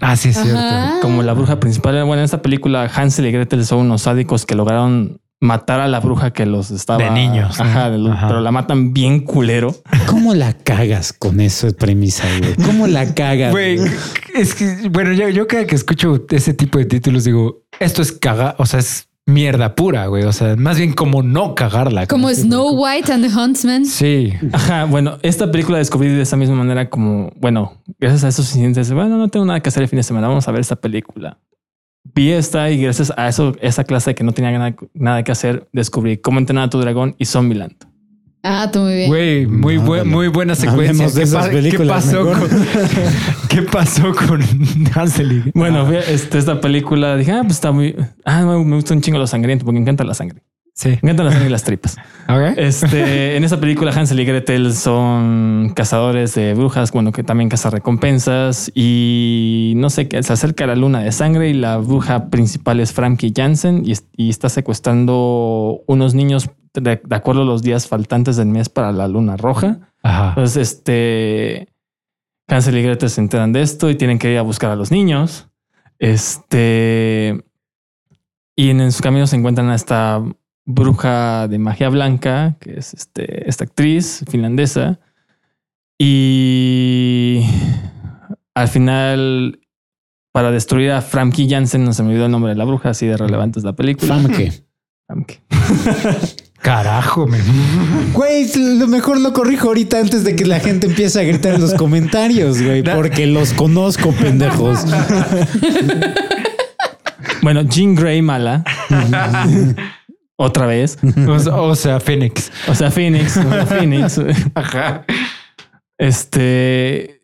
Ah, 0.00 0.16
sí, 0.16 0.30
es 0.30 0.36
cierto. 0.36 0.58
Ajá. 0.58 0.94
como 1.00 1.22
la 1.22 1.32
bruja 1.34 1.60
principal. 1.60 1.94
Bueno, 2.04 2.20
en 2.20 2.24
esta 2.24 2.42
película 2.42 2.90
Hansel 2.94 3.26
y 3.26 3.32
Gretel 3.32 3.64
son 3.64 3.78
unos 3.80 4.02
sádicos 4.02 4.44
que 4.46 4.54
lograron 4.54 5.20
matar 5.40 5.80
a 5.80 5.88
la 5.88 6.00
bruja 6.00 6.32
que 6.32 6.46
los 6.46 6.70
estaba 6.70 7.02
De 7.04 7.10
niños. 7.10 7.60
Ajá, 7.60 7.90
de 7.90 7.98
los- 7.98 8.12
Ajá. 8.12 8.28
pero 8.28 8.40
la 8.40 8.50
matan 8.50 8.92
bien 8.94 9.20
culero. 9.20 9.74
¿Cómo 10.06 10.34
la 10.34 10.54
cagas 10.54 11.12
con 11.12 11.40
esa 11.40 11.70
premisa, 11.70 12.24
güey? 12.40 12.54
¿Cómo 12.56 12.86
la 12.86 13.14
cagas? 13.14 13.52
Güey, 13.52 13.78
es 14.34 14.54
que, 14.54 14.88
bueno, 14.90 15.12
yo, 15.12 15.28
yo 15.28 15.46
cada 15.46 15.66
que 15.66 15.74
escucho 15.74 16.24
ese 16.30 16.54
tipo 16.54 16.78
de 16.78 16.86
títulos 16.86 17.24
digo, 17.24 17.62
esto 17.78 18.00
es 18.02 18.10
caga, 18.12 18.54
o 18.58 18.64
sea, 18.66 18.80
es 18.80 19.08
mierda 19.26 19.74
pura, 19.74 20.06
güey. 20.06 20.24
O 20.24 20.32
sea, 20.32 20.56
más 20.56 20.78
bien 20.78 20.92
como 20.92 21.22
no 21.22 21.54
cagarla. 21.54 22.06
Como 22.06 22.28
Snow 22.30 22.70
White 22.72 23.12
and 23.12 23.26
the 23.26 23.34
Huntsman. 23.34 23.86
Sí. 23.86 24.32
Ajá, 24.52 24.84
bueno, 24.84 25.18
esta 25.22 25.50
película 25.50 25.78
descubrí 25.78 26.08
de 26.08 26.22
esa 26.22 26.36
misma 26.36 26.56
manera 26.56 26.90
como, 26.90 27.32
bueno, 27.36 27.82
gracias 27.98 28.24
a 28.24 28.28
esos 28.28 28.46
incidentes, 28.54 28.92
bueno, 28.92 29.16
no 29.16 29.28
tengo 29.28 29.46
nada 29.46 29.60
que 29.60 29.68
hacer 29.68 29.82
el 29.82 29.88
fin 29.88 29.98
de 29.98 30.02
semana, 30.02 30.28
vamos 30.28 30.46
a 30.48 30.52
ver 30.52 30.60
esta 30.60 30.76
película. 30.76 31.38
Vi 32.14 32.32
esta 32.32 32.70
y 32.70 32.82
gracias 32.82 33.12
a 33.16 33.28
eso, 33.28 33.54
esa 33.60 33.84
clase 33.84 34.10
de 34.10 34.14
que 34.14 34.24
no 34.24 34.32
tenía 34.32 34.50
nada, 34.58 34.76
nada 34.92 35.22
que 35.22 35.32
hacer, 35.32 35.68
descubrí 35.72 36.18
cómo 36.18 36.38
entrenar 36.38 36.64
a 36.64 36.70
tu 36.70 36.78
dragón 36.78 37.14
y 37.18 37.24
Zombieland. 37.24 37.74
Ah, 38.46 38.70
tú 38.70 38.80
muy 38.80 38.94
bien. 38.94 39.08
Güey, 39.08 39.46
muy, 39.46 39.76
No, 39.76 39.82
buen- 39.82 40.00
vale. 40.00 40.10
muy 40.10 40.28
buena 40.28 40.54
secuencia. 40.54 40.90
Hablemos 40.90 41.14
de 41.14 41.20
¿Qué, 41.20 41.24
esas 41.24 41.44
pa- 41.46 41.50
¿qué 41.50 41.56
películas 41.56 42.04
pasó 42.04 42.24
mejor. 42.24 42.48
con, 42.48 42.58
¿Qué 43.48 43.62
pasó 43.62 44.14
con 44.14 44.40
Hansel 44.94 45.32
y 45.32 45.50
Bueno, 45.54 45.90
este, 45.90 46.38
esta 46.38 46.60
película, 46.60 47.16
dije, 47.16 47.32
ah, 47.32 47.40
pues 47.42 47.54
está 47.54 47.72
muy, 47.72 47.96
ah, 48.24 48.42
me 48.44 48.62
me 48.64 48.76
gusta 48.76 48.92
un 48.94 49.00
chingo 49.00 49.18
lo 49.18 49.26
sangriento 49.26 49.64
porque 49.64 49.76
me 49.76 49.82
encanta 49.82 50.04
la 50.04 50.12
sangre. 50.14 50.42
Sí. 50.76 50.88
Me 51.02 51.10
encantan 51.12 51.26
la 51.26 51.32
sangre 51.32 51.48
y 51.48 51.52
las 51.52 51.64
tripas. 51.64 51.96
Ok. 52.28 52.56
Este, 52.56 53.36
en 53.36 53.44
esa 53.44 53.60
película 53.60 53.92
Hansel 53.92 54.18
y 54.18 54.24
Gretel 54.24 54.72
son 54.74 55.72
cazadores 55.76 56.34
de 56.34 56.54
brujas, 56.54 56.90
bueno, 56.90 57.12
que 57.12 57.22
también 57.22 57.48
caza 57.50 57.68
recompensas 57.70 58.72
y 58.74 59.74
no 59.76 59.88
sé, 59.90 60.08
qué 60.08 60.22
se 60.22 60.32
acerca 60.32 60.66
la 60.66 60.74
luna 60.74 61.00
de 61.00 61.12
sangre 61.12 61.50
y 61.50 61.52
la 61.54 61.76
bruja 61.76 62.30
principal 62.30 62.80
es 62.80 62.92
Frankie 62.94 63.32
Jansen 63.36 63.84
y 64.16 64.30
está 64.30 64.48
secuestrando 64.48 65.82
unos 65.86 66.14
niños 66.14 66.48
de, 66.74 67.00
de 67.02 67.16
acuerdo 67.16 67.42
a 67.42 67.44
los 67.44 67.62
días 67.62 67.86
faltantes 67.86 68.36
del 68.36 68.48
mes 68.48 68.68
para 68.68 68.92
la 68.92 69.08
luna 69.08 69.36
roja. 69.36 69.92
Ajá. 70.02 70.30
Entonces, 70.30 70.72
este 70.72 71.68
Hansel 72.48 72.76
y 72.76 72.82
Gretel 72.82 73.10
se 73.10 73.20
enteran 73.20 73.52
de 73.52 73.62
esto 73.62 73.88
y 73.90 73.94
tienen 73.94 74.18
que 74.18 74.32
ir 74.32 74.38
a 74.38 74.42
buscar 74.42 74.70
a 74.70 74.76
los 74.76 74.90
niños. 74.90 75.48
Este 75.98 77.44
y 78.56 78.70
en, 78.70 78.80
en 78.80 78.92
su 78.92 79.02
camino 79.02 79.26
se 79.26 79.36
encuentran 79.36 79.70
a 79.70 79.74
esta 79.74 80.22
bruja 80.64 81.48
de 81.48 81.58
magia 81.58 81.88
blanca, 81.88 82.56
que 82.60 82.78
es 82.78 82.94
este, 82.94 83.48
esta 83.48 83.64
actriz 83.64 84.24
finlandesa. 84.30 85.00
Y 85.98 87.44
al 88.54 88.68
final, 88.68 89.60
para 90.32 90.50
destruir 90.50 90.92
a 90.92 91.02
Frankie 91.02 91.48
Jansen, 91.48 91.84
no 91.84 91.92
se 91.92 92.02
me 92.02 92.10
olvidó 92.10 92.26
el 92.26 92.32
nombre 92.32 92.50
de 92.50 92.56
la 92.56 92.64
bruja, 92.64 92.90
así 92.90 93.06
de 93.06 93.16
relevante 93.16 93.58
es 93.58 93.64
la 93.64 93.74
película. 93.74 94.18
Famke. 95.06 95.42
Carajo, 96.64 97.26
men. 97.26 97.42
Güey, 98.14 98.50
lo 98.78 98.86
mejor 98.86 99.20
lo 99.20 99.34
corrijo 99.34 99.68
ahorita 99.68 99.98
antes 99.98 100.24
de 100.24 100.34
que 100.34 100.46
la 100.46 100.60
gente 100.60 100.86
empiece 100.86 101.20
a 101.20 101.22
gritar 101.22 101.56
en 101.56 101.60
los 101.60 101.74
comentarios, 101.74 102.62
güey, 102.62 102.82
porque 102.82 103.26
los 103.26 103.52
conozco, 103.52 104.12
pendejos. 104.12 104.86
Bueno, 107.42 107.60
Jean 107.64 107.94
Grey 107.94 108.22
mala. 108.22 108.64
Otra 110.36 110.64
vez. 110.64 110.96
O 111.28 111.38
sea, 111.38 111.54
o 111.56 111.74
sea, 111.74 112.00
Phoenix. 112.00 112.50
O 112.66 112.74
sea, 112.74 112.90
Phoenix. 112.90 113.36
o 113.36 113.42
sea, 113.42 113.66
Phoenix. 113.66 114.18
Ajá. 114.54 115.04
Este. 115.98 117.20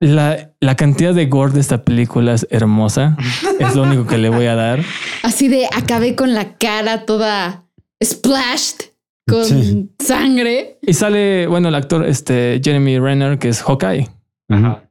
La, 0.00 0.54
la 0.60 0.76
cantidad 0.76 1.12
de 1.12 1.26
gore 1.26 1.52
de 1.52 1.60
esta 1.60 1.84
película 1.84 2.32
es 2.32 2.46
hermosa. 2.48 3.18
Es 3.60 3.74
lo 3.74 3.82
único 3.82 4.06
que 4.06 4.16
le 4.16 4.30
voy 4.30 4.46
a 4.46 4.54
dar. 4.54 4.80
Así 5.22 5.48
de 5.48 5.66
acabé 5.66 6.16
con 6.16 6.32
la 6.32 6.56
cara 6.56 7.04
toda 7.04 7.66
splashed 8.04 8.90
con 9.28 9.44
Sí. 9.44 9.90
sangre. 9.98 10.78
Y 10.82 10.94
sale, 10.94 11.46
bueno, 11.46 11.68
el 11.68 11.74
actor 11.74 12.04
este 12.06 12.60
Jeremy 12.62 12.98
Renner, 12.98 13.38
que 13.38 13.48
es 13.48 13.62
Hawkeye, 13.62 14.08
Ajá. 14.48 14.84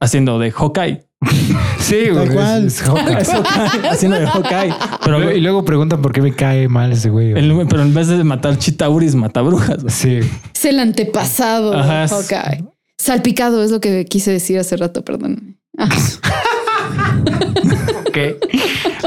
haciendo 0.00 0.38
de 0.38 0.50
Hawkeye. 0.50 1.04
Sí, 1.78 2.08
güey. 2.10 2.28
cual. 2.30 2.66
es- 2.66 2.80
es 2.80 2.82
Hawkeye. 2.82 3.20
Es 3.20 3.28
Hawkeye, 3.30 3.88
haciendo 3.90 4.18
de 4.18 4.26
Hawkeye. 4.26 4.74
Pero, 5.04 5.32
y 5.32 5.40
luego 5.42 5.64
preguntan 5.66 6.00
por 6.00 6.12
qué 6.12 6.22
me 6.22 6.34
cae 6.34 6.66
mal 6.68 6.92
ese 6.92 7.10
güey. 7.10 7.32
güey. 7.32 7.44
el- 7.60 7.66
pero 7.68 7.82
en 7.82 7.92
vez 7.92 8.08
de 8.08 8.24
matar 8.24 8.56
chitauris, 8.58 9.14
mata 9.14 9.42
brujas. 9.42 9.82
güey. 9.82 9.94
Sí. 9.94 10.20
Es 10.54 10.64
el 10.64 10.78
antepasado 10.80 11.72
de 11.72 11.80
Ajá, 11.80 12.04
es- 12.04 12.10
Hawkeye. 12.12 12.64
Salpicado 12.96 13.62
es 13.62 13.70
lo 13.70 13.80
que 13.80 14.06
quise 14.06 14.30
decir 14.30 14.58
hace 14.58 14.78
rato, 14.78 15.04
perdón. 15.04 15.58
Ah, 15.76 15.88
Ok. 18.06 18.18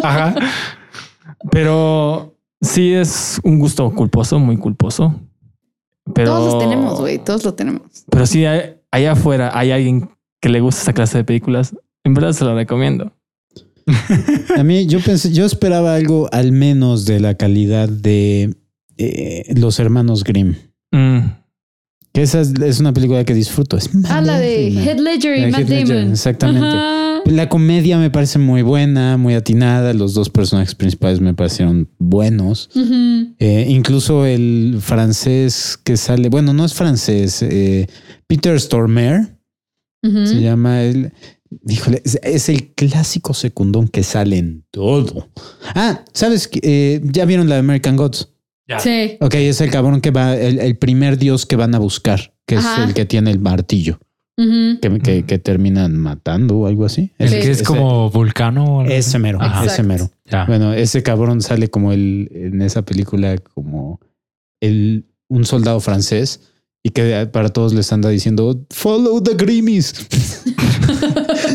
Ajá. 0.04 0.36
Pero 1.52 2.36
sí 2.62 2.94
es 2.94 3.40
un 3.44 3.60
gusto 3.60 3.90
culposo, 3.94 4.40
muy 4.40 4.58
culposo. 4.58 5.20
Pero, 6.14 6.32
Todos 6.32 6.54
los 6.54 6.64
tenemos, 6.64 7.00
güey. 7.00 7.20
Todos 7.20 7.44
lo 7.44 7.54
tenemos. 7.54 7.82
Pero 8.10 8.26
si 8.26 8.46
hay- 8.46 8.76
allá 8.92 9.12
afuera 9.14 9.52
hay 9.58 9.72
alguien 9.72 10.10
que 10.42 10.50
le 10.50 10.62
gusta 10.62 10.80
esta 10.82 10.94
clase 10.94 11.18
de 11.18 11.24
películas, 11.24 11.76
en 12.04 12.14
verdad 12.14 12.32
se 12.32 12.46
lo 12.46 12.56
recomiendo. 12.56 13.12
A 14.58 14.64
mí, 14.64 14.86
yo 14.88 15.00
pensé, 15.00 15.32
yo 15.32 15.46
esperaba 15.46 15.96
algo 15.96 16.28
al 16.32 16.52
menos 16.52 17.06
de 17.06 17.20
la 17.20 17.36
calidad 17.36 17.88
de 17.90 18.56
eh, 18.98 19.54
los 19.56 19.80
hermanos 19.80 20.24
Grimm. 20.24 20.56
Mm. 20.92 21.20
Que 22.18 22.24
esa 22.24 22.42
es, 22.42 22.52
es 22.60 22.80
una 22.80 22.94
película 22.94 23.24
que 23.24 23.36
disfruto. 23.36 23.78
Es 23.78 23.92
Ah, 24.10 24.22
la 24.22 24.40
de. 24.40 24.70
Head 24.70 24.98
Ledger 24.98 25.38
y 25.38 25.52
Matt 25.52 25.60
Heath 25.62 25.70
Ledger, 25.70 25.98
Damon. 25.98 26.12
exactamente. 26.14 26.66
Ajá. 26.68 27.22
La 27.26 27.48
comedia 27.48 28.00
me 28.00 28.10
parece 28.10 28.40
muy 28.40 28.64
buena, 28.64 29.18
muy 29.18 29.36
atinada. 29.36 29.94
Los 29.94 30.16
dos 30.16 30.32
personajes 30.32 30.74
principales 30.74 31.22
me 31.22 31.36
parecieron 31.36 31.92
buenos. 32.00 32.72
Eh, 33.38 33.68
incluso 33.70 34.26
el 34.26 34.78
francés 34.80 35.78
que 35.84 35.96
sale, 35.96 36.30
bueno, 36.30 36.54
no 36.54 36.66
es 36.66 36.74
francés, 36.74 37.44
eh, 37.44 37.86
Peter 38.26 38.60
Stormare 38.60 39.38
se 40.02 40.42
llama 40.42 40.82
él. 40.82 41.14
Híjole, 41.68 42.02
es, 42.04 42.20
es 42.24 42.50
el 42.50 42.74
clásico 42.74 43.36
secundón 43.36 43.90
que 43.90 44.02
sale 44.02 44.40
en 44.40 44.64
todo. 44.72 45.30
Ah, 45.76 46.04
¿sabes? 46.14 46.50
Eh, 46.64 47.00
ya 47.04 47.26
vieron 47.26 47.48
la 47.48 47.56
de 47.56 47.60
American 47.60 47.96
Gods. 47.96 48.30
Sí. 48.80 49.18
Ok, 49.22 49.36
es 49.36 49.62
el 49.62 49.72
cabrón 49.72 50.02
que 50.02 50.12
va, 50.12 50.36
el, 50.36 50.60
el 50.60 50.76
primer 50.78 51.18
dios 51.18 51.46
que 51.46 51.56
van 51.56 51.74
a 51.76 51.80
buscar, 51.80 52.34
que 52.46 52.58
Ajá. 52.58 52.84
es 52.84 52.90
el 52.90 52.94
que 52.94 53.06
tiene 53.06 53.32
el 53.32 53.40
martillo, 53.40 54.00
que, 54.38 55.00
que- 55.04 55.24
que 55.26 55.40
terminan 55.40 55.98
matando 55.98 56.58
o 56.58 56.68
algo 56.68 56.86
así. 56.86 57.12
El 57.18 57.30
Sí. 57.30 57.36
que 57.36 57.42
es 57.44 57.48
Ese- 57.62 57.64
como 57.64 58.10
vulcano. 58.12 58.64
o 58.66 58.80
algo 58.82 58.92
así. 58.92 59.00
Ese 59.00 59.20
mero, 59.20 59.42
Ajá. 59.42 59.66
ese 59.66 59.84
mero. 59.84 60.10
Ya. 60.26 60.46
Bueno, 60.46 60.74
ese 60.74 61.02
cabrón 61.02 61.42
sale 61.42 61.70
como 61.70 61.92
el 61.94 62.30
en 62.34 62.62
esa 62.62 62.82
película 62.84 63.38
como 63.54 64.00
el 64.62 65.06
un 65.30 65.46
soldado 65.46 65.80
francés 65.80 66.42
y 66.84 66.90
que 66.92 67.28
para 67.32 67.50
todos 67.50 67.74
les 67.74 67.92
anda 67.94 68.10
diciendo 68.10 68.66
follow 68.72 69.22
the 69.24 69.34
Grimmies. 69.36 69.94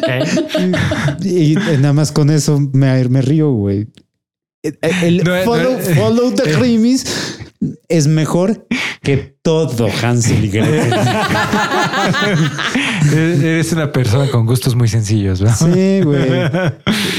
y, 1.22 1.52
y 1.52 1.56
nada 1.56 1.92
más 1.92 2.12
con 2.12 2.30
eso 2.30 2.58
me, 2.72 3.08
me 3.08 3.22
río, 3.22 3.52
güey. 3.52 3.86
El, 4.62 4.78
el 4.82 5.16
No, 5.24 5.36
no, 5.36 5.44
follow, 5.44 5.78
eh, 5.78 5.94
follow 5.96 6.34
the 6.34 6.52
Grimmies 6.56 7.38
es 7.88 8.06
mejor 8.06 8.66
que 9.02 9.36
todo 9.42 9.88
Hansel 10.02 10.44
y 10.44 10.48
Gretel. 10.50 10.94
Eres 13.12 13.72
una 13.72 13.90
persona 13.90 14.28
con 14.30 14.46
gustos 14.46 14.74
muy 14.76 14.86
sencillos, 14.88 15.40
¿verdad? 15.40 15.56
Sí, 15.58 16.00
güey. 16.04 16.30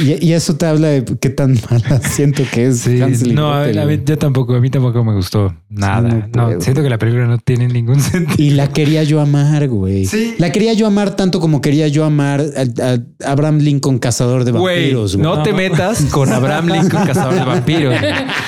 Y, 0.01 0.27
y 0.29 0.33
eso 0.33 0.55
te 0.55 0.65
habla 0.65 0.87
de 0.87 1.03
qué 1.19 1.29
tan 1.29 1.57
mala 1.69 1.99
siento 2.01 2.43
que 2.51 2.67
es 2.67 2.79
Sí, 2.79 3.01
Hansel 3.01 3.31
y 3.31 3.33
no, 3.35 3.53
a 3.53 3.63
Gretel, 3.65 3.87
mí- 3.87 3.99
yo 4.05 4.17
tampoco, 4.17 4.55
a 4.55 4.61
mí 4.61 4.69
tampoco 4.69 5.03
me 5.03 5.13
gustó 5.13 5.53
nada. 5.69 6.29
No 6.33 6.51
No, 6.53 6.61
siento 6.61 6.81
que 6.81 6.89
la 6.89 6.97
película 6.97 7.25
no 7.27 7.37
tiene 7.39 7.67
ningún 7.67 7.99
sentido. 7.99 8.35
Y 8.41 8.51
la 8.51 8.69
quería 8.69 9.03
yo 9.03 9.19
amar, 9.19 9.67
güey. 9.67 10.05
Sí. 10.05 10.35
La 10.37 10.51
quería 10.51 10.73
yo 10.73 10.87
amar 10.87 11.15
tanto 11.17 11.39
como 11.41 11.59
quería 11.61 11.87
yo 11.89 12.05
amar 12.05 12.41
a, 12.41 12.83
a 12.93 13.31
Abraham 13.31 13.59
Lincoln, 13.59 13.99
cazador 13.99 14.45
de 14.45 14.51
vampiros. 14.53 15.17
güey. 15.17 15.23
no 15.27 15.43
te 15.43 15.51
metas 15.53 16.05
con 16.09 16.31
Abraham 16.31 16.67
Lincoln, 16.67 17.05
cazador 17.05 17.35
de 17.35 17.43
vampiros. 17.43 17.95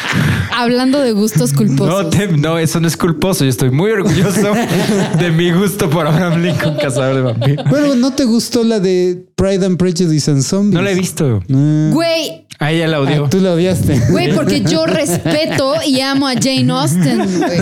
Hablando 0.58 1.02
de 1.02 1.12
gustos 1.12 1.52
culposos. 1.52 2.04
No, 2.06 2.10
te- 2.10 2.28
no, 2.30 2.58
eso 2.58 2.80
no 2.80 2.88
es 2.88 2.96
culposo. 2.96 3.44
Yo 3.44 3.50
estoy 3.50 3.65
muy 3.72 3.92
orgulloso 3.92 4.54
de 5.20 5.32
mi 5.32 5.52
gusto 5.52 5.90
por 5.90 6.08
Abraham 6.08 6.42
Lincoln, 6.42 6.76
cazador 6.78 7.16
de 7.16 7.22
vampiros. 7.22 7.70
Bueno, 7.70 7.96
¿no 7.96 8.14
te 8.14 8.26
gustó 8.26 8.64
la 8.64 8.80
de 8.80 9.26
Pride 9.36 9.66
and 9.66 9.78
Prejudice 9.78 10.32
and 10.32 10.42
Zombies? 10.44 10.74
No 10.74 10.82
la 10.82 10.92
he 10.92 10.96
visto. 10.96 11.42
Ah, 11.54 11.90
Güey, 11.94 12.46
A 12.60 12.72
ella 12.72 12.88
la 12.88 13.02
odio. 13.02 13.26
ah, 13.26 13.30
tú 13.30 13.40
la 13.40 13.54
odiaste. 13.54 14.00
güey, 14.12 14.34
porque 14.34 14.62
yo 14.62 14.86
respeto 14.86 15.76
y 15.86 16.00
amo 16.02 16.28
a 16.28 16.34
Jane 16.34 16.72
Austen, 16.72 17.18
güey. 17.40 17.60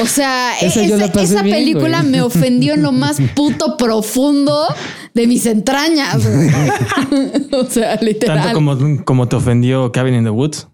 O 0.00 0.06
sea, 0.06 0.58
Esa 0.60 0.82
esa, 0.82 1.42
bien, 1.42 1.56
película 1.56 2.00
güey. 2.00 2.10
me 2.12 2.22
ofendió 2.22 2.74
en 2.74 2.82
lo 2.82 2.92
más 2.92 3.18
puto 3.34 3.76
profundo 3.76 4.66
de 5.14 5.26
mis 5.26 5.46
entrañas. 5.46 6.24
güey. 6.26 6.50
o 7.52 7.64
sea, 7.70 7.96
literal. 8.00 8.38
Tanto 8.38 8.54
como, 8.54 9.04
como 9.04 9.28
te 9.28 9.36
ofendió 9.36 9.92
Cabin 9.92 10.14
in 10.14 10.24
the 10.24 10.30
Woods. 10.30 10.66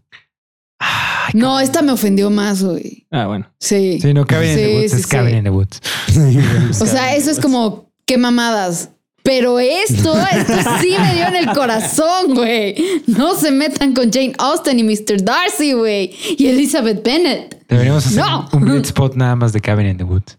No, 1.34 1.60
esta 1.60 1.82
me 1.82 1.92
ofendió 1.92 2.30
más, 2.30 2.62
güey. 2.62 3.06
Ah, 3.10 3.26
bueno. 3.26 3.48
Sí. 3.58 3.98
Sí, 4.00 4.12
no, 4.14 4.26
Cabin 4.26 4.50
in 4.50 4.56
the 4.56 4.64
Sí, 4.66 4.74
Woods 4.76 4.90
sí, 4.92 4.96
es 5.00 5.06
Cabin 5.06 5.30
sí. 5.32 5.36
in 5.38 5.44
the 5.44 5.50
Woods. 5.50 5.80
O 6.80 6.86
sea, 6.86 7.14
eso 7.14 7.30
es 7.30 7.40
como 7.40 7.90
qué 8.06 8.18
mamadas. 8.18 8.90
Pero 9.22 9.58
esto, 9.58 10.16
esto 10.32 10.52
sí 10.80 10.94
me 11.00 11.14
dio 11.14 11.26
en 11.26 11.34
el 11.34 11.46
corazón, 11.52 12.32
güey. 12.34 12.76
No 13.08 13.34
se 13.34 13.50
metan 13.50 13.92
con 13.92 14.12
Jane 14.12 14.32
Austen 14.38 14.78
y 14.78 14.84
Mr. 14.84 15.24
Darcy, 15.24 15.72
güey. 15.72 16.14
Y 16.38 16.46
Elizabeth 16.46 17.02
Bennet. 17.04 17.64
Deberíamos 17.68 18.06
hacer 18.06 18.18
No. 18.20 18.48
un 18.52 18.60
blitz 18.64 18.86
spot 18.86 19.16
nada 19.16 19.34
más 19.34 19.52
de 19.52 19.60
Cabin 19.60 19.88
in 19.88 19.96
the 19.96 20.04
Woods. 20.04 20.38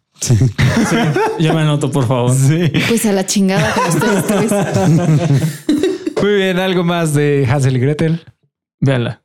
Ya 1.40 1.54
me 1.54 1.62
anoto, 1.62 1.92
por 1.92 2.08
favor. 2.08 2.34
Sí. 2.34 2.72
Pues 2.88 3.06
a 3.06 3.12
la 3.12 3.26
chingada 3.26 3.74
con 3.74 3.88
ustedes 3.90 4.26
tres. 4.26 4.52
Muy 6.24 6.34
bien, 6.36 6.58
algo 6.58 6.84
más 6.86 7.14
de 7.14 7.46
Hansel 7.50 7.76
y 7.76 7.80
Gretel. 7.80 8.24
Véanla. 8.80 9.22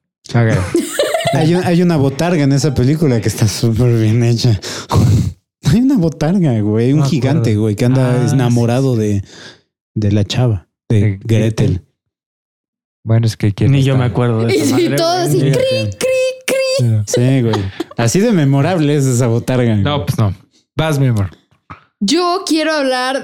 Hay, 1.34 1.54
un- 1.54 1.64
hay 1.64 1.82
una 1.82 1.96
botarga 1.96 2.42
en 2.44 2.52
esa 2.52 2.74
película 2.74 3.20
que 3.20 3.28
está 3.28 3.46
súper 3.48 3.98
bien 4.00 4.22
hecha. 4.22 4.58
Hay 5.64 5.80
una 5.80 5.96
botarga, 5.96 6.60
güey. 6.60 6.92
Un 6.92 7.00
No 7.00 7.06
gigante, 7.06 7.50
acuerdo. 7.50 7.60
güey, 7.62 7.76
que 7.76 7.84
anda 7.84 8.22
Ah, 8.26 8.30
enamorado 8.32 8.96
de, 8.96 9.22
de 9.94 10.12
la 10.12 10.24
chava, 10.24 10.68
de, 10.88 11.00
De 11.00 11.10
Gretel. 11.22 11.26
Gretel. 11.26 11.82
Bueno, 13.04 13.26
es 13.26 13.36
que 13.36 13.52
quién 13.54 13.72
Ni 13.72 13.82
yo 13.82 13.96
me 13.96 14.04
acuerdo 14.04 14.44
de 14.44 14.54
Y, 14.56 14.60
esa 14.60 14.78
y 14.80 14.84
madre, 14.84 14.96
todo 14.96 15.12
así, 15.12 15.38
cri, 15.38 15.50
cri, 15.52 15.96
cri. 16.46 17.02
Sí, 17.06 17.42
güey. 17.42 17.54
Así 17.96 18.20
de 18.20 18.32
memorable 18.32 18.94
es 18.94 19.06
esa 19.06 19.28
botarga. 19.28 19.76
No, 19.76 20.04
pues 20.04 20.18
no. 20.18 20.34
Vas, 20.76 20.98
mi 20.98 21.06
amor. 21.06 21.30
Yo 22.00 22.42
quiero 22.46 22.72
hablar 22.72 23.22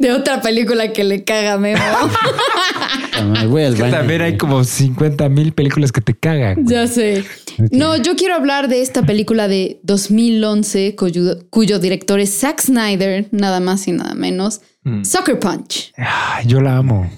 de, 0.00 0.12
otra 0.12 0.40
película 0.40 0.92
que 0.92 1.04
le 1.04 1.24
caga 1.24 1.54
a 1.54 1.58
Memo. 1.58 1.80
Me 3.32 3.46
voy 3.46 3.64
al 3.64 3.76
baño, 3.76 3.92
También 3.92 4.22
hay 4.22 4.36
como 4.36 4.64
50 4.64 5.28
mil 5.28 5.52
películas 5.52 5.92
que 5.92 6.00
te 6.00 6.14
cagan. 6.14 6.62
güey. 6.62 6.74
ya 6.74 6.86
sé. 6.86 7.24
No, 7.70 7.96
yo 7.96 8.16
quiero 8.16 8.34
hablar 8.34 8.68
de 8.68 8.80
esta 8.80 9.02
película 9.02 9.46
de 9.46 9.80
2011 9.82 10.96
cuyo, 10.96 11.48
cuyo 11.50 11.78
director 11.78 12.18
es 12.18 12.40
Zack 12.40 12.60
Snyder, 12.60 13.28
nada 13.30 13.60
más 13.60 13.86
y 13.88 13.92
nada 13.92 14.14
menos. 14.14 14.62
Mm. 14.84 15.04
Sucker 15.04 15.38
Punch. 15.38 15.92
Ay, 15.96 16.46
yo 16.46 16.60
la 16.60 16.78
amo. 16.78 17.10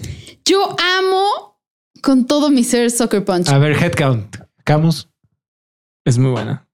Yo 0.45 0.77
amo 0.99 1.59
con 2.03 2.27
todo 2.27 2.51
mi 2.51 2.65
ser 2.65 2.91
Sucker 2.91 3.25
Punch. 3.25 3.49
A 3.49 3.59
ver, 3.59 3.73
headcount. 3.73 4.37
Camus. 4.65 5.09
Es 6.05 6.19
muy 6.19 6.33
buena. 6.33 6.67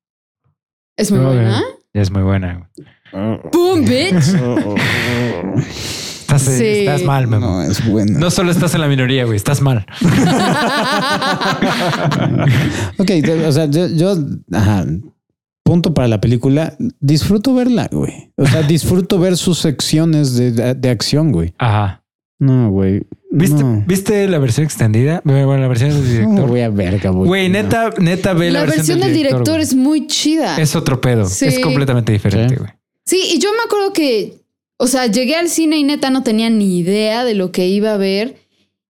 es 0.96 1.10
muy 1.10 1.20
no, 1.20 1.26
buena. 1.26 1.62
Es 1.92 2.10
muy 2.10 2.22
buena. 2.22 2.70
Güey. 3.12 3.40
Boom, 3.52 3.84
bitch. 3.84 4.24
Estás, 6.28 6.42
Sí. 6.42 6.62
estás 6.64 7.04
mal, 7.04 7.26
Memo. 7.26 7.46
No, 7.46 7.62
es. 7.62 7.82
No 8.10 8.30
solo 8.30 8.50
estás 8.50 8.74
en 8.74 8.82
la 8.82 8.88
minoría, 8.88 9.24
güey. 9.24 9.36
Estás 9.36 9.62
mal. 9.62 9.86
Ok, 12.98 13.10
o 13.46 13.52
sea, 13.52 13.66
yo, 13.66 13.86
yo, 13.88 14.16
ajá, 14.52 14.86
punto 15.62 15.94
para 15.94 16.08
la 16.08 16.20
película. 16.20 16.74
Disfruto 17.00 17.54
verla, 17.54 17.88
güey. 17.90 18.32
O 18.36 18.46
sea, 18.46 18.62
disfruto 18.62 19.18
ver 19.18 19.36
sus 19.36 19.58
secciones 19.58 20.36
de, 20.36 20.52
de- 20.52 20.74
de 20.74 20.90
acción, 20.90 21.32
güey. 21.32 21.54
Ajá. 21.58 22.02
No, 22.38 22.70
güey. 22.70 23.02
¿Viste, 23.30 23.62
No. 23.62 23.84
¿Viste 23.86 24.26
la 24.28 24.38
versión 24.38 24.64
extendida? 24.64 25.20
Bueno, 25.24 25.56
la 25.58 25.68
versión 25.68 25.90
del 25.90 26.00
No, 26.00 26.08
director. 26.08 26.48
voy 26.48 26.60
a 26.60 26.68
verga, 26.70 27.10
güey. 27.10 27.28
Güey, 27.28 27.48
neta, 27.48 27.90
neta, 27.98 28.32
ve 28.32 28.50
la, 28.50 28.60
La 28.60 28.66
versión 28.66 29.00
del 29.00 29.12
director 29.12 29.46
güey. 29.48 29.62
es 29.62 29.74
muy 29.74 30.06
chida. 30.06 30.56
Es 30.56 30.74
otro 30.76 31.00
pedo. 31.00 31.26
Sí. 31.26 31.46
Es 31.46 31.58
completamente 31.58 32.12
diferente, 32.12 32.54
Sí. 32.54 32.60
güey. 32.60 32.70
Sí, 33.08 33.22
y 33.34 33.38
yo 33.38 33.50
me 33.52 33.62
acuerdo 33.64 33.94
que, 33.94 34.42
o 34.76 34.86
sea, 34.86 35.06
llegué 35.06 35.34
al 35.36 35.48
cine 35.48 35.78
y 35.78 35.82
neta 35.82 36.10
no 36.10 36.22
tenía 36.22 36.50
ni 36.50 36.78
idea 36.78 37.24
de 37.24 37.34
lo 37.34 37.52
que 37.52 37.66
iba 37.66 37.94
a 37.94 37.96
ver 37.96 38.36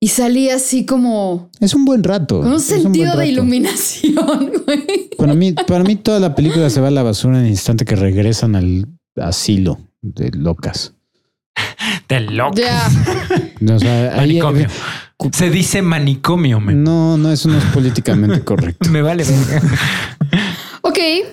y 0.01 0.09
salí 0.09 0.51
así 0.51 0.85
como 0.87 1.51
Es 1.61 1.73
un 1.75 1.85
buen 1.85 2.03
rato. 2.03 2.41
con 2.41 2.53
un 2.53 2.61
sentido 2.61 3.17
de 3.17 3.29
iluminación, 3.29 4.53
güey. 4.67 5.11
Para 5.17 5.35
mí, 5.35 5.53
para 5.53 5.85
mí 5.85 5.95
toda 5.95 6.19
la 6.19 6.35
película 6.35 6.69
se 6.69 6.81
va 6.81 6.89
a 6.89 6.91
la 6.91 7.05
basura 7.05 7.39
en 7.39 7.45
el 7.45 7.51
instante 7.51 7.85
que 7.85 7.95
regresan 7.95 8.57
al 8.57 8.87
asilo 9.17 9.79
de 10.03 10.31
locas. 10.33 10.95
De 12.09 12.21
loco. 12.21 12.55
Ya. 12.57 12.89
O 13.73 13.79
sea, 13.79 14.15
ahí- 14.15 14.39
Manicomio. 14.41 14.67
Se 15.33 15.51
dice 15.51 15.83
manicomio, 15.83 16.61
me. 16.61 16.75
no, 16.75 17.17
no, 17.19 17.33
eso 17.33 17.49
no 17.49 17.59
es 17.59 17.65
políticamente 17.67 18.41
correcto. 18.45 18.89
Me 18.93 19.03
vale. 19.03 19.25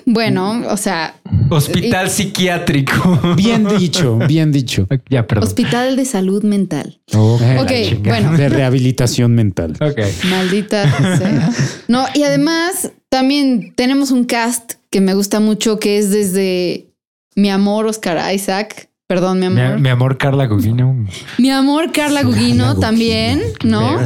Bueno, 0.05 0.63
o 0.69 0.77
sea, 0.77 1.15
Hospital 1.49 2.09
psiquiátrico. 2.09 3.19
Bien 3.35 3.67
dicho, 3.77 4.17
bien 4.27 4.51
dicho. 4.51 4.87
Ya, 5.09 5.27
perdón. 5.27 5.47
Hospital 5.47 5.95
de 5.95 6.05
Salud 6.05 6.43
Mental. 6.43 6.99
Ok, 7.13 7.39
chingada. 7.69 7.99
bueno. 8.21 8.37
De 8.37 8.49
rehabilitación 8.49 9.35
mental. 9.35 9.73
Ok. 9.81 9.99
Maldita 10.29 11.17
sea. 11.17 11.51
No, 11.87 12.05
y 12.13 12.23
además 12.23 12.91
también 13.09 13.73
tenemos 13.75 14.11
un 14.11 14.25
cast 14.25 14.73
que 14.89 15.01
me 15.01 15.13
gusta 15.13 15.39
mucho 15.39 15.79
que 15.79 15.97
es 15.99 16.09
desde 16.11 16.87
mi 17.35 17.49
amor 17.49 17.85
Oscar 17.85 18.33
Isaac. 18.33 18.89
Perdón, 19.07 19.39
mi 19.39 19.49
Mi, 19.49 19.61
amor. 19.61 19.79
mi 19.79 19.89
amor, 19.89 20.17
Carla 20.17 20.47
Gugino. 20.47 21.05
Mi 21.37 21.51
amor 21.51 21.91
Carla 21.91 22.23
Gugino 22.23 22.65
Gugino. 22.69 22.79
también, 22.79 23.41
¿no? 23.63 23.99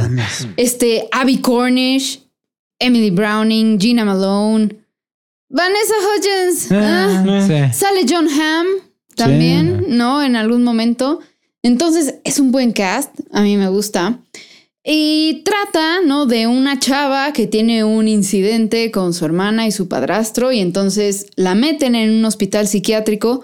Este, 0.58 1.08
Abby 1.10 1.38
Cornish, 1.38 2.20
Emily 2.78 3.10
Browning, 3.10 3.80
Gina 3.80 4.04
Malone, 4.04 4.76
Vanessa 5.50 5.94
Hudgens. 6.16 6.68
ah, 6.72 7.44
Sí. 7.46 7.78
Sale 7.78 8.06
John 8.08 8.28
Hamm 8.28 8.66
también, 9.16 9.84
¿no? 9.88 10.22
En 10.22 10.36
algún 10.36 10.62
momento. 10.62 11.20
Entonces 11.62 12.14
es 12.24 12.38
un 12.38 12.52
buen 12.52 12.72
cast, 12.72 13.10
a 13.32 13.42
mí 13.42 13.56
me 13.56 13.68
gusta. 13.68 14.20
Y 14.82 15.42
trata, 15.44 16.00
¿no? 16.00 16.24
De 16.24 16.46
una 16.46 16.78
chava 16.78 17.32
que 17.34 17.46
tiene 17.46 17.84
un 17.84 18.08
incidente 18.08 18.90
con 18.90 19.12
su 19.12 19.26
hermana 19.26 19.66
y 19.66 19.72
su 19.72 19.88
padrastro 19.88 20.52
y 20.52 20.60
entonces 20.60 21.26
la 21.36 21.54
meten 21.54 21.94
en 21.94 22.10
un 22.12 22.24
hospital 22.24 22.66
psiquiátrico 22.66 23.42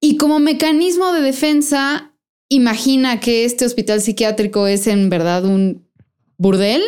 y 0.00 0.16
como 0.16 0.38
mecanismo 0.38 1.12
de 1.12 1.20
defensa 1.20 2.12
imagina 2.48 3.20
que 3.20 3.44
este 3.44 3.66
hospital 3.66 4.00
psiquiátrico 4.00 4.66
es 4.66 4.86
en 4.86 5.10
verdad 5.10 5.44
un 5.44 5.86
burdel 6.38 6.80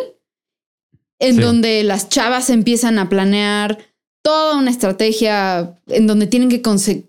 en 1.18 1.34
Sí. 1.34 1.40
donde 1.42 1.82
las 1.84 2.08
chavas 2.08 2.48
empiezan 2.48 2.98
a 2.98 3.10
planear 3.10 3.76
toda 4.22 4.56
una 4.56 4.70
estrategia 4.70 5.74
en 5.88 6.06
donde 6.06 6.26
tienen 6.26 6.48
que 6.48 6.62
conseguir 6.62 7.06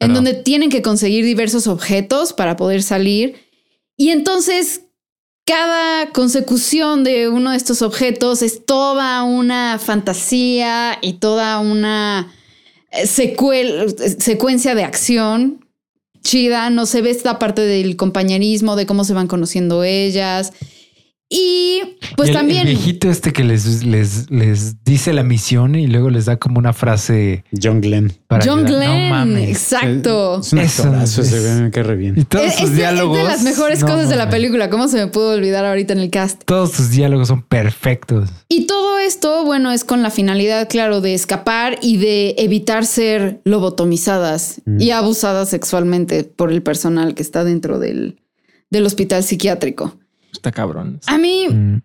en 0.00 0.12
donde 0.14 0.34
tienen 0.34 0.70
que 0.70 0.82
conseguir 0.82 1.24
diversos 1.24 1.66
objetos 1.66 2.32
para 2.32 2.56
poder 2.56 2.82
salir 2.82 3.36
y 3.96 4.10
entonces 4.10 4.82
cada 5.46 6.10
consecución 6.10 7.04
de 7.04 7.28
uno 7.28 7.50
de 7.50 7.56
estos 7.56 7.82
objetos 7.82 8.42
es 8.42 8.64
toda 8.64 9.22
una 9.24 9.78
fantasía 9.78 10.98
y 11.02 11.14
toda 11.14 11.58
una 11.60 12.32
eh, 12.90 13.06
secuel- 13.06 13.94
secuencia 14.20 14.74
de 14.74 14.84
acción 14.84 15.66
chida. 16.22 16.70
No 16.70 16.86
se 16.86 17.02
ve 17.02 17.10
esta 17.10 17.38
parte 17.38 17.60
del 17.60 17.96
compañerismo, 17.96 18.74
de 18.74 18.86
cómo 18.86 19.04
se 19.04 19.12
van 19.12 19.26
conociendo 19.26 19.84
ellas. 19.84 20.52
Y 21.30 21.80
pues 22.16 22.28
Y 22.28 22.32
el- 22.32 22.36
también... 22.36 22.60
El 22.68 22.74
viejito 22.76 23.10
este 23.10 23.32
que 23.32 23.42
les, 23.44 23.82
les, 23.84 24.30
les 24.30 24.84
dice 24.84 25.12
la 25.12 25.22
misión 25.22 25.74
y 25.74 25.86
luego 25.86 26.10
les 26.10 26.26
da 26.26 26.36
como 26.36 26.58
una 26.58 26.72
frase 26.72 27.44
John 27.60 27.80
Glenn. 27.80 28.12
para 28.28 28.44
John 28.44 28.66
ayudar. 28.66 28.82
Glenn, 28.82 29.08
No 29.08 29.14
mames. 29.14 29.48
exacto. 29.48 30.40
Es 30.40 30.52
un 30.52 30.58
Eso 30.60 31.22
es- 31.22 31.30
güey, 31.30 31.62
me 31.62 31.70
cae 31.70 31.82
re 31.82 31.96
bien. 31.96 32.18
Y 32.18 32.24
todos 32.24 32.44
Es, 32.44 32.52
sus 32.54 32.62
es 32.64 32.68
de, 32.70 32.72
es 32.74 32.76
diálogos. 32.76 33.16
de 33.18 33.24
las 33.24 33.42
mejores 33.42 33.80
no 33.80 33.86
cosas 33.86 34.08
de 34.10 34.16
la 34.16 34.28
película. 34.28 34.68
¿Cómo 34.70 34.86
se 34.86 34.98
me 34.98 35.06
pudo 35.08 35.30
olvidar 35.30 35.64
ahorita 35.64 35.94
en 35.94 36.00
el 36.00 36.10
cast? 36.10 36.42
Todos 36.44 36.72
sus 36.72 36.90
diálogos 36.90 37.28
son 37.28 37.42
perfectos. 37.42 38.28
Y 38.48 38.66
todo 38.66 38.98
esto, 38.98 39.44
bueno, 39.44 39.72
es 39.72 39.82
con 39.84 40.02
la 40.02 40.10
finalidad, 40.10 40.68
claro, 40.68 41.00
de 41.00 41.14
escapar 41.14 41.78
y 41.82 41.96
de 41.96 42.34
evitar 42.38 42.84
ser 42.86 43.40
lobotomizadas 43.44 44.60
Mm. 44.66 44.80
y 44.80 44.90
abusadas 44.90 45.48
sexualmente 45.48 46.24
por 46.24 46.52
el 46.52 46.62
personal 46.62 47.14
que 47.14 47.22
está 47.22 47.44
dentro 47.44 47.78
del, 47.78 48.20
del 48.70 48.86
hospital 48.86 49.24
psiquiátrico. 49.24 49.98
Está 50.34 50.52
cabrón. 50.52 51.00
A 51.06 51.16
mí, 51.18 51.46
Mm. 51.48 51.82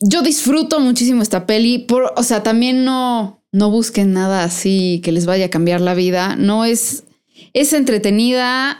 yo 0.00 0.22
disfruto 0.22 0.80
muchísimo 0.80 1.22
esta 1.22 1.46
peli. 1.46 1.78
Por, 1.80 2.12
o 2.16 2.22
sea, 2.22 2.42
también 2.42 2.84
no, 2.84 3.42
no 3.52 3.70
busquen 3.70 4.12
nada 4.12 4.44
así 4.44 5.00
que 5.04 5.12
les 5.12 5.26
vaya 5.26 5.46
a 5.46 5.50
cambiar 5.50 5.80
la 5.80 5.94
vida. 5.94 6.36
No 6.36 6.64
es, 6.64 7.04
es 7.52 7.72
entretenida, 7.72 8.78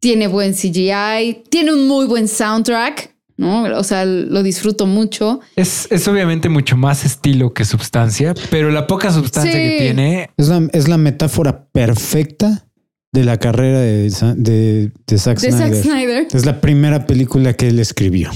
tiene 0.00 0.28
buen 0.28 0.54
CGI, 0.54 1.42
tiene 1.50 1.72
un 1.74 1.88
muy 1.88 2.06
buen 2.06 2.28
soundtrack, 2.28 3.16
¿no? 3.36 3.64
O 3.76 3.84
sea, 3.84 4.04
lo 4.04 4.42
disfruto 4.42 4.86
mucho. 4.86 5.40
Es, 5.56 5.88
es 5.90 6.06
obviamente 6.08 6.48
mucho 6.48 6.76
más 6.76 7.04
estilo 7.04 7.52
que 7.52 7.64
sustancia, 7.64 8.34
pero 8.50 8.70
la 8.70 8.86
poca 8.86 9.10
sustancia 9.12 9.52
Sí. 9.52 9.58
que 9.58 9.78
tiene 9.80 10.30
Es 10.36 10.48
la, 10.48 10.68
es 10.72 10.88
la 10.88 10.98
metáfora 10.98 11.66
perfecta 11.72 12.64
de 13.12 13.24
la 13.24 13.38
carrera 13.38 13.80
de, 13.80 14.10
de, 14.36 14.92
de 15.06 15.18
Zack 15.18 15.40
De 15.40 15.50
Zack 15.52 15.72
Snyder. 15.74 15.82
Snyder. 15.82 16.26
Es 16.32 16.44
la 16.46 16.60
primera 16.60 17.06
película 17.06 17.54
que 17.54 17.68
él 17.68 17.78
escribió. 17.78 18.30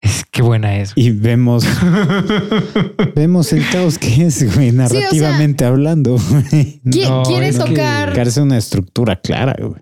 es 0.00 0.24
que 0.30 0.42
buena 0.42 0.78
es. 0.78 0.92
Y 0.96 1.10
vemos, 1.10 1.64
vemos 3.14 3.52
el 3.52 3.68
caos 3.70 3.98
que 3.98 4.26
es, 4.26 4.54
güey, 4.54 4.72
narrativamente 4.72 5.64
hablando. 5.64 6.16
güey. 6.18 6.80
No, 6.84 7.22
quiere 7.24 7.48
es 7.48 7.58
que- 7.58 7.64
tocar, 7.70 8.12
Carece 8.14 8.40
una 8.40 8.58
estructura 8.58 9.20
clara, 9.20 9.54
güey. 9.60 9.80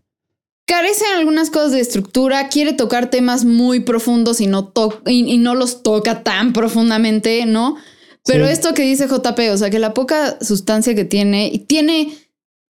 carece 0.67 1.05
en 1.13 1.19
algunas 1.21 1.51
cosas 1.51 1.73
de 1.73 1.81
estructura, 1.81 2.49
quiere 2.49 2.73
tocar 2.73 3.11
temas 3.11 3.45
muy 3.45 3.81
profundos 3.81 4.41
y 4.41 4.47
no, 4.47 4.69
to- 4.69 5.03
y, 5.07 5.25
y 5.33 5.39
no 5.39 5.55
los 5.55 5.83
toca 5.83 6.23
tan 6.23 6.53
profundamente, 6.53 7.45
¿no? 7.47 7.77
Pero 8.25 8.47
Sí. 8.47 8.53
esto 8.53 8.73
que 8.75 8.83
dice 8.83 9.09
JP, 9.09 9.51
o 9.53 9.57
sea, 9.59 9.69
que 9.71 9.79
la 9.81 9.95
poca 9.95 10.39
sustancia 10.41 10.95
que 10.95 11.05
tiene, 11.05 11.49
y 11.53 11.59
tiene 11.61 12.13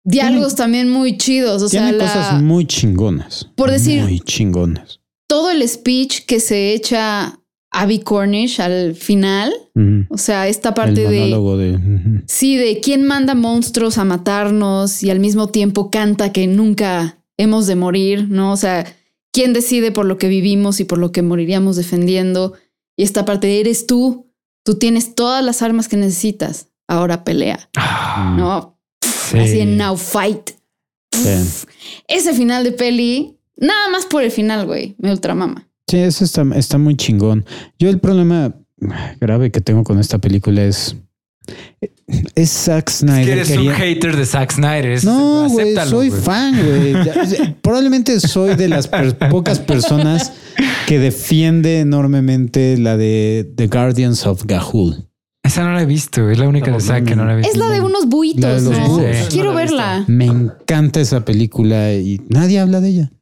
diálogos 0.05 0.55
también 0.55 0.89
muy 0.91 1.17
chidos, 1.19 1.63
o 1.63 1.69
Tiene 1.69 1.91
sea, 1.91 1.97
la- 1.99 2.05
cosas 2.05 2.43
muy 2.43 2.67
chingonas. 2.67 3.49
Por 3.57 3.71
decir- 3.71 4.03
Muy 4.03 4.21
chingonas. 4.21 5.01
todo 5.29 5.51
el 5.51 5.67
speech 5.69 6.27
que 6.27 6.41
se 6.41 6.75
echa 6.75 7.39
Abby 7.71 8.01
Cornish 8.01 8.61
al 8.61 8.95
final, 8.95 9.51
o 10.11 10.19
sea, 10.19 10.47
esta 10.49 10.71
El 10.71 10.75
parte 10.75 11.09
de... 11.09 12.23
Sí, 12.27 12.57
de 12.57 12.81
quién 12.81 13.07
manda 13.07 13.35
monstruos 13.35 13.97
a 13.99 14.05
matarnos 14.05 15.03
y 15.03 15.11
al 15.11 15.21
mismo 15.21 15.49
tiempo 15.49 15.91
canta 15.91 16.33
que 16.33 16.47
nunca 16.47 17.19
hemos 17.39 17.67
de 17.67 17.77
morir, 17.77 18.29
¿no? 18.29 18.53
O 18.53 18.57
sea, 18.59 18.85
quién 19.33 19.55
decide 19.55 19.91
por 19.91 20.05
lo 20.05 20.19
que 20.19 20.29
vivimos 20.29 20.81
y 20.81 20.85
por 20.85 20.99
lo 20.99 21.13
que 21.13 21.23
moriríamos 21.23 21.77
defendiendo. 21.77 22.53
Y 22.99 23.05
esta 23.05 23.25
parte 23.25 23.47
de 23.47 23.61
eres 23.61 23.87
tú, 23.87 24.31
tú 24.67 24.75
tienes 24.75 25.15
todas 25.15 25.43
las 25.43 25.63
armas 25.63 25.89
que 25.89 25.97
necesitas, 25.97 26.69
ahora 26.87 27.25
pelea, 27.25 27.71
Ah, 27.79 28.35
¿no? 28.39 28.72
Sí. 29.33 29.39
Así 29.39 29.61
en 29.61 29.77
now 29.77 29.97
fight. 29.97 30.51
Sí. 31.13 31.67
Ese 32.09 32.33
final 32.35 32.65
de 32.65 32.73
peli, 32.73 33.37
nada 33.57 33.89
más 33.91 34.07
por 34.07 34.23
el 34.23 34.31
final, 34.31 34.67
güey, 34.67 34.95
me 34.99 35.11
ultramama. 35.13 35.69
Sí, 35.89 35.99
eso 35.99 36.25
está, 36.25 36.45
está 36.55 36.79
muy 36.79 36.97
chingón. 36.97 37.45
Yo 37.79 37.89
el 37.91 37.99
problema 37.99 38.55
grave 39.21 39.51
que 39.51 39.61
tengo 39.61 39.85
con 39.85 39.99
esta 39.99 40.19
película 40.19 40.65
es 40.65 40.97
Es 42.35 42.51
Zack 42.51 42.89
Es 42.89 42.95
Snyder. 42.99 43.25
que 43.27 43.33
eres 43.33 43.49
quería- 43.49 43.71
un 43.71 43.77
hater 43.77 44.17
de 44.17 44.27
Zack 44.27 44.53
Snyder. 44.53 44.87
es- 44.93 45.05
No, 45.05 45.49
güey, 45.49 45.75
soy 45.87 46.11
fan, 46.11 46.55
güey. 46.55 46.95
Probablemente 47.63 48.19
soy 48.21 48.55
de 48.55 48.69
las 48.69 48.89
per- 48.89 49.17
pocas 49.31 49.59
personas 49.59 50.33
que 50.87 50.99
defiende 50.99 51.81
enormemente 51.81 52.77
la 52.79 52.97
de 52.97 53.51
The 53.57 53.67
Guardians 53.67 54.27
of 54.27 54.45
Gahul. 54.47 55.09
Esa 55.43 55.65
no 55.65 55.73
la 55.75 55.83
he 55.83 55.87
visto. 55.87 56.31
Es 56.31 56.39
la 56.39 56.49
única 56.49 56.71
de. 56.71 56.81
Zack 56.81 57.05
que 57.05 57.17
no 57.17 57.25
la 57.25 57.33
he 57.35 57.37
visto. 57.37 57.53
Es 57.53 57.59
la 57.59 57.69
de 57.71 57.81
unos 57.81 58.03
de 58.03 58.09
buitos. 58.09 58.63
Quiero 59.31 59.55
verla. 59.55 60.05
Me 60.07 60.27
encanta 60.27 61.01
esa 61.01 61.25
película 61.25 61.93
y 61.93 62.21
nadie 62.29 62.61
habla 62.61 62.81
de 62.81 62.89
ella. 62.89 63.13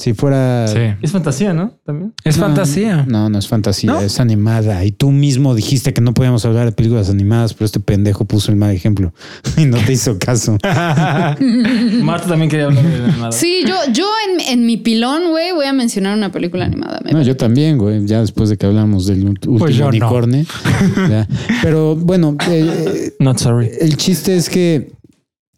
Si 0.00 0.14
fuera... 0.14 0.68
Sí. 0.68 0.78
Es 1.02 1.10
fantasía, 1.10 1.52
¿no? 1.52 1.72
También. 1.84 2.14
Es 2.22 2.36
No, 2.38 2.44
fantasía. 2.44 3.04
No, 3.08 3.28
no 3.28 3.36
es 3.36 3.48
fantasía, 3.48 3.90
¿No? 3.94 4.00
es 4.00 4.20
animada. 4.20 4.84
Y 4.84 4.92
tú 4.92 5.10
mismo 5.10 5.56
dijiste 5.56 5.92
que 5.92 6.00
no 6.00 6.14
podíamos 6.14 6.44
hablar 6.44 6.66
de 6.66 6.72
películas 6.72 7.10
animadas, 7.10 7.52
pero 7.52 7.66
este 7.66 7.80
pendejo 7.80 8.24
puso 8.24 8.52
el 8.52 8.58
mal 8.58 8.70
ejemplo 8.70 9.12
y 9.56 9.64
no 9.64 9.76
te 9.78 9.94
hizo 9.94 10.16
caso. 10.16 10.56
Marta 10.62 12.28
también 12.28 12.48
quería 12.48 12.66
hablar 12.66 12.84
de 12.86 13.04
animada. 13.06 13.32
Sí, 13.32 13.64
yo, 13.66 13.74
yo 13.92 14.06
en, 14.28 14.40
en 14.60 14.66
mi 14.66 14.76
pilón, 14.76 15.30
güey, 15.30 15.50
voy 15.50 15.66
a 15.66 15.72
mencionar 15.72 16.16
una 16.16 16.30
película 16.30 16.64
animada. 16.64 17.00
Me 17.04 17.10
No, 17.10 17.22
yo 17.22 17.36
también, 17.36 17.76
güey, 17.76 18.06
ya 18.06 18.20
después 18.20 18.50
de 18.50 18.56
que 18.56 18.66
hablamos 18.66 19.06
del 19.06 19.24
último 19.26 19.58
Pues 19.58 19.74
yo 19.74 19.90
no. 19.90 20.08
Pero 21.62 21.96
bueno, 21.96 22.36
eh, 22.48 23.14
Not 23.18 23.38
sorry. 23.38 23.70
el 23.80 23.96
chiste 23.96 24.36
es 24.36 24.48
que 24.48 24.92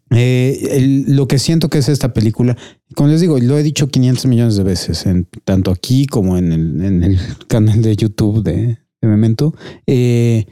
eh, 0.09 0.67
el- 0.71 1.15
lo 1.15 1.27
que 1.27 1.37
siento 1.39 1.69
que 1.69 1.77
es 1.77 1.87
esta 1.89 2.11
película, 2.11 2.57
como 2.95 3.09
les 3.09 3.21
digo, 3.21 3.39
lo 3.39 3.57
he 3.57 3.63
dicho 3.63 3.87
500 3.87 4.25
millones 4.25 4.55
de 4.55 4.63
veces, 4.63 5.05
tanto 5.43 5.71
aquí 5.71 6.05
como 6.05 6.37
en 6.37 6.51
el, 6.51 6.83
en 6.83 7.03
el 7.03 7.19
canal 7.47 7.81
de 7.81 7.95
YouTube 7.95 8.43
de, 8.43 8.79
de 9.01 9.07
Memento. 9.07 9.53
eh, 9.87 10.45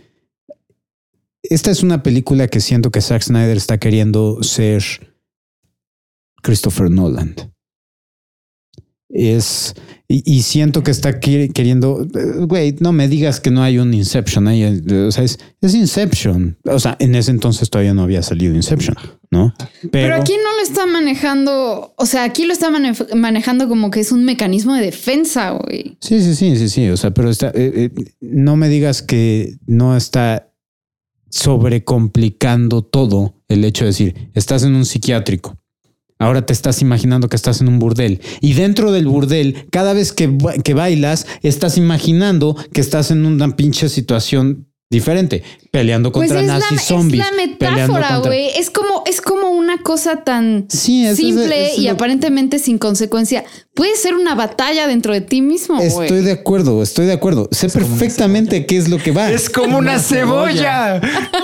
esta 1.41 1.71
es 1.71 1.83
una 1.83 2.03
película 2.03 2.47
que 2.47 2.59
siento 2.59 2.91
que 2.91 3.01
Zack 3.01 3.21
Snyder 3.23 3.55
está 3.55 3.77
queriendo 3.77 4.43
ser 4.43 4.83
Christopher 6.41 6.91
Nolan. 6.91 7.35
Es, 9.11 9.73
y, 10.07 10.21
y 10.31 10.43
siento 10.43 10.83
que 10.83 10.91
está 10.91 11.19
queriendo, 11.19 12.03
eh, 12.03 12.45
güey, 12.45 12.75
no 12.79 12.91
me 12.91 13.07
digas 13.07 13.39
que 13.39 13.49
no 13.49 13.63
hay 13.63 13.79
un 13.79 13.91
Inception 13.93 14.47
ahí. 14.47 14.61
eh, 14.61 15.05
O 15.07 15.11
sea, 15.11 15.23
es, 15.23 15.39
es 15.61 15.73
Inception. 15.73 16.57
O 16.65 16.77
sea, 16.79 16.95
en 16.99 17.15
ese 17.15 17.31
entonces 17.31 17.71
todavía 17.71 17.95
no 17.95 18.03
había 18.03 18.21
salido 18.21 18.53
Inception, 18.53 18.95
¿no? 19.31 19.53
Pero 19.91 20.15
aquí 20.15 20.33
no 20.33 20.55
lo 20.57 20.61
está 20.61 20.85
manejando, 20.85 21.93
o 21.97 22.05
sea, 22.05 22.23
aquí 22.23 22.45
lo 22.45 22.53
está 22.53 22.69
manejando 23.15 23.67
como 23.67 23.89
que 23.89 24.01
es 24.01 24.11
un 24.11 24.25
mecanismo 24.25 24.75
de 24.75 24.81
defensa, 24.81 25.51
güey. 25.51 25.97
Sí, 26.01 26.21
sí, 26.21 26.35
sí, 26.35 26.55
sí, 26.55 26.69
sí. 26.69 26.89
O 26.89 26.97
sea, 26.97 27.09
pero 27.11 27.31
está, 27.31 27.47
eh, 27.55 27.91
eh, 27.95 28.13
no 28.21 28.55
me 28.57 28.69
digas 28.69 29.01
que 29.01 29.55
no 29.65 29.97
está 29.97 30.51
sobrecomplicando 31.31 32.83
todo 32.83 33.35
el 33.47 33.63
hecho 33.65 33.85
de 33.85 33.89
decir, 33.91 34.29
estás 34.33 34.63
en 34.63 34.75
un 34.75 34.85
psiquiátrico. 34.85 35.57
Ahora 36.19 36.45
te 36.45 36.51
estás 36.53 36.81
imaginando 36.81 37.29
que 37.29 37.37
estás 37.37 37.61
en 37.61 37.69
un 37.69 37.79
burdel. 37.79 38.19
Y 38.41 38.53
dentro 38.53 38.91
del 38.91 39.07
burdel, 39.07 39.65
cada 39.71 39.93
vez 39.93 40.11
que, 40.11 40.37
que 40.63 40.73
bailas, 40.73 41.25
estás 41.43 41.77
imaginando 41.77 42.57
que 42.73 42.81
estás 42.81 43.09
en 43.11 43.25
una 43.25 43.55
pinche 43.55 43.87
situación 43.87 44.65
diferente. 44.91 45.43
Peleando 45.71 46.11
Pues 46.11 46.27
contra 46.29 46.41
es 46.41 46.47
la, 46.47 46.59
nazis 46.59 46.81
es 46.81 46.87
zombies. 46.87 47.23
la 47.23 47.29
peleando 47.57 47.93
metáfora, 47.93 48.15
contra- 48.15 48.31
güey. 48.31 48.49
Es 48.57 48.69
como, 48.69 49.03
es 49.05 49.21
como 49.21 49.48
una 49.69 49.81
cosa 49.83 50.23
tan 50.23 50.65
Sí, 50.69 51.03
eso 51.05 51.11
es- 51.13 51.17
simple 51.17 51.71
es 51.73 51.77
y 51.77 51.83
lo- 51.85 51.91
aparentemente 51.91 52.59
sin 52.59 52.77
consecuencia. 52.77 53.43
Puede 53.73 53.95
ser 53.95 54.15
una 54.15 54.35
batalla 54.35 54.87
dentro 54.87 55.13
de 55.13 55.21
ti 55.21 55.41
mismo, 55.41 55.75
güey. 55.77 55.87
Estoy 55.87 56.21
de 56.21 56.31
acuerdo, 56.33 56.81
estoy 56.83 57.05
de 57.05 57.13
acuerdo. 57.13 57.47
Sé 57.51 57.69
perfectamente 57.69 58.65
qué 58.65 58.77
es 58.77 58.89
lo 58.89 58.97
que 58.97 59.11
va. 59.11 59.31
Es 59.31 59.49
como 59.49 59.77
una 59.77 59.99
cebolla. 59.99 60.99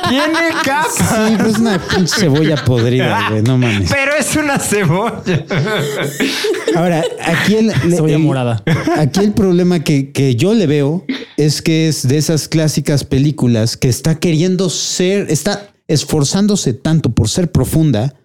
Tiene 0.10 0.50
capa. 0.64 0.90
Sí, 1.28 1.34
pero 1.38 1.50
es 1.50 1.58
una 1.60 1.80
pinche 1.88 2.14
cebolla 2.20 2.56
podrida, 2.66 3.30
güey. 3.30 3.42
No 3.44 3.58
mames. 3.58 3.90
Pero 3.90 4.12
es 4.20 4.36
una 4.36 4.60
cebolla. 4.60 5.46
Ahora, 6.76 7.04
aquí 7.24 7.56
el, 7.56 7.72
Cebolla 7.72 8.16
el- 8.16 8.22
morada. 8.22 8.64
Aquí 8.98 9.22
el 9.22 9.32
problema 9.34 9.84
que, 9.84 10.12
que 10.12 10.36
yo 10.36 10.54
le 10.54 10.68
veo 10.68 11.06
es 11.38 11.62
que 11.62 11.88
es 11.88 12.08
de 12.08 12.18
esas 12.18 12.48
clásicas 12.48 13.04
películas 13.04 13.78
que 13.78 13.88
está 13.88 14.20
queriendo 14.20 14.70
ser, 14.70 15.28
está 15.30 15.70
esforzándose 15.88 16.74
tanto 16.74 17.14
por 17.14 17.30
ser 17.30 17.52
profunda 17.52 18.16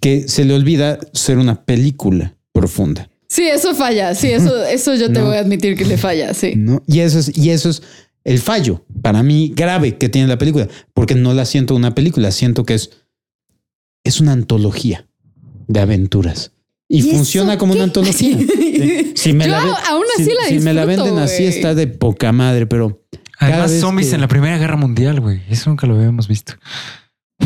que 0.00 0.28
se 0.28 0.44
le 0.44 0.54
olvida 0.54 0.98
ser 1.12 1.38
una 1.38 1.64
película 1.64 2.36
profunda. 2.52 3.10
Sí, 3.28 3.46
eso 3.46 3.74
falla. 3.74 4.14
Sí, 4.14 4.28
eso, 4.28 4.64
eso 4.64 4.94
yo 4.94 5.06
te 5.12 5.20
No. 5.20 5.26
voy 5.26 5.36
a 5.36 5.40
admitir 5.40 5.76
que 5.76 5.84
le 5.84 5.98
falla, 5.98 6.32
sí. 6.34 6.54
¿no? 6.56 6.82
Y 6.86 7.00
eso 7.00 7.18
es, 7.18 7.36
y 7.36 7.50
eso 7.50 7.68
es 7.70 7.82
el 8.24 8.38
fallo 8.38 8.84
para 9.02 9.22
mí 9.22 9.52
grave 9.54 9.96
que 9.96 10.08
tiene 10.08 10.28
la 10.28 10.38
película, 10.38 10.68
porque 10.94 11.14
no 11.14 11.34
la 11.34 11.44
siento 11.44 11.74
una 11.74 11.94
película, 11.94 12.30
siento 12.30 12.64
que 12.64 12.74
es, 12.74 12.90
es 14.04 14.20
una 14.20 14.32
antología 14.32 15.06
de 15.66 15.80
aventuras. 15.80 16.52
Y, 16.88 17.00
¿Y 17.00 17.02
funciona 17.14 17.52
eso 17.52 17.58
como 17.58 17.74
una 17.74 17.84
antología. 17.84 18.38
Si 19.14 19.32
me 19.32 19.46
Yo 19.46 19.50
la 19.50 19.58
aún 19.88 20.04
así 20.14 20.24
si, 20.26 20.30
la 20.30 20.44
si 20.46 20.58
me 20.60 20.72
la 20.72 20.86
disfruto, 20.86 21.04
venden 21.10 21.24
así 21.24 21.44
está 21.44 21.74
de 21.74 21.88
poca 21.88 22.30
madre, 22.30 22.66
pero 22.66 23.02
Además, 23.38 23.72
zombies 23.80 24.08
que- 24.08 24.14
en 24.16 24.20
la 24.20 24.28
Primera 24.28 24.58
Guerra 24.58 24.76
Mundial, 24.76 25.20
güey. 25.20 25.40
Eso 25.48 25.70
nunca 25.70 25.86
lo 25.86 25.94
habíamos 25.96 26.28
visto. 26.28 26.54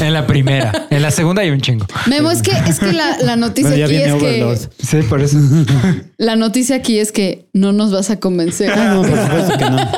En 0.00 0.14
la 0.14 0.26
primera. 0.26 0.72
En 0.90 1.00
la 1.02 1.12
segunda 1.12 1.42
hay 1.42 1.50
un 1.50 1.60
chingo. 1.60 1.86
Memo, 2.06 2.30
es 2.32 2.42
que, 2.42 2.50
es 2.50 2.80
que 2.80 2.92
la, 2.92 3.18
la 3.20 3.36
noticia 3.36 3.70
Bueno, 3.70 3.84
aquí 3.84 3.94
es 3.96 4.10
Overlord. 4.12 4.58
que 4.58 4.84
Sí, 4.86 4.96
por 5.08 5.20
eso. 5.20 5.38
la 6.16 6.34
noticia 6.34 6.74
aquí 6.76 6.98
es 6.98 7.12
que 7.12 7.46
no 7.52 7.72
nos 7.72 7.92
vas 7.92 8.10
a 8.10 8.18
convencer. 8.18 8.72
Ah, 8.72 8.94
no, 8.94 9.02
por 9.02 9.16
supuesto 9.16 9.58
que 9.58 9.70
no. 9.70 9.90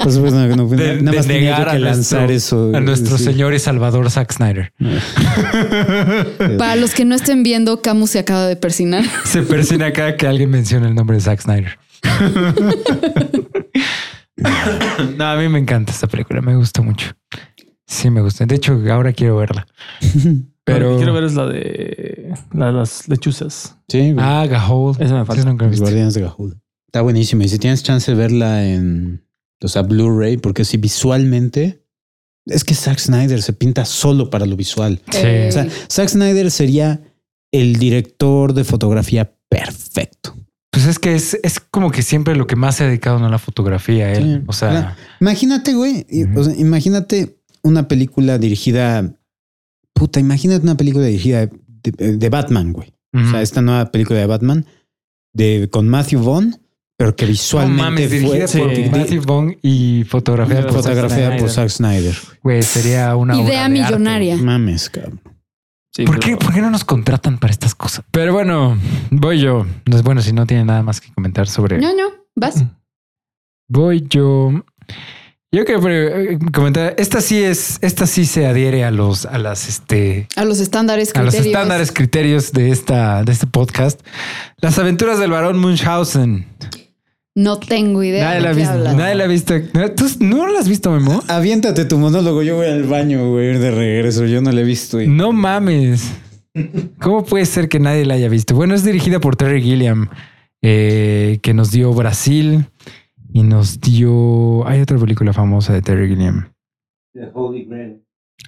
Por 0.00 0.12
supuesto 0.12 0.48
que 0.48 0.54
no. 0.56 0.68
De, 0.68 1.02
Nada 1.02 1.10
de 1.10 1.16
más 1.16 1.26
tenía 1.26 1.40
yo 1.40 1.58
negar 1.58 1.70
que 1.70 1.76
a 1.76 1.78
lanzar 1.80 2.28
nuestro, 2.28 2.68
eso. 2.68 2.76
a 2.76 2.80
nuestro 2.80 3.18
Sí. 3.18 3.24
señor 3.24 3.52
y 3.54 3.58
salvador 3.58 4.08
Zack 4.12 4.32
Snyder. 4.32 4.72
Para 6.58 6.76
los 6.76 6.94
que 6.94 7.04
no 7.04 7.16
estén 7.16 7.42
viendo, 7.42 7.82
Camus 7.82 8.10
se 8.10 8.20
acaba 8.20 8.46
de 8.46 8.54
persinar. 8.54 9.02
Se 9.24 9.42
persina 9.42 9.92
cada 9.92 10.16
que 10.16 10.28
alguien 10.28 10.50
menciona 10.50 10.86
el 10.86 10.94
nombre 10.94 11.16
de 11.16 11.22
Zack 11.22 11.40
Snyder. 11.40 11.78
no, 15.16 15.24
a 15.24 15.36
mí 15.36 15.48
me 15.48 15.58
encanta 15.58 15.92
esta 15.92 16.06
película. 16.06 16.40
Me 16.40 16.56
gusta 16.56 16.82
mucho. 16.82 17.12
Sí, 17.86 18.10
me 18.10 18.20
gusta. 18.20 18.46
De 18.46 18.56
hecho, 18.56 18.80
ahora 18.90 19.12
quiero 19.12 19.36
verla. 19.36 19.66
Pero 20.64 20.96
quiero 20.96 21.12
ver 21.12 21.24
es 21.24 21.34
la 21.34 21.46
de 21.46 22.34
la 22.52 22.66
de 22.66 22.72
las 22.72 23.08
lechuzas. 23.08 23.76
Sí, 23.88 24.12
güey. 24.12 24.16
ah, 24.18 24.46
Gahold. 24.46 25.00
Esa 25.00 25.14
me 25.14 25.24
falta. 25.24 25.42
Sí, 25.42 25.48
nunca 25.48 25.66
Los. 25.66 25.80
Guardianes 25.80 26.14
de 26.14 26.22
Gahul. 26.22 26.60
Está 26.88 27.02
buenísima. 27.02 27.44
Y 27.44 27.48
si 27.48 27.58
tienes 27.60 27.84
chance 27.84 28.10
de 28.10 28.18
verla 28.18 28.66
en, 28.66 29.24
o 29.62 29.68
sea, 29.68 29.82
Blu-ray, 29.82 30.38
porque 30.38 30.64
si 30.64 30.76
visualmente 30.76 31.86
es 32.46 32.64
que 32.64 32.74
Zack 32.74 32.98
Snyder 32.98 33.42
se 33.42 33.52
pinta 33.52 33.84
solo 33.84 34.28
para 34.28 34.44
lo 34.44 34.56
visual. 34.56 35.00
Sí. 35.10 35.26
O 35.48 35.52
sea, 35.52 35.68
Zack 35.88 36.08
Snyder 36.08 36.50
sería 36.50 37.00
el 37.52 37.76
director 37.76 38.52
de 38.52 38.64
fotografía 38.64 39.36
perfecto. 39.48 40.34
Pues 40.76 40.86
es 40.88 40.98
que 40.98 41.14
es, 41.14 41.38
es 41.42 41.58
como 41.58 41.90
que 41.90 42.02
siempre 42.02 42.36
lo 42.36 42.46
que 42.46 42.54
más 42.54 42.76
se 42.76 42.84
ha 42.84 42.86
dedicado 42.86 43.18
¿no? 43.18 43.26
a 43.26 43.30
la 43.30 43.38
fotografía. 43.38 44.12
Él. 44.12 44.40
Sí. 44.40 44.44
O 44.46 44.52
sea, 44.52 44.68
Claro. 44.70 44.96
Imagínate, 45.20 45.72
güey. 45.74 46.06
o 46.36 46.44
sea, 46.44 46.54
imagínate 46.54 47.38
una 47.62 47.88
película 47.88 48.36
dirigida. 48.38 49.14
Puta, 49.94 50.20
imagínate 50.20 50.62
una 50.62 50.76
película 50.76 51.06
dirigida 51.06 51.48
de, 51.82 52.16
de 52.18 52.28
Batman, 52.28 52.72
güey. 52.72 52.92
O 53.14 53.30
sea, 53.30 53.40
esta 53.40 53.62
nueva 53.62 53.90
película 53.90 54.18
de 54.18 54.26
Batman 54.26 54.66
de, 55.32 55.68
con 55.72 55.88
Matthew 55.88 56.22
Vaughn, 56.22 56.58
pero 56.98 57.16
que 57.16 57.24
no 57.24 57.30
visualmente 57.30 57.82
mames, 57.82 58.08
fue 58.08 58.18
dirigida 58.18 58.46
por 58.60 58.74
de- 58.74 58.90
Matthew 58.90 59.22
Vaughn 59.24 59.56
y 59.62 60.04
fotografía 60.04 60.60
por 60.66 60.72
Zack 60.82 60.82
fotografía 60.82 61.36
por 61.38 61.48
Snyder. 61.48 61.50
Zack 61.50 61.68
Snyder. 61.70 62.16
Güey, 62.42 62.62
sería 62.62 63.16
una 63.16 63.34
obra 63.38 63.44
Idea 63.44 63.68
de 63.70 63.80
arte. 63.80 63.82
millonaria. 63.94 64.36
Mames, 64.36 64.90
cabrón. 64.90 65.20
Sí, 65.96 66.04
¿Por 66.04 66.18
pero- 66.20 66.38
qué, 66.38 66.44
¿Por 66.44 66.52
qué 66.52 66.60
no 66.60 66.68
nos 66.70 66.84
contratan 66.84 67.38
para 67.38 67.50
estas 67.52 67.74
cosas? 67.74 68.04
Pero 68.10 68.34
bueno, 68.34 68.76
voy 69.10 69.40
yo. 69.40 69.64
No 69.86 69.96
es 69.96 70.02
bueno 70.02 70.20
si 70.20 70.34
no 70.34 70.44
tiene 70.46 70.62
nada 70.66 70.82
más 70.82 71.00
que 71.00 71.10
comentar 71.14 71.48
sobre. 71.48 71.78
No, 71.78 71.88
no, 71.96 72.10
vas. 72.34 72.62
Voy 73.66 74.04
yo. 74.06 74.50
Yo 75.52 75.64
quiero 75.64 75.88
eh, 75.88 76.38
comentar. 76.52 76.94
Esta 76.98 77.22
sí 77.22 77.42
es, 77.42 77.78
esta 77.80 78.06
sí 78.06 78.26
se 78.26 78.46
adhiere 78.46 78.84
a 78.84 78.90
los, 78.90 79.24
a 79.24 79.38
las, 79.38 79.68
este, 79.70 80.28
A 80.36 80.44
los 80.44 80.60
estándares 80.60 81.14
a 81.14 81.22
los 81.22 81.32
criterios. 81.34 81.46
estándares 81.46 81.92
criterios 81.92 82.52
de 82.52 82.70
esta, 82.72 83.24
de 83.24 83.32
este 83.32 83.46
podcast. 83.46 84.00
Las 84.58 84.78
aventuras 84.78 85.18
del 85.18 85.30
varón 85.30 85.58
Munchausen. 85.58 86.46
No 87.36 87.58
tengo 87.60 88.02
idea. 88.02 88.24
Nadie 88.24 88.36
de 88.36 88.42
la 88.42 88.48
ha 88.48 88.52
qué 88.54 88.58
visto. 88.60 88.72
hablas. 88.72 88.96
Nadie 88.96 89.14
la 89.14 89.24
ha 89.24 89.26
visto. 89.28 89.54
¿Tú 89.96 90.06
no 90.20 90.46
la 90.48 90.58
has 90.58 90.68
visto, 90.68 90.90
Memo? 90.90 91.22
Aviéntate 91.28 91.84
tu 91.84 91.98
monólogo. 91.98 92.42
Yo 92.42 92.56
voy 92.56 92.66
al 92.66 92.82
baño, 92.84 93.30
güey, 93.30 93.58
de 93.58 93.70
regreso. 93.70 94.24
Yo 94.26 94.40
no 94.40 94.50
lo 94.50 94.58
he 94.58 94.64
visto. 94.64 95.00
y- 95.00 95.06
No 95.06 95.32
mames. 95.32 96.12
¿Cómo 97.00 97.24
puede 97.24 97.44
ser 97.44 97.68
que 97.68 97.78
nadie 97.78 98.06
la 98.06 98.14
haya 98.14 98.28
visto? 98.30 98.54
Bueno, 98.54 98.74
es 98.74 98.82
dirigida 98.82 99.20
por 99.20 99.36
Terry 99.36 99.60
Gilliam, 99.62 100.08
eh, 100.62 101.38
que 101.42 101.52
nos 101.52 101.70
dio 101.70 101.92
Brasil 101.92 102.64
y 103.30 103.42
nos 103.42 103.80
dio. 103.82 104.66
Hay 104.66 104.80
otra 104.80 104.96
película 104.98 105.34
famosa 105.34 105.74
de 105.74 105.82
Terry 105.82 106.08
Gilliam. 106.08 106.48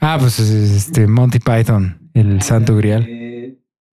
Ah, 0.00 0.16
pues 0.18 0.38
es- 0.40 0.70
este 0.88 1.06
Monty 1.06 1.38
Python, 1.40 2.10
el 2.14 2.40
Santo 2.40 2.74
Grial. 2.76 3.06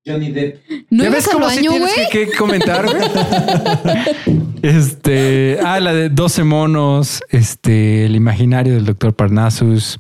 Johnny 0.06 0.32
Depp. 0.32 0.60
¿No 0.92 1.04
¿Ya 1.04 1.10
ves 1.10 1.28
cómo 1.28 1.50
sí 1.50 1.58
baño, 1.58 1.72
tienes 1.72 1.94
güey? 1.96 2.10
que, 2.12 2.28
que 2.30 2.38
comentar, 2.38 2.86
güey? 2.86 2.98
este, 4.62 5.60
ah, 5.66 5.80
la 5.80 5.94
de 5.94 6.10
12 6.10 6.44
monos, 6.44 7.22
este, 7.30 8.06
el 8.06 8.16
imaginario 8.16 8.74
del 8.76 8.86
doctor 8.86 9.16
Parnassus, 9.16 9.98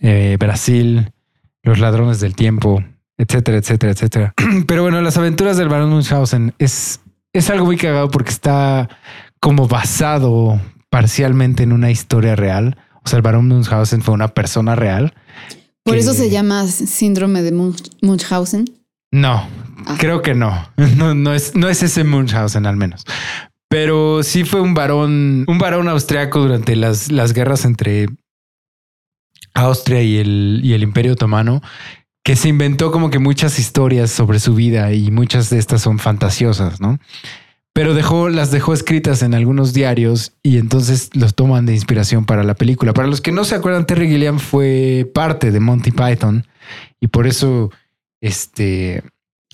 eh, 0.00 0.36
Brasil, 0.38 1.10
los 1.62 1.78
ladrones 1.78 2.20
del 2.20 2.34
tiempo, 2.34 2.84
etcétera, 3.18 3.58
etcétera, 3.58 3.92
etcétera. 3.92 4.34
Pero 4.66 4.82
bueno, 4.82 5.00
las 5.00 5.16
aventuras 5.16 5.56
del 5.56 5.68
barón 5.68 5.90
Munchausen 5.90 6.54
es, 6.58 7.00
es 7.32 7.50
algo 7.50 7.64
muy 7.66 7.76
cagado 7.76 8.10
porque 8.10 8.30
está 8.30 8.88
como 9.40 9.68
basado 9.68 10.60
parcialmente 10.90 11.62
en 11.62 11.72
una 11.72 11.90
historia 11.90 12.36
real. 12.36 12.76
O 13.04 13.08
sea, 13.08 13.16
el 13.18 13.22
barón 13.22 13.48
Munchausen 13.48 14.02
fue 14.02 14.14
una 14.14 14.28
persona 14.28 14.74
real. 14.76 15.14
Por 15.82 15.94
que- 15.94 16.00
eso 16.00 16.12
se 16.12 16.28
llama 16.30 16.66
síndrome 16.66 17.42
de 17.42 17.52
Munch- 17.54 17.90
Munchausen. 18.02 18.64
No, 19.16 19.48
Ah. 19.86 19.96
creo 19.98 20.20
que 20.22 20.34
no. 20.34 20.68
No, 20.96 21.14
no 21.14 21.32
es, 21.34 21.54
no 21.54 21.68
es 21.68 21.82
ese 21.82 22.04
Munchausen 22.04 22.66
al 22.66 22.76
menos. 22.76 23.04
Pero 23.68 24.22
sí 24.22 24.44
fue 24.44 24.60
un 24.60 24.74
varón, 24.74 25.44
un 25.48 25.58
varón 25.58 25.88
austriaco 25.88 26.40
durante 26.40 26.76
las, 26.76 27.10
las 27.10 27.32
guerras 27.32 27.64
entre 27.64 28.06
Austria 29.54 30.02
y 30.02 30.18
el, 30.18 30.60
y 30.62 30.74
el 30.74 30.82
Imperio 30.82 31.12
Otomano, 31.14 31.62
que 32.24 32.36
se 32.36 32.48
inventó 32.48 32.92
como 32.92 33.10
que 33.10 33.18
muchas 33.18 33.58
historias 33.58 34.10
sobre 34.10 34.38
su 34.38 34.54
vida 34.54 34.92
y 34.92 35.10
muchas 35.10 35.50
de 35.50 35.58
estas 35.58 35.82
son 35.82 35.98
fantasiosas, 35.98 36.80
¿no? 36.80 36.98
Pero 37.72 37.92
dejó, 37.94 38.28
las 38.28 38.50
dejó 38.50 38.72
escritas 38.72 39.22
en 39.22 39.34
algunos 39.34 39.72
diarios 39.74 40.32
y 40.42 40.58
entonces 40.58 41.10
los 41.14 41.34
toman 41.34 41.66
de 41.66 41.74
inspiración 41.74 42.24
para 42.24 42.42
la 42.42 42.54
película. 42.54 42.92
Para 42.92 43.08
los 43.08 43.20
que 43.20 43.32
no 43.32 43.44
se 43.44 43.54
acuerdan, 43.54 43.86
Terry 43.86 44.08
Gilliam 44.08 44.38
fue 44.38 45.10
parte 45.14 45.50
de 45.50 45.60
Monty 45.60 45.90
Python 45.90 46.46
y 47.00 47.08
por 47.08 47.26
eso 47.26 47.70
este, 48.20 49.02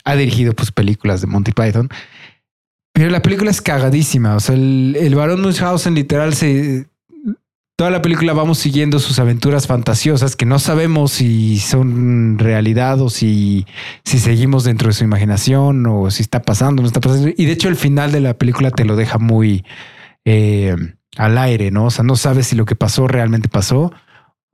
ha 0.04 0.16
dirigido 0.16 0.52
pues, 0.52 0.72
películas 0.72 1.20
de 1.20 1.26
Monty 1.26 1.52
Python. 1.52 1.88
Pero 2.92 3.10
la 3.10 3.22
película 3.22 3.50
es 3.50 3.60
cagadísima. 3.60 4.36
O 4.36 4.40
sea, 4.40 4.54
el, 4.54 4.96
el 4.98 5.14
varón 5.14 5.40
Munchausen 5.40 5.94
literal 5.94 6.34
se... 6.34 6.86
Toda 7.74 7.90
la 7.90 8.02
película 8.02 8.34
vamos 8.34 8.58
siguiendo 8.58 8.98
sus 8.98 9.18
aventuras 9.18 9.66
fantasiosas 9.66 10.36
que 10.36 10.44
no 10.44 10.58
sabemos 10.58 11.10
si 11.12 11.58
son 11.58 12.38
realidad 12.38 13.00
o 13.00 13.08
si, 13.08 13.66
si 14.04 14.18
seguimos 14.18 14.64
dentro 14.64 14.88
de 14.88 14.92
su 14.92 15.04
imaginación 15.04 15.86
o 15.86 16.10
si 16.10 16.22
está 16.22 16.42
pasando, 16.42 16.82
no 16.82 16.86
está 16.86 17.00
pasando. 17.00 17.30
Y 17.34 17.44
de 17.46 17.52
hecho 17.52 17.68
el 17.68 17.76
final 17.76 18.12
de 18.12 18.20
la 18.20 18.34
película 18.34 18.70
te 18.70 18.84
lo 18.84 18.94
deja 18.94 19.18
muy 19.18 19.64
eh, 20.26 20.76
al 21.16 21.38
aire, 21.38 21.70
¿no? 21.70 21.86
O 21.86 21.90
sea, 21.90 22.04
no 22.04 22.14
sabes 22.14 22.46
si 22.48 22.56
lo 22.56 22.66
que 22.66 22.76
pasó 22.76 23.08
realmente 23.08 23.48
pasó 23.48 23.92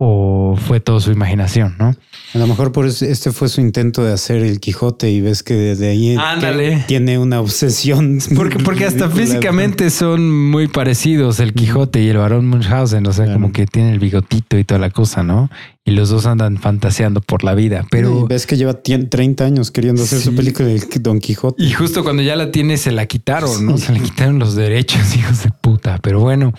o 0.01 0.57
fue 0.57 0.79
todo 0.79 1.01
su 1.01 1.11
imaginación, 1.11 1.75
¿no? 1.79 1.93
A 2.35 2.39
lo 2.39 2.47
mejor 2.47 2.71
por 2.71 2.87
eso 2.87 3.05
este 3.05 3.33
fue 3.33 3.49
su 3.49 3.61
intento 3.61 4.05
de 4.05 4.13
hacer 4.13 4.37
el 4.45 4.61
Quijote 4.61 5.11
y 5.11 5.21
ves 5.21 5.43
que 5.43 5.55
desde 5.55 5.89
ahí 5.89 6.15
Ándale. 6.17 6.85
tiene 6.87 7.19
una 7.19 7.41
obsesión. 7.41 8.19
Porque, 8.37 8.59
porque 8.61 8.85
hasta 8.85 9.09
físicamente 9.11 9.91
son 9.91 10.51
muy 10.51 10.69
parecidos 10.69 11.41
el 11.41 11.53
Quijote 11.53 12.01
y 12.03 12.09
el 12.09 12.19
varón 12.19 12.47
Munchausen, 12.47 13.05
o 13.09 13.13
sea, 13.13 13.25
Claro. 13.25 13.41
como 13.41 13.53
que 13.53 13.67
tienen 13.67 13.93
el 13.93 13.99
bigotito 13.99 14.57
y 14.57 14.63
toda 14.65 14.79
la 14.79 14.91
cosa, 14.91 15.23
¿no? 15.25 15.51
Y 15.85 15.91
los 15.93 16.11
dos 16.11 16.27
andan 16.27 16.59
fantaseando 16.59 17.21
por 17.21 17.43
la 17.43 17.55
vida, 17.55 17.85
pero... 17.91 18.21
Y 18.25 18.29
ves 18.29 18.47
que 18.47 18.57
lleva 18.57 18.75
tien- 18.83 19.09
30 19.09 19.45
años 19.47 19.71
queriendo 19.73 20.03
hacer 20.05 20.19
Sí. 20.21 20.27
su 20.27 20.35
película 20.37 20.69
de 20.69 20.81
Don 21.01 21.19
Quijote. 21.19 21.61
Y 21.65 21.73
justo 21.73 22.05
cuando 22.05 22.23
ya 22.23 22.37
la 22.37 22.53
tiene 22.53 22.77
se 22.77 22.93
la 22.93 23.07
quitaron, 23.07 23.67
¿no? 23.67 23.79
Se 23.79 23.93
le 23.93 24.01
quitaron 24.01 24.39
los 24.39 24.55
derechos, 24.55 25.01
hijos 25.17 25.43
de 25.43 25.51
puta. 25.51 25.99
Pero 26.03 26.21
bueno, 26.21 26.53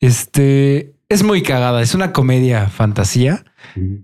este 0.00 0.94
es 1.10 1.22
muy 1.22 1.42
cagada. 1.42 1.82
Es 1.82 1.94
una 1.94 2.12
comedia 2.12 2.68
fantasía, 2.68 3.44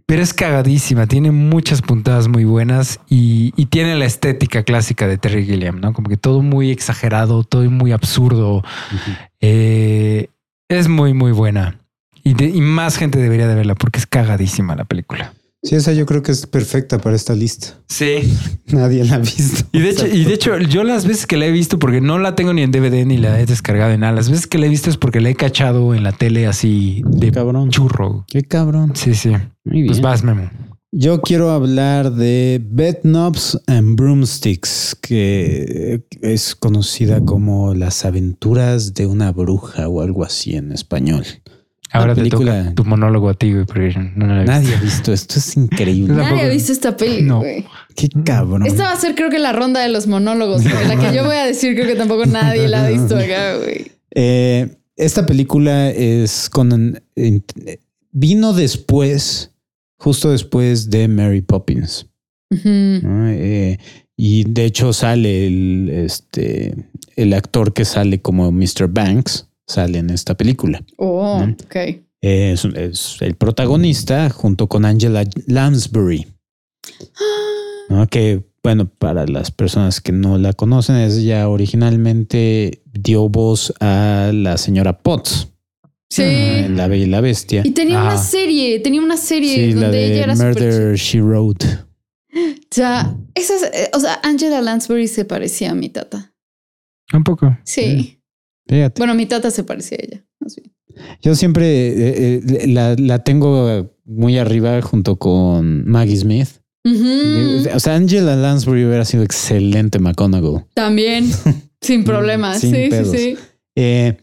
pero 0.05 0.23
es 0.23 0.35
cagadísima. 0.35 1.07
Tiene 1.07 1.31
muchas 1.31 1.81
puntadas 1.81 2.28
muy 2.28 2.45
buenas 2.45 3.01
y, 3.09 3.55
y 3.57 3.66
tiene 3.66 3.97
la 3.97 4.05
estética 4.05 4.62
clásica 4.65 5.07
de 5.09 5.16
Terry 5.16 5.47
Gilliam, 5.47 5.81
¿no? 5.81 5.95
Como 5.95 6.11
que 6.11 6.19
todo 6.19 6.43
muy 6.43 6.70
exagerado, 6.70 7.43
todo 7.45 7.62
muy 7.70 7.93
absurdo. 7.93 8.62
Eh, 9.41 10.28
es 10.69 10.89
muy, 10.89 11.15
muy 11.15 11.33
buena. 11.33 11.81
Y, 12.23 12.35
de- 12.35 12.49
y 12.51 12.61
más 12.61 12.97
gente 12.99 13.19
debería 13.19 13.47
de 13.47 13.55
verla 13.55 13.74
porque 13.77 13.99
es 14.01 14.07
cagadísima 14.07 14.74
la 14.74 14.85
película. 14.85 15.33
Sí, 15.62 15.74
esa 15.74 15.93
yo 15.93 16.07
creo 16.07 16.23
que 16.23 16.33
es 16.33 16.47
perfecta 16.47 16.99
para 16.99 17.16
esta 17.16 17.35
lista. 17.35 17.81
Sí. 17.89 18.19
Nadie 18.66 19.05
la 19.05 19.16
ha 19.16 19.19
visto. 19.19 19.65
Y 19.73 19.81
de 19.81 19.91
hecho, 19.91 20.07
y 20.07 20.24
de 20.24 20.35
hecho, 20.35 20.59
yo 20.59 20.85
las 20.85 21.07
veces 21.07 21.27
que 21.27 21.37
la 21.37 21.47
he 21.47 21.51
visto, 21.51 21.78
porque 21.78 22.01
no 22.01 22.19
la 22.19 22.35
tengo 22.35 22.53
ni 22.53 22.62
en 22.62 22.70
DVD 22.70 23.05
ni 23.05 23.16
la 23.16 23.41
he 23.41 23.47
descargado 23.47 23.91
en 23.93 24.01
nada, 24.01 24.12
las 24.12 24.31
veces 24.31 24.47
que 24.47 24.59
la 24.59 24.66
he 24.66 24.69
visto 24.69 24.91
es 24.91 24.97
porque 24.97 25.20
la 25.20 25.31
he 25.31 25.35
cachado 25.35 25.95
en 25.95 26.05
la 26.05 26.12
tele 26.12 26.47
así 26.47 27.03
de 27.07 27.33
Cabrón. 27.33 27.70
churro. 27.70 28.24
Qué 28.28 28.43
cabrón. 28.43 28.93
Sí, 28.95 29.15
sí. 29.15 29.31
Muy 29.65 29.83
bien. 29.83 29.87
Pues 29.89 30.01
vas, 30.01 30.23
Memo. 30.23 30.51
Yo 30.93 31.20
quiero 31.20 31.51
hablar 31.51 32.12
de 32.12 32.65
Bed 32.65 32.99
Knobs 33.03 33.61
and 33.66 33.97
Broomsticks, 33.97 34.97
que 35.03 36.07
es 36.23 36.55
conocida 36.55 37.20
como 37.23 37.74
Las 37.74 38.05
aventuras 38.05 38.95
de 38.95 39.07
una 39.07 39.33
bruja 39.33 39.89
o 39.89 40.01
algo 40.01 40.24
así 40.24 40.55
en 40.55 40.73
español. 40.73 41.24
Ahora 41.98 42.14
te 42.14 42.20
película- 42.23 42.62
toca 42.62 42.74
tu 42.74 42.85
monólogo 42.85 43.28
a 43.28 43.35
ti, 43.35 43.52
güey, 43.52 43.64
porque 43.64 43.94
no 44.16 44.27
la. 44.27 44.44
Nadie 44.44 44.74
ha 44.74 44.81
visto 44.81 45.12
esto, 45.12 45.39
es 45.39 45.56
increíble. 45.56 46.14
Nadie 46.14 46.43
ha 46.43 46.48
visto 46.48 46.73
esta 46.73 46.97
peli, 46.97 47.23
No. 47.23 47.39
güey. 47.40 47.64
Qué 47.94 48.09
cabrón. 48.24 48.66
Esta 48.66 48.85
va 48.85 48.93
a 48.93 48.97
ser 48.97 49.14
creo 49.14 49.31
que 49.31 49.39
la 49.39 49.52
ronda 49.52 49.81
de 49.81 49.89
los 49.89 50.06
monólogos, 50.06 50.62
porque 50.68 50.85
la 50.86 50.97
que 50.98 51.14
yo 51.16 51.24
voy 51.24 51.36
a 51.36 51.44
decir 51.47 51.74
creo 51.74 51.86
que 51.86 51.94
tampoco 51.97 52.27
nadie 52.27 52.68
la 52.68 52.85
ha 52.86 52.89
visto 52.89 53.16
acá, 53.16 53.56
güey. 53.56 53.90
Eh, 54.14 54.77
esta 54.97 55.27
película 55.27 55.90
es 55.90 56.48
con 56.51 57.01
vino 58.12 58.52
después, 58.55 59.51
justo 59.98 60.31
después 60.31 60.89
de 60.90 61.09
Mary 61.09 61.43
Poppins. 61.43 62.06
Eh, 62.51 63.78
y 64.16 64.44
de 64.44 64.64
hecho 64.64 64.93
sale 64.93 65.47
el, 65.47 65.90
este, 65.93 66.74
el 67.16 67.32
actor 67.35 67.73
que 67.74 67.85
sale 67.85 68.20
como 68.23 68.51
Mr. 68.52 68.89
Banks, 68.89 69.48
sale 69.67 69.99
en 69.99 70.11
esta 70.11 70.35
película. 70.37 70.83
Oh, 70.97 71.43
ok. 71.65 71.77
Es, 72.21 72.65
es 72.65 73.17
el 73.21 73.35
protagonista 73.37 74.31
junto 74.31 74.67
con 74.69 74.85
Angela 74.85 75.25
Lansbury, 75.47 76.27
¿no? 77.89 78.07
que 78.09 78.43
bueno, 78.63 78.89
para 78.89 79.27
las 79.27 79.53
personas 79.53 80.01
que 80.01 80.11
no 80.11 80.39
la 80.39 80.53
conocen, 80.53 80.97
es 80.97 81.19
ella 81.19 81.49
originalmente 81.49 82.83
dio 82.93 83.29
voz 83.29 83.73
a 83.81 84.33
la 84.35 84.57
señora 84.59 84.99
Potts 84.99 85.49
Sí. 86.09 86.23
en 86.25 86.77
La 86.77 86.87
Bella 86.89 87.05
y 87.05 87.09
la 87.09 87.21
Bestia. 87.21 87.63
Y 87.65 87.73
tenía 87.73 88.01
una 88.01 88.15
Ah. 88.15 88.19
serie, 88.19 88.79
tenía 88.81 89.01
una 89.03 89.17
serie 89.17 89.55
Sí, 89.55 89.73
la 89.73 89.83
donde 89.83 90.05
ella 90.07 90.15
de 90.15 90.23
era 90.23 90.35
Murder 90.37 90.97
She 90.97 91.21
Wrote. 91.21 91.67
Ya, 92.71 93.17
esas, 93.35 93.63
eh, 93.73 93.89
o 93.95 94.01
sea, 94.01 94.21
Angela 94.23 94.61
Lansbury 94.61 95.09
se 95.09 95.25
parecía 95.25 95.71
a 95.71 95.75
mi 95.75 95.89
tata. 95.89 96.35
Un 97.13 97.25
poco. 97.25 97.57
Sí. 97.65 98.16
Fíjate. 98.67 99.01
Bueno, 99.01 99.15
mi 99.15 99.27
tata 99.27 99.51
se 99.51 99.65
parecía 99.65 99.99
a 100.01 100.05
ella. 100.05 100.25
más 100.41 100.57
bien. 100.57 100.73
Yo 101.23 101.35
siempre 101.35 101.89
eh, 101.89 102.41
eh, 102.49 102.67
la, 102.69 102.95
la 102.99 103.19
tengo 103.23 103.91
muy 104.05 104.39
arriba 104.39 104.81
junto 104.83 105.17
con 105.17 105.87
Maggie 105.87 106.17
Smith. 106.17 106.49
O 107.75 107.81
sea, 107.81 107.97
Angela 107.97 108.37
Lansbury 108.37 108.85
hubiera 108.85 109.05
sido 109.05 109.25
excelente 109.25 109.99
McGonagall. 109.99 110.65
También, 110.75 111.31
sin 111.81 112.05
problemas. 112.05 112.61
Sin 112.61 112.75
sí, 112.75 112.87
pedos. 112.89 113.11
sí, 113.11 113.19
sí. 113.19 113.39
Eh, 113.75 114.17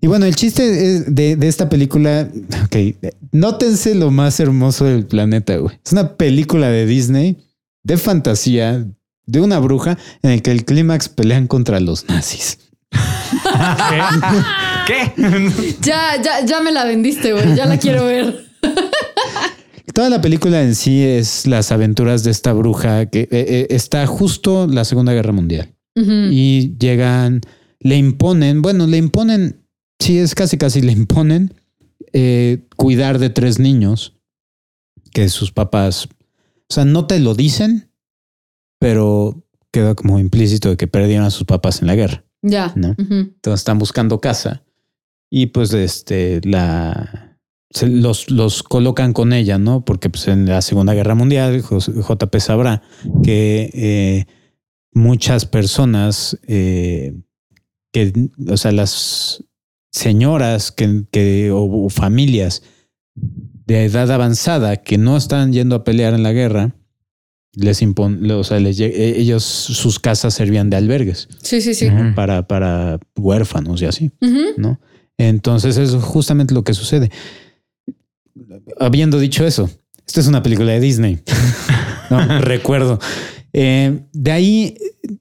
y 0.00 0.06
bueno, 0.06 0.26
el 0.26 0.36
chiste 0.36 0.94
es 0.96 1.14
de, 1.14 1.36
de 1.36 1.48
esta 1.48 1.68
película, 1.68 2.28
ok, 2.64 2.76
nótense 3.32 3.94
lo 3.94 4.10
más 4.10 4.38
hermoso 4.40 4.84
del 4.84 5.06
planeta, 5.06 5.56
güey. 5.56 5.78
Es 5.84 5.92
una 5.92 6.16
película 6.16 6.68
de 6.68 6.86
Disney, 6.86 7.38
de 7.82 7.96
fantasía, 7.96 8.86
de 9.26 9.40
una 9.40 9.58
bruja, 9.58 9.98
en 10.22 10.30
el 10.32 10.42
que 10.42 10.50
el 10.50 10.64
clímax 10.64 11.08
pelean 11.08 11.46
contra 11.46 11.80
los 11.80 12.08
nazis. 12.08 12.58
¿Qué? 14.86 15.12
Ya, 15.82 16.20
ya, 16.22 16.44
ya 16.44 16.60
me 16.60 16.72
la 16.72 16.84
vendiste, 16.84 17.32
güey. 17.32 17.54
Ya 17.54 17.66
la 17.66 17.78
quiero 17.78 18.04
ver. 18.06 18.46
Toda 19.94 20.08
la 20.08 20.20
película 20.20 20.62
en 20.62 20.74
sí 20.74 21.02
es 21.02 21.46
las 21.46 21.72
aventuras 21.72 22.22
de 22.24 22.30
esta 22.30 22.52
bruja 22.52 23.06
que 23.06 23.22
eh, 23.22 23.28
eh, 23.30 23.66
está 23.70 24.06
justo 24.06 24.66
la 24.66 24.84
Segunda 24.84 25.12
Guerra 25.12 25.32
Mundial. 25.32 25.74
Y 25.96 26.78
llegan, 26.78 27.42
le 27.78 27.96
imponen, 27.98 28.62
bueno, 28.62 28.86
le 28.86 28.96
imponen, 28.96 29.66
sí, 29.98 30.16
es 30.16 30.34
casi 30.34 30.56
casi 30.56 30.80
le 30.80 30.92
imponen 30.92 31.52
eh, 32.14 32.66
cuidar 32.76 33.18
de 33.18 33.28
tres 33.28 33.58
niños 33.58 34.14
que 35.12 35.28
sus 35.28 35.52
papás, 35.52 36.08
o 36.70 36.72
sea, 36.72 36.86
no 36.86 37.06
te 37.06 37.20
lo 37.20 37.34
dicen, 37.34 37.90
pero 38.78 39.44
queda 39.72 39.94
como 39.94 40.18
implícito 40.18 40.70
de 40.70 40.78
que 40.78 40.86
perdieron 40.86 41.26
a 41.26 41.30
sus 41.30 41.44
papás 41.44 41.82
en 41.82 41.88
la 41.88 41.96
guerra. 41.96 42.24
Ya. 42.42 42.72
No. 42.76 42.94
Entonces 42.98 43.60
están 43.60 43.78
buscando 43.78 44.20
casa 44.20 44.64
y 45.30 45.46
pues 45.46 45.72
este 45.72 46.40
la 46.44 47.38
se 47.70 47.86
los, 47.86 48.30
los 48.30 48.62
colocan 48.62 49.12
con 49.12 49.32
ella, 49.32 49.58
¿no? 49.58 49.84
Porque 49.84 50.10
pues 50.10 50.26
en 50.28 50.46
la 50.46 50.60
Segunda 50.60 50.92
Guerra 50.92 51.14
Mundial, 51.14 51.62
JP 51.62 52.36
sabrá 52.38 52.82
que 53.22 53.70
eh, 53.72 54.26
muchas 54.92 55.46
personas 55.46 56.38
eh, 56.48 57.14
que, 57.92 58.12
o 58.48 58.56
sea, 58.56 58.72
las 58.72 59.44
señoras 59.92 60.72
que, 60.72 61.04
que 61.12 61.52
o, 61.52 61.84
o 61.86 61.90
familias 61.90 62.62
de 63.14 63.84
edad 63.84 64.10
avanzada 64.10 64.78
que 64.78 64.98
no 64.98 65.16
están 65.16 65.52
yendo 65.52 65.76
a 65.76 65.84
pelear 65.84 66.14
en 66.14 66.24
la 66.24 66.32
guerra, 66.32 66.74
les 67.54 67.82
impon, 67.82 68.30
o 68.30 68.44
sea, 68.44 68.60
les, 68.60 68.78
eh, 68.80 69.18
ellos, 69.18 69.42
sus 69.42 69.98
casas 69.98 70.34
servían 70.34 70.70
de 70.70 70.76
albergues 70.76 71.28
Sí, 71.42 71.60
sí, 71.60 71.74
sí. 71.74 71.88
Ujú. 71.88 72.14
para, 72.14 72.46
para 72.46 73.00
huérfanos 73.16 73.82
y 73.82 73.86
así. 73.86 74.10
¿no? 74.56 74.80
Entonces 75.18 75.76
eso 75.76 75.98
es 75.98 76.04
justamente 76.04 76.54
lo 76.54 76.64
que 76.64 76.74
sucede. 76.74 77.10
Habiendo 78.78 79.18
dicho 79.18 79.44
eso, 79.46 79.68
esta 80.06 80.20
es 80.20 80.26
una 80.26 80.42
película 80.42 80.72
de 80.72 80.80
Disney. 80.80 81.18
No, 82.10 82.18
recuerdo. 82.40 82.98
Eh, 83.52 84.00
de 84.12 84.32
ahí 84.32 84.74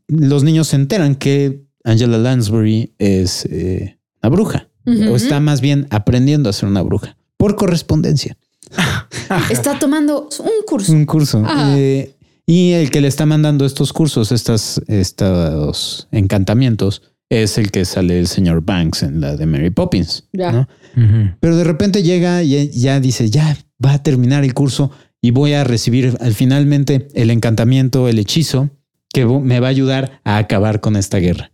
los 0.08 0.44
niños 0.44 0.70
se 0.70 0.76
enteran 0.76 1.14
que 1.14 1.62
Angela 1.84 2.18
Lansbury 2.18 2.96
es 2.98 3.46
eh, 3.46 4.00
una 4.24 4.30
bruja. 4.32 4.68
O 4.88 5.16
está 5.16 5.40
más 5.40 5.62
bien 5.62 5.86
aprendiendo 5.92 6.50
a 6.50 6.54
ser 6.54 6.68
una 6.68 6.82
bruja 6.82 7.16
por 7.38 7.56
correspondencia. 7.56 8.38
Está 9.52 9.78
tomando 9.78 10.30
un 10.40 10.66
curso. 10.66 10.92
Un 10.92 11.06
curso. 11.06 11.44
Ajá. 11.46 11.78
Eh, 11.78 12.16
y 12.50 12.72
el 12.72 12.90
que 12.90 13.00
le 13.00 13.08
está 13.08 13.28
mandando 13.28 13.64
estos 13.64 13.94
cursos, 13.94 14.32
estas, 14.32 14.82
estos 14.88 16.08
encantamientos, 16.12 17.04
es 17.30 17.60
el 17.60 17.70
que 17.70 17.86
sale 17.86 18.18
el 18.18 18.26
señor 18.26 18.66
Banks 18.66 19.04
en 19.04 19.22
la 19.22 19.36
de 19.36 19.46
Mary 19.46 19.70
Poppins. 19.70 20.28
Ya. 20.34 20.68
Pero 21.40 21.58
de 21.58 21.64
repente 21.64 22.02
llega 22.02 22.42
y 22.42 22.72
ya 22.72 23.00
dice, 23.00 23.30
ya 23.30 23.56
va 23.86 23.94
a 23.94 24.02
terminar 24.02 24.44
el 24.44 24.56
curso 24.56 24.90
y 25.22 25.30
voy 25.30 25.54
a 25.54 25.64
recibir 25.64 26.18
al 26.22 26.34
finalmente 26.34 27.08
el 27.14 27.30
encantamiento, 27.30 28.08
el 28.08 28.18
hechizo 28.18 28.72
que 29.14 29.28
me 29.28 29.60
va 29.60 29.68
a 29.68 29.70
ayudar 29.70 30.20
a 30.24 30.38
acabar 30.38 30.82
con 30.82 30.96
esta 30.96 31.20
guerra. 31.20 31.52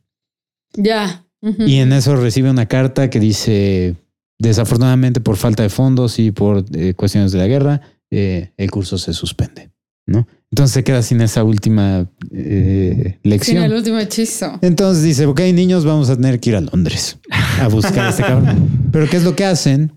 Ya. 0.78 1.26
Y 1.42 1.76
en 1.80 1.92
eso 1.92 2.16
recibe 2.16 2.50
una 2.50 2.68
carta 2.68 3.10
que 3.10 3.20
dice, 3.20 3.98
desafortunadamente 4.40 5.20
por 5.20 5.36
falta 5.36 5.62
de 5.62 5.70
fondos 5.70 6.20
y 6.20 6.32
por 6.32 6.64
eh, 6.74 6.94
cuestiones 6.94 7.34
de 7.34 7.40
la 7.40 7.48
guerra, 7.48 7.82
eh, 8.12 8.54
el 8.56 8.72
curso 8.72 8.98
se 8.98 9.12
suspende, 9.12 9.72
¿no? 10.06 10.26
Entonces 10.56 10.74
se 10.74 10.84
queda 10.86 11.02
sin 11.02 11.20
esa 11.20 11.44
última 11.44 12.08
eh, 12.32 13.18
Sin 13.22 13.30
lección. 13.30 13.64
el 13.66 13.74
último 13.74 14.00
hechizo. 14.00 14.58
Entonces 14.62 15.04
dice, 15.04 15.26
ok, 15.26 15.42
niños, 15.54 15.84
vamos 15.84 16.10
a 16.10 16.16
tener 16.16 16.40
que 16.40 16.52
ir 16.52 16.56
a 16.56 16.62
Londres 16.62 17.18
a 17.60 17.68
buscar 17.68 18.06
a 18.06 18.10
este 18.12 18.24
cabrón. 18.24 18.70
Pero 18.94 19.10
¿qué 19.10 19.18
es 19.18 19.24
lo 19.26 19.36
que 19.36 19.44
hacen? 19.44 19.92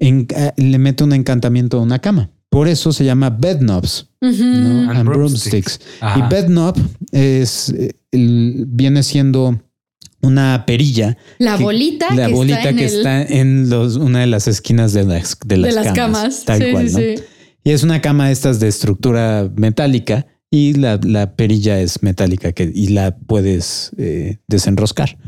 En- 0.00 0.26
eh, 0.34 0.50
le 0.56 0.78
mete 0.80 1.04
un 1.04 1.12
encantamiento 1.12 1.78
a 1.78 1.82
una 1.82 2.00
cama. 2.00 2.28
Por 2.48 2.66
eso 2.66 2.92
se 2.92 3.04
llama 3.04 3.30
bed 3.30 3.58
knobs, 3.60 4.08
Ujú. 4.20 4.42
¿no? 4.44 4.90
And 4.90 5.04
broomsticks. 5.08 5.78
Ajá. 6.00 6.18
Y 6.18 6.28
bed 6.28 6.46
knob 6.46 6.76
es, 7.12 7.68
eh, 7.68 7.92
el- 8.10 8.64
viene 8.66 9.04
siendo 9.04 9.62
una 10.22 10.64
perilla. 10.66 11.16
La 11.38 11.56
que- 11.56 11.62
bolita 11.62 12.12
La 12.16 12.26
que 12.26 12.32
bolita 12.32 12.56
está 12.58 12.70
en 12.70 12.76
que 12.76 12.86
el- 12.86 12.94
está 12.96 13.22
en 13.22 13.70
los, 13.70 13.94
una 13.94 14.18
de 14.22 14.26
las 14.26 14.48
esquinas 14.48 14.92
de 14.92 15.04
las, 15.04 15.36
de 15.46 15.56
las, 15.56 15.72
de 15.76 15.80
las 15.84 15.92
camas. 15.94 16.18
camas. 16.20 16.44
Tal 16.46 16.60
sí, 16.64 16.72
cual, 16.72 16.88
sí, 16.88 16.94
¿no? 16.94 16.98
sí. 17.00 17.14
Y 17.64 17.70
es 17.72 17.82
una 17.82 18.00
cama 18.00 18.30
estas 18.30 18.60
de 18.60 18.68
estructura 18.68 19.50
metálica 19.56 20.26
y 20.50 20.74
la, 20.74 20.98
la 21.02 21.36
perilla 21.36 21.80
es 21.80 22.02
metálica 22.02 22.52
que, 22.52 22.70
y 22.74 22.88
la 22.88 23.16
puedes 23.16 23.92
eh, 23.98 24.38
desenroscar. 24.48 25.18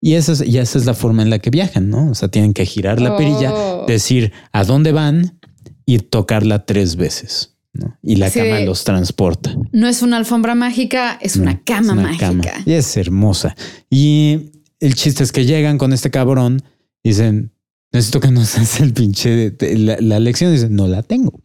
Y 0.00 0.14
esa, 0.14 0.32
es, 0.32 0.42
y 0.46 0.58
esa 0.58 0.78
es 0.78 0.84
la 0.86 0.94
forma 0.94 1.22
en 1.22 1.30
la 1.30 1.38
que 1.38 1.50
viajan, 1.50 1.88
¿no? 1.88 2.10
O 2.10 2.14
sea, 2.14 2.28
tienen 2.28 2.52
que 2.52 2.66
girar 2.66 3.00
la 3.00 3.16
perilla, 3.16 3.52
Oh. 3.54 3.86
decir 3.86 4.32
a 4.52 4.64
dónde 4.64 4.92
van 4.92 5.38
y 5.86 5.98
tocarla 5.98 6.64
tres 6.66 6.96
veces. 6.96 7.52
¿no? 7.72 7.98
Y 8.02 8.16
la 8.16 8.30
Sí. 8.30 8.40
cama 8.40 8.60
los 8.60 8.84
transporta. 8.84 9.54
No 9.72 9.86
es 9.88 10.02
una 10.02 10.16
alfombra 10.16 10.54
mágica, 10.54 11.18
es 11.20 11.36
una 11.36 11.62
cama 11.62 11.92
es 11.92 11.92
una 11.92 12.02
mágica. 12.02 12.26
cama. 12.28 12.62
Y 12.64 12.72
es 12.72 12.96
hermosa. 12.96 13.54
Y 13.90 14.50
el 14.80 14.94
chiste 14.94 15.22
es 15.24 15.30
que 15.32 15.44
llegan 15.44 15.76
con 15.78 15.92
este 15.92 16.10
cabrón 16.10 16.62
y 17.02 17.10
dicen, 17.10 17.52
necesito 17.92 18.20
que 18.20 18.30
nos 18.30 18.54
hagas 18.56 18.80
el 18.80 18.92
pinche, 18.92 19.50
de- 19.50 19.78
la, 19.78 19.96
la 20.00 20.20
lección. 20.20 20.50
Y 20.50 20.54
dicen, 20.54 20.74
no 20.74 20.86
la 20.88 21.02
tengo. 21.02 21.40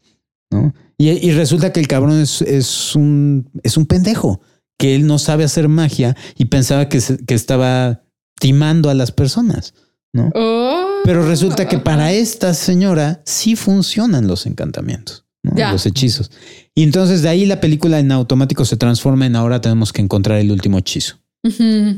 ¿no? 0.52 0.74
Y, 0.98 1.10
y 1.10 1.32
resulta 1.32 1.72
que 1.74 1.80
el 1.80 1.88
cabrón 1.88 2.20
es, 2.22 2.42
es, 2.42 2.96
un, 2.96 3.50
es 3.64 3.78
un 3.78 3.86
pendejo, 3.86 4.42
que 4.78 4.96
él 4.96 5.06
no 5.08 5.18
sabe 5.20 5.44
hacer 5.44 5.68
magia 5.68 6.16
y 6.38 6.46
pensaba 6.46 6.90
que, 6.90 7.02
se- 7.02 7.24
que 7.26 7.34
estaba 7.36 8.04
timando 8.40 8.90
a 8.90 8.94
las 8.94 9.12
personas. 9.12 9.74
¿no? 10.14 10.30
Oh. 10.36 10.88
Pero 11.06 11.26
resulta 11.28 11.68
que 11.68 11.80
para 11.80 12.12
esta 12.12 12.54
señora 12.54 13.22
sí 13.26 13.56
funcionan 13.56 14.28
los 14.28 14.46
encantamientos, 14.46 15.26
los 15.72 15.86
hechizos. 15.86 16.30
Y 16.76 16.84
entonces 16.84 17.22
de 17.22 17.30
ahí 17.30 17.46
la 17.46 17.60
película 17.62 17.98
en 18.00 18.12
automático 18.12 18.66
se 18.66 18.78
transforma 18.78 19.26
en 19.26 19.36
ahora 19.36 19.62
tenemos 19.62 19.94
que 19.94 20.02
encontrar 20.02 20.38
el 20.40 20.52
último 20.52 20.78
hechizo. 20.78 21.18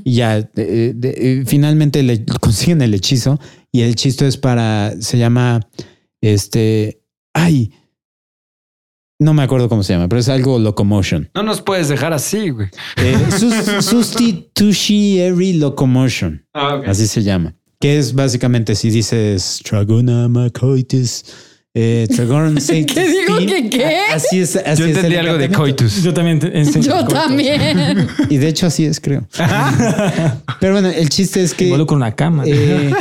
Y 0.05 0.13
ya 0.13 0.37
eh, 0.37 0.93
de- 0.95 1.15
eh, 1.17 1.43
finalmente 1.45 2.01
le 2.03 2.23
consiguen 2.39 2.81
el 2.81 2.93
hechizo 2.93 3.39
y 3.73 3.81
el 3.81 3.89
hechizo 3.89 4.25
es 4.25 4.37
para, 4.37 4.93
se 5.01 5.17
llama, 5.17 5.59
este, 6.21 7.01
ay, 7.33 7.73
no 9.19 9.33
me 9.33 9.41
acuerdo 9.41 9.67
cómo 9.67 9.81
se 9.83 9.93
llama, 9.93 10.07
pero 10.07 10.19
es 10.19 10.29
algo 10.29 10.59
locomotion. 10.59 11.29
No 11.33 11.41
nos 11.41 11.61
puedes 11.61 11.87
dejar 11.87 12.13
así, 12.13 12.49
güey. 12.49 12.67
Eh, 12.97 13.17
substitutionary 13.81 15.53
locomotion. 15.59 16.45
Así 16.53 17.07
se 17.07 17.23
llama. 17.23 17.55
Que 17.79 17.97
es 17.97 18.13
básicamente 18.13 18.75
si 18.75 18.91
dices 18.91 19.59
Tragona 19.63 20.27
Macoitis, 20.29 21.25
eh, 21.75 22.07
Tragon 22.15 22.55
¿Qué 22.67 22.83
digo 22.83 23.37
que 23.39 23.69
qué? 23.69 23.97
Así 24.13 24.39
es. 24.39 24.55
Así 24.55 24.81
Yo 24.81 24.85
es 24.85 24.95
entendí 24.95 25.15
el 25.15 25.27
algo 25.27 25.37
de 25.37 25.49
coitus. 25.49 26.03
Yo 26.03 26.13
también. 26.13 26.39
Yo 26.81 27.05
también. 27.05 28.07
Y 28.29 28.37
de 28.37 28.47
hecho 28.47 28.67
así 28.67 28.85
es, 28.85 28.99
creo. 28.99 29.27
Pero 30.59 30.73
bueno, 30.73 30.89
el 30.89 31.09
chiste 31.09 31.41
es 31.43 31.53
que 31.53 31.65
Involucra 31.65 31.97
una 31.97 32.15
cama. 32.15 32.43
eh, 32.45 32.91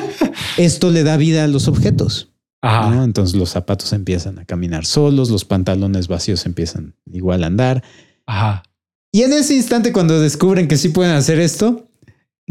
esto 0.56 0.90
le 0.90 1.02
da 1.04 1.16
vida 1.16 1.44
a 1.44 1.48
los 1.48 1.68
objetos. 1.68 2.30
Ajá. 2.62 2.90
¿no? 2.90 3.04
Entonces 3.04 3.34
los 3.36 3.50
zapatos 3.50 3.92
empiezan 3.92 4.38
a 4.38 4.44
caminar 4.44 4.86
solos, 4.86 5.30
los 5.30 5.44
pantalones 5.44 6.06
vacíos 6.08 6.46
empiezan 6.46 6.94
igual 7.12 7.44
a 7.44 7.48
andar. 7.48 7.82
Ajá. 8.26 8.62
Y 9.12 9.22
en 9.22 9.32
ese 9.34 9.54
instante, 9.54 9.92
cuando 9.92 10.20
descubren 10.20 10.68
que 10.68 10.78
sí 10.78 10.88
pueden 10.88 11.12
hacer 11.14 11.38
esto, 11.40 11.84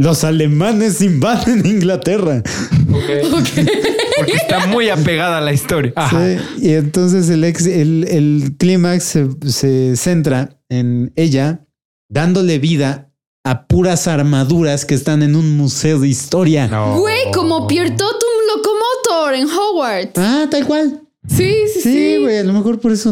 los 0.01 0.23
alemanes 0.23 0.99
invaden 1.01 1.65
Inglaterra. 1.65 2.41
Porque 2.89 4.33
está 4.33 4.67
muy 4.67 4.89
apegada 4.89 5.37
a 5.37 5.41
la 5.41 5.53
historia. 5.53 5.93
Ajá. 5.95 6.19
Sí, 6.57 6.67
y 6.67 6.73
entonces 6.73 7.29
el, 7.29 7.43
ex- 7.43 7.65
el, 7.67 8.05
el 8.09 8.55
clímax 8.57 9.03
se, 9.03 9.27
se 9.47 9.95
centra 9.95 10.57
en 10.69 11.13
ella 11.15 11.65
dándole 12.09 12.59
vida 12.59 13.09
a 13.43 13.67
puras 13.67 14.07
armaduras 14.07 14.85
que 14.85 14.95
están 14.95 15.21
en 15.23 15.35
un 15.35 15.55
museo 15.57 15.99
de 15.99 16.07
historia. 16.07 16.67
No. 16.67 16.99
Güey, 16.99 17.31
como 17.33 17.67
Pierre 17.67 17.91
Totum 17.91 18.29
Locomotor 18.55 19.33
en 19.35 19.47
Howard. 19.47 20.09
Ah, 20.17 20.45
tal 20.49 20.65
cual. 20.65 21.01
Sí, 21.27 21.53
sí, 21.71 21.81
sí. 21.81 21.93
Sí, 21.93 22.17
güey, 22.19 22.39
a 22.39 22.43
lo 22.43 22.51
mejor 22.53 22.79
por 22.79 22.91
eso 22.91 23.11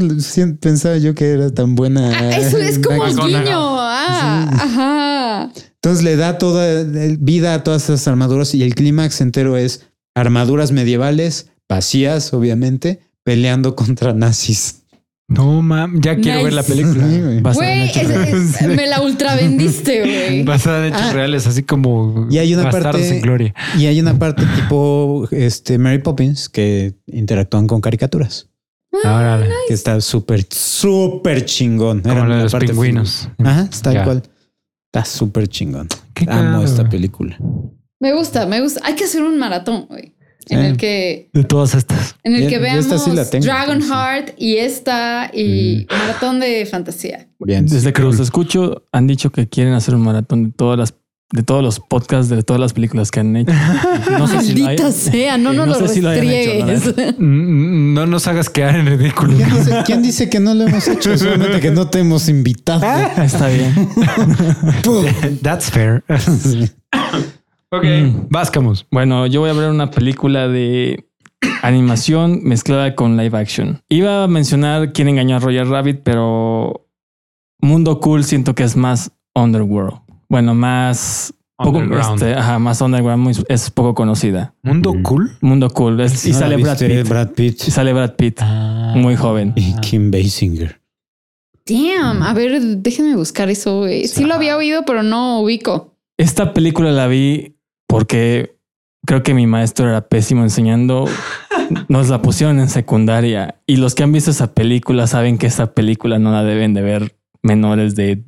pensaba 0.60 0.98
yo 0.98 1.14
que 1.14 1.30
era 1.30 1.52
tan 1.54 1.76
buena. 1.76 2.10
Ah, 2.12 2.36
eso 2.38 2.58
es 2.58 2.80
como 2.80 2.98
Max. 2.98 3.16
guiño. 3.16 3.78
Ah, 3.80 4.50
ajá. 4.52 4.99
Entonces 5.76 6.04
le 6.04 6.16
da 6.16 6.38
toda 6.38 6.84
vida 7.20 7.54
a 7.54 7.64
todas 7.64 7.84
esas 7.86 8.08
armaduras 8.08 8.54
y 8.56 8.64
el 8.64 8.76
clímax 8.76 9.22
entero 9.22 9.58
es 9.58 9.86
armaduras 10.16 10.72
medievales, 10.72 11.52
vacías, 11.70 12.34
obviamente, 12.34 13.00
peleando 13.24 13.76
contra 13.76 14.14
nazis. 14.14 14.76
No, 15.28 15.62
mam. 15.62 16.02
Ya 16.02 16.16
quiero 16.16 16.38
Nice. 16.40 16.44
ver 16.46 16.54
la 16.54 16.64
película. 16.64 17.08
Sí, 17.08 17.22
güey. 17.22 17.40
Basada 17.42 17.72
en 17.72 17.78
Güey, 17.80 17.90
hechos 17.90 18.02
es- 18.02 18.10
reales. 18.10 18.62
es- 18.62 18.68
me 18.68 18.88
la 18.88 19.02
ultra 19.02 19.36
vendiste, 19.36 20.00
güey. 20.28 20.44
Basada 20.44 20.88
en 20.88 20.94
hechos 20.94 21.06
Ah. 21.10 21.14
reales, 21.14 21.46
así 21.48 21.62
como 21.62 22.28
Y 22.32 22.40
hay 22.40 22.54
una 22.56 22.72
parte- 22.72 23.08
en 23.18 23.22
gloria. 23.22 23.54
Y 23.78 23.86
hay 23.86 24.00
una 24.02 24.18
parte 24.18 24.44
tipo 24.56 25.28
este 25.30 25.78
Mary 25.78 26.00
Poppins 26.00 26.50
que 26.50 26.96
interactúan 27.06 27.68
con 27.68 27.80
caricaturas, 27.80 28.50
Ahora, 29.04 29.46
que 29.68 29.74
está 29.76 30.02
súper, 30.02 30.48
súper 30.50 31.46
chingón. 31.46 32.02
como 32.02 32.12
Era 32.16 32.26
lo 32.28 32.36
de 32.38 32.44
los 32.44 32.52
parte 32.52 32.68
pingüinos. 32.70 33.30
Ajá, 33.38 33.68
está 33.72 33.94
Ya. 33.94 34.02
igual. 34.02 34.24
Está 34.92 35.06
súper 35.06 35.48
chingón. 35.48 35.88
Qué 36.16 36.26
Amo 36.28 36.64
esta 36.64 36.82
güey. 36.82 36.90
película. 36.92 37.38
Me 38.00 38.14
gusta, 38.14 38.48
me 38.48 38.60
gusta. 38.60 38.82
Hay 38.84 38.96
que 38.96 39.04
hacer 39.04 39.22
un 39.22 39.38
maratón, 39.38 39.86
güey. 39.88 40.16
En 40.48 40.62
el 40.62 40.78
que, 40.78 41.30
De 41.32 41.44
todas 41.44 41.76
estas. 41.76 42.16
en 42.24 42.34
el 42.34 42.50
que 42.50 42.58
veamos 42.58 42.86
esta 42.86 42.98
sí 42.98 43.12
la 43.12 43.30
tengo, 43.30 43.46
Dragonheart 43.46 44.32
y 44.36 44.56
esta 44.58 45.30
y 45.32 45.86
maratón 45.92 46.40
de 46.40 46.66
fantasía. 46.66 47.28
Bien. 47.38 47.68
Desde 47.68 47.94
que 47.94 48.02
los 48.02 48.20
escucho, 48.20 48.84
han 48.92 49.06
dicho 49.06 49.30
que 49.32 49.48
quieren 49.48 49.74
hacer 49.74 49.94
un 49.94 50.02
maratón 50.02 50.46
de 50.46 50.52
todas 50.52 50.80
las 50.80 50.92
de 51.32 51.44
todos 51.44 51.64
los 51.64 51.80
podcasts 51.80 52.28
de 52.30 52.42
todas 52.42 52.60
las 52.60 52.74
películas 52.74 53.12
que 53.12 53.20
han 53.20 53.36
hecho. 53.36 53.54
No 54.18 54.28
sé 54.28 54.42
si 54.42 54.56
lo 54.56 54.68
hay- 54.68 54.78
Maldita 54.78 54.92
sea, 54.92 55.38
no 55.38 55.54
nos 55.54 55.68
no 55.68 55.80
lo 55.80 55.88
sé 55.88 55.94
si 55.94 56.02
lo 56.02 56.10
hayan 56.10 56.28
hecho, 56.28 56.66
la 56.66 56.74
restriegues. 56.74 57.16
No 57.20 58.06
nos 58.08 58.28
hagas 58.28 58.50
quedar 58.50 58.76
en 58.78 58.88
ridículo. 58.88 59.36
¿Quién 59.36 59.50
dice, 59.52 59.84
quién 59.86 60.02
dice 60.02 60.30
que 60.30 60.40
no 60.40 60.54
lo 60.56 60.68
hemos 60.68 60.88
hecho? 60.88 61.16
Solamente 61.18 61.60
que 61.60 61.70
no 61.72 61.88
te 61.88 62.00
hemos 62.00 62.30
invitado. 62.30 62.82
Está 63.22 63.48
bien. 63.48 63.74
That's 65.44 65.70
fair. 65.70 66.04
ok. 67.72 67.84
Mm. 67.84 68.16
Váscamos. 68.30 68.88
Bueno, 68.92 69.28
yo 69.28 69.42
voy 69.42 69.50
a 69.50 69.54
ver 69.54 69.70
una 69.70 69.92
película 69.92 70.48
de 70.48 71.06
animación 71.62 72.42
mezclada 72.44 72.96
con 72.96 73.18
live 73.18 73.38
action. 73.38 73.82
Iba 73.90 74.24
a 74.24 74.28
mencionar 74.28 74.94
quién 74.94 75.08
engañó 75.10 75.36
a 75.36 75.40
Roger 75.40 75.68
Rabbit, 75.68 76.02
pero 76.04 76.88
Mundo 77.62 78.00
Cool 78.00 78.24
siento 78.24 78.56
que 78.56 78.64
es 78.64 78.76
más 78.76 79.12
Underworld. 79.36 80.00
Bueno, 80.30 80.54
más 80.54 81.34
poco, 81.58 81.80
Underground. 81.80 82.22
este, 82.24 82.36
ajá, 82.36 82.60
más 82.60 82.80
Underground, 82.82 83.24
muy- 83.24 83.34
es 83.50 83.70
poco 83.72 83.94
conocida. 83.96 84.54
Mundo 84.64 84.94
Mm. 84.94 85.04
cool. 85.04 85.32
Mundo 85.42 85.70
Cool 85.70 86.00
es- 86.02 86.26
y 86.26 86.30
¿No 86.30 86.34
la 86.36 86.40
sale 86.40 86.58
Brad? 86.58 86.78
Pitt. 86.80 87.10
Brad 87.10 87.30
Pitt. 87.32 87.68
Y 87.68 87.72
sale 87.72 87.94
Brad 87.94 88.16
Pitt, 88.16 88.42
muy 88.96 89.16
joven. 89.16 89.54
Y 89.56 89.74
Kim 89.82 90.12
Basinger. 90.12 90.80
Damn. 91.66 92.24
A 92.24 92.34
ver, 92.34 92.62
déjenme 92.78 93.16
buscar 93.16 93.50
eso, 93.50 93.80
güey. 93.80 94.08
Sí 94.08 94.24
lo 94.26 94.34
había 94.36 94.56
oído, 94.58 94.84
pero 94.86 95.04
no 95.04 95.42
ubico. 95.42 95.94
Esta 96.18 96.54
película 96.54 96.92
la 96.92 97.08
vi 97.08 97.56
porque 97.88 98.56
creo 99.06 99.22
que 99.24 99.34
mi 99.34 99.46
maestro 99.48 99.88
era 99.90 100.08
pésimo 100.08 100.44
enseñando. 100.44 101.06
Nos 101.88 102.10
la 102.10 102.22
pusieron 102.22 102.60
en 102.60 102.70
secundaria 102.70 103.60
y 103.68 103.76
los 103.78 103.94
que 103.96 104.04
han 104.04 104.12
visto 104.12 104.32
esa 104.32 104.54
película 104.54 105.06
saben 105.08 105.38
que 105.38 105.48
esa 105.48 105.74
película 105.74 106.18
no 106.20 106.32
la 106.32 106.44
deben 106.44 106.74
de 106.74 106.82
ver 106.82 107.16
menores 107.44 107.96
de 107.96 108.24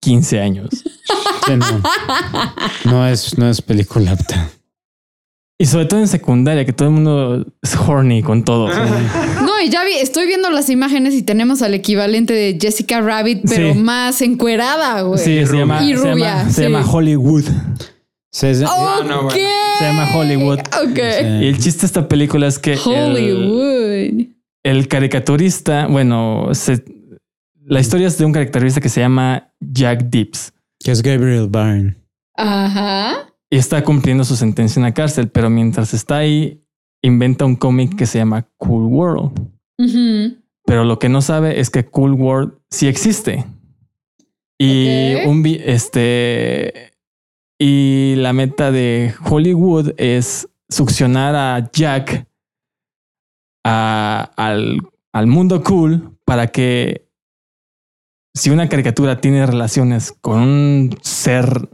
15 0.00 0.40
años. 0.40 0.68
Sí, 1.46 1.52
no. 1.56 1.82
No 2.90 3.06
es, 3.08 3.36
no 3.38 3.48
es 3.48 3.60
película 3.62 4.12
apta. 4.12 4.50
Y 5.58 5.66
sobre 5.66 5.84
todo 5.86 6.00
en 6.00 6.08
secundaria, 6.08 6.64
que 6.64 6.72
todo 6.72 6.88
el 6.88 6.94
mundo 6.94 7.46
es 7.62 7.76
horny 7.76 8.22
con 8.22 8.44
todo. 8.44 8.68
No, 8.68 9.60
y 9.64 9.68
ya 9.70 9.84
vi, 9.84 9.92
estoy 9.92 10.26
viendo 10.26 10.50
las 10.50 10.68
imágenes 10.68 11.14
y 11.14 11.22
tenemos 11.22 11.62
al 11.62 11.74
equivalente 11.74 12.34
de 12.34 12.58
Jessica 12.60 13.00
Rabbit, 13.00 13.42
pero 13.48 13.72
Sí. 13.72 13.78
más 13.78 14.20
encuerada, 14.20 15.02
güey. 15.02 15.18
Sí, 15.20 15.46
se 15.46 15.56
llama, 15.56 15.82
Y 15.84 15.94
se 15.96 16.02
rubia, 16.12 16.50
se 16.50 16.62
llama 16.64 16.84
Hollywood. 16.84 17.44
Se- 18.32 18.52
se- 18.52 18.64
Ok. 18.64 18.70
no, 19.06 19.22
bueno. 19.22 19.30
Se 19.30 19.84
llama 19.84 20.08
Hollywood. 20.16 20.58
Ok. 20.58 20.98
Y 21.40 21.46
el 21.46 21.58
chiste 21.60 21.82
de 21.82 21.86
esta 21.86 22.08
película 22.08 22.48
es 22.48 22.58
que 22.58 22.72
el, 22.72 22.78
Hollywood. 22.84 24.26
el 24.64 24.88
caricaturista, 24.88 25.86
bueno, 25.86 26.48
se- 26.52 26.84
la 27.64 27.78
historia 27.78 28.08
es 28.08 28.18
de 28.18 28.24
un 28.24 28.32
caricaturista 28.32 28.80
que 28.80 28.88
se 28.88 29.00
llama 29.00 29.52
Jack 29.60 30.06
Dips 30.10 30.52
que 30.80 30.90
es 30.90 31.02
Gabriel 31.02 31.48
Byrne. 31.48 31.96
Ajá. 32.36 33.28
y 33.50 33.56
está 33.56 33.84
cumpliendo 33.84 34.24
su 34.24 34.34
sentencia 34.34 34.80
en 34.80 34.84
la 34.84 34.94
cárcel, 34.94 35.28
pero 35.28 35.48
mientras 35.48 35.94
está 35.94 36.16
ahí, 36.16 36.60
inventa 37.02 37.44
un 37.44 37.54
cómic 37.54 37.94
que 37.96 38.06
se 38.06 38.18
llama 38.18 38.48
Cool 38.56 38.86
World. 38.92 39.48
Pero 40.66 40.84
lo 40.84 40.98
que 40.98 41.08
no 41.08 41.22
sabe 41.22 41.60
es 41.60 41.70
que 41.70 41.84
Cool 41.84 42.14
World 42.14 42.54
sí 42.70 42.88
existe. 42.88 43.44
Y 44.58 45.14
Ok. 45.16 45.26
un 45.28 45.42
vi- 45.44 45.60
este 45.64 46.92
y 47.60 48.14
la 48.16 48.32
meta 48.32 48.72
de 48.72 49.14
Hollywood 49.24 49.92
es 49.98 50.48
succionar 50.68 51.36
a 51.36 51.70
Jack 51.72 52.26
a- 53.64 54.30
al, 54.36 54.80
al 55.12 55.26
mundo 55.28 55.62
cool 55.62 56.16
para 56.24 56.48
que 56.48 57.03
si 58.34 58.50
una 58.50 58.68
caricatura 58.68 59.20
tiene 59.20 59.46
relaciones 59.46 60.12
con 60.20 60.40
un 60.40 60.98
ser 61.02 61.68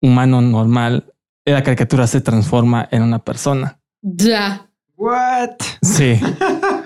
humano 0.00 0.40
normal, 0.40 1.12
la 1.44 1.62
caricatura 1.62 2.06
se 2.06 2.20
transforma 2.20 2.88
en 2.90 3.02
una 3.02 3.18
persona. 3.18 3.80
Ya. 4.02 4.70
What? 4.96 5.56
Sí. 5.82 6.18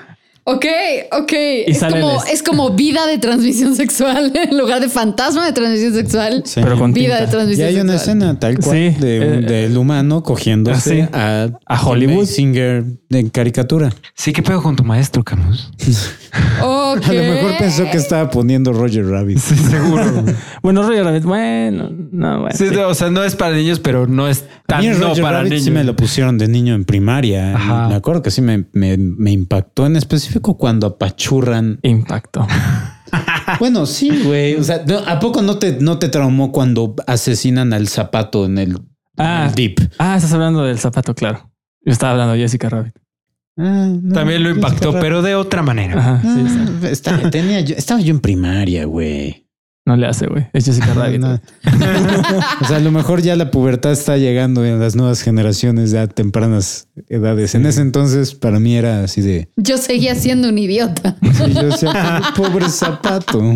Ok, 0.47 0.66
ok. 1.12 1.33
es, 1.33 1.81
como, 1.83 2.25
es 2.25 2.43
como 2.43 2.71
vida 2.71 3.07
de 3.07 3.16
transmisión 3.19 3.75
sexual 3.77 4.31
en 4.35 4.59
lugar 4.59 4.81
de 4.81 4.91
fantasma 4.91 5.47
de 5.47 5.53
transmisión 5.53 5.95
sexual. 5.95 6.43
Sí. 6.45 6.61
Pero 6.62 6.79
con 6.79 6.93
Vida 6.93 7.15
de 7.15 7.21
tinta. 7.23 7.29
Y 7.29 7.31
transmisión 7.33 7.69
hay 7.69 7.75
una 7.81 7.93
sexual. 7.99 8.16
escena 8.19 8.39
tal 8.39 8.59
cual 8.59 8.77
Sí, 8.77 9.01
de 9.01 9.16
eh, 9.16 9.41
del 9.41 9.77
humano 9.79 10.23
cogiéndose 10.23 11.09
ah, 11.12 11.49
sí. 11.49 11.59
a, 11.66 11.75
A 11.75 11.83
Hollywood. 11.87 12.27
Singer 12.27 12.85
de 13.09 13.31
caricatura. 13.31 13.91
Sí, 14.15 14.33
¿qué 14.33 14.43
pedo 14.43 14.62
con 14.62 14.77
tu 14.77 14.85
maestro, 14.85 15.25
Camus? 15.25 15.73
A 16.61 16.97
lo 16.97 17.23
mejor 17.23 17.57
pensó 17.59 17.85
que 17.91 17.97
estaba 17.97 18.29
poniendo 18.31 18.73
Roger 18.73 19.07
Rabbit. 19.07 19.39
Sí, 19.39 19.55
seguro. 19.57 20.25
Bueno, 20.62 20.83
Roger 20.83 21.05
Rabbit, 21.05 21.25
bueno, 21.25 21.91
no, 22.11 22.41
bueno. 22.41 22.57
Sí, 22.57 22.69
sí. 22.71 22.77
O 22.77 22.95
sea, 22.95 23.11
no 23.11 23.23
es 23.23 23.37
para 23.37 23.55
niños, 23.55 23.81
pero 23.81 24.07
no 24.07 24.29
es 24.29 24.45
A 24.66 24.66
tan 24.66 24.81
mí 24.81 24.87
el 24.87 24.99
no 24.99 25.09
Roger 25.09 25.23
para 25.23 25.37
Rabbit 25.39 25.51
niños. 25.53 25.65
sí 25.65 25.71
me 25.71 25.85
lo 25.85 25.95
pusieron 25.95 26.39
de 26.39 26.49
niño 26.49 26.75
en 26.75 26.85
primaria. 26.87 27.55
Ajá. 27.55 27.85
Y 27.87 27.89
Me 27.91 27.95
acuerdo 27.97 28.23
que 28.23 28.31
sí 28.31 28.41
me, 28.41 28.65
me, 28.73 28.97
me 28.97 29.31
impactó 29.31 29.85
en 29.87 29.97
específico 29.97 30.34
cuando 30.40 30.86
apachurran. 30.89 31.78
Impacto. 31.82 32.47
Bueno, 33.61 33.86
sí, 33.86 34.23
güey. 34.24 34.55
O 34.56 34.65
sea, 34.65 34.85
¿a 35.06 35.20
poco 35.20 35.43
no 35.43 35.59
te, 35.59 35.78
no 35.78 35.98
te 35.98 36.09
traumó 36.09 36.51
cuando 36.51 36.94
asesinan 37.06 37.73
al 37.73 37.89
zapato 37.89 38.47
en 38.47 38.59
el, 38.59 38.78
Ah. 39.19 39.43
en 39.43 39.48
el 39.51 39.55
Deep? 39.55 39.90
Ah, 39.98 40.16
estás 40.16 40.32
hablando 40.32 40.65
del 40.65 40.78
zapato, 40.78 41.15
claro. 41.15 41.51
Yo 41.85 41.93
estaba 41.93 42.12
hablando 42.12 42.32
de 42.32 42.40
Jessica 42.40 42.69
Rabbit. 42.70 42.94
Ah, 43.59 43.89
no, 44.02 44.15
También 44.15 44.43
lo 44.43 44.51
impactó, 44.51 44.98
pero 44.98 45.23
de 45.23 45.35
otra 45.36 45.62
manera. 45.62 45.98
Ajá, 46.01 46.23
sí, 46.23 47.01
Ah, 47.06 47.31
tenía 47.31 47.61
yo- 47.61 47.77
estaba 47.77 48.01
yo 48.01 48.11
en 48.12 48.20
primaria, 48.20 48.86
güey. 48.86 49.44
No 49.86 49.97
le 49.97 50.06
hace, 50.06 50.27
güey. 50.27 50.47
Es 50.55 50.65
Jessica 50.65 50.94
Rabbit. 50.94 51.20
No. 51.20 51.35
o 52.61 52.65
sea, 52.66 52.77
a 52.78 52.81
lo 52.81 52.90
mejor 52.90 53.20
ya 53.20 53.36
la 53.36 53.51
pubertad 53.51 53.93
está 53.93 54.16
llegando 54.16 54.65
en 54.65 54.81
las 54.81 54.97
nuevas 54.97 55.20
generaciones 55.20 55.93
a 55.94 56.06
tempranas 56.06 56.89
edades. 57.09 57.55
En 57.55 57.66
ese 57.66 57.82
entonces, 57.82 58.35
para 58.35 58.59
mí 58.61 58.77
era 58.77 59.05
así 59.05 59.20
de 59.20 59.48
Yo 59.56 59.77
seguía 59.77 60.15
siendo 60.15 60.48
un 60.48 60.56
idiota. 60.59 61.16
sí, 61.23 61.52
yo 61.52 61.62
decía, 61.65 62.23
pobre 62.36 62.69
zapato. 62.70 63.43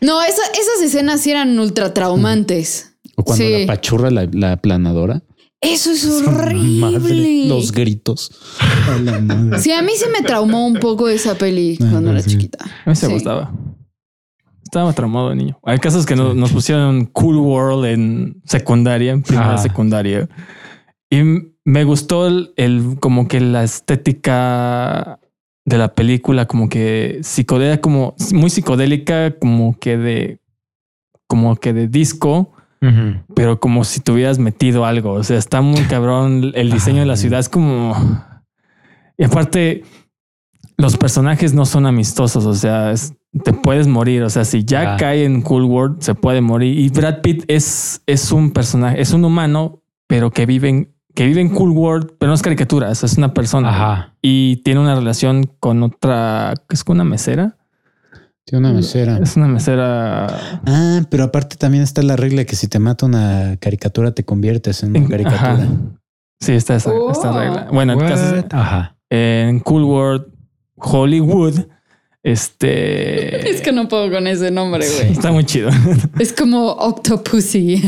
No, 0.00 0.20
esa- 0.20 0.42
esas 0.60 0.82
escenas 0.84 1.20
sí 1.20 1.30
eran 1.30 1.56
ultra 1.60 1.94
traumantes. 1.94 2.94
O 3.14 3.22
cuando 3.22 3.44
Sí. 3.44 3.60
la 3.60 3.66
pachurra 3.68 4.10
la, 4.10 4.28
la 4.32 4.50
aplanadora. 4.52 5.22
Eso 5.60 5.92
es 5.92 6.04
Madre, 6.24 6.56
horrible. 6.56 7.46
los 7.46 7.70
gritos. 7.70 8.32
A 8.58 8.98
la 8.98 9.20
madre. 9.20 9.60
Sí, 9.60 9.70
a 9.70 9.80
mí 9.80 9.92
se 9.96 10.08
me 10.08 10.22
traumó 10.26 10.66
un 10.66 10.74
poco 10.80 11.08
esa 11.08 11.36
peli 11.36 11.78
Ah, 11.80 11.86
cuando 11.88 12.10
era 12.10 12.20
sí. 12.20 12.30
chiquita. 12.30 12.58
A 12.84 12.90
mí 12.90 12.96
se 12.96 13.06
Sí. 13.06 13.12
gustaba. 13.12 13.52
Estaba 14.72 14.94
traumado 14.94 15.28
de 15.28 15.36
niño. 15.36 15.58
Hay 15.64 15.78
casos 15.80 16.06
que 16.06 16.16
no- 16.16 16.32
nos 16.32 16.50
pusieron 16.50 17.04
Cool 17.04 17.36
World 17.36 17.84
en 17.84 18.40
secundaria, 18.46 19.12
en 19.12 19.20
primera 19.22 19.52
Ah. 19.56 19.58
secundaria. 19.58 20.30
Y 21.10 21.18
me 21.66 21.84
gustó 21.84 22.26
el, 22.26 22.54
el- 22.56 22.96
como 22.98 23.28
que 23.28 23.38
la 23.42 23.64
estética 23.64 25.20
de 25.66 25.76
la 25.76 25.94
película, 25.94 26.46
como 26.46 26.70
que 26.70 27.18
psicodélica, 27.22 27.82
como 27.82 28.14
muy 28.32 28.48
psicodélica, 28.48 29.38
como 29.38 29.78
que 29.78 29.98
de, 29.98 30.40
como 31.26 31.56
que 31.56 31.74
de 31.74 31.88
disco. 31.88 32.52
Pero 33.36 33.60
como 33.60 33.84
si 33.84 34.00
tuvieras 34.00 34.38
metido 34.38 34.86
algo. 34.86 35.12
O 35.12 35.22
sea, 35.22 35.36
está 35.36 35.60
muy 35.60 35.82
cabrón. 35.82 36.50
El 36.54 36.70
diseño 36.72 37.00
de 37.00 37.06
la 37.06 37.16
ciudad 37.16 37.40
es 37.40 37.48
como. 37.50 37.94
Y 39.18 39.24
aparte, 39.24 39.84
los 40.78 40.96
personajes 40.96 41.52
no 41.52 41.64
son 41.66 41.84
amistosos. 41.86 42.44
O 42.46 42.54
sea, 42.54 42.90
es- 42.90 43.12
te 43.44 43.52
puedes 43.52 43.86
morir. 43.86 44.22
O 44.22 44.30
sea, 44.30 44.44
si 44.44 44.64
Jack 44.64 44.86
Ah. 44.88 44.96
cae 44.98 45.24
en 45.24 45.42
Cool 45.42 45.64
World, 45.64 46.00
se 46.02 46.14
puede 46.14 46.40
morir. 46.40 46.78
Y 46.78 46.88
Brad 46.90 47.20
Pitt 47.22 47.44
es, 47.48 48.02
es 48.06 48.30
un 48.32 48.50
personaje, 48.52 49.00
es 49.00 49.12
un 49.12 49.24
humano, 49.24 49.82
pero 50.06 50.30
que 50.30 50.46
vive 50.46 50.68
en, 50.68 50.92
que 51.14 51.26
vive 51.26 51.40
en 51.40 51.50
Cool 51.50 51.70
World, 51.70 52.12
pero 52.18 52.28
no 52.30 52.34
es 52.34 52.42
caricatura. 52.42 52.88
o 52.90 52.94
sea, 52.94 53.06
es 53.06 53.16
una 53.18 53.32
persona 53.34 53.68
Ajá. 53.70 54.14
y 54.22 54.56
tiene 54.64 54.80
una 54.80 54.94
relación 54.94 55.44
con 55.60 55.82
otra, 55.82 56.54
que 56.68 56.74
es 56.74 56.84
con 56.84 56.96
una 56.96 57.04
mesera. 57.04 57.56
Tiene 58.44 58.66
una 58.66 58.74
mesera. 58.76 59.18
Es 59.18 59.36
una 59.36 59.46
mesera. 59.46 60.26
Ah, 60.66 61.00
pero 61.10 61.24
aparte 61.24 61.56
también 61.56 61.84
está 61.84 62.02
la 62.02 62.16
regla 62.16 62.44
que 62.44 62.56
si 62.56 62.66
te 62.66 62.78
mata 62.80 63.06
una 63.06 63.56
caricatura, 63.60 64.12
te 64.12 64.24
conviertes 64.24 64.82
en 64.82 64.96
una 64.96 65.08
caricatura. 65.08 65.52
Ajá. 65.54 65.66
Sí, 66.40 66.52
está 66.52 66.74
esa, 66.74 66.90
Oh. 66.90 67.12
esta 67.12 67.30
regla. 67.32 67.68
Bueno, 67.72 67.92
el 67.92 68.00
caso 68.00 68.34
es- 68.36 68.42
What? 68.44 68.52
Ajá. 68.54 68.96
en 69.10 69.60
Cool 69.60 69.84
World 69.84 70.26
Hollywood. 70.76 71.66
Este 72.24 73.50
Es 73.50 73.60
que 73.62 73.72
no 73.72 73.88
puedo 73.88 74.10
con 74.10 74.26
ese 74.28 74.50
nombre, 74.52 74.86
güey. 74.88 75.12
está 75.12 75.32
muy 75.32 75.44
chido. 75.44 75.70
Es 76.20 76.32
como 76.32 76.68
Octopussy. 76.72 77.78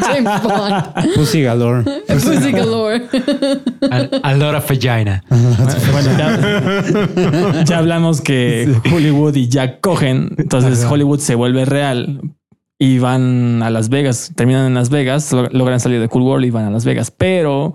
James 0.00 0.42
Bond. 0.42 1.14
Pussy 1.14 1.42
Galore. 1.42 1.84
Pussy 2.08 2.52
Galore. 2.52 3.02
A, 3.90 4.28
a 4.30 4.34
lot 4.34 4.54
of 4.54 4.66
vagina. 4.68 5.22
bueno, 5.28 6.10
ya, 6.18 7.64
ya 7.64 7.78
hablamos 7.78 8.20
que 8.22 8.72
Hollywood 8.92 9.34
y 9.36 9.48
Jack 9.48 9.80
cogen. 9.80 10.34
Entonces. 10.38 10.84
Hollywood 10.84 11.18
se 11.20 11.34
vuelve 11.34 11.64
real 11.66 12.20
y 12.78 12.98
van 12.98 13.62
a 13.62 13.70
Las 13.70 13.90
Vegas. 13.90 14.32
Terminan 14.34 14.66
en 14.66 14.74
Las 14.74 14.88
Vegas, 14.90 15.30
lo- 15.32 15.48
logran 15.50 15.80
salir 15.80 16.00
de 16.00 16.08
Cool 16.08 16.22
World 16.22 16.46
y 16.46 16.50
van 16.50 16.64
a 16.64 16.70
Las 16.70 16.84
Vegas. 16.86 17.10
Pero 17.10 17.74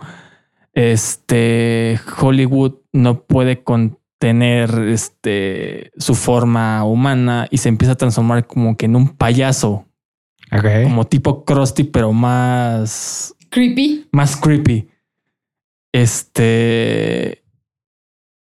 este 0.74 2.00
Hollywood 2.20 2.74
no 2.92 3.22
puede 3.24 3.64
contener 4.20 4.72
este 4.90 5.92
su 5.98 6.16
forma 6.16 6.84
humana 6.84 7.48
y 7.52 7.58
se 7.58 7.70
empieza 7.70 7.92
a 7.94 7.96
transformar 7.98 8.48
como 8.48 8.76
que 8.76 8.86
en 8.88 8.96
un 8.96 9.10
payaso. 9.10 9.86
Ok. 10.52 10.66
como 10.84 11.06
tipo 11.06 11.44
Krusty, 11.44 11.84
pero 11.84 12.14
más, 12.14 13.36
Creepy. 13.50 14.08
más 14.14 14.38
creepy. 14.38 14.88
Este. 15.92 17.44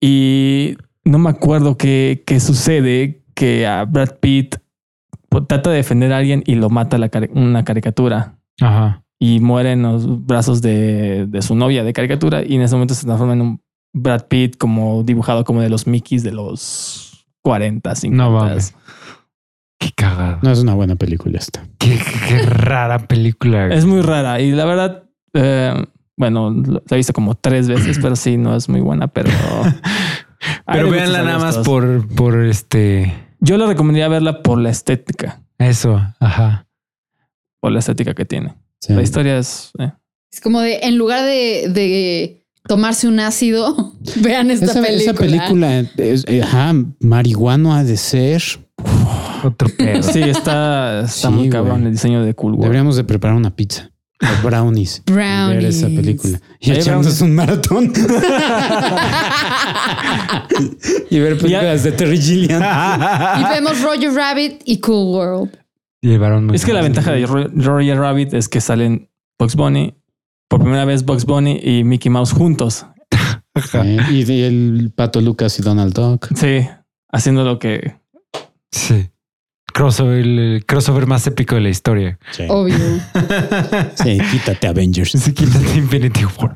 Y 0.01 0.77
no 1.03 1.19
me 1.19 1.29
acuerdo 1.29 1.75
qué, 1.77 2.23
qué 2.25 2.39
sucede 2.39 3.23
que 3.35 3.67
a 3.67 3.83
Brad 3.83 4.19
Pitt 4.21 4.55
trata 5.47 5.69
de 5.69 5.75
defender 5.77 6.13
a 6.13 6.17
alguien 6.17 6.43
y 6.45 6.55
lo 6.55 6.69
mata 6.69 6.97
la 6.97 7.09
cari- 7.11 7.29
una 7.33 7.63
caricatura 7.65 8.39
Ajá. 8.61 9.03
y 9.19 9.39
muere 9.41 9.73
en 9.73 9.81
los 9.83 10.25
brazos 10.25 10.61
de, 10.61 11.25
de 11.27 11.41
su 11.41 11.55
novia 11.55 11.83
de 11.83 11.91
caricatura. 11.93 12.41
Y 12.45 12.55
en 12.55 12.61
ese 12.61 12.75
momento 12.75 12.93
se 12.93 13.05
transforma 13.05 13.33
en 13.33 13.41
un 13.41 13.61
Brad 14.01 14.27
Pitt 14.27 14.57
como 14.57 15.03
dibujado 15.03 15.43
como 15.43 15.61
de 15.61 15.69
los 15.69 15.87
Mickeys 15.87 16.23
de 16.23 16.31
los 16.31 17.25
40, 17.43 17.95
50. 17.95 18.23
No 18.23 18.31
mames. 18.31 18.73
Qué 19.79 19.91
cagado. 19.95 20.39
No 20.41 20.51
es 20.51 20.59
una 20.59 20.73
buena 20.73 20.95
película 20.95 21.37
esta. 21.37 21.67
Qué, 21.77 21.99
qué 22.27 22.39
rara 22.41 23.07
película. 23.07 23.67
Es 23.73 23.85
muy 23.85 24.01
rara 24.01 24.41
y 24.41 24.51
la 24.51 24.65
verdad, 24.65 25.03
eh, 25.33 25.73
bueno, 26.17 26.51
la 26.51 26.81
he 26.89 26.95
visto 26.95 27.13
como 27.13 27.35
tres 27.35 27.67
veces, 27.67 27.99
pero 28.01 28.15
sí, 28.15 28.37
no 28.37 28.55
es 28.55 28.67
muy 28.69 28.81
buena, 28.81 29.07
pero... 29.07 29.29
Pero 30.65 30.91
véanla 30.91 31.23
nada 31.23 31.39
más 31.39 31.57
por, 31.59 32.07
por 32.15 32.39
este. 32.43 33.11
Yo 33.39 33.57
le 33.57 33.65
recomendaría 33.65 34.07
verla 34.07 34.43
por 34.43 34.59
la 34.59 34.69
estética, 34.69 35.41
Eso, 35.57 35.99
ajá. 36.19 36.67
por 37.59 37.71
la 37.71 37.79
estética 37.79 38.13
que 38.13 38.25
tiene. 38.25 38.53
Sí. 38.79 38.93
La 38.93 39.01
historia 39.01 39.37
es... 39.39 39.71
eh. 39.79 39.91
Es 40.31 40.39
como 40.41 40.59
de, 40.61 40.79
en 40.83 40.97
lugar 40.97 41.23
de, 41.23 41.69
de 41.69 42.45
tomarse 42.67 43.07
un 43.07 43.19
ácido, 43.19 43.93
vean 44.17 44.51
esta 44.51 44.65
Esa, 44.67 44.81
película. 44.81 45.01
esa 45.01 45.13
película, 45.13 45.79
es- 45.97 46.25
eh, 46.27 46.41
ajá, 46.43 46.73
marihuano 46.99 47.73
ha 47.73 47.83
de 47.83 47.97
ser. 47.97 48.41
Otro 49.43 49.69
pedo. 49.69 50.03
Sí, 50.11 50.21
está, 50.21 51.01
está 51.01 51.29
Sí, 51.29 51.33
muy 51.33 51.49
cabrón 51.49 51.85
el 51.85 51.91
diseño 51.91 52.23
de 52.23 52.33
Cool 52.33 52.51
World. 52.53 52.63
Deberíamos 52.65 52.95
de 52.95 53.03
preparar 53.03 53.35
una 53.37 53.55
pizza. 53.55 53.91
o 54.21 54.43
brownies. 54.47 55.03
y 55.07 55.11
Brownies. 55.11 55.55
Ver 55.57 55.65
esa 55.65 55.87
película. 55.87 56.41
Y 56.59 56.71
echarnos 56.71 57.21
un 57.21 57.35
maratón. 57.35 57.93
y 61.09 61.19
ver 61.19 61.37
películas 61.37 61.83
de 61.83 61.91
Terry 61.91 62.17
Gilliam. 62.19 62.61
y 62.61 63.43
vemos 63.53 63.81
Roger 63.81 64.13
Rabbit 64.13 64.61
y 64.65 64.79
Cool 64.79 65.15
World. 65.15 65.57
Llevaron 66.01 66.53
Es 66.53 66.63
que 66.65 66.73
la 66.73 66.81
ventaja 66.81 67.11
de 67.11 67.25
Ro- 67.25 67.49
Roger 67.55 67.97
Rabbit 67.97 68.33
es 68.33 68.47
que 68.49 68.61
salen 68.61 69.09
Bugs 69.39 69.55
Bunny, 69.55 69.95
por 70.47 70.61
primera 70.61 70.85
vez 70.85 71.05
Bugs 71.05 71.25
Bunny 71.25 71.59
y 71.61 71.83
Mickey 71.83 72.09
Mouse 72.09 72.31
juntos. 72.31 72.85
Eh, 73.73 73.97
y 74.11 74.41
el 74.43 74.91
Pato 74.95 75.19
Lucas 75.21 75.57
y 75.59 75.63
Donald 75.63 75.93
Duck. 75.93 76.27
Sí, 76.35 76.67
haciendo 77.11 77.43
lo 77.43 77.57
que... 77.59 77.95
Sí. 78.71 79.09
Crossover, 79.73 80.19
el 80.19 80.63
crossover 80.65 81.05
más 81.05 81.25
épico 81.27 81.55
de 81.55 81.61
la 81.61 81.69
historia. 81.69 82.19
Sí. 82.31 82.45
Obvio. 82.49 82.75
Sí, 83.95 84.19
quítate 84.31 84.67
Avengers. 84.67 85.11
Se 85.11 85.33
quita 85.33 85.57
de 85.59 85.75
Infinity 85.77 86.25
War. 86.25 86.55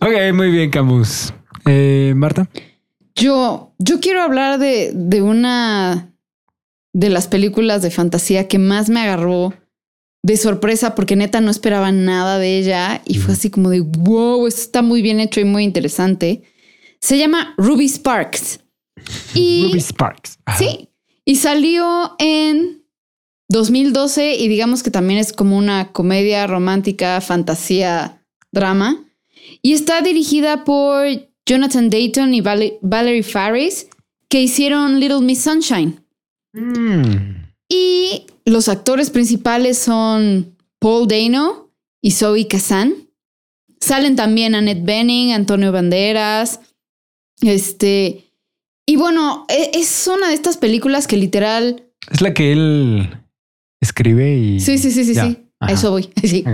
Ok, 0.00 0.34
muy 0.34 0.50
bien, 0.50 0.70
Camus. 0.70 1.32
Eh, 1.66 2.12
Marta. 2.16 2.48
Yo, 3.14 3.74
yo 3.78 4.00
quiero 4.00 4.22
hablar 4.22 4.58
de, 4.58 4.92
de 4.94 5.22
una 5.22 6.12
de 6.92 7.10
las 7.10 7.26
películas 7.28 7.82
de 7.82 7.90
fantasía 7.90 8.48
que 8.48 8.58
más 8.58 8.88
me 8.90 9.00
agarró 9.00 9.54
de 10.22 10.36
sorpresa 10.36 10.94
porque 10.94 11.16
neta 11.16 11.40
no 11.40 11.50
esperaba 11.50 11.92
nada 11.92 12.38
de 12.38 12.58
ella 12.58 13.02
y 13.06 13.18
fue 13.18 13.34
así 13.34 13.50
como 13.50 13.70
de 13.70 13.80
wow, 13.80 14.46
esto 14.46 14.60
está 14.62 14.82
muy 14.82 15.00
bien 15.02 15.20
hecho 15.20 15.40
y 15.40 15.44
muy 15.44 15.64
interesante. 15.64 16.42
Se 17.00 17.16
llama 17.18 17.54
Ruby 17.56 17.88
Sparks. 17.88 18.60
Y 19.34 19.66
Ruby 19.68 19.80
Sparks. 19.80 20.38
Ajá. 20.44 20.58
sí, 20.58 20.88
y 21.24 21.36
salió 21.36 22.16
en 22.18 22.82
2012 23.48 24.34
y 24.36 24.48
digamos 24.48 24.82
que 24.82 24.90
también 24.90 25.20
es 25.20 25.32
como 25.32 25.56
una 25.56 25.92
comedia 25.92 26.46
romántica, 26.46 27.20
fantasía, 27.20 28.22
drama. 28.52 29.04
Y 29.62 29.72
está 29.72 30.02
dirigida 30.02 30.64
por 30.64 31.06
Jonathan 31.46 31.88
Dayton 31.88 32.34
y 32.34 32.40
Val- 32.42 32.74
Valerie 32.82 33.22
Faris, 33.22 33.86
que 34.28 34.42
hicieron 34.42 35.00
Little 35.00 35.20
Miss 35.20 35.42
Sunshine. 35.42 36.00
Mm. 36.52 37.37
Y 37.68 38.26
los 38.44 38.68
actores 38.68 39.10
principales 39.10 39.78
son 39.78 40.56
Paul 40.78 41.06
Dano 41.08 41.70
y 42.02 42.12
Zoe 42.12 42.46
Kazan. 42.46 42.94
Salen 43.80 44.16
también 44.16 44.54
Annette 44.54 44.84
Bening, 44.84 45.32
Antonio 45.32 45.70
Banderas. 45.72 46.60
Este. 47.42 48.24
Y 48.86 48.96
bueno, 48.96 49.44
e- 49.48 49.70
es 49.74 50.08
una 50.12 50.28
de 50.28 50.34
estas 50.34 50.56
películas 50.56 51.06
que 51.06 51.16
literal. 51.16 51.84
Es 52.10 52.20
la 52.22 52.32
que 52.34 52.52
él 52.52 53.08
escribe 53.80 54.36
y. 54.36 54.60
Sí, 54.60 54.78
sí, 54.78 54.90
sí, 54.90 55.04
sí, 55.04 55.14
Ya. 55.14 55.26
sí. 55.26 55.38
A 55.60 55.72
eso 55.72 55.90
voy. 55.90 56.08
Sí. 56.22 56.44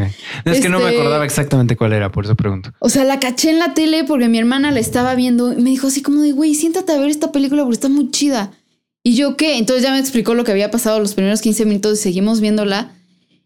Es 0.46 0.60
que 0.60 0.68
no 0.70 0.78
me 0.80 0.86
Este- 0.86 0.98
acordaba 0.98 1.24
exactamente 1.26 1.76
cuál 1.76 1.92
era, 1.92 2.10
por 2.10 2.24
eso 2.24 2.34
pregunto. 2.34 2.72
O 2.80 2.88
sea, 2.88 3.04
la 3.04 3.20
caché 3.20 3.50
en 3.50 3.58
la 3.58 3.74
tele 3.74 4.04
porque 4.04 4.28
mi 4.28 4.38
hermana 4.38 4.70
la 4.70 4.80
estaba 4.80 5.14
viendo 5.14 5.52
y 5.52 5.56
me 5.56 5.70
dijo 5.70 5.88
así 5.88 6.00
como 6.02 6.22
de, 6.22 6.32
güey, 6.32 6.54
siéntate 6.54 6.92
a 6.92 6.98
ver 6.98 7.10
esta 7.10 7.30
película 7.30 7.62
porque 7.62 7.74
está 7.74 7.88
muy 7.90 8.10
chida. 8.10 8.52
Y 9.06 9.16
yo, 9.16 9.36
¿qué? 9.36 9.58
Entonces 9.58 9.84
ya 9.84 9.92
me 9.92 9.98
explicó 9.98 10.34
lo 10.34 10.44
que 10.44 10.52
había 10.52 10.70
pasado 10.70 10.98
los 10.98 11.12
primeros 11.14 11.42
15 11.42 11.66
minutos 11.66 12.00
y 12.00 12.02
seguimos 12.02 12.40
viéndola. 12.40 12.96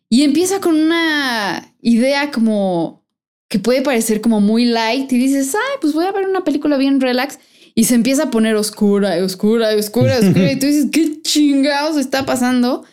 Y 0.09 0.23
empieza 0.23 0.61
con 0.61 0.77
una 0.77 1.75
idea 1.83 2.31
como 2.31 3.05
que 3.49 3.59
puede 3.59 3.83
parecer 3.83 4.21
como 4.21 4.41
muy 4.41 4.67
light 4.67 5.13
y 5.13 5.19
dices, 5.19 5.55
ay, 5.57 5.79
pues 5.81 5.95
voy 5.95 6.07
a 6.07 6.13
ver 6.13 6.29
una 6.29 6.45
película 6.45 6.77
bien 6.77 7.01
relax. 7.01 7.41
Y 7.75 7.85
se 7.85 7.97
empieza 7.97 8.25
a 8.25 8.31
poner 8.31 8.55
oscura, 8.55 9.23
oscura, 9.25 9.75
oscura, 9.77 10.19
oscura. 10.19 10.53
y 10.53 10.59
tú 10.61 10.67
dices, 10.67 10.87
¿qué 10.93 11.23
chingados 11.23 11.97
está 11.97 12.25
pasando? 12.25 12.85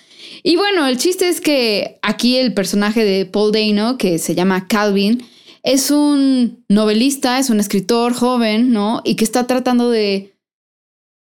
Y 0.42 0.56
bueno, 0.56 0.88
el 0.88 0.98
chiste 0.98 1.30
es 1.30 1.42
que 1.42 2.00
aquí 2.02 2.38
el 2.38 2.56
personaje 2.56 3.06
de 3.06 3.28
Paul 3.28 3.52
Dano, 3.52 4.00
que 4.00 4.18
se 4.18 4.34
llama 4.34 4.68
Calvin, 4.68 5.24
es 5.62 5.92
un 5.92 6.64
novelista, 6.68 7.38
es 7.38 7.52
un 7.52 7.60
escritor 7.60 8.14
joven, 8.14 8.72
¿no? 8.72 9.02
Y 9.04 9.16
que 9.16 9.24
está 9.24 9.46
tratando 9.46 9.92
de, 9.92 10.35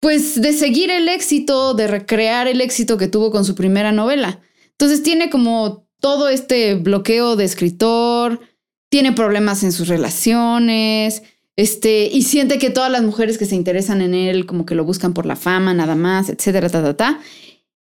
pues, 0.01 0.41
de 0.41 0.53
seguir 0.53 0.91
el 0.91 1.09
éxito, 1.09 1.75
de 1.75 1.87
recrear 1.87 2.49
el 2.49 2.61
éxito 2.61 2.97
que 2.97 3.09
tuvo 3.09 3.31
con 3.31 3.45
su 3.45 3.55
primera 3.55 3.93
novela. 3.93 4.41
Entonces 4.73 5.03
tiene 5.03 5.31
como 5.31 5.89
todo 6.01 6.29
este 6.29 6.75
bloqueo 6.75 7.37
de 7.37 7.45
escritor, 7.45 8.41
tiene 8.89 9.13
problemas 9.13 9.63
en 9.65 9.73
sus 9.73 9.89
relaciones, 9.89 11.23
este, 11.57 12.07
y 12.07 12.23
siente 12.23 12.59
que 12.59 12.71
todas 12.71 12.91
las 12.91 13.03
mujeres 13.03 13.37
que 13.37 13.45
se 13.45 13.57
interesan 13.57 14.01
en 14.01 14.15
él 14.15 14.47
como 14.47 14.65
que 14.65 14.77
lo 14.77 14.85
buscan 14.85 15.13
por 15.13 15.27
la 15.27 15.35
fama 15.35 15.75
nada 15.75 15.97
más, 15.97 16.29
etcétera, 16.29 16.69
ta, 16.69 16.83
ta, 16.83 16.97
ta. 16.97 17.21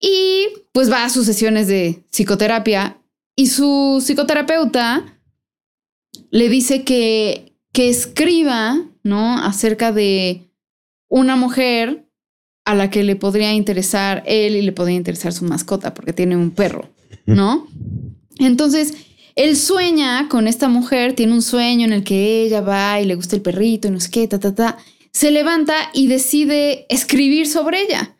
Y 0.00 0.48
pues 0.72 0.90
va 0.90 1.04
a 1.04 1.10
sus 1.10 1.26
sesiones 1.26 1.68
de 1.68 2.02
psicoterapia 2.10 2.98
y 3.36 3.48
su 3.48 4.02
psicoterapeuta 4.02 5.20
le 6.30 6.48
dice 6.48 6.82
que, 6.84 7.52
que 7.72 7.90
escriba, 7.90 8.80
¿no? 9.02 9.36
Acerca 9.36 9.92
de 9.92 10.47
una 11.08 11.36
mujer 11.36 12.06
a 12.64 12.74
la 12.74 12.90
que 12.90 13.02
le 13.02 13.16
podría 13.16 13.52
interesar 13.54 14.22
él 14.26 14.56
y 14.56 14.62
le 14.62 14.72
podría 14.72 14.96
interesar 14.96 15.32
su 15.32 15.44
mascota 15.44 15.94
porque 15.94 16.12
tiene 16.12 16.36
un 16.36 16.50
perro, 16.50 16.90
¿no? 17.24 17.66
Entonces, 18.38 18.94
él 19.34 19.56
sueña 19.56 20.28
con 20.28 20.48
esta 20.48 20.68
mujer, 20.68 21.14
tiene 21.14 21.32
un 21.32 21.42
sueño 21.42 21.86
en 21.86 21.92
el 21.92 22.04
que 22.04 22.42
ella 22.42 22.60
va 22.60 23.00
y 23.00 23.06
le 23.06 23.14
gusta 23.14 23.36
el 23.36 23.42
perrito 23.42 23.88
y 23.88 23.92
no 23.92 24.00
sé 24.00 24.10
qué, 24.10 24.28
ta, 24.28 24.38
ta, 24.38 24.54
ta. 24.54 24.78
Se 25.12 25.30
levanta 25.30 25.74
y 25.94 26.08
decide 26.08 26.86
escribir 26.88 27.46
sobre 27.46 27.82
ella. 27.82 28.16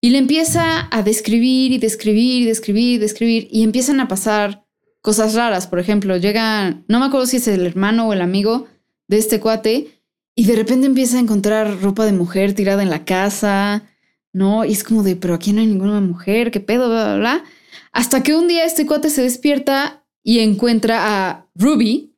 Y 0.00 0.10
le 0.10 0.18
empieza 0.18 0.88
a 0.90 1.02
describir 1.02 1.72
y 1.72 1.78
describir 1.78 2.42
y 2.42 2.46
describir 2.46 2.94
y 2.94 2.98
describir 2.98 3.48
y 3.50 3.62
empiezan 3.62 4.00
a 4.00 4.08
pasar 4.08 4.66
cosas 5.02 5.34
raras. 5.34 5.66
Por 5.66 5.78
ejemplo, 5.78 6.16
llega, 6.16 6.82
no 6.88 6.98
me 6.98 7.06
acuerdo 7.06 7.26
si 7.26 7.36
es 7.36 7.46
el 7.46 7.64
hermano 7.64 8.08
o 8.08 8.12
el 8.12 8.22
amigo 8.22 8.66
de 9.06 9.18
este 9.18 9.40
cuate 9.40 9.93
y 10.34 10.46
de 10.46 10.56
repente 10.56 10.86
empieza 10.86 11.16
a 11.16 11.20
encontrar 11.20 11.80
ropa 11.80 12.04
de 12.04 12.12
mujer 12.12 12.54
tirada 12.54 12.82
en 12.82 12.90
la 12.90 13.04
casa, 13.04 13.84
¿no? 14.32 14.64
Y 14.64 14.72
es 14.72 14.82
como 14.84 15.02
de, 15.02 15.16
pero 15.16 15.34
aquí 15.34 15.52
no 15.52 15.60
hay 15.60 15.66
ninguna 15.66 16.00
mujer, 16.00 16.50
¿qué 16.50 16.60
pedo? 16.60 16.88
Bla, 16.88 17.04
bla, 17.04 17.16
bla. 17.16 17.44
Hasta 17.92 18.22
que 18.22 18.34
un 18.34 18.48
día 18.48 18.64
este 18.64 18.86
cuate 18.86 19.10
se 19.10 19.22
despierta 19.22 20.04
y 20.22 20.40
encuentra 20.40 21.28
a 21.28 21.46
Ruby 21.54 22.16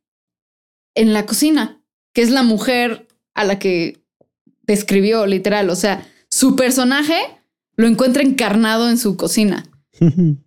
en 0.95 1.13
la 1.13 1.27
cocina, 1.27 1.83
que 2.15 2.23
es 2.23 2.31
la 2.31 2.43
mujer 2.43 3.07
a 3.35 3.45
la 3.45 3.59
que 3.59 4.03
describió 4.63 5.27
literal. 5.27 5.69
O 5.69 5.77
sea, 5.77 6.09
su 6.31 6.57
personaje 6.57 7.17
lo 7.77 7.87
encuentra 7.87 8.23
encarnado 8.23 8.89
en 8.89 8.99
su 8.99 9.17
cocina. 9.17 9.71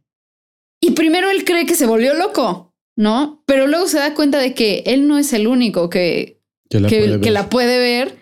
Y 0.82 0.92
primero 0.92 1.30
él 1.30 1.44
cree 1.44 1.66
que 1.66 1.76
se 1.76 1.86
volvió 1.86 2.14
loco, 2.14 2.74
¿no? 2.96 3.44
Pero 3.46 3.68
luego 3.68 3.88
se 3.88 4.00
da 4.00 4.14
cuenta 4.14 4.40
de 4.40 4.54
que 4.54 4.84
él 4.86 5.10
no 5.10 5.18
es 5.18 5.34
el 5.34 5.48
único 5.48 5.90
que, 5.90 6.39
Que 6.70 6.80
la 6.80 6.88
que, 6.90 6.98
puede 7.00 7.12
ver. 7.12 7.22
que 7.22 7.32
la 7.32 7.50
puede 7.50 7.78
ver. 7.80 8.18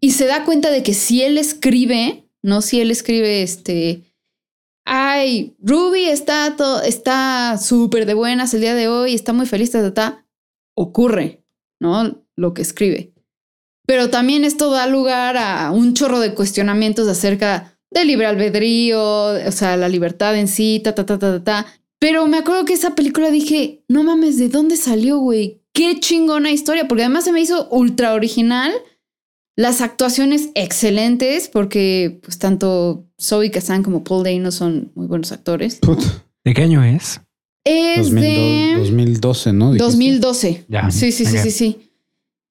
Y 0.00 0.12
se 0.12 0.26
da 0.26 0.44
cuenta 0.44 0.70
de 0.70 0.82
que 0.82 0.94
si 0.94 1.22
él 1.22 1.38
escribe, 1.38 2.24
no 2.42 2.62
si 2.62 2.80
él 2.80 2.90
escribe 2.90 3.42
este. 3.42 4.02
Ay, 4.84 5.54
Ruby 5.60 6.04
está 6.06 6.56
to- 6.56 6.82
está 6.82 7.58
súper 7.58 8.06
de 8.06 8.14
buenas 8.14 8.54
el 8.54 8.62
día 8.62 8.74
de 8.74 8.88
hoy, 8.88 9.14
está 9.14 9.32
muy 9.32 9.46
feliz, 9.46 9.70
ta, 9.70 9.80
ta, 9.82 9.94
ta", 9.94 10.26
ocurre, 10.74 11.42
¿no? 11.80 12.24
Lo 12.36 12.54
que 12.54 12.62
escribe. 12.62 13.12
Pero 13.86 14.08
también 14.10 14.44
esto 14.44 14.70
da 14.70 14.86
lugar 14.86 15.36
a 15.36 15.70
un 15.70 15.94
chorro 15.94 16.18
de 16.20 16.34
cuestionamientos 16.34 17.06
acerca 17.08 17.78
del 17.90 18.08
libre 18.08 18.26
albedrío, 18.26 19.00
o 19.00 19.52
sea, 19.52 19.76
la 19.76 19.88
libertad 19.88 20.36
en 20.36 20.48
sí, 20.48 20.80
ta, 20.82 20.94
ta, 20.94 21.04
ta, 21.04 21.18
ta, 21.18 21.38
ta, 21.38 21.44
ta. 21.44 21.66
Pero 21.98 22.26
me 22.26 22.38
acuerdo 22.38 22.64
que 22.64 22.72
esa 22.72 22.94
película 22.94 23.30
dije, 23.30 23.84
no 23.88 24.02
mames, 24.02 24.38
¿de 24.38 24.48
dónde 24.48 24.76
salió, 24.76 25.18
güey? 25.18 25.59
Qué 25.80 25.98
chingona 25.98 26.50
historia, 26.50 26.86
porque 26.86 27.04
además 27.04 27.24
se 27.24 27.32
me 27.32 27.40
hizo 27.40 27.66
ultra 27.70 28.12
original. 28.12 28.70
Las 29.56 29.80
actuaciones 29.80 30.50
excelentes, 30.54 31.48
porque 31.48 32.20
pues 32.22 32.38
tanto 32.38 33.06
Zoe 33.18 33.50
Kazan 33.50 33.82
como 33.82 34.04
Paul 34.04 34.24
Dano 34.24 34.50
son 34.52 34.92
muy 34.94 35.06
buenos 35.06 35.32
actores. 35.32 35.76
Put, 35.76 35.98
¿De 36.44 36.52
qué 36.52 36.64
año 36.64 36.84
es? 36.84 37.22
Es 37.64 37.96
2002, 38.10 38.20
de 38.20 38.74
2012, 38.78 39.52
¿no? 39.54 39.72
Dijiste. 39.72 39.84
2012. 39.90 40.64
Ya. 40.68 40.90
Sí, 40.90 41.12
sí, 41.12 41.24
sí, 41.24 41.38
sí, 41.38 41.50
sí. 41.50 41.90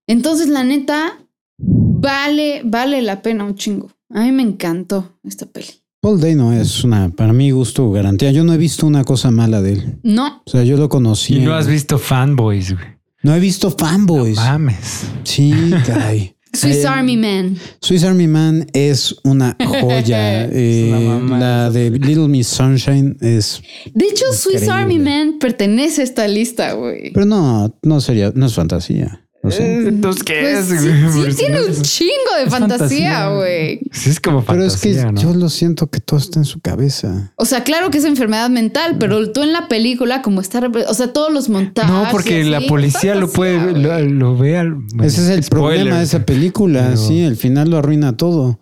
Entonces, 0.08 0.48
la 0.48 0.64
neta, 0.64 1.20
vale, 1.60 2.64
vale 2.66 3.04
la 3.04 3.22
pena 3.22 3.44
un 3.44 3.54
chingo. 3.54 3.92
A 4.10 4.24
mí 4.24 4.32
me 4.32 4.42
encantó 4.42 5.20
esta 5.24 5.46
peli. 5.46 5.68
Paul 6.02 6.20
Dano 6.20 6.52
es 6.52 6.84
una, 6.84 7.10
para 7.10 7.32
mí, 7.32 7.52
gusto 7.52 7.92
garantía. 7.92 8.32
Yo 8.32 8.44
no 8.44 8.54
he 8.54 8.58
visto 8.58 8.88
una 8.88 9.04
cosa 9.04 9.30
mala 9.30 9.62
de 9.62 9.74
él. 9.74 10.00
No, 10.02 10.42
O 10.48 10.50
sea, 10.50 10.64
yo 10.64 10.78
lo 10.78 10.90
conocí. 10.90 11.36
Y 11.36 11.40
no 11.42 11.52
en- 11.52 11.58
has 11.60 11.68
visto 11.68 12.00
fanboys, 12.00 12.74
güey. 12.74 12.99
No 13.24 13.34
he 13.36 13.40
visto 13.40 13.70
fanboys. 13.72 14.36
Mames. 14.38 15.06
Sí, 15.24 15.52
caray. 15.86 16.36
Swiss 16.54 16.78
Eh, 16.84 16.88
Army 16.88 17.16
Man. 17.16 17.58
Swiss 17.80 18.04
Army 18.04 18.28
Man 18.28 18.66
es 18.74 19.16
una 19.24 19.56
joya. 19.82 20.46
Eh, 20.46 20.92
una 21.22 21.38
la 21.40 21.70
de 21.70 21.92
Little 21.92 22.28
Miss 22.28 22.48
Sunshine 22.48 23.18
es. 23.22 23.62
De 23.94 24.06
hecho, 24.06 24.26
Swiss. 24.34 24.68
Army 24.68 24.98
Man 24.98 25.38
pertenece 25.40 26.02
a 26.02 26.04
esta 26.06 26.28
lista, 26.28 26.74
güey. 26.74 27.12
Pero 27.14 27.26
no, 27.28 27.78
no 27.84 28.02
sería, 28.02 28.32
no 28.34 28.48
es 28.48 28.54
fantasía. 28.56 29.22
No 29.42 29.52
sé. 29.52 29.88
Entonces, 29.88 30.24
¿qué 30.24 30.34
Pues 30.42 30.66
sí, 30.66 30.76
es? 30.76 31.36
sí 31.36 31.46
tiene 31.46 31.62
un 31.62 31.82
chingo 31.82 32.36
de 32.38 32.44
es 32.44 32.50
fantasía, 32.50 32.78
fantasía. 33.14 33.30
güey. 33.30 33.80
Sí, 33.92 34.10
es 34.10 34.20
como 34.20 34.44
Pero 34.44 34.66
es 34.66 34.76
que 34.76 34.94
fantasía, 34.94 35.12
¿no? 35.14 35.22
yo 35.22 35.40
lo 35.40 35.48
siento 35.50 35.88
que 35.90 36.02
todo 36.02 36.20
está 36.20 36.40
en 36.40 36.46
su 36.46 36.60
cabeza. 36.60 37.32
O 37.38 37.46
sea, 37.46 37.64
claro 37.64 37.90
que 37.90 38.00
es 38.00 38.04
enfermedad 38.06 38.50
mental, 38.50 38.98
pero 39.00 39.32
tú 39.32 39.42
en 39.42 39.54
la 39.54 39.70
película, 39.70 40.22
como 40.22 40.42
está, 40.42 40.60
o 40.90 40.94
sea, 40.94 41.14
todos 41.14 41.32
los 41.32 41.48
montajes. 41.48 41.90
No, 41.90 42.04
porque 42.12 42.44
la 42.44 42.60
policía 42.68 43.16
lo 43.16 43.30
fantasía, 43.30 43.72
puede, 43.72 43.80
lo, 43.80 44.00
lo 44.00 44.38
ve 44.38 44.58
al. 44.58 44.74
bueno, 44.74 45.04
Ese 45.06 45.22
es 45.22 45.30
el 45.30 45.44
spoiler, 45.44 45.78
problema 45.78 45.98
de 46.00 46.04
esa 46.04 46.26
película. 46.26 46.98
Sí, 46.98 47.22
el 47.22 47.38
final 47.38 47.70
lo 47.70 47.78
arruina 47.78 48.18
todo. 48.18 48.60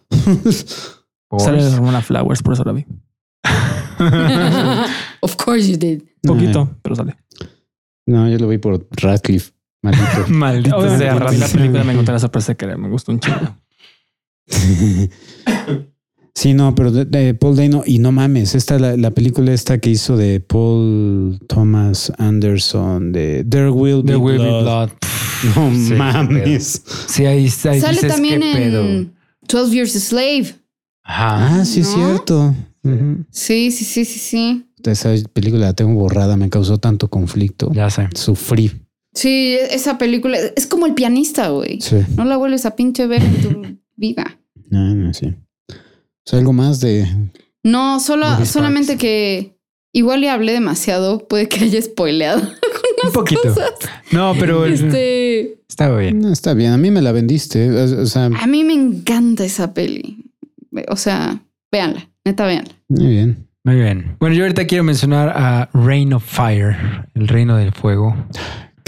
Sale 1.40 1.70
Ramona 1.72 2.02
Flowers, 2.02 2.44
por 2.44 2.54
eso 2.54 2.64
la 2.64 2.74
vi. 2.74 2.86
of 5.22 5.36
course 5.38 5.68
you 5.70 5.78
did. 5.78 6.04
Poquito, 6.22 6.78
pero 6.84 6.95
sale. 6.95 7.16
No, 8.06 8.30
yo 8.30 8.38
lo 8.38 8.48
vi 8.48 8.58
por 8.60 8.88
Radcliffe. 8.91 9.52
Maldito. 9.91 10.26
Maldito 10.30 10.77
Obviamente, 10.77 11.05
sea 11.05 11.15
la 11.15 11.47
película 11.47 11.84
me 11.84 11.93
encontré 11.93 12.14
la 12.14 12.19
sorpresa 12.19 12.55
que 12.55 12.68
me 12.76 12.89
gustó 12.89 13.11
un 13.11 13.19
chingo. 13.19 13.57
Sí, 16.34 16.53
no, 16.53 16.76
pero 16.76 16.91
de, 16.91 17.05
de 17.05 17.34
Paul 17.34 17.55
Dano, 17.55 17.81
y 17.84 17.97
no 17.97 18.11
mames, 18.11 18.53
esta 18.53 18.77
la, 18.77 18.95
la 18.95 19.09
película 19.09 19.51
esta 19.53 19.80
que 19.80 19.89
hizo 19.89 20.15
de 20.18 20.39
Paul 20.39 21.39
Thomas 21.47 22.14
Anderson, 22.19 23.11
de 23.11 23.43
There 23.43 23.72
Will 23.72 24.03
Be 24.03 24.09
There 24.09 24.18
will 24.19 24.38
be 24.38 24.43
Blood. 24.61 24.91
No 25.55 25.72
Sí, 25.73 25.93
mames. 25.95 26.84
Sí, 27.07 27.26
ahí, 27.26 27.45
ahí 27.45 27.49
Sale 27.49 27.93
dices, 27.93 28.07
también 28.14 28.39
¿qué 28.41 28.53
pedo? 28.53 28.81
en 28.85 29.14
12 29.47 29.73
Years 29.73 29.95
a 29.95 29.99
Slave. 29.99 30.55
Ah, 31.03 31.64
sí, 31.65 31.80
es 31.80 31.88
¿No? 31.88 31.95
cierto. 31.95 32.55
Ujú. 32.84 33.26
Sí, 33.31 33.72
sí, 33.72 33.84
sí, 33.84 34.05
sí, 34.05 34.19
sí. 34.19 34.65
Esa 34.84 35.14
película 35.34 35.65
la 35.65 35.73
tengo 35.73 35.93
borrada, 35.95 36.38
me 36.38 36.51
causó 36.51 36.77
tanto 36.77 37.07
conflicto. 37.09 37.72
Ya 37.73 37.89
sé. 37.89 38.09
Sufrí. 38.14 38.72
Sí, 39.18 39.57
esa 39.72 39.98
película 39.98 40.38
es 40.56 40.68
como 40.68 40.85
el 40.85 40.94
pianista, 40.94 41.49
güey. 41.49 41.81
Sí. 41.81 41.98
No 42.15 42.23
la 42.23 42.38
vuelves 42.38 42.65
a 42.68 42.76
pinche 42.76 43.07
ver 43.07 43.23
en 43.23 43.41
tu 43.41 43.77
vida. 43.95 44.38
No, 44.69 44.94
no, 44.94 45.11
sí. 45.14 45.34
O 45.69 45.73
sea, 46.23 46.38
algo 46.39 46.53
más 46.53 46.80
de. 46.80 47.07
No, 47.64 47.99
solo, 47.99 48.45
solamente 48.45 48.95
que 48.98 49.57
igual 49.91 50.22
le 50.22 50.30
hablé 50.30 50.52
demasiado, 50.53 51.27
puede 51.27 51.49
que 51.49 51.64
haya 51.65 51.81
spoileado. 51.81 52.41
Un 53.03 53.11
poquito. 53.11 53.41
cosas. 53.41 53.72
No, 54.11 54.35
pero 54.39 54.65
el- 54.65 54.73
Este, 54.73 55.61
estaba 55.68 55.98
bien. 55.98 56.19
No, 56.19 56.31
está 56.31 56.53
bien. 56.53 56.73
A 56.73 56.77
mí 56.77 56.91
me 56.91 57.02
la 57.02 57.11
vendiste. 57.11 57.72
O 57.72 58.02
o 58.03 58.06
sea, 58.06 58.26
a 58.26 58.48
mí 58.48 58.64
me 58.64 58.73
encanta 58.73 59.45
esa 59.45 59.73
peli. 59.73 60.31
O 60.89 60.95
sea, 60.95 61.41
véanla, 61.72 62.07
neta, 62.23 62.45
véanla. 62.45 62.72
muy 62.88 63.07
bien. 63.07 63.48
Muy 63.64 63.76
bien. 63.76 64.15
Bueno, 64.19 64.35
yo 64.35 64.44
ahorita 64.44 64.65
quiero 64.68 64.84
mencionar 64.84 65.30
a 65.35 65.69
Reign 65.73 66.14
of 66.14 66.23
Fire, 66.23 66.77
el 67.15 67.27
reino 67.27 67.57
del 67.57 67.73
fuego. 67.73 68.15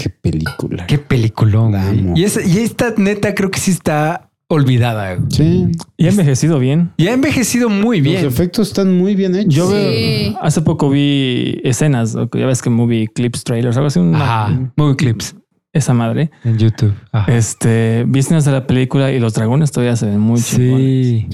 Qué 0.02 0.08
película. 0.10 0.86
Qué 0.86 0.98
peliculón. 0.98 1.72
Güey. 1.72 2.20
Y, 2.20 2.24
esa- 2.24 2.42
y 2.44 2.58
esta 2.58 2.94
neta 2.96 3.34
creo 3.34 3.50
que 3.50 3.58
sí 3.60 3.70
está 3.72 4.30
olvidada. 4.48 5.14
güey. 5.16 5.30
Sí. 5.30 5.66
Y 5.96 6.06
ha 6.06 6.10
envejecido 6.10 6.58
bien. 6.58 6.92
Y 6.96 7.08
ha 7.08 7.12
envejecido 7.12 7.68
muy 7.68 8.00
bien. 8.00 8.24
Los 8.24 8.32
efectos 8.34 8.68
están 8.68 8.96
muy 8.96 9.14
bien 9.14 9.36
hechos. 9.36 9.54
Yo 9.54 9.66
Sí. 9.68 9.74
veo, 9.74 10.38
hace 10.42 10.62
poco 10.62 10.90
vi 10.90 11.60
escenas, 11.64 12.14
ya 12.14 12.46
ves 12.46 12.62
que 12.62 12.70
movie 12.70 13.06
clips, 13.08 13.44
trailers, 13.44 13.76
algo 13.76 13.88
así, 13.88 14.00
Ajá. 14.14 14.72
Movie 14.76 14.96
clips 14.96 15.36
esa 15.72 15.94
madre. 15.94 16.30
en 16.44 16.58
YouTube. 16.58 16.94
Ajá. 17.12 17.32
Este, 17.32 18.04
vi 18.08 18.18
escenas 18.20 18.44
de 18.44 18.52
la 18.52 18.66
película 18.66 19.12
y 19.12 19.20
los 19.20 19.34
dragones 19.34 19.70
todavía 19.70 19.94
se 19.96 20.06
ven 20.06 20.18
muy. 20.18 20.40
Sí. 20.40 21.28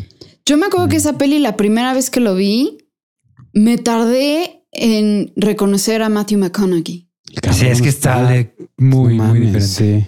Yo 0.44 0.56
me 0.58 0.66
acuerdo 0.66 0.88
que 0.88 0.96
esa 0.96 1.16
peli, 1.16 1.38
la 1.38 1.56
primera 1.56 1.94
vez 1.94 2.10
que 2.10 2.20
lo 2.20 2.34
vi, 2.34 2.78
me 3.54 3.78
tardé 3.78 4.62
en 4.72 5.32
reconocer 5.36 6.02
a 6.02 6.10
Matthew 6.10 6.38
McConaughey. 6.38 7.05
El 7.32 7.40
cabrón 7.40 7.60
Sí, 7.60 7.66
es 7.66 7.82
que 7.82 7.88
está 7.88 8.28
muy, 8.78 9.14
muy 9.14 9.40
diferente. 9.40 9.60
sí. 9.60 10.06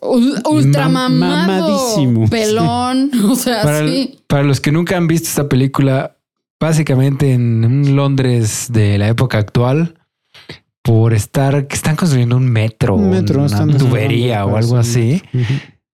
Ul- 0.00 0.40
Ultra 0.48 0.88
mamadísimo. 0.88 2.28
pelón, 2.28 3.10
o 3.24 3.34
sea, 3.34 3.62
Para, 3.62 3.80
sí. 3.88 4.20
para 4.28 4.42
los 4.44 4.60
que 4.60 4.70
nunca 4.70 4.96
han 4.96 5.08
visto 5.08 5.28
esta 5.28 5.48
película, 5.48 6.16
básicamente 6.60 7.32
en 7.32 7.64
un 7.64 7.96
Londres 7.96 8.68
de 8.70 8.96
la 8.98 9.08
época 9.08 9.38
actual, 9.38 9.94
por 10.82 11.12
estar 11.14 11.66
que 11.66 11.74
están 11.74 11.96
construyendo 11.96 12.36
un 12.36 12.48
metro, 12.48 12.94
Un 12.94 13.10
metro, 13.10 13.38
una 13.40 13.46
están 13.46 13.76
tubería 13.76 14.46
o 14.46 14.56
algo 14.56 14.76
así, 14.76 15.20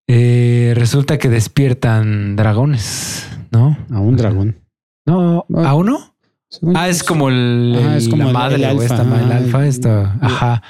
eh, 0.06 0.72
resulta 0.76 1.16
que 1.18 1.28
despiertan 1.30 2.36
dragones, 2.36 3.26
¿no? 3.50 3.76
A 3.90 4.00
un 4.00 4.16
dragón. 4.16 4.60
No. 5.06 5.46
¿a 5.56 5.74
uno? 5.74 6.13
Según 6.60 6.76
Ah, 6.76 6.88
es 6.88 7.02
como 7.02 7.28
el, 7.28 7.76
Ajá, 7.78 7.96
es 7.96 8.08
como 8.08 8.22
la 8.24 8.28
el- 8.30 8.34
madre 8.34 8.56
el 8.56 8.64
o 8.64 8.68
alfa, 8.68 8.84
esta, 8.84 9.02
el 9.02 9.12
ajá, 9.12 9.36
alfa, 9.36 9.66
esta, 9.66 10.18
ajá. 10.20 10.62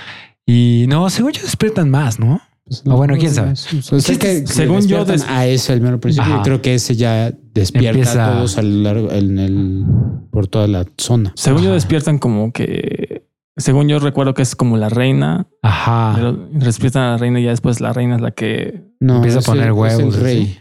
Y 0.47 0.87
no, 0.89 1.09
según 1.11 1.33
yo 1.33 1.43
despiertan 1.43 1.91
más, 1.91 2.19
¿no? 2.19 2.41
pues, 2.67 2.83
Ah, 2.87 2.95
bueno, 2.95 3.15
quién 3.19 3.33
sabe. 3.33 3.53
O 3.53 4.01
sea, 4.01 4.19
que 4.19 4.47
Según 4.47 4.87
yo, 4.87 5.05
des- 5.05 5.25
a 5.29 5.47
ese 5.47 5.73
al 5.75 5.81
mero 5.83 6.01
principio. 6.01 6.27
Ajá. 6.33 6.37
Yo 6.39 6.43
creo 6.43 6.63
que 6.63 6.75
ese 6.75 6.97
ya 6.97 7.31
despierta 7.53 7.91
Empieza- 7.99 8.27
a 8.27 8.37
todos 8.37 8.57
a 8.59 8.63
lo 8.63 8.83
largo 8.83 9.11
en 9.13 9.39
el 9.39 9.85
por 10.31 10.47
toda 10.47 10.67
la 10.67 10.85
zona. 10.99 11.33
Según 11.37 11.63
yo 11.63 11.73
despiertan 11.75 12.19
como 12.19 12.53
que, 12.53 13.27
según 13.57 13.89
yo 13.89 13.99
recuerdo 13.99 14.33
que 14.35 14.43
es 14.43 14.57
como 14.57 14.77
la 14.79 14.89
reina, 14.89 15.47
Ajá. 15.63 16.13
pero 16.17 16.33
despiertan 16.53 17.03
a 17.03 17.11
la 17.13 17.17
reina 17.19 17.41
y 17.41 17.45
ya 17.45 17.51
después 17.51 17.81
la 17.81 17.93
reina 17.93 18.17
es 18.17 18.23
la 18.23 18.31
que 18.31 18.83
No, 19.01 19.17
Empieza 19.17 19.41
a 19.41 19.43
poner 19.43 19.67
el- 19.67 19.73
huevos, 19.73 20.01
Es 20.01 20.07
el 20.07 20.13
¿sí? 20.15 20.21
rey. 20.21 20.59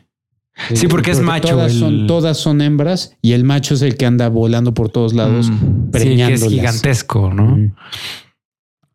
Sí, 0.74 0.88
porque 0.88 1.12
es 1.12 1.20
macho, 1.20 1.50
Todas, 1.56 1.74
el- 1.74 1.80
son, 1.80 2.08
todas 2.08 2.38
son 2.38 2.62
hembras 2.62 3.16
y 3.22 3.32
el 3.34 3.44
macho 3.44 3.74
es 3.74 3.82
el 3.82 3.98
que 3.98 4.06
anda 4.06 4.30
volando 4.30 4.74
por 4.74 4.90
todos 4.90 5.14
lados. 5.14 5.50
Mm. 5.50 5.54
Sí, 5.54 5.60
que 5.60 5.98
es 5.98 6.04
preñándolas. 6.04 6.50
gigantesco, 6.50 7.34
¿no? 7.34 7.58
Mm. 7.58 7.76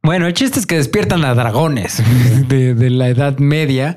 Bueno, 0.05 0.27
el 0.29 0.33
chiste 0.35 0.61
es 0.61 0.67
que 0.67 0.77
despiertan 0.77 1.25
a 1.25 1.35
dragones 1.35 2.01
de, 2.49 2.75
de 2.75 2.91
la 2.91 3.09
Edad 3.09 3.39
Media 3.39 3.97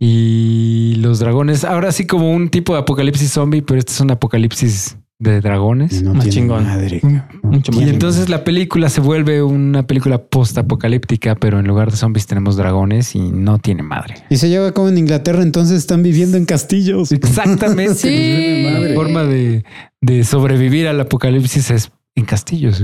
y 0.00 0.96
los 0.98 1.20
dragones, 1.20 1.64
ahora 1.64 1.92
sí 1.92 2.06
como 2.06 2.32
un 2.32 2.48
tipo 2.48 2.72
de 2.74 2.80
apocalipsis 2.80 3.30
zombie, 3.32 3.62
pero 3.62 3.78
este 3.78 3.92
es 3.92 4.00
un 4.00 4.10
apocalipsis 4.10 4.96
de 5.18 5.40
dragones. 5.40 6.02
No 6.02 6.12
Más 6.14 6.24
tiene 6.24 6.34
chingón. 6.34 6.64
madre. 6.64 7.00
Mucho 7.42 7.72
Y 7.80 7.88
entonces 7.88 8.28
la 8.28 8.44
película 8.44 8.88
se 8.90 9.00
vuelve 9.00 9.42
una 9.42 9.86
película 9.86 10.18
post-apocalíptica, 10.18 11.34
pero 11.36 11.58
en 11.58 11.66
lugar 11.66 11.90
de 11.90 11.96
zombies 11.96 12.26
tenemos 12.26 12.56
dragones 12.56 13.14
y 13.14 13.20
no 13.30 13.58
tiene 13.58 13.82
madre. 13.82 14.14
Y 14.28 14.36
se 14.36 14.48
lleva 14.48 14.72
como 14.72 14.88
en 14.88 14.98
Inglaterra, 14.98 15.42
entonces 15.42 15.78
están 15.78 16.02
viviendo 16.02 16.36
en 16.36 16.44
castillos. 16.44 17.12
Exactamente. 17.12 17.94
Sí. 18.06 18.62
La 18.64 18.94
forma 18.94 19.24
de, 19.24 19.64
de 20.00 20.24
sobrevivir 20.24 20.86
al 20.88 21.00
apocalipsis 21.00 21.70
es 21.70 21.90
en 22.14 22.24
castillos. 22.24 22.82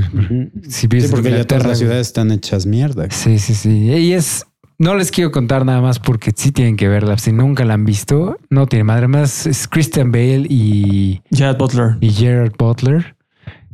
Si 0.69 0.87
vives 0.87 1.07
Sí, 1.07 1.11
porque 1.11 1.29
en 1.29 1.37
ya 1.37 1.45
todas 1.45 1.63
Inglaterra, 1.63 1.69
las 1.69 1.79
ciudades 1.79 2.07
están 2.07 2.31
hechas 2.31 2.67
mierda. 2.67 3.09
Sí, 3.11 3.39
sí, 3.39 3.55
sí. 3.55 3.71
Y 3.91 4.13
es. 4.13 4.47
No 4.83 4.97
les 4.97 5.13
quiero 5.13 5.31
contar 5.31 5.65
nada 5.65 5.81
más 5.81 6.01
porque 6.01 6.33
sí 6.35 6.51
tienen 6.51 6.77
que 6.77 6.89
verla. 6.89 7.17
Si 7.17 7.31
nunca 7.31 7.65
la 7.65 7.75
han 7.75 7.85
visto, 7.85 8.37
no 8.51 8.67
tiene 8.67 8.83
madre. 8.83 9.07
Más 9.07 9.47
es 9.47 9.69
Christian 9.69 10.11
Bale 10.11 10.45
y, 10.49 11.21
Jared 11.33 11.57
Butler. 11.57 11.97
y 12.01 12.11
Gerard 12.11 12.53
Butler. 12.59 13.15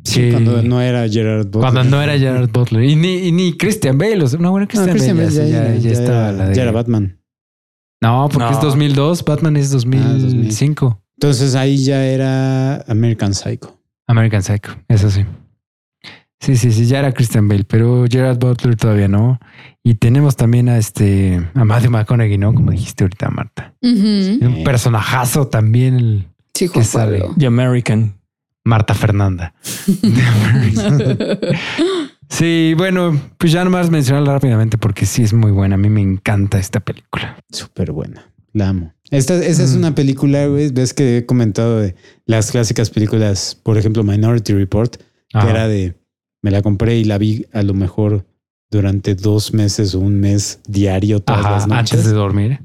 Sí, 0.05 0.21
que- 0.21 0.33
cuando 0.33 0.63
no 0.63 0.83
era 0.83 1.09
Gerard 1.09 1.47
Butler. 1.47 1.61
cuando 1.63 1.85
no 1.85 2.03
era 2.03 2.19
Gerard 2.19 2.51
Butler. 2.51 2.85
Y 2.85 2.95
ni, 2.95 3.15
y 3.27 3.33
ni 3.33 3.57
Christian 3.57 3.97
Bale. 3.97 4.23
o 4.23 4.27
sea, 4.29 4.39
no, 4.39 4.51
bueno, 4.51 4.67
No, 4.67 4.69
Christian, 4.87 5.17
Bale 5.17 5.31
ya, 5.31 5.41
Bale 5.43 5.51
ya, 5.51 5.77
ya 5.77 5.91
estaba 5.93 6.29
era- 6.29 6.33
la 6.33 6.49
de- 6.51 6.55
ya 6.55 6.63
era 6.63 6.73
Batman. 6.73 7.19
No, 8.03 8.29
porque 8.31 8.51
No. 8.51 8.55
es 8.55 8.61
2002. 8.61 9.25
Batman 9.25 9.57
es 9.57 9.71
2005. 9.71 11.01
Entonces 11.17 11.55
ahí 11.55 11.79
ya 11.79 12.05
era 12.05 12.83
American 12.83 13.33
Psycho. 13.33 13.81
American 14.07 14.43
Psycho. 14.43 14.73
Eso 14.89 15.11
sí. 15.11 15.25
Sí, 16.40 16.56
sí, 16.56 16.70
sí. 16.73 16.86
Ya 16.86 17.01
era 17.01 17.12
Christian 17.12 17.48
Bale, 17.48 17.65
pero 17.65 18.05
Gerard 18.09 18.39
Butler 18.39 18.77
todavía 18.77 19.09
no. 19.09 19.40
Y 19.82 19.94
tenemos 19.94 20.36
también 20.36 20.69
a 20.69 20.78
este, 20.78 21.43
a 21.55 21.65
Matthew 21.65 21.90
McConaughey, 21.90 22.39
¿no? 22.39 22.55
Como 22.55 22.70
dijiste 22.70 23.05
ahorita, 23.05 23.31
Marta. 23.31 23.74
Un 23.82 24.62
personajazo 24.65 25.48
también, 25.48 25.94
el 25.97 26.28
Sí, 26.55 26.66
Juan 26.69 26.82
¿Qué 26.82 26.89
sale? 26.89 27.19
Pablo. 27.20 27.35
The 27.39 27.47
American. 27.47 28.15
Marta 28.65 28.93
Fernanda. 28.94 29.55
sí, 32.28 32.74
bueno, 32.77 33.19
pues 33.39 33.52
ya 33.52 33.65
nomás 33.65 33.90
mencionarla 33.90 34.32
rápidamente 34.35 34.78
porque 34.78 35.06
sí 35.06 35.23
es 35.23 35.32
muy 35.32 35.51
buena. 35.51 35.77
A 35.77 35.78
mí 35.78 35.89
me 35.89 36.01
encanta 36.02 36.59
esta 36.59 36.81
película. 36.81 37.36
Súper 37.51 37.93
buena. 37.93 38.31
La 38.52 38.69
amo. 38.70 38.94
Esta, 39.10 39.35
esa 39.36 39.62
es 39.62 39.74
Mm. 39.74 39.78
una 39.78 39.94
película, 39.94 40.47
güey. 40.47 40.70
Ves 40.70 40.94
que 40.94 41.19
he 41.19 41.27
comentado 41.27 41.81
de 41.81 41.94
las 42.27 42.51
clásicas 42.51 42.90
películas, 42.90 43.59
por 43.62 43.78
ejemplo, 43.78 44.02
Minority 44.05 44.52
Report, 44.55 44.97
que 44.97 45.39
Ajá. 45.39 45.51
era 45.51 45.69
de 45.69 45.94
me 46.43 46.51
la 46.51 46.62
compré 46.62 46.98
y 46.98 47.05
la 47.05 47.19
vi 47.19 47.47
a 47.52 47.62
lo 47.62 47.74
mejor 47.74 48.27
durante 48.70 49.15
dos 49.15 49.55
meses 49.55 49.94
o 49.94 50.01
un 50.01 50.20
mes 50.20 50.60
diario 50.69 51.20
todas 51.20 51.40
Ajá, 51.44 51.51
las 51.52 51.69
noches. 51.69 51.93
antes 51.93 52.05
de 52.06 52.12
dormir. 52.12 52.60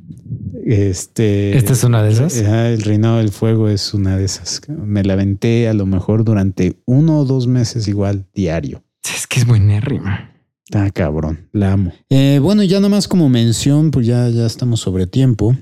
Este, 0.66 1.58
¿Esta 1.58 1.74
es 1.74 1.84
una 1.84 2.04
de 2.04 2.12
esas? 2.12 2.38
Ajá, 2.42 2.70
el 2.70 2.82
Reinado 2.82 3.18
del 3.18 3.30
Fuego 3.32 3.70
es 3.70 3.94
una 3.94 4.18
de 4.18 4.26
esas. 4.26 4.62
Me 4.70 5.04
la 5.04 5.14
aventé 5.14 5.68
a 5.68 5.74
lo 5.74 5.86
mejor 5.86 6.24
durante 6.24 6.82
uno 6.86 7.20
o 7.20 7.26
dos 7.26 7.48
meses 7.48 7.88
igual 7.88 8.26
diario. 8.34 8.84
Es 9.04 9.28
que 9.28 9.40
es 9.40 9.48
muy 9.48 9.60
nérrima. 9.60 10.32
Está 10.66 10.90
cabrón, 10.92 11.50
la 11.52 11.74
amo. 11.74 11.94
Eh, 12.10 12.40
bueno, 12.42 12.64
ya 12.64 12.78
nada 12.78 12.90
más 12.90 13.08
como 13.08 13.28
mención, 13.30 13.92
pues 13.92 14.08
ya, 14.08 14.30
ya 14.30 14.46
estamos 14.46 14.80
sobre 14.80 15.08
tiempo. 15.08 15.56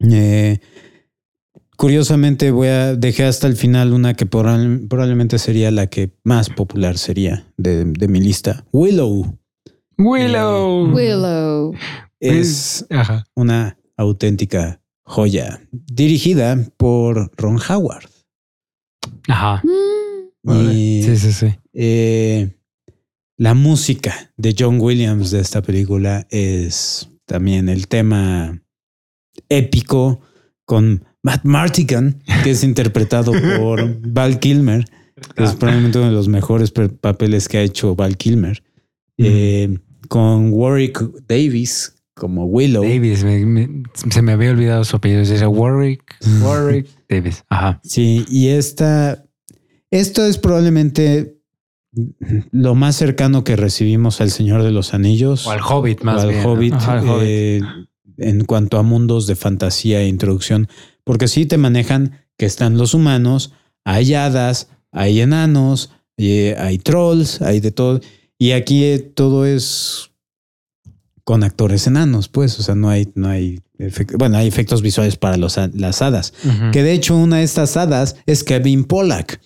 Eh, 0.00 0.60
curiosamente, 1.80 2.50
voy 2.50 2.68
a 2.68 2.94
dejé 2.94 3.24
hasta 3.24 3.46
el 3.46 3.56
final 3.56 3.94
una 3.94 4.12
que 4.12 4.26
probable- 4.26 4.86
probablemente 4.86 5.38
sería 5.38 5.70
la 5.70 5.86
que 5.86 6.12
más 6.24 6.50
popular 6.50 6.98
sería 6.98 7.46
de, 7.56 7.86
de 7.86 8.06
mi 8.06 8.20
lista. 8.20 8.66
Willow 8.70 9.38
Willow. 9.96 10.92
Willow. 10.94 11.74
es 12.20 12.84
Ajá. 12.90 13.24
una 13.34 13.78
auténtica 13.96 14.82
joya, 15.04 15.62
dirigida 15.72 16.58
por 16.76 17.30
Ron 17.38 17.58
Howard. 17.66 18.08
Ajá. 19.28 19.62
Mm, 20.42 20.70
Y, 20.72 21.02
Sí, 21.02 21.16
sí, 21.16 21.32
sí. 21.32 21.46
eh, 21.72 22.50
la 23.38 23.54
música 23.54 24.32
de 24.36 24.54
John 24.58 24.78
Williams 24.80 25.30
de 25.30 25.40
esta 25.40 25.62
película 25.62 26.26
es 26.30 27.08
también 27.24 27.70
el 27.70 27.88
tema 27.88 28.62
épico 29.48 30.20
con 30.66 31.04
Matt 31.22 31.44
Martigan, 31.44 32.22
que 32.44 32.50
es 32.52 32.64
interpretado 32.64 33.32
por 33.58 33.98
Val 34.12 34.38
Kilmer, 34.40 34.84
que 35.36 35.44
es 35.44 35.54
probablemente 35.54 35.98
uno 35.98 36.08
de 36.08 36.14
los 36.14 36.28
mejores 36.28 36.70
papeles 36.70 37.48
que 37.48 37.58
ha 37.58 37.62
hecho 37.62 37.94
Val 37.94 38.16
Kilmer, 38.16 38.62
Eh, 39.18 39.78
con 40.08 40.50
Warwick 40.52 40.98
Davis 41.28 41.94
como 42.14 42.46
Willow. 42.46 42.82
Davis, 42.82 43.22
me- 43.22 43.44
me- 43.46 43.82
se 44.10 44.22
me 44.22 44.32
había 44.32 44.50
olvidado 44.50 44.82
su 44.84 44.96
apellido. 44.96 45.22
Era 45.22 45.48
Warwick. 45.48 46.02
Warwick 46.42 46.86
Davis. 47.08 47.44
Ajá. 47.48 47.80
Sí, 47.84 48.24
y 48.30 48.48
esta, 48.48 49.24
esto 49.90 50.24
es 50.24 50.38
probablemente 50.38 51.36
lo 52.50 52.74
más 52.74 52.96
cercano 52.96 53.42
que 53.44 53.56
recibimos 53.56 54.20
al 54.20 54.30
Señor 54.30 54.62
de 54.62 54.70
los 54.70 54.94
Anillos. 54.94 55.46
O 55.46 55.50
al 55.50 55.60
Hobbit, 55.60 56.00
o 56.00 56.04
más 56.04 56.22
al 56.22 56.30
bien. 56.30 56.46
Hobbit, 56.46 56.72
Ajá, 56.74 56.98
al 57.00 57.08
Hobbit. 57.08 57.26
eh, 57.26 57.60
en 58.18 58.44
cuanto 58.44 58.78
a 58.78 58.82
mundos 58.82 59.26
de 59.26 59.34
fantasía 59.36 60.00
e 60.02 60.08
introducción, 60.08 60.68
porque 61.04 61.28
sí 61.28 61.46
te 61.46 61.58
manejan 61.58 62.26
que 62.36 62.46
están 62.46 62.78
los 62.78 62.94
humanos, 62.94 63.52
hay 63.84 64.14
hadas, 64.14 64.68
hay 64.92 65.20
enanos, 65.20 65.90
eh, 66.16 66.54
hay 66.58 66.78
trolls, 66.78 67.42
hay 67.42 67.60
de 67.60 67.70
todo. 67.70 68.00
Y 68.38 68.52
aquí 68.52 68.84
eh, 68.84 68.98
todo 68.98 69.44
es 69.46 70.10
con 71.24 71.44
actores 71.44 71.86
enanos, 71.86 72.28
pues, 72.28 72.58
o 72.58 72.62
sea, 72.62 72.74
no 72.74 72.88
hay, 72.88 73.12
no 73.14 73.28
hay, 73.28 73.60
efect- 73.78 74.16
bueno, 74.18 74.36
hay 74.38 74.48
efectos 74.48 74.82
visuales 74.82 75.16
para 75.16 75.36
los, 75.36 75.58
las 75.74 76.02
hadas. 76.02 76.32
Que 76.72 76.82
de 76.82 76.92
hecho 76.92 77.16
una 77.16 77.36
de 77.38 77.44
estas 77.44 77.76
hadas 77.76 78.16
es 78.26 78.42
Kevin 78.42 78.84
Pollack. 78.84 79.40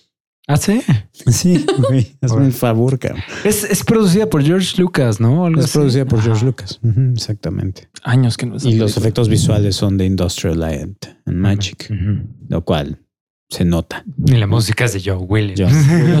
Ah, 0.47 0.57
sí. 0.57 0.81
Sí, 1.11 1.65
güey, 1.89 2.15
hazme 2.21 2.45
el 2.45 2.53
favor, 2.53 2.99
cabrón. 2.99 3.21
Es, 3.43 3.63
es 3.63 3.83
producida 3.83 4.29
por 4.29 4.43
George 4.43 4.79
Lucas, 4.79 5.19
¿no? 5.19 5.45
Algo 5.45 5.59
Es 5.59 5.65
así. 5.65 5.73
producida 5.77 6.05
por 6.05 6.21
George. 6.21 6.45
Lucas. 6.45 6.79
Exactamente. 7.13 7.89
Años 8.03 8.37
que 8.37 8.45
no 8.45 8.57
es 8.57 8.65
Y 8.65 8.75
los 8.75 8.95
efectos 8.97 9.27
visuales 9.27 9.75
son 9.75 9.97
de 9.97 10.05
Industrial 10.05 10.59
Light 10.59 11.05
and 11.25 11.37
Magic, 11.37 11.89
lo 12.47 12.63
cual 12.63 12.99
se 13.49 13.65
nota. 13.65 14.03
Y 14.25 14.33
la 14.33 14.45
música 14.47 14.85
es 14.85 14.93
de 14.93 15.01
Joe 15.03 15.17
Williams. 15.17 15.73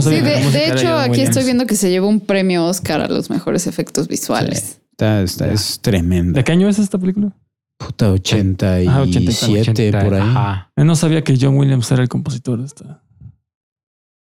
Sí, 0.03 0.21
de, 0.21 0.67
hecho, 0.67 0.87
John 0.87 0.99
aquí 1.01 1.11
Williams. 1.11 1.29
estoy 1.29 1.43
viendo 1.43 1.65
que 1.67 1.75
se 1.75 1.89
llevó 1.91 2.07
un 2.07 2.19
premio 2.21 2.65
Oscar 2.65 3.01
a 3.01 3.07
los 3.07 3.29
mejores 3.29 3.67
efectos 3.67 4.07
visuales. 4.07 4.81
Está, 4.91 5.21
está, 5.21 5.51
es 5.51 5.79
tremenda. 5.81 6.39
¿De 6.39 6.43
qué 6.43 6.51
año 6.53 6.67
es 6.69 6.79
esta 6.79 6.97
película? 6.97 7.35
Puta 7.77 8.11
87 8.11 8.87
Ah, 8.89 9.01
87, 9.01 9.91
por 10.03 10.13
ahí. 10.13 10.21
Ajá. 10.21 10.71
Yo 10.77 10.85
no 10.85 10.95
sabía 10.95 11.23
que 11.23 11.37
John 11.39 11.57
Williams 11.57 11.91
era 11.91 12.01
el 12.01 12.09
compositor 12.09 12.59
de 12.59 12.65
esta. 12.65 13.03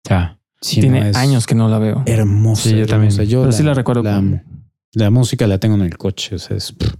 Ya. 0.09 0.39
Sí, 0.61 0.81
Tiene 0.81 1.11
no, 1.13 1.19
años 1.19 1.47
que 1.47 1.55
no 1.55 1.69
la 1.69 1.79
veo. 1.79 2.03
Hermosa. 2.07 2.63
Sí, 2.71 2.77
yo 2.77 2.87
también. 2.87 3.13
hermosa. 3.13 3.25
Yo 3.25 3.41
Pero 3.43 3.53
sí 3.53 3.63
la 3.63 3.75
recuerdo 3.75 4.03
La, 4.03 4.17
como-. 4.17 4.43
La 4.93 5.11
música 5.11 5.47
la 5.47 5.59
tengo 5.59 5.75
en 5.75 5.83
el 5.83 5.99
coche, 5.99 6.37
o 6.37 6.39
sea, 6.39 6.57
es 6.57 6.73
pff, 6.73 6.95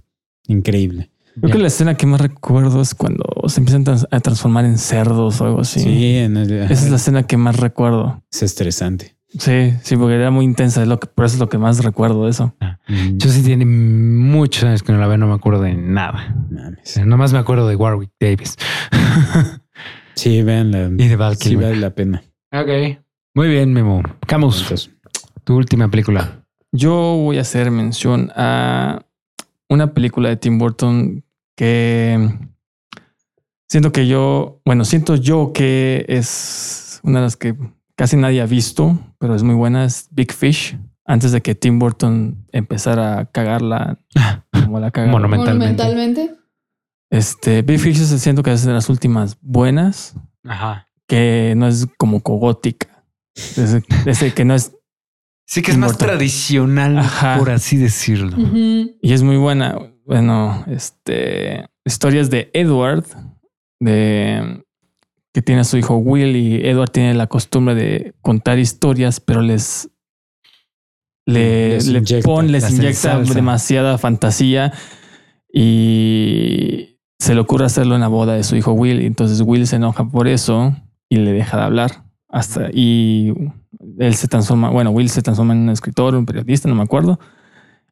increíble. 0.47 1.09
Creo 1.39 1.51
que 1.51 1.57
la 1.59 1.67
escena 1.67 1.95
que 1.95 2.05
más 2.05 2.21
recuerdo 2.21 2.81
es 2.81 2.95
cuando 2.95 3.25
se 3.47 3.59
empiezan 3.59 3.83
a 4.09 4.19
transformar 4.21 4.63
en 4.65 4.77
cerdos 4.77 5.41
o 5.41 5.45
algo 5.45 5.61
así. 5.61 5.79
Sí, 5.81 6.15
en 6.17 6.37
el- 6.37 6.51
Esa 6.51 6.73
es 6.85 6.89
la 6.89 6.95
escena 6.95 7.23
que 7.23 7.35
más 7.37 7.57
recuerdo. 7.57 8.23
es 8.31 8.43
estresante. 8.43 9.15
Sí, 9.37 9.73
sí, 9.83 9.97
porque 9.97 10.15
era 10.15 10.31
muy 10.31 10.45
intensa. 10.45 10.81
Es 10.81 10.87
lo 10.87 10.97
que, 10.97 11.07
por 11.07 11.25
eso 11.25 11.35
es 11.35 11.39
lo 11.41 11.49
que 11.49 11.57
más 11.57 11.83
recuerdo 11.83 12.23
de 12.23 12.31
eso. 12.31 12.55
Mm, 12.87 13.17
Yo 13.17 13.29
sí 13.29 13.41
tiene 13.43 13.65
muchos 13.65 14.63
años 14.63 14.81
que 14.81 14.93
no 14.93 14.97
la 14.97 15.07
veo, 15.07 15.17
no 15.17 15.27
me 15.27 15.33
acuerdo 15.33 15.61
de 15.63 15.73
nada. 15.73 16.33
mames. 16.49 17.01
Nomás 17.05 17.33
me 17.33 17.39
acuerdo 17.39 17.67
de 17.67 17.75
Warwick 17.75 18.11
Davis. 18.19 18.55
Sí, 20.15 20.41
veanla. 20.41 20.89
y 20.97 21.07
de 21.09 21.15
Val 21.17 21.35
Sí, 21.35 21.55
vale 21.57 21.75
la 21.75 21.89
pena. 21.89 22.23
Ok. 22.61 22.99
Muy 23.33 23.47
bien, 23.49 23.73
Memo. 23.73 24.01
Camus, 24.27 24.61
Entonces, 24.61 24.91
tu 25.43 25.55
última 25.55 25.89
película. 25.89 26.43
Yo 26.71 26.91
voy 26.91 27.37
a 27.37 27.41
hacer 27.41 27.69
mención 27.71 28.31
a 28.35 29.05
una 29.69 29.93
película 29.93 30.29
de 30.29 30.37
Tim 30.37 30.57
Burton 30.57 31.23
que 31.57 32.29
siento 33.69 33.91
que 33.91 34.07
yo, 34.07 34.61
bueno, 34.65 34.85
siento 34.85 35.15
yo 35.15 35.51
que 35.53 36.05
es 36.07 36.99
una 37.03 37.19
de 37.19 37.25
las 37.25 37.37
que 37.37 37.55
casi 37.95 38.17
nadie 38.17 38.41
ha 38.41 38.45
visto, 38.45 38.97
pero 39.19 39.35
es 39.35 39.43
muy 39.43 39.55
buena, 39.55 39.85
es 39.85 40.07
Big 40.11 40.31
Fish. 40.33 40.77
Antes 41.07 41.31
de 41.31 41.41
que 41.41 41.53
Tim 41.53 41.77
Burton 41.77 42.45
empezara 42.51 43.19
a 43.19 43.25
cagarla 43.25 43.99
como 44.51 44.79
la 44.79 44.89
cagaba. 44.91 45.11
Monumentalmente. 45.13 45.83
Monumentalmente. 45.83 46.35
Este, 47.11 47.61
Big 47.61 47.79
Fish 47.79 48.01
es- 48.01 48.09
siento 48.21 48.41
que 48.43 48.51
es 48.51 48.65
de 48.65 48.73
las 48.73 48.89
últimas 48.89 49.37
buenas, 49.41 50.15
Ajá. 50.43 50.87
Que 51.07 51.53
no 51.55 51.67
es 51.67 51.87
como 51.97 52.21
cogótica. 52.21 53.03
Es, 53.35 53.81
es 54.05 54.33
que 54.33 54.45
no 54.45 54.55
es 54.55 54.71
Sí 55.47 55.61
que 55.61 55.71
es 55.71 55.77
más 55.77 55.97
tradicional, 55.97 56.97
Ajá. 56.97 57.37
por 57.37 57.51
así 57.51 57.77
decirlo. 57.77 58.35
Y 58.35 59.13
es 59.13 59.21
muy 59.21 59.37
buena. 59.37 59.77
Bueno, 60.05 60.63
este 60.67 61.67
historias 61.85 62.31
de 62.31 62.49
Edward, 62.53 63.05
de 63.79 64.63
que 65.33 65.41
tiene 65.43 65.61
a 65.61 65.65
su 65.65 65.77
hijo 65.77 65.97
Will 65.97 66.35
y 66.35 66.65
Edward 66.67 66.89
tiene 66.89 67.13
la 67.13 67.27
costumbre 67.27 67.75
de 67.75 68.15
contar 68.21 68.57
historias, 68.57 69.19
pero 69.19 69.41
les 69.41 69.89
le, 71.27 71.75
Les 71.75 71.87
le 71.87 71.99
inyecta, 71.99 72.25
pone, 72.27 72.49
les 72.49 72.69
inyecta 72.69 72.89
ensalza. 73.13 73.33
demasiada 73.33 73.97
fantasía 73.99 74.73
y 75.53 76.99
se 77.19 77.33
le 77.35 77.39
ocurre 77.41 77.65
hacerlo 77.65 77.95
en 77.95 78.01
la 78.01 78.07
boda 78.07 78.33
de 78.33 78.43
su 78.43 78.55
hijo 78.55 78.73
Will. 78.73 79.01
Y 79.01 79.05
entonces 79.05 79.41
Will 79.41 79.65
se 79.67 79.75
enoja 79.75 80.05
por 80.05 80.27
eso 80.27 80.75
y 81.09 81.17
le 81.17 81.33
deja 81.33 81.57
de 81.57 81.63
hablar 81.63 82.03
hasta 82.29 82.69
y 82.71 83.33
él 83.99 84.15
se 84.15 84.27
transforma. 84.27 84.69
Bueno, 84.69 84.91
Will 84.91 85.09
se 85.09 85.21
transforma 85.21 85.53
en 85.53 85.59
un 85.59 85.69
escritor, 85.69 86.15
un 86.15 86.25
periodista, 86.25 86.67
no 86.67 86.75
me 86.75 86.83
acuerdo 86.83 87.19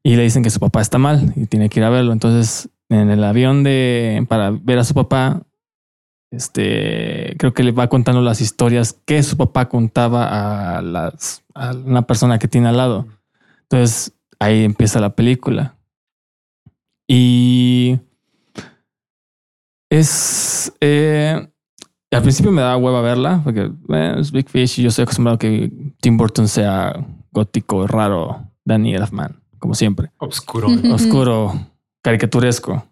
y 0.03 0.17
le 0.17 0.23
dicen 0.23 0.43
que 0.43 0.49
su 0.49 0.59
papá 0.59 0.81
está 0.81 0.97
mal 0.97 1.33
y 1.35 1.45
tiene 1.45 1.69
que 1.69 1.79
ir 1.79 1.85
a 1.85 1.89
verlo. 1.89 2.11
Entonces, 2.11 2.69
en 2.89 3.09
el 3.09 3.23
avión 3.23 3.63
de 3.63 4.25
para 4.27 4.51
ver 4.51 4.77
a 4.77 4.83
su 4.83 4.93
papá, 4.93 5.43
este 6.29 7.35
creo 7.39 7.53
que 7.53 7.63
le 7.63 7.71
va 7.71 7.87
contando 7.87 8.21
las 8.21 8.41
historias 8.41 8.93
que 9.05 9.23
su 9.23 9.37
papá 9.37 9.69
contaba 9.69 10.77
a 10.77 10.81
las 10.81 11.43
a 11.55 11.71
una 11.71 12.01
persona 12.05 12.37
que 12.37 12.49
tiene 12.49 12.67
al 12.67 12.77
lado. 12.77 13.07
Entonces, 13.63 14.13
ahí 14.39 14.63
empieza 14.65 14.99
la 14.99 15.15
película. 15.15 15.77
Y 17.07 17.99
es 19.89 20.73
eh, 20.81 21.47
al 22.13 22.21
principio 22.21 22.51
me 22.51 22.61
daba 22.61 22.77
hueva 22.77 23.01
verla 23.01 23.41
porque 23.43 23.71
bueno, 23.87 24.19
es 24.19 24.31
Big 24.31 24.49
Fish 24.49 24.79
y 24.79 24.83
yo 24.83 24.89
estoy 24.89 25.03
acostumbrado 25.03 25.35
a 25.35 25.39
que 25.39 25.71
Tim 26.01 26.17
Burton 26.17 26.47
sea 26.47 27.05
gótico, 27.31 27.87
raro, 27.87 28.47
Danny 28.65 28.93
Elfman, 28.93 29.41
como 29.59 29.73
siempre 29.75 30.11
Obscuro. 30.17 30.67
Ujú. 30.69 30.93
oscuro, 30.93 31.53
caricaturesco. 32.03 32.85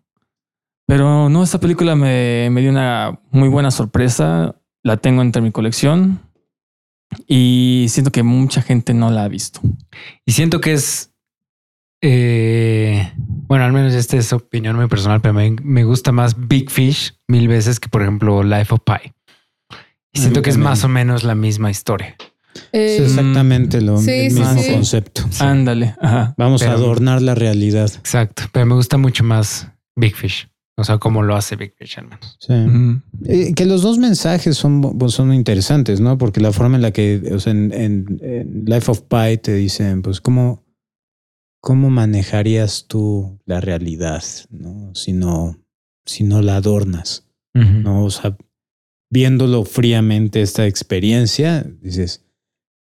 Pero 0.88 1.30
no, 1.30 1.43
esta 1.43 1.60
película 1.60 1.95
me, 1.95 2.49
me 2.52 2.61
dio 2.61 2.69
una 2.69 3.19
muy 3.30 3.48
buena 3.48 3.72
sorpresa. 3.72 4.56
La 4.84 4.98
tengo 4.98 5.22
entre 5.22 5.41
mi 5.41 5.52
colección 5.52 6.19
y 7.27 7.85
siento 7.89 8.11
que 8.11 8.23
mucha 8.23 8.61
gente 8.61 8.93
no 8.93 9.11
la 9.11 9.23
ha 9.23 9.27
visto. 9.27 9.61
Y 10.26 10.31
siento 10.31 10.60
que 10.60 10.73
es. 10.73 11.11
Eh, 12.02 13.11
bueno, 13.48 13.64
al 13.65 13.73
menos 13.73 13.94
esta 13.94 14.18
es 14.18 14.34
opinión 14.34 14.76
muy 14.76 14.88
personal, 14.88 15.22
pero 15.22 15.34
me, 15.34 15.52
me 15.64 15.84
gusta 15.84 16.11
más 16.11 16.36
Big 16.48 16.69
Fish 16.69 17.14
mil 17.28 17.48
veces 17.48 17.80
que, 17.80 17.90
por 17.90 18.02
ejemplo, 18.02 18.44
Life 18.44 18.73
of 18.73 18.82
Pi. 18.86 19.11
Y 20.14 20.19
siento 20.19 20.41
que 20.41 20.49
es 20.49 20.56
también. 20.56 20.69
más 20.72 20.84
o 20.84 20.88
menos 20.90 21.23
la 21.23 21.36
misma 21.36 21.69
historia. 21.72 22.15
Eh, 22.73 22.98
es 22.98 23.02
exactamente 23.11 23.80
lo 23.80 23.98
sí, 23.98 24.11
el 24.11 24.32
sí, 24.32 24.40
mismo 24.40 24.61
sí. 24.61 24.72
concepto. 24.73 25.23
Ándale. 25.40 25.95
Ajá. 26.02 26.34
Vamos 26.38 26.64
a 26.64 26.72
adornar 26.72 27.22
la 27.22 27.34
realidad. 27.36 27.90
Exacto. 27.95 28.44
Pero 28.52 28.65
me 28.65 28.76
gusta 28.76 28.98
mucho 28.98 29.23
más 29.23 29.69
Big 29.95 30.15
Fish. 30.15 30.49
O 30.76 30.84
sea, 30.84 30.98
cómo 30.98 31.22
lo 31.22 31.36
hace 31.36 31.56
Big 31.56 31.73
Fish, 31.78 31.98
al 31.99 32.06
menos. 32.10 32.38
Sí. 32.40 32.53
Eh, 33.26 33.53
que 33.56 33.65
los 33.65 33.84
dos 33.84 33.99
mensajes 33.99 34.57
son, 34.57 34.82
pues, 34.98 35.14
son 35.14 35.34
interesantes, 35.34 36.02
¿no? 36.02 36.18
Porque 36.18 36.41
la 36.41 36.52
forma 36.52 36.76
en 36.76 36.82
la 36.82 36.91
que, 36.91 37.22
o 37.34 37.40
sea, 37.40 37.52
en, 37.52 37.72
en- 37.73 38.19
en 38.22 38.64
Life 38.65 38.90
of 38.91 39.02
Pi 39.02 39.38
te 39.41 39.53
dicen, 39.53 40.02
pues, 40.02 40.19
¿cómo, 40.19 40.64
¿cómo 41.62 41.90
manejarías 41.90 42.86
tú 42.88 43.40
la 43.46 43.62
realidad, 43.62 44.24
¿no? 44.50 44.94
Si 44.96 45.14
no, 45.14 45.58
si 46.06 46.24
no 46.24 46.42
la 46.42 46.58
adornas, 46.58 47.28
¿no? 47.54 48.04
O 48.06 48.10
sea, 48.10 48.36
viéndolo 49.10 49.66
fríamente 49.66 50.42
esta 50.42 50.66
experiencia, 50.68 51.64
dices, 51.82 52.24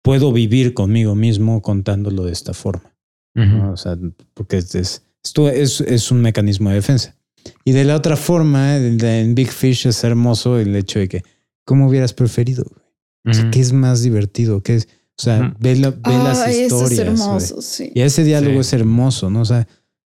puedo 0.02 0.32
vivir 0.32 0.72
conmigo 0.74 1.14
mismo 1.14 1.62
contándolo 1.62 2.24
de 2.24 2.32
esta 2.32 2.54
forma, 2.54 2.94
Ujú. 3.36 3.44
¿no? 3.46 3.72
O 3.72 3.76
sea, 3.76 3.96
porque 4.34 4.58
es, 4.58 4.74
es- 4.74 5.02
esto 5.24 5.48
es, 5.48 5.80
es 5.82 6.10
un 6.10 6.20
mecanismo 6.20 6.70
de 6.70 6.76
defensa. 6.76 7.16
Y 7.64 7.72
de 7.72 7.84
la 7.84 7.94
otra 7.96 8.16
forma, 8.16 8.76
en 8.76 9.34
Big 9.36 9.50
Fish 9.52 9.86
es 9.86 10.02
hermoso 10.02 10.58
el 10.58 10.74
hecho 10.74 10.98
de 10.98 11.08
que, 11.08 11.22
¿cómo 11.64 11.86
hubieras 11.88 12.12
preferido? 12.12 12.64
O 13.24 13.32
sea. 13.32 13.48
¿qué 13.52 13.60
es 13.60 13.72
más 13.72 14.02
divertido? 14.02 14.62
¿Qué 14.64 14.74
es? 14.76 14.88
O 15.18 15.22
sea, 15.22 15.54
ve, 15.58 15.76
la- 15.76 15.90
ve 15.90 15.98
las 16.04 16.40
Ay, 16.40 16.60
eso 16.62 16.76
historias. 16.84 16.92
es 16.92 17.20
hermoso, 17.20 17.62
sí. 17.62 17.92
Y 17.94 18.00
ese 18.00 18.24
diálogo 18.24 18.54
Sí. 18.54 18.60
es 18.60 18.72
hermoso, 18.72 19.30
¿no? 19.30 19.40
O 19.42 19.44
sea, 19.44 19.66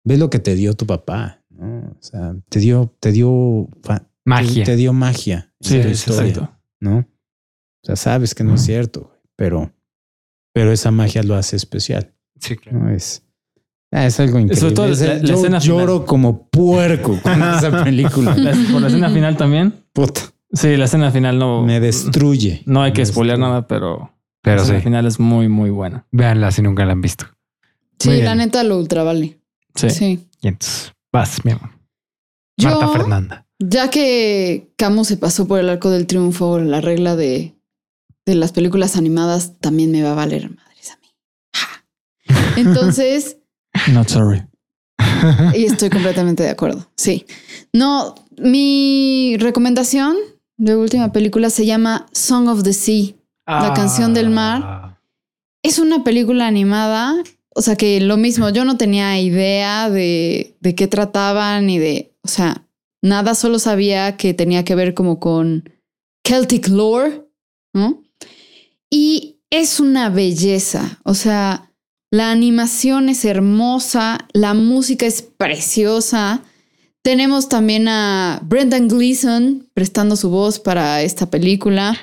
ve 0.05 0.17
lo 0.19 0.31
que 0.31 0.39
te 0.39 0.55
dio 0.55 0.75
tu 0.75 0.87
papá, 0.87 1.43
¿no? 1.51 1.79
O 1.99 2.03
sea, 2.03 2.35
te 2.49 2.61
dio, 2.61 2.95
te 3.01 3.11
dio 3.13 3.69
Magia. 4.25 4.65
Te, 4.65 4.73
te 4.73 4.77
dio 4.77 4.93
magia. 4.93 5.53
en 5.61 5.69
Sí, 5.69 5.81
tu 5.81 5.89
es 5.89 5.99
historia, 6.09 6.29
exacto. 6.31 6.59
¿no? 6.81 6.99
O 6.99 7.87
sea, 7.87 7.97
sabes 7.97 8.35
que 8.35 8.45
no 8.45 8.55
es 8.55 8.61
cierto, 8.63 9.01
güey, 9.05 9.19
pero, 9.37 9.73
pero 10.53 10.71
esa 10.73 10.91
magia 10.91 11.23
lo 11.23 11.35
hace 11.35 11.57
especial. 11.57 12.13
Sí, 12.39 12.57
claro. 12.57 12.81
¿no? 12.81 12.91
Es, 12.91 13.23
ah, 13.93 14.07
es 14.07 14.21
algo 14.21 14.39
increíble. 14.39 14.61
Sobre 14.61 14.75
todo 14.75 14.87
Es- 14.89 15.01
la- 15.01 15.15
la 15.15 15.21
yo 15.23 15.35
escena 15.35 15.59
lloro 15.59 15.93
final. 15.95 16.07
como 16.07 16.49
puerco 16.51 17.19
con 17.23 17.33
esa 17.43 17.83
película. 17.85 18.37
La- 18.37 18.53
por 18.71 18.83
la 18.83 18.87
escena 18.89 19.11
final 19.11 19.37
también. 19.37 19.75
Puta, 19.95 20.21
Sí, 20.53 20.77
la 20.77 20.85
escena 20.85 21.11
final 21.11 21.39
no. 21.39 21.63
me 21.63 21.81
destruye. 21.81 22.63
No 22.67 22.83
hay 22.83 22.93
que 22.93 23.01
destruye. 23.03 23.37
nada, 23.39 23.67
pero. 23.67 24.13
Pero 24.43 24.61
sí, 24.61 24.65
escena 24.65 24.81
final 24.81 25.07
es 25.07 25.21
muy, 25.21 25.49
muy 25.49 25.71
buena. 25.71 26.07
véanla 26.11 26.51
si 26.51 26.63
nunca 26.63 26.85
la 26.85 26.93
han 26.93 27.01
visto. 27.01 27.27
Sí, 27.99 28.23
la 28.23 28.35
neta 28.35 28.63
lo 28.65 28.79
ultra 28.79 29.03
vale. 29.03 29.41
Sí. 29.75 29.91
Sí. 29.91 30.29
Y 30.41 30.49
entonces, 30.49 30.93
vas, 31.13 31.45
mi 31.45 31.53
amor. 31.53 31.71
Yo, 32.57 32.71
Marta 32.71 32.89
Fernanda. 32.89 33.47
ya 33.59 33.91
que 33.91 34.73
Camus 34.77 35.09
se 35.09 35.17
pasó 35.17 35.47
por 35.47 35.61
el 35.61 35.69
arco 35.69 35.91
del 35.91 36.07
triunfo, 36.07 36.59
la 36.59 36.81
regla 36.81 37.17
de, 37.17 37.55
de 38.27 38.35
las 38.35 38.53
películas 38.53 38.97
animadas 38.97 39.59
también 39.61 39.91
me 39.91 40.03
va 40.03 40.13
a 40.13 40.15
valer 40.15 40.51
madres 40.51 40.91
a 40.93 40.99
mí. 41.01 41.09
Entonces, 42.57 43.39
Not 43.93 44.09
sorry. 44.09 44.43
y 45.55 45.65
estoy 45.65 45.91
completamente 45.91 46.43
de 46.43 46.51
acuerdo. 46.51 46.91
Sí. 46.97 47.27
No, 47.73 48.15
mi 48.37 49.37
recomendación 49.39 50.17
de 50.57 50.77
última 50.77 51.13
película 51.13 51.51
se 51.51 51.67
llama 51.67 52.07
Song 52.13 52.49
of 52.49 52.63
the 52.63 52.73
Sea. 52.73 53.15
La 53.47 53.73
canción 53.75 54.15
del 54.15 54.31
mar. 54.31 54.63
Ah. 54.65 55.01
Es 55.63 55.79
una 55.79 56.05
película 56.05 56.47
animada, 56.47 57.17
o 57.55 57.63
sea 57.63 57.77
que 57.77 58.01
lo 58.01 58.17
mismo, 58.17 58.49
yo 58.51 58.65
no 58.65 58.77
tenía 58.77 59.21
idea 59.21 59.91
de, 59.91 60.57
de 60.61 60.75
qué 60.75 60.87
trataban 60.87 61.67
ni 61.67 61.79
de, 61.79 62.15
o 62.23 62.29
sea, 62.29 62.67
nada, 63.03 63.35
solo 63.35 63.59
sabía 63.59 64.17
que 64.17 64.33
tenía 64.33 64.65
que 64.65 64.75
ver 64.75 64.95
como 64.95 65.21
con 65.21 65.69
Celtic 66.27 66.69
lore, 66.69 67.27
¿no? 67.75 68.03
Y 68.89 69.41
es 69.51 69.81
una 69.81 70.09
belleza, 70.09 71.01
o 71.05 71.15
sea, 71.15 71.71
la 72.13 72.33
animación 72.33 73.09
es 73.09 73.25
hermosa, 73.25 74.27
la 74.33 74.53
música 74.53 75.07
es 75.07 75.23
preciosa. 75.23 76.43
Tenemos 77.03 77.49
también 77.49 77.87
a 77.87 78.41
Brendan 78.43 78.89
Gleeson 78.89 79.69
prestando 79.75 80.17
su 80.17 80.29
voz 80.29 80.59
para 80.59 81.03
esta 81.03 81.31
película. 81.31 81.97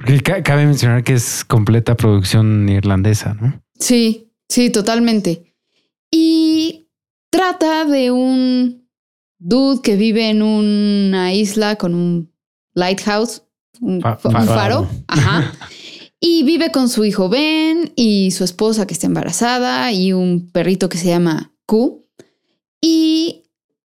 Porque 0.00 0.20
ca- 0.20 0.42
cabe 0.42 0.66
mencionar 0.66 1.04
que 1.04 1.12
es 1.14 1.44
completa 1.44 1.96
producción 1.96 2.68
irlandesa, 2.68 3.34
¿no? 3.34 3.62
Sí, 3.78 4.32
sí, 4.48 4.70
totalmente. 4.70 5.54
Y 6.10 6.88
trata 7.30 7.84
de 7.84 8.10
un 8.10 8.88
dude 9.38 9.82
que 9.82 9.96
vive 9.96 10.30
en 10.30 10.42
una 10.42 11.32
isla 11.34 11.76
con 11.76 11.94
un 11.94 12.32
lighthouse, 12.74 13.42
un, 13.80 14.00
Fa- 14.00 14.16
fa- 14.16 14.28
un 14.30 14.34
faro. 14.34 14.46
faro, 14.46 14.90
ajá. 15.08 15.52
Y 16.18 16.42
vive 16.44 16.70
con 16.70 16.88
su 16.88 17.04
hijo 17.04 17.28
Ben 17.28 17.92
y 17.96 18.30
su 18.32 18.44
esposa 18.44 18.86
que 18.86 18.94
está 18.94 19.06
embarazada 19.06 19.92
y 19.92 20.12
un 20.12 20.50
perrito 20.50 20.88
que 20.88 20.98
se 20.98 21.06
llama 21.08 21.52
Q. 21.66 22.06
Y 22.82 23.44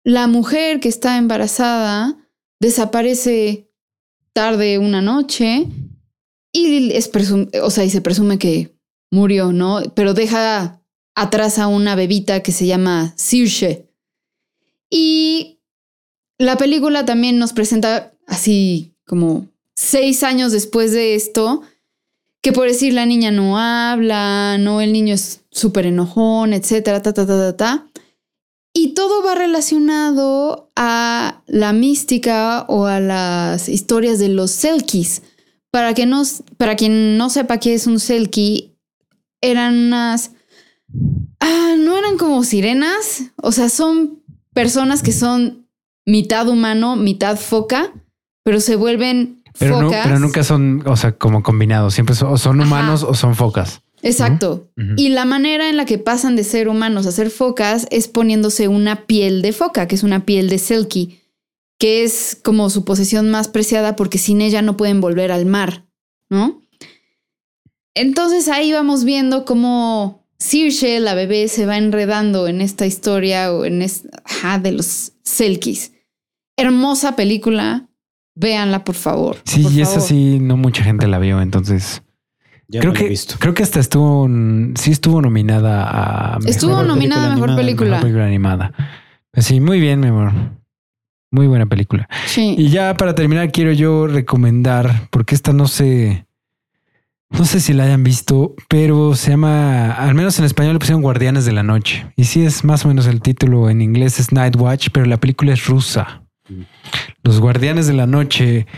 la 0.04 0.26
mujer 0.26 0.80
que 0.80 0.88
está 0.88 1.16
embarazada 1.18 2.16
desaparece 2.60 3.70
tarde 4.32 4.78
una 4.78 5.02
noche 5.02 5.66
y 6.54 6.92
es 6.92 7.10
o 7.62 7.70
sea, 7.70 7.84
y 7.84 7.90
se 7.90 8.00
presume 8.00 8.38
que 8.38 8.74
murió, 9.10 9.52
¿no? 9.52 9.82
Pero 9.94 10.14
deja 10.14 10.80
atrás 11.14 11.58
a 11.58 11.66
una 11.66 11.96
bebita 11.96 12.42
que 12.42 12.52
se 12.52 12.66
llama 12.66 13.12
Saoirse. 13.16 13.90
Y 14.88 15.58
la 16.38 16.56
película 16.56 17.04
también 17.04 17.38
nos 17.38 17.52
presenta 17.52 18.14
así 18.26 18.94
como 19.04 19.48
seis 19.74 20.22
años 20.22 20.52
después 20.52 20.92
de 20.92 21.16
esto, 21.16 21.62
que 22.40 22.52
por 22.52 22.68
decir 22.68 22.92
la 22.92 23.04
niña 23.04 23.32
no 23.32 23.58
habla, 23.58 24.56
no, 24.58 24.80
el 24.80 24.92
niño 24.92 25.14
es 25.14 25.40
súper 25.50 25.86
enojón, 25.86 26.52
etcétera, 26.52 27.02
ta, 27.02 27.12
ta, 27.12 27.26
ta, 27.26 27.36
ta, 27.36 27.56
ta. 27.56 27.86
Y 28.72 28.94
todo 28.94 29.24
va 29.24 29.34
relacionado 29.34 30.70
a 30.76 31.42
la 31.46 31.72
mística 31.72 32.64
o 32.68 32.86
a 32.86 33.00
las 33.00 33.68
historias 33.68 34.18
de 34.18 34.28
los 34.28 34.50
Selkies. 34.50 35.22
Para, 35.74 35.92
que 35.92 36.06
no, 36.06 36.22
para 36.56 36.76
quien 36.76 37.18
no 37.18 37.30
sepa 37.30 37.58
qué 37.58 37.74
es 37.74 37.88
un 37.88 37.98
Selkie, 37.98 38.76
eran 39.40 39.76
unas... 39.88 40.30
Ah, 41.40 41.74
no 41.76 41.98
eran 41.98 42.16
como 42.16 42.44
sirenas. 42.44 43.22
O 43.42 43.50
sea, 43.50 43.68
son 43.68 44.22
personas 44.52 45.02
que 45.02 45.10
son 45.10 45.66
mitad 46.06 46.46
humano, 46.48 46.94
mitad 46.94 47.36
foca, 47.36 47.92
pero 48.44 48.60
se 48.60 48.76
vuelven 48.76 49.42
Pero, 49.58 49.80
no- 49.80 49.86
focas. 49.88 50.06
pero 50.06 50.20
nunca 50.20 50.44
son, 50.44 50.84
o 50.86 50.96
sea, 50.96 51.10
como 51.10 51.42
combinados. 51.42 51.94
Siempre 51.94 52.14
son, 52.14 52.32
o 52.32 52.36
son 52.38 52.60
Ajá. 52.60 52.68
humanos 52.68 53.02
o 53.02 53.14
son 53.14 53.34
focas. 53.34 53.80
Exacto. 54.00 54.68
Y 54.96 55.08
la 55.08 55.24
manera 55.24 55.68
en 55.68 55.76
la 55.76 55.86
que 55.86 55.98
pasan 55.98 56.36
de 56.36 56.44
ser 56.44 56.68
humanos 56.68 57.04
a 57.06 57.10
ser 57.10 57.30
focas 57.30 57.88
es 57.90 58.06
poniéndose 58.06 58.68
una 58.68 59.06
piel 59.06 59.42
de 59.42 59.52
foca, 59.52 59.88
que 59.88 59.96
es 59.96 60.04
una 60.04 60.24
piel 60.24 60.48
de 60.48 60.58
Selkie, 60.58 61.18
que 61.84 62.02
es 62.02 62.40
como 62.42 62.70
su 62.70 62.86
posesión 62.86 63.30
más 63.30 63.48
preciada 63.48 63.94
porque 63.94 64.16
sin 64.16 64.40
ella 64.40 64.62
no 64.62 64.74
pueden 64.74 65.02
volver 65.02 65.30
al 65.30 65.44
mar, 65.44 65.84
¿no? 66.30 66.62
Entonces 67.94 68.48
ahí 68.48 68.72
vamos 68.72 69.04
viendo 69.04 69.44
cómo 69.44 70.26
Saoirse, 70.38 70.98
la 70.98 71.12
bebé, 71.12 71.46
se 71.48 71.66
va 71.66 71.76
enredando 71.76 72.48
en 72.48 72.62
esta 72.62 72.86
historia 72.86 73.52
o 73.52 73.66
en 73.66 73.82
es, 73.82 74.08
ajá, 74.24 74.58
de 74.58 74.72
los 74.72 75.12
Selkies. 75.24 75.92
Hermosa 76.56 77.16
película. 77.16 77.86
Véanla, 78.34 78.82
por 78.82 78.94
favor. 78.94 79.36
Sí, 79.44 79.62
por 79.62 79.72
y 79.72 79.82
esa 79.82 80.00
sí, 80.00 80.38
no 80.40 80.56
mucha 80.56 80.82
gente 80.84 81.06
la 81.06 81.18
vio. 81.18 81.42
Entonces, 81.42 82.02
Ya 82.66 82.80
creo 82.80 82.94
me 82.94 82.98
lo 82.98 83.00
he 83.00 83.04
que, 83.04 83.10
visto. 83.10 83.34
creo 83.38 83.52
que 83.52 83.62
hasta 83.62 83.80
estuvo, 83.80 84.26
sí 84.74 84.90
estuvo 84.90 85.20
nominada 85.20 86.36
a 86.36 86.38
Estuvo 86.46 86.82
nominada 86.82 87.32
a 87.32 87.34
mejor 87.34 87.54
película. 87.56 87.90
mejor 87.90 88.02
película 88.04 88.24
animada. 88.24 88.72
Sí, 89.34 89.60
muy 89.60 89.80
bien, 89.80 90.00
mi 90.00 90.06
amor. 90.06 90.32
Muy 91.34 91.48
buena 91.48 91.66
película. 91.66 92.08
Sí. 92.26 92.54
Y 92.56 92.68
ya 92.68 92.94
para 92.96 93.16
terminar, 93.16 93.50
quiero 93.50 93.72
yo 93.72 94.06
recomendar, 94.06 95.08
porque 95.10 95.34
esta 95.34 95.52
no 95.52 95.66
sé, 95.66 96.26
no 97.28 97.44
sé 97.44 97.58
si 97.58 97.72
la 97.72 97.82
hayan 97.82 98.04
visto, 98.04 98.54
pero 98.68 99.16
se 99.16 99.32
llama, 99.32 99.90
al 99.90 100.14
menos 100.14 100.38
en 100.38 100.44
español 100.44 100.74
le 100.74 100.78
pusieron 100.78 101.02
Guardianes 101.02 101.44
de 101.44 101.50
la 101.50 101.64
Noche. 101.64 102.06
Y 102.14 102.22
sí 102.22 102.44
es 102.44 102.62
más 102.62 102.84
o 102.84 102.88
menos 102.88 103.08
el 103.08 103.20
título 103.20 103.68
en 103.68 103.82
inglés 103.82 104.20
es 104.20 104.30
Night 104.30 104.54
Watch, 104.54 104.90
pero 104.92 105.06
la 105.06 105.16
película 105.16 105.52
es 105.52 105.66
rusa. 105.66 106.22
Los 107.24 107.40
Guardianes 107.40 107.88
de 107.88 107.94
la 107.94 108.06
Noche. 108.06 108.68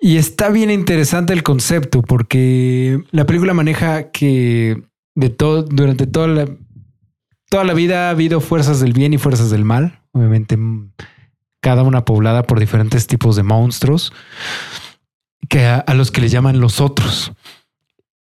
Y 0.00 0.16
está 0.16 0.48
bien 0.48 0.72
interesante 0.72 1.32
el 1.32 1.44
concepto, 1.44 2.02
porque 2.02 3.00
la 3.12 3.24
película 3.24 3.54
maneja 3.54 4.10
que 4.10 4.82
de 5.14 5.30
todo, 5.30 5.62
durante 5.62 6.08
toda 6.08 6.26
la, 6.26 6.48
toda 7.48 7.62
la 7.62 7.74
vida 7.74 8.08
ha 8.08 8.10
habido 8.10 8.40
fuerzas 8.40 8.80
del 8.80 8.94
bien 8.94 9.14
y 9.14 9.18
fuerzas 9.18 9.50
del 9.50 9.64
mal. 9.64 10.00
Obviamente, 10.10 10.58
cada 11.60 11.82
una 11.82 12.04
poblada 12.04 12.44
por 12.44 12.60
diferentes 12.60 13.06
tipos 13.06 13.36
de 13.36 13.42
monstruos 13.42 14.12
que 15.48 15.66
a, 15.66 15.84
los 15.94 16.10
que 16.10 16.20
le 16.20 16.28
llaman 16.28 16.60
los 16.60 16.80
otros. 16.80 17.32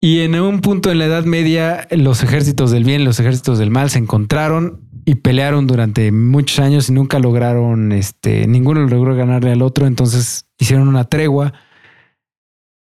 Y 0.00 0.20
en 0.20 0.38
un 0.40 0.60
punto 0.60 0.90
en 0.90 0.98
la 0.98 1.06
Edad 1.06 1.24
Media, 1.24 1.86
los 1.90 2.22
ejércitos 2.22 2.72
del 2.72 2.84
bien 2.84 3.02
y 3.02 3.04
los 3.04 3.20
ejércitos 3.20 3.58
del 3.58 3.70
mal 3.70 3.88
se 3.90 3.98
encontraron 3.98 4.80
y 5.04 5.16
pelearon 5.16 5.66
durante 5.66 6.10
muchos 6.10 6.58
años 6.58 6.88
y 6.88 6.92
nunca 6.92 7.18
lograron, 7.18 7.92
este, 7.92 8.46
ninguno 8.46 8.86
logró 8.86 9.14
ganarle 9.14 9.52
al 9.52 9.62
otro. 9.62 9.86
Entonces 9.86 10.46
hicieron 10.58 10.88
una 10.88 11.04
tregua 11.04 11.52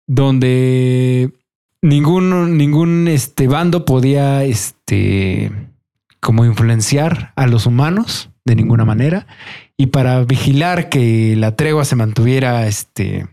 donde 0.07 1.31
ningún, 1.81 2.57
ningún 2.57 3.07
este, 3.07 3.47
bando 3.47 3.85
podía, 3.85 4.43
este, 4.43 5.51
como 6.19 6.45
influenciar 6.45 7.33
a 7.35 7.45
los 7.45 7.67
humanos 7.67 8.31
de 8.45 8.55
ninguna 8.55 8.85
manera. 8.85 9.27
Y 9.77 9.87
para 9.87 10.23
vigilar 10.23 10.89
que 10.89 11.35
la 11.35 11.55
tregua 11.55 11.83
se 11.83 11.95
mantuviera, 11.95 12.65
este, 12.65 13.27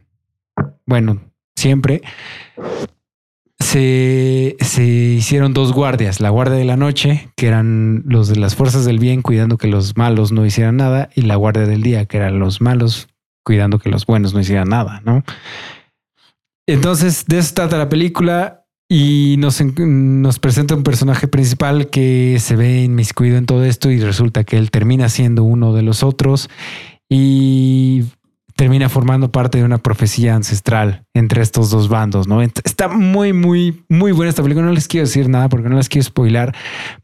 bueno, 0.86 1.20
siempre, 1.54 2.02
se, 3.60 4.56
se 4.60 4.84
hicieron 4.84 5.54
dos 5.54 5.72
guardias, 5.72 6.20
la 6.20 6.30
guardia 6.30 6.56
de 6.56 6.64
la 6.64 6.76
noche, 6.76 7.30
que 7.36 7.46
eran 7.46 8.02
los 8.06 8.28
de 8.28 8.36
las 8.36 8.56
fuerzas 8.56 8.84
del 8.84 8.98
bien 8.98 9.22
cuidando 9.22 9.56
que 9.56 9.68
los 9.68 9.96
malos 9.96 10.32
no 10.32 10.44
hicieran 10.44 10.76
nada, 10.76 11.10
y 11.14 11.22
la 11.22 11.36
guardia 11.36 11.66
del 11.66 11.82
día, 11.82 12.06
que 12.06 12.16
eran 12.16 12.40
los 12.40 12.60
malos 12.60 13.08
cuidando 13.44 13.78
que 13.78 13.90
los 13.90 14.04
buenos 14.06 14.34
no 14.34 14.40
hicieran 14.40 14.68
nada, 14.68 15.00
¿no? 15.04 15.24
Entonces, 16.66 17.24
de 17.26 17.38
eso 17.38 17.54
trata 17.54 17.76
la 17.76 17.88
película 17.88 18.61
y 18.94 19.36
nos, 19.38 19.58
nos 19.78 20.38
presenta 20.38 20.74
un 20.74 20.82
personaje 20.82 21.26
principal 21.26 21.88
que 21.88 22.36
se 22.38 22.56
ve 22.56 22.82
inmiscuido 22.82 23.38
en 23.38 23.46
todo 23.46 23.64
esto 23.64 23.90
y 23.90 23.98
resulta 23.98 24.44
que 24.44 24.58
él 24.58 24.70
termina 24.70 25.08
siendo 25.08 25.44
uno 25.44 25.72
de 25.72 25.80
los 25.80 26.02
otros 26.02 26.50
y 27.08 28.04
termina 28.54 28.90
formando 28.90 29.32
parte 29.32 29.56
de 29.56 29.64
una 29.64 29.78
profecía 29.78 30.34
ancestral 30.34 31.06
entre 31.14 31.40
estos 31.40 31.70
dos 31.70 31.88
bandos, 31.88 32.28
¿no? 32.28 32.42
Está 32.42 32.88
muy, 32.88 33.32
muy, 33.32 33.82
muy 33.88 34.12
buena 34.12 34.28
esta 34.28 34.42
película. 34.42 34.66
No 34.66 34.72
les 34.72 34.88
quiero 34.88 35.06
decir 35.06 35.26
nada 35.30 35.48
porque 35.48 35.70
no 35.70 35.76
las 35.76 35.88
quiero 35.88 36.04
spoilar, 36.04 36.54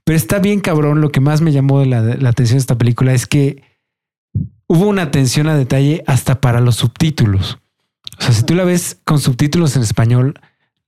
pero 0.04 0.14
está 0.14 0.40
bien 0.40 0.60
cabrón. 0.60 1.00
Lo 1.00 1.10
que 1.10 1.20
más 1.20 1.40
me 1.40 1.52
llamó 1.52 1.82
la, 1.86 2.02
la 2.02 2.28
atención 2.28 2.58
de 2.58 2.60
esta 2.60 2.76
película 2.76 3.14
es 3.14 3.26
que 3.26 3.62
hubo 4.66 4.86
una 4.88 5.04
atención 5.04 5.48
a 5.48 5.56
detalle 5.56 6.04
hasta 6.06 6.42
para 6.42 6.60
los 6.60 6.76
subtítulos. 6.76 7.60
O 8.18 8.24
sea, 8.24 8.34
si 8.34 8.42
tú 8.42 8.54
la 8.54 8.64
ves 8.64 9.00
con 9.06 9.20
subtítulos 9.20 9.74
en 9.74 9.80
español, 9.80 10.38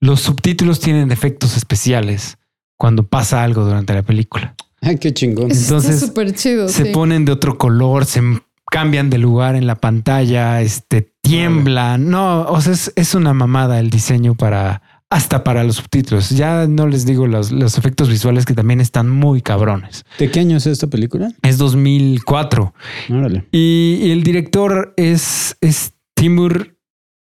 los 0.01 0.21
subtítulos 0.21 0.81
tienen 0.81 1.13
efectos 1.13 1.57
especiales 1.57 2.39
cuando 2.77 3.07
pasa 3.07 3.43
algo 3.43 3.65
durante 3.65 3.93
la 3.93 4.03
película. 4.03 4.55
Ay, 4.81 4.97
qué 4.97 5.13
chingón. 5.13 5.51
Entonces, 5.53 6.01
súper 6.01 6.33
chido. 6.35 6.69
Se 6.69 6.87
sí. 6.87 6.93
ponen 6.93 7.27
de 7.27 7.33
otro 7.33 7.59
color, 7.59 8.07
se 8.07 8.23
cambian 8.71 9.11
de 9.11 9.19
lugar 9.19 9.57
en 9.57 9.67
la 9.67 9.75
pantalla, 9.75 10.63
este 10.63 11.13
tiemblan. 11.21 12.09
No, 12.09 12.43
o 12.43 12.61
sea, 12.63 12.73
es, 12.73 12.93
es 12.97 13.15
una 13.15 13.35
mamada 13.35 13.79
el 13.79 13.91
diseño 13.91 14.35
para 14.35 14.83
hasta 15.11 15.45
para 15.45 15.65
los 15.65 15.77
subtítulos. 15.77 16.31
Ya 16.31 16.67
no 16.67 16.87
les 16.87 17.05
digo 17.05 17.27
los, 17.27 17.51
los 17.51 17.77
efectos 17.77 18.09
visuales 18.09 18.47
que 18.47 18.55
también 18.55 18.81
están 18.81 19.11
muy 19.11 19.43
cabrones. 19.43 20.07
¿De 20.19 20.31
qué 20.31 20.41
año 20.41 20.57
es 20.57 20.67
esta 20.67 20.87
película? 20.87 21.33
Es 21.43 21.59
2004 21.59 22.73
Órale. 23.11 23.45
y, 23.51 23.99
y 24.03 24.13
el 24.13 24.23
director 24.23 24.95
es, 24.97 25.57
es 25.61 25.93
Timur 26.15 26.79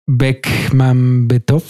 Bekmambetov 0.06 1.62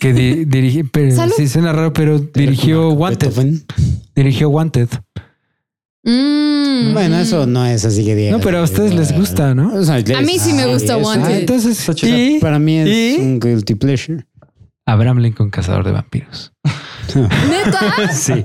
que 0.00 0.12
di- 0.12 0.44
dirige, 0.44 0.84
pero 0.84 1.10
Salud. 1.16 1.34
sí 1.36 1.48
suena 1.48 1.72
raro, 1.72 1.92
pero 1.92 2.18
dirigió 2.18 2.90
Wanted. 2.90 3.28
Beethoven. 3.28 3.64
Dirigió 4.14 4.48
Wanted. 4.50 4.88
Mm. 6.04 6.92
Bueno, 6.94 7.16
eso 7.18 7.46
no 7.46 7.64
es 7.64 7.84
así 7.84 8.04
que 8.04 8.14
diga. 8.16 8.32
No, 8.32 8.40
pero 8.40 8.58
a 8.58 8.62
ustedes 8.62 8.92
les 8.94 9.12
gusta, 9.16 9.54
¿no? 9.54 9.72
O 9.74 9.84
sea, 9.84 9.96
A 9.96 10.20
mí 10.22 10.38
sí 10.38 10.52
me 10.52 10.66
gusta 10.66 10.96
eso- 10.98 11.06
Wanted. 11.08 11.26
Ah, 11.26 11.38
entonces, 11.38 11.88
y 12.02 12.38
Para 12.40 12.58
mí 12.58 12.76
es 12.78 12.88
¿Y? 12.88 13.20
un 13.20 13.38
guilty 13.40 13.74
pleasure. 13.76 14.24
Abraham 14.84 15.18
Lincoln, 15.18 15.50
cazador 15.50 15.84
de 15.84 15.92
vampiros. 15.92 16.52
¿Neta? 17.14 18.12
Sí, 18.12 18.44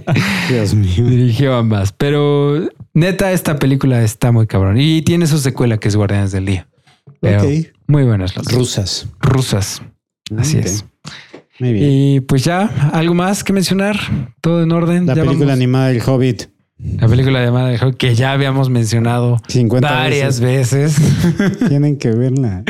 Dios 0.50 0.76
mío. 0.76 1.04
dirigió 1.06 1.56
ambas. 1.56 1.94
Pero 1.94 2.70
neta, 2.94 3.32
esta 3.32 3.58
película 3.58 4.04
está 4.04 4.32
muy 4.32 4.46
cabrón. 4.46 4.80
Y 4.80 5.02
tiene 5.02 5.26
su 5.26 5.40
secuela 5.40 5.80
que 5.80 5.88
es 5.88 5.96
Guardianes 5.96 6.32
del 6.32 6.46
Día. 6.46 6.68
Pero 7.22 7.42
Ok. 7.44 7.50
muy 7.88 8.04
buenas 8.04 8.36
las. 8.38 8.46
Rusas. 8.52 9.08
rusas. 9.20 9.82
Así 10.38 10.58
es. 10.60 10.86
Muy 11.60 11.74
bien. 11.74 11.90
Y 11.92 12.20
pues 12.22 12.44
ya, 12.44 12.66
algo 12.94 13.14
más 13.14 13.44
que 13.44 13.54
mencionar. 13.54 13.98
Todo 14.42 14.64
en 14.64 14.72
orden. 14.72 15.06
La 15.06 15.16
Ya 15.16 15.24
película 15.24 15.48
vamos- 15.48 15.54
animada 15.58 15.88
del 15.90 16.02
Hobbit. 16.06 16.44
La 17.00 17.08
película 17.08 17.44
llamada 17.44 17.70
de 17.70 17.84
Hulk, 17.84 17.98
que 17.98 18.14
ya 18.14 18.34
habíamos 18.34 18.70
mencionado 18.70 19.42
50 19.48 19.90
varias 19.92 20.40
veces. 20.40 20.96
Tienen 21.68 21.98
que 21.98 22.12
verla. 22.12 22.64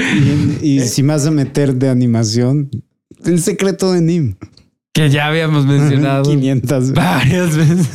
Y, 0.62 0.66
y 0.76 0.80
si 0.80 1.04
me 1.04 1.12
vas 1.14 1.26
a 1.28 1.32
meter 1.32 1.76
de 1.76 1.90
animación, 1.90 2.70
el 3.26 3.40
secreto 3.42 3.92
de 3.92 4.00
Nim. 4.00 4.36
que 4.94 5.10
ya 5.10 5.28
habíamos 5.28 5.66
mencionado 5.68 6.24
500 6.24 6.80
veces. 6.80 6.94
varias 6.94 7.58
veces. 7.58 7.90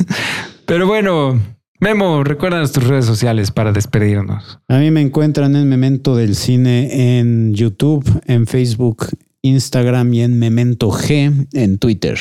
Pero 0.67 0.85
bueno, 0.85 1.39
Memo, 1.79 2.23
recuérdanos 2.23 2.71
tus 2.71 2.83
redes 2.83 3.05
sociales 3.05 3.49
para 3.49 3.71
despedirnos. 3.71 4.59
A 4.67 4.77
mí 4.77 4.91
me 4.91 5.01
encuentran 5.01 5.55
en 5.55 5.67
Memento 5.67 6.15
del 6.15 6.35
Cine 6.35 7.17
en 7.19 7.55
YouTube, 7.55 8.21
en 8.27 8.45
Facebook, 8.45 9.07
Instagram 9.43 10.11
y 10.13 10.21
en 10.21 10.39
Memento 10.39 10.89
G 10.89 11.47
en 11.53 11.77
Twitter. 11.77 12.17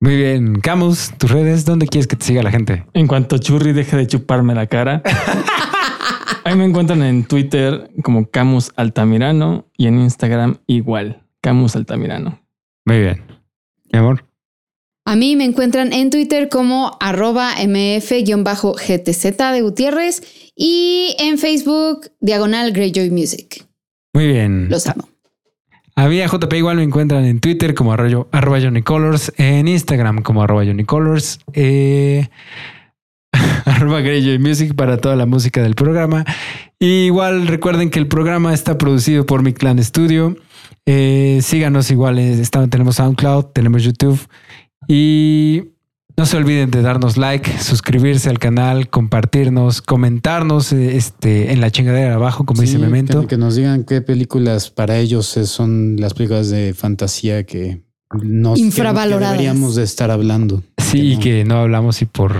Muy 0.00 0.16
bien, 0.16 0.60
Camus, 0.60 1.12
tus 1.18 1.30
redes, 1.30 1.66
¿dónde 1.66 1.86
quieres 1.86 2.06
que 2.06 2.16
te 2.16 2.24
siga 2.24 2.42
la 2.42 2.50
gente? 2.50 2.86
En 2.94 3.06
cuanto 3.06 3.36
Churri 3.36 3.74
deje 3.74 3.98
de 3.98 4.06
chuparme 4.06 4.54
la 4.54 4.66
cara. 4.66 5.02
Ahí 6.44 6.56
me 6.56 6.64
encuentran 6.64 7.02
en 7.02 7.24
Twitter 7.24 7.90
como 8.02 8.30
Camus 8.30 8.72
Altamirano 8.76 9.66
y 9.76 9.88
en 9.88 10.00
Instagram 10.00 10.56
igual, 10.66 11.22
Camus 11.42 11.76
Altamirano. 11.76 12.40
Muy 12.86 13.00
bien. 13.00 13.22
Mi 13.92 13.98
amor. 13.98 14.24
A 15.04 15.16
mí 15.16 15.36
me 15.36 15.44
encuentran 15.44 15.92
en 15.92 16.08
Twitter 16.08 16.48
como 16.48 16.96
arroba 17.00 17.52
mf-gtz 17.58 19.52
de 19.52 19.60
Gutiérrez 19.60 20.22
y 20.56 21.14
en 21.18 21.36
Facebook 21.36 22.10
diagonal 22.20 22.72
Greyjoy 22.72 23.10
Music. 23.10 23.66
Muy 24.14 24.28
bien. 24.28 24.68
Los 24.70 24.86
amo. 24.86 25.09
A 26.00 26.08
mí 26.08 26.18
a 26.22 26.28
JP 26.28 26.50
igual 26.54 26.78
me 26.78 26.82
encuentran 26.82 27.26
en 27.26 27.40
Twitter 27.40 27.74
como 27.74 27.92
arroyo, 27.92 28.26
arroba 28.32 28.58
Johnny 28.58 28.80
Colors, 28.80 29.34
en 29.36 29.68
Instagram 29.68 30.22
como 30.22 30.42
arroba 30.42 30.64
Johnny 30.64 30.84
Colors, 30.84 31.40
eh, 31.52 32.26
arroba 33.66 34.00
Greyjoy 34.00 34.38
Music 34.38 34.74
para 34.74 34.96
toda 34.96 35.14
la 35.14 35.26
música 35.26 35.62
del 35.62 35.74
programa. 35.74 36.24
Y 36.78 37.04
igual 37.04 37.46
recuerden 37.46 37.90
que 37.90 37.98
el 37.98 38.06
programa 38.06 38.54
está 38.54 38.78
producido 38.78 39.26
por 39.26 39.42
mi 39.42 39.52
clan 39.52 39.84
Studio. 39.84 40.38
Eh, 40.86 41.40
síganos 41.42 41.90
igual, 41.90 42.18
eh, 42.18 42.42
tenemos 42.70 42.96
SoundCloud, 42.96 43.48
tenemos 43.52 43.82
YouTube 43.82 44.26
y 44.88 45.69
no 46.20 46.26
se 46.26 46.36
olviden 46.36 46.70
de 46.70 46.82
darnos 46.82 47.16
like, 47.16 47.50
suscribirse 47.62 48.28
al 48.28 48.38
canal, 48.38 48.90
compartirnos, 48.90 49.80
comentarnos 49.80 50.70
eh, 50.70 50.98
este, 50.98 51.50
en 51.50 51.62
la 51.62 51.70
chingadera 51.70 52.08
de 52.10 52.14
abajo, 52.14 52.44
como 52.44 52.60
dice 52.60 52.74
Sí, 52.74 52.78
Memento. 52.78 53.26
Que, 53.26 53.38
nos 53.38 53.56
digan 53.56 53.84
qué 53.84 54.02
películas 54.02 54.68
para 54.68 54.98
ellos 54.98 55.26
son 55.28 55.96
las 55.98 56.12
películas 56.12 56.50
de 56.50 56.74
fantasía 56.74 57.44
que 57.46 57.80
nos 58.22 58.58
que- 58.58 58.66
Infravaloradas. 58.66 59.38
que 59.38 59.44
deberíamos 59.44 59.76
de 59.76 59.82
estar 59.84 60.10
hablando. 60.10 60.62
Sí, 60.76 61.14
no. 61.14 61.20
que 61.22 61.44
no 61.46 61.56
hablamos 61.56 62.02
y 62.02 62.04
por... 62.04 62.36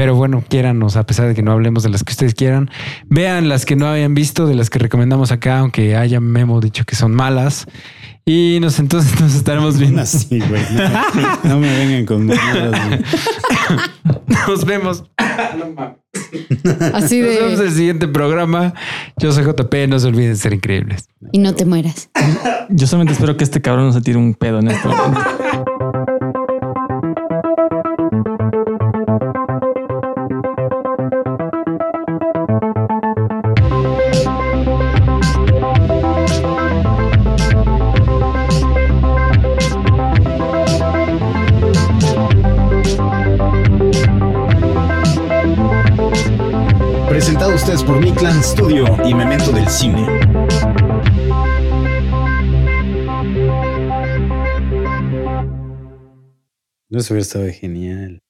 Pero 0.00 0.14
bueno, 0.14 0.42
quiéranos, 0.48 0.96
a 0.96 1.04
pesar 1.04 1.28
de 1.28 1.34
que 1.34 1.42
no 1.42 1.52
hablemos 1.52 1.82
de 1.82 1.90
las 1.90 2.04
que 2.04 2.12
ustedes 2.12 2.32
quieran. 2.32 2.70
Vean 3.10 3.50
las 3.50 3.66
que 3.66 3.76
no 3.76 3.86
hayan 3.86 4.14
visto, 4.14 4.46
de 4.46 4.54
las 4.54 4.70
que 4.70 4.78
recomendamos 4.78 5.30
acá, 5.30 5.58
aunque 5.58 5.94
haya 5.94 6.20
Memo 6.20 6.58
dicho 6.62 6.86
que 6.86 6.96
son 6.96 7.12
malas. 7.12 7.66
Y 8.24 8.56
nos 8.62 8.78
entonces 8.78 9.20
nos 9.20 9.34
estaremos 9.34 9.78
viendo. 9.78 10.00
Así, 10.00 10.38
güey. 10.40 10.62
No, 10.72 11.38
no 11.50 11.58
me 11.60 11.76
vengan 11.76 12.06
con 12.06 12.24
mamadas. 12.24 13.00
Nos 14.48 14.64
vemos. 14.64 15.04
Así 16.94 17.20
Nos 17.20 17.28
vemos 17.28 17.52
en 17.52 17.58
de... 17.58 17.66
el 17.66 17.72
siguiente 17.72 18.08
programa. 18.08 18.72
Yo 19.18 19.32
soy 19.32 19.44
JP, 19.44 19.74
no 19.86 19.98
se 19.98 20.08
olviden 20.08 20.30
de 20.30 20.36
ser 20.36 20.54
increíbles. 20.54 21.10
Y 21.30 21.40
no 21.40 21.54
te 21.54 21.66
mueras. 21.66 22.08
Yo 22.70 22.86
solamente 22.86 23.12
espero 23.12 23.36
que 23.36 23.44
este 23.44 23.60
cabrón 23.60 23.88
no 23.88 23.92
se 23.92 24.00
tire 24.00 24.16
un 24.16 24.32
pedo 24.32 24.60
en 24.60 24.68
este 24.68 24.88
momento. 24.88 25.20
Clan 48.40 48.42
Studio 48.42 48.86
y 49.04 49.12
Memento 49.12 49.52
del 49.52 49.68
Cine. 49.68 50.06
No, 56.88 56.98
Eso 56.98 57.12
hubiera 57.14 57.22
estado 57.22 57.48
genial. 57.52 58.22